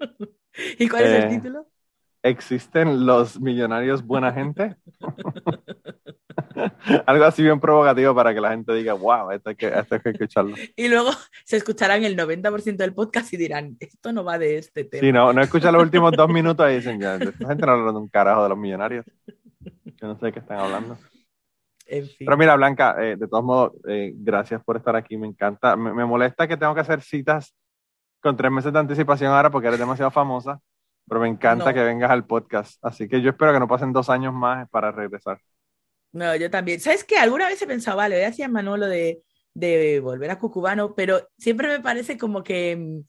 ¿Y 0.78 0.88
cuál 0.88 1.04
Eh, 1.04 1.18
es 1.18 1.24
el 1.24 1.30
título? 1.30 1.66
¿Existen 2.22 3.04
los 3.04 3.40
millonarios 3.40 4.06
buena 4.06 4.32
gente? 4.32 4.76
Algo 7.06 7.24
así 7.24 7.42
bien 7.42 7.58
provocativo 7.58 8.14
para 8.14 8.32
que 8.32 8.40
la 8.40 8.50
gente 8.50 8.72
diga, 8.74 8.94
wow, 8.94 9.32
esto 9.32 9.50
hay 9.50 9.56
que, 9.56 9.66
esto 9.66 9.96
hay 9.96 10.00
que 10.00 10.10
escucharlo. 10.10 10.54
Y 10.76 10.88
luego 10.88 11.10
se 11.44 11.56
escucharán 11.56 12.04
el 12.04 12.16
90% 12.16 12.76
del 12.76 12.94
podcast 12.94 13.32
y 13.32 13.36
dirán, 13.36 13.76
esto 13.80 14.12
no 14.12 14.24
va 14.24 14.38
de 14.38 14.58
este 14.58 14.84
tema. 14.84 15.00
Sí, 15.00 15.12
no, 15.12 15.32
no 15.32 15.42
escuchan 15.42 15.72
los 15.72 15.82
últimos 15.82 16.12
dos 16.12 16.28
minutos 16.28 16.70
y 16.70 16.74
dicen, 16.74 17.00
ya, 17.00 17.16
esta 17.16 17.48
gente 17.48 17.66
no 17.66 17.72
habla 17.72 17.92
de 17.92 17.98
un 17.98 18.08
carajo 18.08 18.44
de 18.44 18.48
los 18.50 18.58
millonarios. 18.58 19.04
Yo 19.84 20.06
no 20.06 20.16
sé 20.18 20.26
de 20.26 20.32
qué 20.32 20.38
están 20.38 20.58
hablando. 20.58 20.96
En 21.86 22.06
fin. 22.06 22.24
Pero 22.24 22.36
mira, 22.36 22.56
Blanca, 22.56 22.96
eh, 23.00 23.16
de 23.16 23.28
todos 23.28 23.44
modos, 23.44 23.72
eh, 23.88 24.12
gracias 24.14 24.62
por 24.64 24.76
estar 24.76 24.94
aquí, 24.94 25.16
me 25.16 25.26
encanta. 25.26 25.76
Me, 25.76 25.92
me, 25.92 26.04
molesta 26.04 26.46
que 26.46 26.56
tengo 26.56 26.74
que 26.74 26.80
hacer 26.80 27.02
citas 27.02 27.54
con 28.22 28.36
tres 28.36 28.50
meses 28.52 28.72
de 28.72 28.78
anticipación 28.78 29.32
ahora 29.32 29.50
porque 29.50 29.68
eres 29.68 29.78
demasiado 29.80 30.10
famosa, 30.10 30.60
pero 31.08 31.20
me 31.20 31.28
encanta 31.28 31.66
No. 31.66 31.74
que 31.74 31.82
vengas 31.82 32.10
al 32.10 32.24
podcast. 32.26 32.78
Así 32.84 33.08
que 33.08 33.20
yo 33.20 33.30
espero 33.30 33.52
que 33.52 33.58
no 33.60 33.68
pasen 33.68 33.92
dos 33.92 34.08
años 34.08 34.32
más 34.32 34.68
para 34.70 34.92
regresar. 34.92 35.38
No, 36.12 36.34
yo 36.36 36.50
también. 36.50 36.78
¿Sabes 36.80 37.04
qué? 37.04 37.16
Alguna 37.18 37.48
vez 37.48 37.60
he 37.62 37.66
pensado, 37.66 37.96
vale, 37.96 38.16
voy 38.16 38.24
a 38.24 38.28
decir 38.28 38.44
a 38.44 38.48
Manolo 38.48 38.86
de, 38.86 39.22
de 39.54 40.00
volver 40.00 40.30
a 40.30 40.38
Cucubano, 40.38 40.94
pero 40.94 41.28
siempre 41.38 41.68
me 41.68 41.80
parece 41.80 42.16
como 42.18 42.42
que 42.42 42.76
mm, 42.76 43.00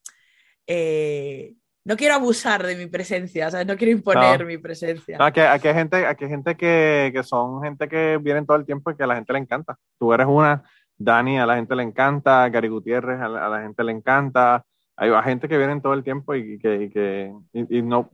eh, 0.67 1.53
no 1.85 1.97
quiero 1.97 2.15
abusar 2.15 2.65
de 2.65 2.75
mi 2.77 2.87
presencia, 2.87 3.51
¿sabes? 3.51 3.67
No 3.67 3.75
quiero 3.75 3.91
imponer 3.91 4.39
No. 4.39 4.45
mi 4.45 4.57
presencia. 4.57 5.17
No, 5.17 5.25
aquí, 5.25 5.41
aquí 5.41 5.67
hay 5.67 5.73
gente, 5.73 6.05
aquí 6.05 6.23
hay 6.23 6.29
gente 6.29 6.55
que, 6.55 7.11
que 7.13 7.23
son 7.23 7.61
gente 7.61 7.89
que 7.89 8.17
vienen 8.21 8.45
todo 8.45 8.55
el 8.57 8.65
tiempo 8.65 8.89
y 8.91 8.95
que 8.95 9.03
a 9.03 9.07
la 9.07 9.15
gente 9.15 9.33
le 9.33 9.39
encanta. 9.39 9.77
Tú 9.99 10.13
eres 10.13 10.27
una, 10.27 10.63
Dani 10.97 11.39
a 11.39 11.45
la 11.45 11.55
gente 11.57 11.75
le 11.75 11.83
encanta, 11.83 12.47
Gary 12.49 12.69
Gutiérrez 12.69 13.19
a 13.19 13.27
la, 13.27 13.45
a 13.45 13.49
la 13.49 13.61
gente 13.63 13.83
le 13.83 13.91
encanta. 13.91 14.63
Hay, 14.95 15.11
gente 15.23 15.47
que 15.47 15.57
vienen 15.57 15.81
todo 15.81 15.93
el 15.93 16.03
tiempo 16.03 16.35
y, 16.35 16.59
que, 16.59 16.83
y 16.83 16.89
que 16.89 17.33
y, 17.53 17.79
y 17.79 17.81
no 17.81 18.11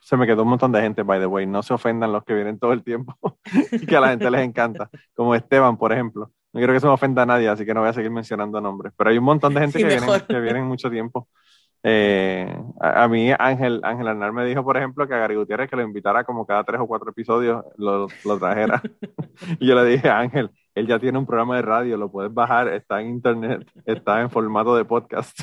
se 0.00 0.16
me 0.16 0.26
quedó 0.26 0.42
un 0.42 0.50
montón 0.50 0.72
de 0.72 0.80
gente, 0.80 1.02
by 1.02 1.20
the 1.20 1.26
way. 1.26 1.46
No 1.46 1.62
se 1.62 1.74
ofendan 1.74 2.12
los 2.12 2.24
que 2.24 2.34
vienen 2.34 2.58
todo 2.58 2.72
el 2.72 2.82
tiempo 2.82 3.14
y 3.72 3.86
que 3.86 3.96
a 3.96 4.00
la 4.00 4.08
gente 4.08 4.30
les 4.30 4.42
encanta. 4.42 4.90
Como 5.14 5.34
Esteban, 5.34 5.76
por 5.76 5.92
ejemplo. 5.92 6.30
No 6.52 6.60
quiero 6.60 6.72
que 6.72 6.80
se 6.80 6.86
me 6.86 6.92
ofenda 6.92 7.22
a 7.22 7.26
nadie, 7.26 7.48
así 7.48 7.66
que 7.66 7.74
no 7.74 7.80
voy 7.80 7.90
a 7.90 7.92
seguir 7.92 8.10
mencionando 8.10 8.60
nombres. 8.60 8.92
Pero 8.96 9.10
hay 9.10 9.18
un 9.18 9.24
montón 9.24 9.52
de 9.52 9.60
gente 9.60 9.78
Sí, 9.78 9.84
que, 9.84 9.90
vienen, 9.90 10.20
que 10.26 10.40
vienen 10.40 10.64
mucho 10.64 10.90
tiempo. 10.90 11.28
Eh, 11.82 12.58
a, 12.80 13.06
mí 13.06 13.30
Ángel, 13.38 13.80
Ángel 13.84 14.08
Arnal 14.08 14.32
me 14.32 14.44
dijo, 14.44 14.64
por 14.64 14.76
ejemplo, 14.76 15.06
que 15.06 15.14
a 15.14 15.18
Gary 15.18 15.36
Gutiérrez 15.36 15.70
que 15.70 15.76
lo 15.76 15.82
invitara 15.82 16.24
como 16.24 16.46
cada 16.46 16.64
tres 16.64 16.80
o 16.80 16.86
cuatro 16.86 17.10
episodios 17.10 17.64
lo, 17.76 18.08
lo 18.24 18.38
trajera. 18.38 18.82
y 19.60 19.66
yo 19.66 19.74
le 19.74 19.84
dije, 19.84 20.08
Ángel, 20.08 20.50
él 20.78 20.86
ya 20.86 20.98
tiene 20.98 21.18
un 21.18 21.26
programa 21.26 21.56
de 21.56 21.62
radio, 21.62 21.96
lo 21.96 22.10
puedes 22.10 22.32
bajar, 22.32 22.68
está 22.68 23.00
en 23.00 23.08
internet, 23.08 23.70
está 23.84 24.20
en 24.20 24.30
formato 24.30 24.76
de 24.76 24.84
podcast. 24.84 25.40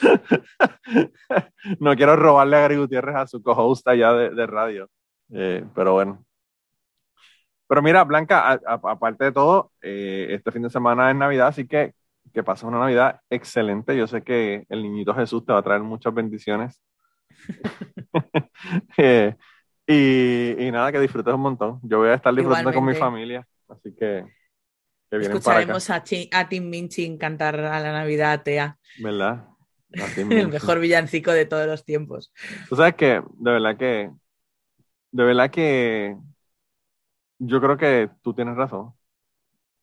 no 1.80 1.94
quiero 1.96 2.16
robarle 2.16 2.56
a 2.56 2.60
Gary 2.60 2.76
Gutiérrez 2.76 3.16
a 3.16 3.26
su 3.26 3.42
co-host 3.42 3.86
allá 3.88 4.12
de, 4.12 4.46
radio, 4.46 4.88
eh, 5.32 5.64
pero 5.74 5.94
bueno. 5.94 6.24
Pero 7.66 7.82
mira, 7.82 8.04
Blanca, 8.04 8.60
aparte 8.66 9.24
de 9.24 9.32
todo, 9.32 9.72
eh, 9.80 10.26
este 10.30 10.52
fin 10.52 10.62
de 10.62 10.70
semana 10.70 11.10
es 11.10 11.16
Navidad, 11.16 11.48
así 11.48 11.66
que 11.66 11.94
que 12.32 12.42
pases 12.42 12.64
una 12.64 12.78
Navidad 12.78 13.20
excelente. 13.30 13.96
Yo 13.96 14.06
sé 14.06 14.22
que 14.22 14.66
el 14.68 14.82
niñito 14.82 15.14
Jesús 15.14 15.44
te 15.44 15.52
va 15.52 15.60
a 15.60 15.62
traer 15.62 15.82
muchas 15.82 16.12
bendiciones. 16.12 16.80
Eh, 18.96 19.34
y, 19.86 20.70
nada, 20.70 20.90
que 20.90 20.98
disfrutes 20.98 21.34
un 21.34 21.40
montón. 21.40 21.78
Yo 21.82 21.98
voy 21.98 22.08
a 22.08 22.14
estar 22.14 22.34
disfrutando 22.34 22.72
con 22.72 22.84
mi 22.84 22.94
familia, 22.94 23.46
así 23.68 23.94
que, 23.94 24.24
que 25.10 25.16
Escucharemos 25.16 25.90
a, 25.90 26.04
a, 26.32 26.48
Tim 26.48 26.68
Minchin 26.68 27.18
cantar 27.18 27.58
a 27.60 27.80
la 27.80 27.92
Navidad, 27.92 28.42
Tea. 28.42 28.78
¿Verdad? 28.98 29.46
el 30.16 30.48
mejor 30.48 30.80
villancico 30.80 31.30
de 31.30 31.46
todos 31.46 31.66
los 31.66 31.84
tiempos. 31.84 32.32
Tú 32.68 32.76
sabes 32.76 32.94
que, 32.94 33.22
de 33.34 33.50
verdad 33.50 33.76
que, 33.76 34.10
de 35.12 35.24
verdad 35.24 35.50
que 35.50 36.16
yo 37.38 37.60
creo 37.60 37.76
que 37.76 38.10
tú 38.22 38.34
tienes 38.34 38.56
razón. 38.56 38.92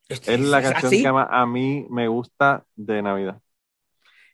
Es 0.09 0.39
la 0.39 0.61
canción 0.61 0.91
que 0.91 1.07
a 1.07 1.45
mí 1.45 1.87
me 1.89 2.07
gusta 2.07 2.65
de 2.75 3.01
Navidad. 3.01 3.39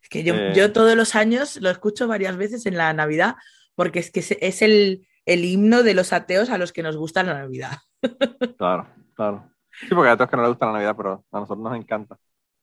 Es 0.02 0.10
que 0.10 0.24
yo, 0.24 0.34
eh, 0.34 0.54
yo, 0.56 0.74
todos 0.74 0.96
los 0.96 1.14
años 1.16 1.58
lo 1.62 1.70
escucho 1.70 2.08
varias 2.08 2.38
veces 2.38 2.66
en 2.66 2.78
la 2.78 2.94
Navidad 2.94 3.36
porque 3.76 4.00
es 4.00 4.10
que 4.10 4.22
es 4.42 4.62
el, 4.64 5.08
el 5.28 5.46
himno 5.46 5.84
de 5.84 5.94
los 5.94 6.14
ateos 6.14 6.50
a 6.50 6.58
los 6.58 6.72
que 6.72 6.82
nos 6.82 6.98
gusta 6.98 7.22
la 7.22 7.36
Navidad. 7.36 7.78
Claro, 8.58 8.88
claro. 9.14 9.52
Sí, 9.72 9.90
porque 9.94 10.08
hay 10.10 10.14
otros 10.14 10.30
que 10.30 10.38
no 10.38 10.42
les 10.42 10.50
gusta 10.50 10.66
la 10.66 10.72
Navidad, 10.74 10.96
pero 10.98 11.24
a 11.32 11.40
nosotros 11.40 11.64
nos 11.64 11.76
encanta. 11.76 12.18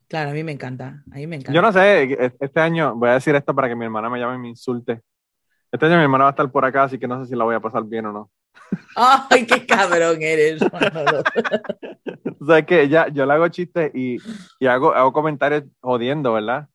Claro, 0.09 0.31
a 0.31 0.33
mí 0.33 0.43
me 0.43 0.53
encanta. 0.53 1.03
A 1.13 1.15
mí 1.15 1.27
me 1.27 1.37
encanta. 1.37 1.53
Yo 1.53 1.63
no 1.63 1.73
sé, 1.73 2.03
e, 2.03 2.33
este 2.41 2.61
año 2.61 2.97
voy 2.97 3.11
a 3.11 3.15
decir 3.15 3.35
esto 3.37 3.55
para 3.55 3.69
que 3.69 3.77
mi 3.77 3.85
hermana 3.85 4.11
me 4.11 4.19
llame 4.19 4.37
y 4.37 4.39
me 4.39 4.49
insulte. 4.49 5.03
Este 5.71 5.87
año 5.87 5.97
mi 5.97 6.03
hermana 6.03 6.25
va 6.25 6.31
a 6.31 6.33
estar 6.33 6.51
por 6.51 6.65
acá, 6.65 6.85
así 6.85 6.99
que 6.99 7.07
no 7.07 7.23
sé 7.23 7.31
si 7.31 7.37
la 7.37 7.45
voy 7.45 7.55
a 7.55 7.61
pasar 7.61 7.85
bien 7.85 8.07
o 8.07 8.13
no. 8.13 8.31
¡Ay, 8.97 9.47
qué 9.47 9.67
cabrón 9.67 10.19
eres! 10.21 10.63
o 10.63 12.47
sea, 12.47 12.63
que 12.67 12.83
ella, 12.83 13.09
yo 13.09 13.27
le 13.27 13.33
hago 13.33 13.49
chistes 13.49 13.93
y, 13.95 14.17
y, 14.59 14.67
hago, 14.67 14.95
hago 14.95 15.13
comentarios 15.13 15.65
jodiendo, 15.81 16.33
¿verdad? 16.33 16.69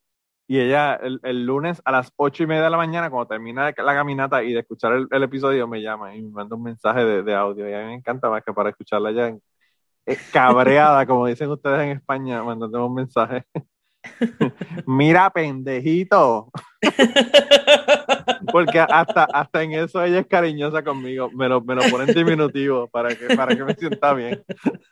Y 0.49 0.59
ella 0.59 0.95
el, 0.95 1.19
el, 1.21 1.45
lunes 1.45 1.79
a 1.85 1.91
las 1.91 2.11
ocho 2.15 2.41
y 2.41 2.47
media 2.47 2.63
de 2.63 2.71
la 2.71 2.77
mañana, 2.77 3.11
cuando 3.11 3.27
termina 3.27 3.65
la 3.65 3.93
caminata 3.93 4.41
y 4.41 4.51
de 4.51 4.61
escuchar 4.61 4.93
el, 4.93 5.07
el 5.11 5.21
episodio, 5.21 5.67
me 5.67 5.79
llama 5.79 6.15
y 6.15 6.23
me 6.23 6.31
manda 6.31 6.55
un 6.55 6.63
mensaje 6.63 7.05
de, 7.05 7.21
de, 7.21 7.35
audio. 7.35 7.69
Y 7.69 7.73
a 7.75 7.81
mí 7.81 7.85
me 7.85 7.93
encanta 7.93 8.31
más 8.31 8.43
que 8.43 8.51
para 8.51 8.71
escucharla 8.71 9.11
ya 9.11 9.27
eh, 10.07 10.17
cabreada, 10.33 11.05
como 11.05 11.27
dicen 11.27 11.51
ustedes 11.51 11.81
en 11.81 11.89
España, 11.91 12.41
mandando 12.41 12.83
un 12.83 12.95
mensaje. 12.95 13.45
Mira, 14.87 15.29
pendejito. 15.29 16.49
Porque 18.51 18.79
hasta, 18.79 19.25
hasta 19.25 19.61
en 19.61 19.73
eso 19.73 20.03
ella 20.03 20.17
es 20.17 20.25
cariñosa 20.25 20.83
conmigo. 20.83 21.29
Me 21.31 21.47
lo, 21.47 21.61
me 21.61 21.75
lo 21.75 21.83
pone 21.91 22.05
en 22.05 22.15
diminutivo 22.15 22.87
para 22.87 23.13
que, 23.13 23.35
para 23.35 23.55
que 23.55 23.63
me 23.63 23.75
sienta 23.75 24.15
bien. 24.15 24.43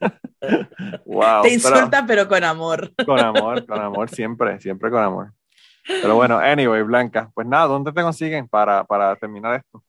wow, 1.08 1.42
Te 1.42 1.52
insulta, 1.52 2.06
pero, 2.06 2.28
con 2.28 2.44
amor. 2.44 2.92
Con 3.04 3.20
amor, 3.20 3.66
con 3.66 3.82
amor, 3.82 4.08
siempre, 4.12 4.60
siempre 4.60 4.92
con 4.92 5.02
amor. 5.02 5.34
Pero 5.88 6.16
bueno, 6.16 6.38
anyway, 6.38 6.84
Blanca, 6.84 7.32
pues 7.34 7.48
nada, 7.48 7.68
¿dónde 7.68 7.92
te 7.92 8.02
consiguen 8.02 8.48
para, 8.48 8.84
para 8.84 9.16
terminar 9.16 9.56
esto? 9.56 9.84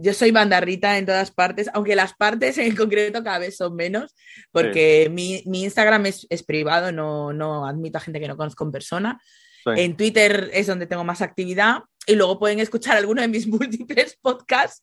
Yo 0.00 0.14
soy 0.14 0.30
bandarrita 0.30 0.96
en 0.96 1.06
todas 1.06 1.32
partes, 1.32 1.68
aunque 1.74 1.96
las 1.96 2.14
partes 2.14 2.56
en 2.58 2.76
concreto 2.76 3.24
cada 3.24 3.40
vez 3.40 3.56
son 3.56 3.74
menos, 3.74 4.14
porque 4.52 5.08
mi, 5.10 5.42
mi, 5.46 5.64
Instagram 5.64 6.06
es, 6.06 6.26
es, 6.30 6.44
privado, 6.44 6.92
no, 6.92 7.32
no 7.32 7.66
admito 7.66 7.98
a 7.98 8.02
gente 8.02 8.20
que 8.20 8.28
no 8.28 8.36
conozco 8.36 8.64
en 8.64 8.72
persona. 8.72 9.20
En 9.66 9.96
Twitter 9.96 10.50
es 10.54 10.66
donde 10.66 10.86
tengo 10.86 11.04
más 11.04 11.20
actividad 11.20 11.82
y 12.06 12.14
luego 12.14 12.38
pueden 12.38 12.58
escuchar 12.60 12.96
alguno 12.96 13.20
de 13.20 13.28
mis 13.28 13.46
múltiples 13.48 14.16
podcasts, 14.20 14.80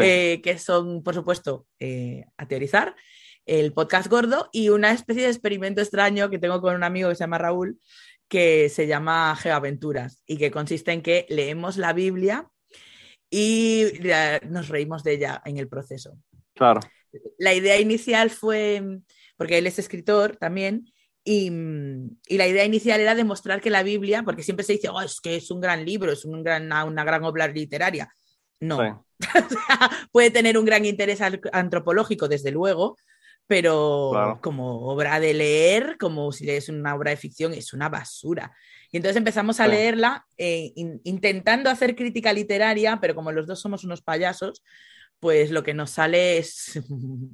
eh, 0.00 0.40
que 0.42 0.58
son, 0.58 1.02
por 1.02 1.14
supuesto, 1.14 1.66
eh, 1.78 2.24
a 2.36 2.48
teorizar, 2.48 2.96
el 3.46 3.72
podcast 3.74 4.08
gordo 4.08 4.48
y 4.52 4.70
una 4.70 4.92
especie 4.92 5.24
de 5.24 5.28
experimento 5.28 5.82
extraño 5.82 6.30
que 6.30 6.38
tengo 6.38 6.60
con 6.60 6.74
un 6.74 6.82
amigo 6.82 7.10
que 7.10 7.14
se 7.14 7.24
llama 7.24 7.38
Raúl, 7.38 7.78
que 8.28 8.68
se 8.68 8.86
llama 8.86 9.36
Geoaventuras 9.36 10.22
y 10.26 10.36
que 10.36 10.50
consiste 10.50 10.92
en 10.92 11.02
que 11.02 11.26
leemos 11.28 11.76
la 11.76 11.92
Biblia 11.92 12.48
y 13.30 13.86
nos 14.48 14.68
reímos 14.68 15.02
de 15.02 15.14
ella 15.14 15.42
en 15.44 15.58
el 15.58 15.68
proceso. 15.68 16.16
Claro. 16.54 16.80
La 17.38 17.54
idea 17.54 17.80
inicial 17.80 18.30
fue, 18.30 19.00
porque 19.36 19.58
él 19.58 19.66
es 19.66 19.78
escritor 19.78 20.36
también, 20.36 20.86
y, 21.26 21.50
y, 22.28 22.36
la 22.36 22.46
idea 22.46 22.64
inicial 22.64 23.00
era 23.00 23.14
demostrar 23.14 23.60
que 23.62 23.70
la 23.70 23.82
Biblia, 23.82 24.22
porque 24.24 24.42
siempre 24.42 24.64
se 24.64 24.74
dice, 24.74 24.90
oh, 24.90 25.00
es 25.00 25.20
que 25.20 25.36
es 25.36 25.50
un 25.50 25.60
gran 25.60 25.84
libro, 25.84 26.12
es 26.12 26.24
un 26.26 26.42
gran, 26.42 26.70
una, 26.70 27.02
gran 27.04 27.24
obra 27.24 27.48
literaria. 27.48 28.14
No. 28.60 29.06
puede 30.12 30.30
tener 30.30 30.58
un 30.58 30.66
gran 30.66 30.84
interés 30.84 31.20
antropológico, 31.52 32.28
desde 32.28 32.50
luego, 32.50 32.98
pero 33.46 34.38
como 34.40 34.86
obra 34.86 35.20
de 35.20 35.34
leer, 35.34 35.96
como 35.98 36.32
si 36.32 36.46
lees 36.46 36.68
una 36.68 36.94
obra 36.94 37.10
de 37.10 37.16
ficción, 37.16 37.52
es 37.52 37.72
una 37.72 37.88
basura. 37.88 38.52
Y 38.90 38.96
entonces 38.96 39.16
empezamos 39.16 39.60
a 39.60 39.68
leerla 39.68 40.24
eh, 40.38 40.72
intentando 41.04 41.68
hacer 41.68 41.94
crítica 41.96 42.32
literaria, 42.32 42.98
pero 43.00 43.14
como 43.14 43.32
los 43.32 43.46
dos 43.46 43.60
somos 43.60 43.84
unos 43.84 44.02
payasos, 44.02 44.62
pues 45.20 45.50
lo 45.50 45.62
que 45.62 45.74
nos 45.74 45.90
sale 45.90 46.38
es 46.38 46.80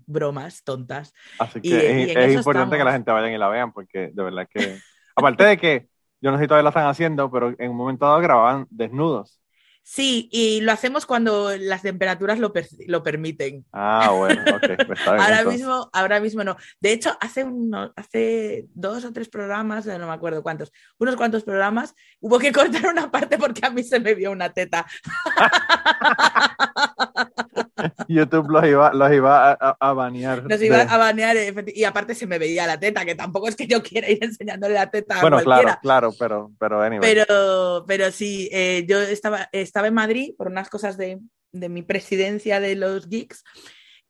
bromas 0.06 0.64
tontas. 0.64 1.12
Así 1.38 1.60
que 1.60 2.12
es, 2.12 2.34
importante 2.34 2.76
que 2.76 2.84
la 2.84 2.92
gente 2.92 3.10
vaya 3.10 3.32
y 3.32 3.38
la 3.38 3.48
vean, 3.48 3.72
porque 3.72 4.10
de 4.12 4.22
verdad 4.22 4.48
que, 4.52 4.78
aparte 5.14 5.44
de 5.44 5.58
que 5.58 5.88
yo 6.20 6.30
no 6.30 6.36
sé 6.36 6.44
si 6.44 6.48
todavía 6.48 6.64
lo 6.64 6.68
están 6.68 6.86
haciendo, 6.86 7.30
pero 7.30 7.54
en 7.58 7.70
un 7.70 7.76
momento 7.76 8.06
dado 8.06 8.20
grababan 8.20 8.66
desnudos. 8.70 9.40
Sí, 9.82 10.28
y 10.30 10.60
lo 10.60 10.72
hacemos 10.72 11.04
cuando 11.04 11.56
las 11.56 11.82
temperaturas 11.82 12.38
lo, 12.38 12.52
lo 12.86 13.02
permiten. 13.02 13.64
Ah, 13.72 14.12
bueno, 14.16 14.42
ok. 14.54 14.62
Pues 14.86 15.06
ahora, 15.06 15.44
mismo, 15.44 15.90
ahora 15.92 16.20
mismo 16.20 16.44
no. 16.44 16.56
De 16.80 16.92
hecho, 16.92 17.16
hace, 17.20 17.44
uno, 17.44 17.92
hace 17.96 18.66
dos 18.74 19.04
o 19.04 19.12
tres 19.12 19.28
programas, 19.28 19.86
no 19.86 20.06
me 20.06 20.12
acuerdo 20.12 20.42
cuántos, 20.42 20.72
unos 20.98 21.16
cuantos 21.16 21.44
programas, 21.44 21.94
hubo 22.20 22.38
que 22.38 22.52
cortar 22.82 22.86
una 22.86 23.10
parte 23.10 23.38
porque 23.38 23.66
a 23.66 23.70
mí 23.70 23.82
se 23.82 24.00
me 24.00 24.14
vio 24.14 24.30
una 24.30 24.52
teta. 24.52 24.86
YouTube 28.08 28.50
los 28.50 28.64
iba, 28.66 28.92
los 28.92 29.12
iba 29.12 29.52
a, 29.52 29.92
banear. 29.92 30.44
Los 30.48 30.62
iba 30.62 30.82
a 30.82 30.96
banear 30.98 31.36
y 31.66 31.84
aparte 31.84 32.14
se 32.14 32.26
me 32.26 32.38
veía 32.38 32.66
la 32.66 32.78
teta, 32.78 33.04
que 33.04 33.14
tampoco 33.14 33.48
es 33.48 33.56
que 33.56 33.66
yo 33.66 33.82
quiera 33.82 34.10
ir 34.10 34.22
enseñándole 34.22 34.74
la 34.74 34.90
teta 34.90 35.20
bueno, 35.20 35.40
claro, 35.40 35.78
claro, 35.82 36.14
pero, 36.18 36.52
pero 36.58 36.82
anyway. 36.82 37.00
Pero, 37.00 37.84
pero 37.86 38.10
sí, 38.10 38.48
eh, 38.52 38.84
yo 38.88 39.00
estaba, 39.00 39.48
estaba 39.52 39.88
en 39.88 39.94
Madrid 39.94 40.34
por 40.36 40.48
unas 40.48 40.68
cosas 40.68 40.96
de, 40.96 41.18
de 41.52 41.68
mi 41.68 41.82
presidencia 41.82 42.60
de 42.60 42.76
los 42.76 43.08
geeks 43.08 43.44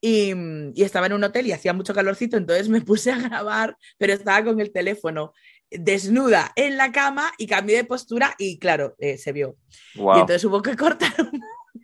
y, 0.00 0.32
y, 0.74 0.82
estaba 0.82 1.06
en 1.06 1.12
un 1.12 1.24
hotel 1.24 1.46
y 1.46 1.52
hacía 1.52 1.74
mucho 1.74 1.92
calorcito, 1.92 2.36
entonces 2.38 2.68
me 2.68 2.80
puse 2.80 3.12
a 3.12 3.18
grabar, 3.18 3.76
pero 3.98 4.14
estaba 4.14 4.42
con 4.44 4.60
el 4.60 4.72
teléfono 4.72 5.32
desnuda 5.70 6.52
en 6.56 6.76
la 6.76 6.90
cama 6.90 7.32
y 7.38 7.46
cambié 7.46 7.76
de 7.76 7.84
postura 7.84 8.34
y 8.38 8.58
claro, 8.58 8.96
eh, 8.98 9.16
se 9.18 9.32
vio. 9.32 9.56
Y 9.94 10.00
entonces 10.00 10.44
hubo 10.44 10.60
que 10.62 10.76
cortar 10.76 11.12
un 11.18 11.40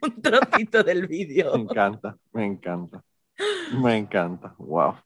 un 0.06 0.22
trocito 0.22 0.82
del 0.82 1.06
vídeo. 1.06 1.52
Me 1.54 1.62
encanta, 1.62 2.16
me 2.32 2.46
encanta. 2.46 3.02
Me 3.82 3.96
encanta. 3.96 4.54
Wow. 4.58 4.96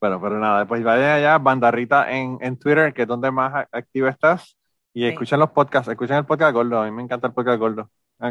Bueno, 0.00 0.20
pero 0.20 0.38
nada, 0.38 0.66
pues 0.66 0.82
vayan 0.82 1.18
allá, 1.18 1.38
Bandarrita 1.38 2.10
en, 2.10 2.38
en 2.40 2.58
Twitter, 2.58 2.94
que 2.94 3.02
es 3.02 3.08
donde 3.08 3.30
más 3.30 3.66
activa 3.70 4.08
estás. 4.08 4.56
Y 4.92 5.04
escuchen 5.04 5.38
los 5.38 5.50
podcasts, 5.50 5.88
escuchen 5.88 6.16
el 6.16 6.24
podcast 6.24 6.54
Gordo. 6.54 6.80
A 6.80 6.84
mí 6.86 6.90
me 6.90 7.02
encanta 7.02 7.26
el 7.26 7.32
podcast 7.32 7.58
Gordo. 7.58 7.90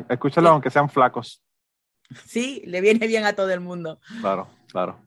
Escúchenlo 0.10 0.50
aunque 0.50 0.70
sean 0.70 0.90
flacos. 0.90 1.44
Sí, 2.26 2.64
le 2.66 2.82
viene 2.82 3.08
bien 3.08 3.26
a 3.26 3.34
todo 3.34 3.52
el 3.52 3.60
mundo. 3.60 4.00
Claro, 4.20 4.48
claro. 4.72 5.00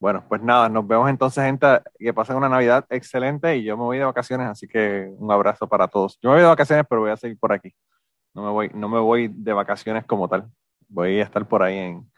Bueno, 0.00 0.24
pues 0.28 0.40
nada, 0.40 0.68
nos 0.68 0.86
vemos 0.86 1.10
entonces, 1.10 1.44
gente. 1.44 1.66
Que 1.98 2.14
pasen 2.14 2.36
una 2.36 2.48
Navidad 2.48 2.86
excelente 2.88 3.56
y 3.56 3.64
yo 3.64 3.76
me 3.76 3.84
voy 3.84 3.98
de 3.98 4.04
vacaciones, 4.04 4.48
así 4.48 4.66
que 4.66 5.08
un 5.18 5.30
abrazo 5.30 5.68
para 5.68 5.88
todos. 5.88 6.18
Yo 6.22 6.30
me 6.30 6.36
voy 6.36 6.42
de 6.42 6.48
vacaciones, 6.48 6.86
pero 6.88 7.02
voy 7.02 7.10
a 7.10 7.16
seguir 7.16 7.38
por 7.38 7.52
aquí. 7.52 7.74
No 8.38 8.44
me 8.44 8.50
voy, 8.50 8.70
no 8.72 8.88
me 8.88 9.00
voy 9.00 9.26
de 9.26 9.52
vacaciones 9.52 10.04
como 10.04 10.28
tal. 10.28 10.48
Voy 10.88 11.18
a 11.18 11.24
estar 11.24 11.44
por 11.48 11.64
ahí 11.64 11.76
en, 11.76 12.08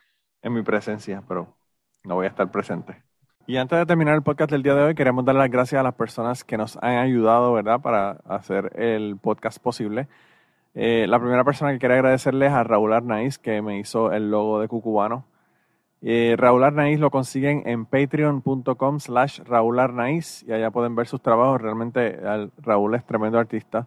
en 0.42 0.52
mi 0.52 0.60
presencia, 0.60 1.22
pero 1.26 1.56
no 2.04 2.16
voy 2.16 2.26
a 2.26 2.28
estar 2.28 2.50
presente. 2.50 3.02
Y 3.46 3.56
antes 3.56 3.78
de 3.78 3.86
terminar 3.86 4.16
el 4.16 4.22
podcast 4.22 4.50
del 4.50 4.62
día 4.62 4.74
de 4.74 4.82
hoy, 4.82 4.94
queremos 4.94 5.24
dar 5.24 5.34
las 5.34 5.50
gracias 5.50 5.80
a 5.80 5.82
las 5.82 5.94
personas 5.94 6.44
que 6.44 6.58
nos 6.58 6.76
han 6.82 6.98
ayudado, 6.98 7.54
¿verdad?, 7.54 7.80
para 7.80 8.10
hacer 8.28 8.70
el 8.78 9.16
podcast 9.16 9.62
posible. 9.62 10.08
Eh, 10.74 11.06
la 11.08 11.18
primera 11.18 11.42
persona 11.42 11.72
que 11.72 11.78
quería 11.78 11.96
agradecerles 11.96 12.50
es 12.50 12.54
a 12.54 12.64
Raúl 12.64 12.92
Arnaiz, 12.92 13.38
que 13.38 13.62
me 13.62 13.78
hizo 13.78 14.12
el 14.12 14.30
logo 14.30 14.60
de 14.60 14.68
Cucubano. 14.68 15.24
Eh, 16.02 16.34
Raúl 16.36 16.64
Arnaiz 16.64 17.00
lo 17.00 17.10
consiguen 17.10 17.62
en 17.64 17.86
patreon.com 17.86 19.00
slash 19.00 19.40
Raúl 19.40 19.78
Arnaiz 19.80 20.42
y 20.42 20.52
allá 20.52 20.70
pueden 20.70 20.94
ver 20.94 21.06
sus 21.06 21.22
trabajos. 21.22 21.62
Realmente 21.62 22.20
Raúl 22.58 22.94
es 22.94 23.06
tremendo 23.06 23.38
artista. 23.38 23.86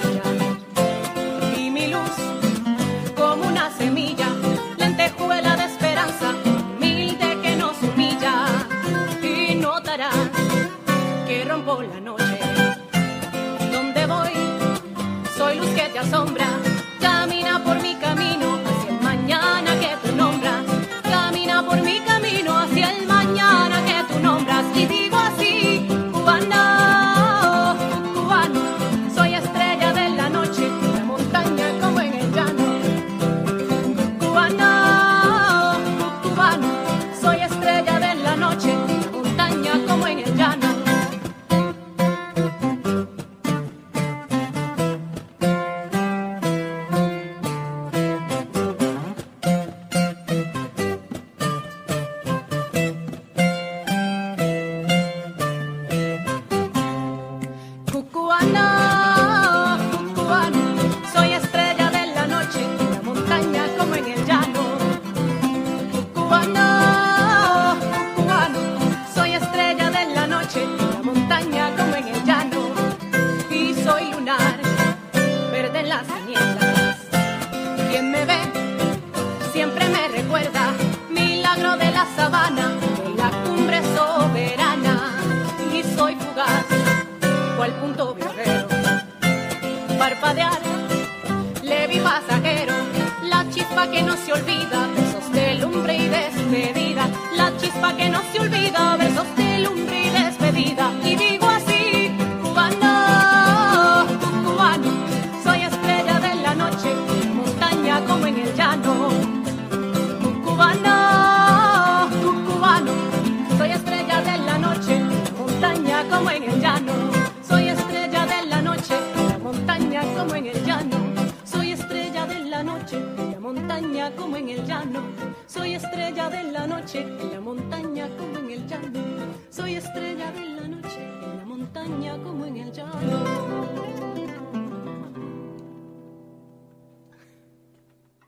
Soy 0.00 0.53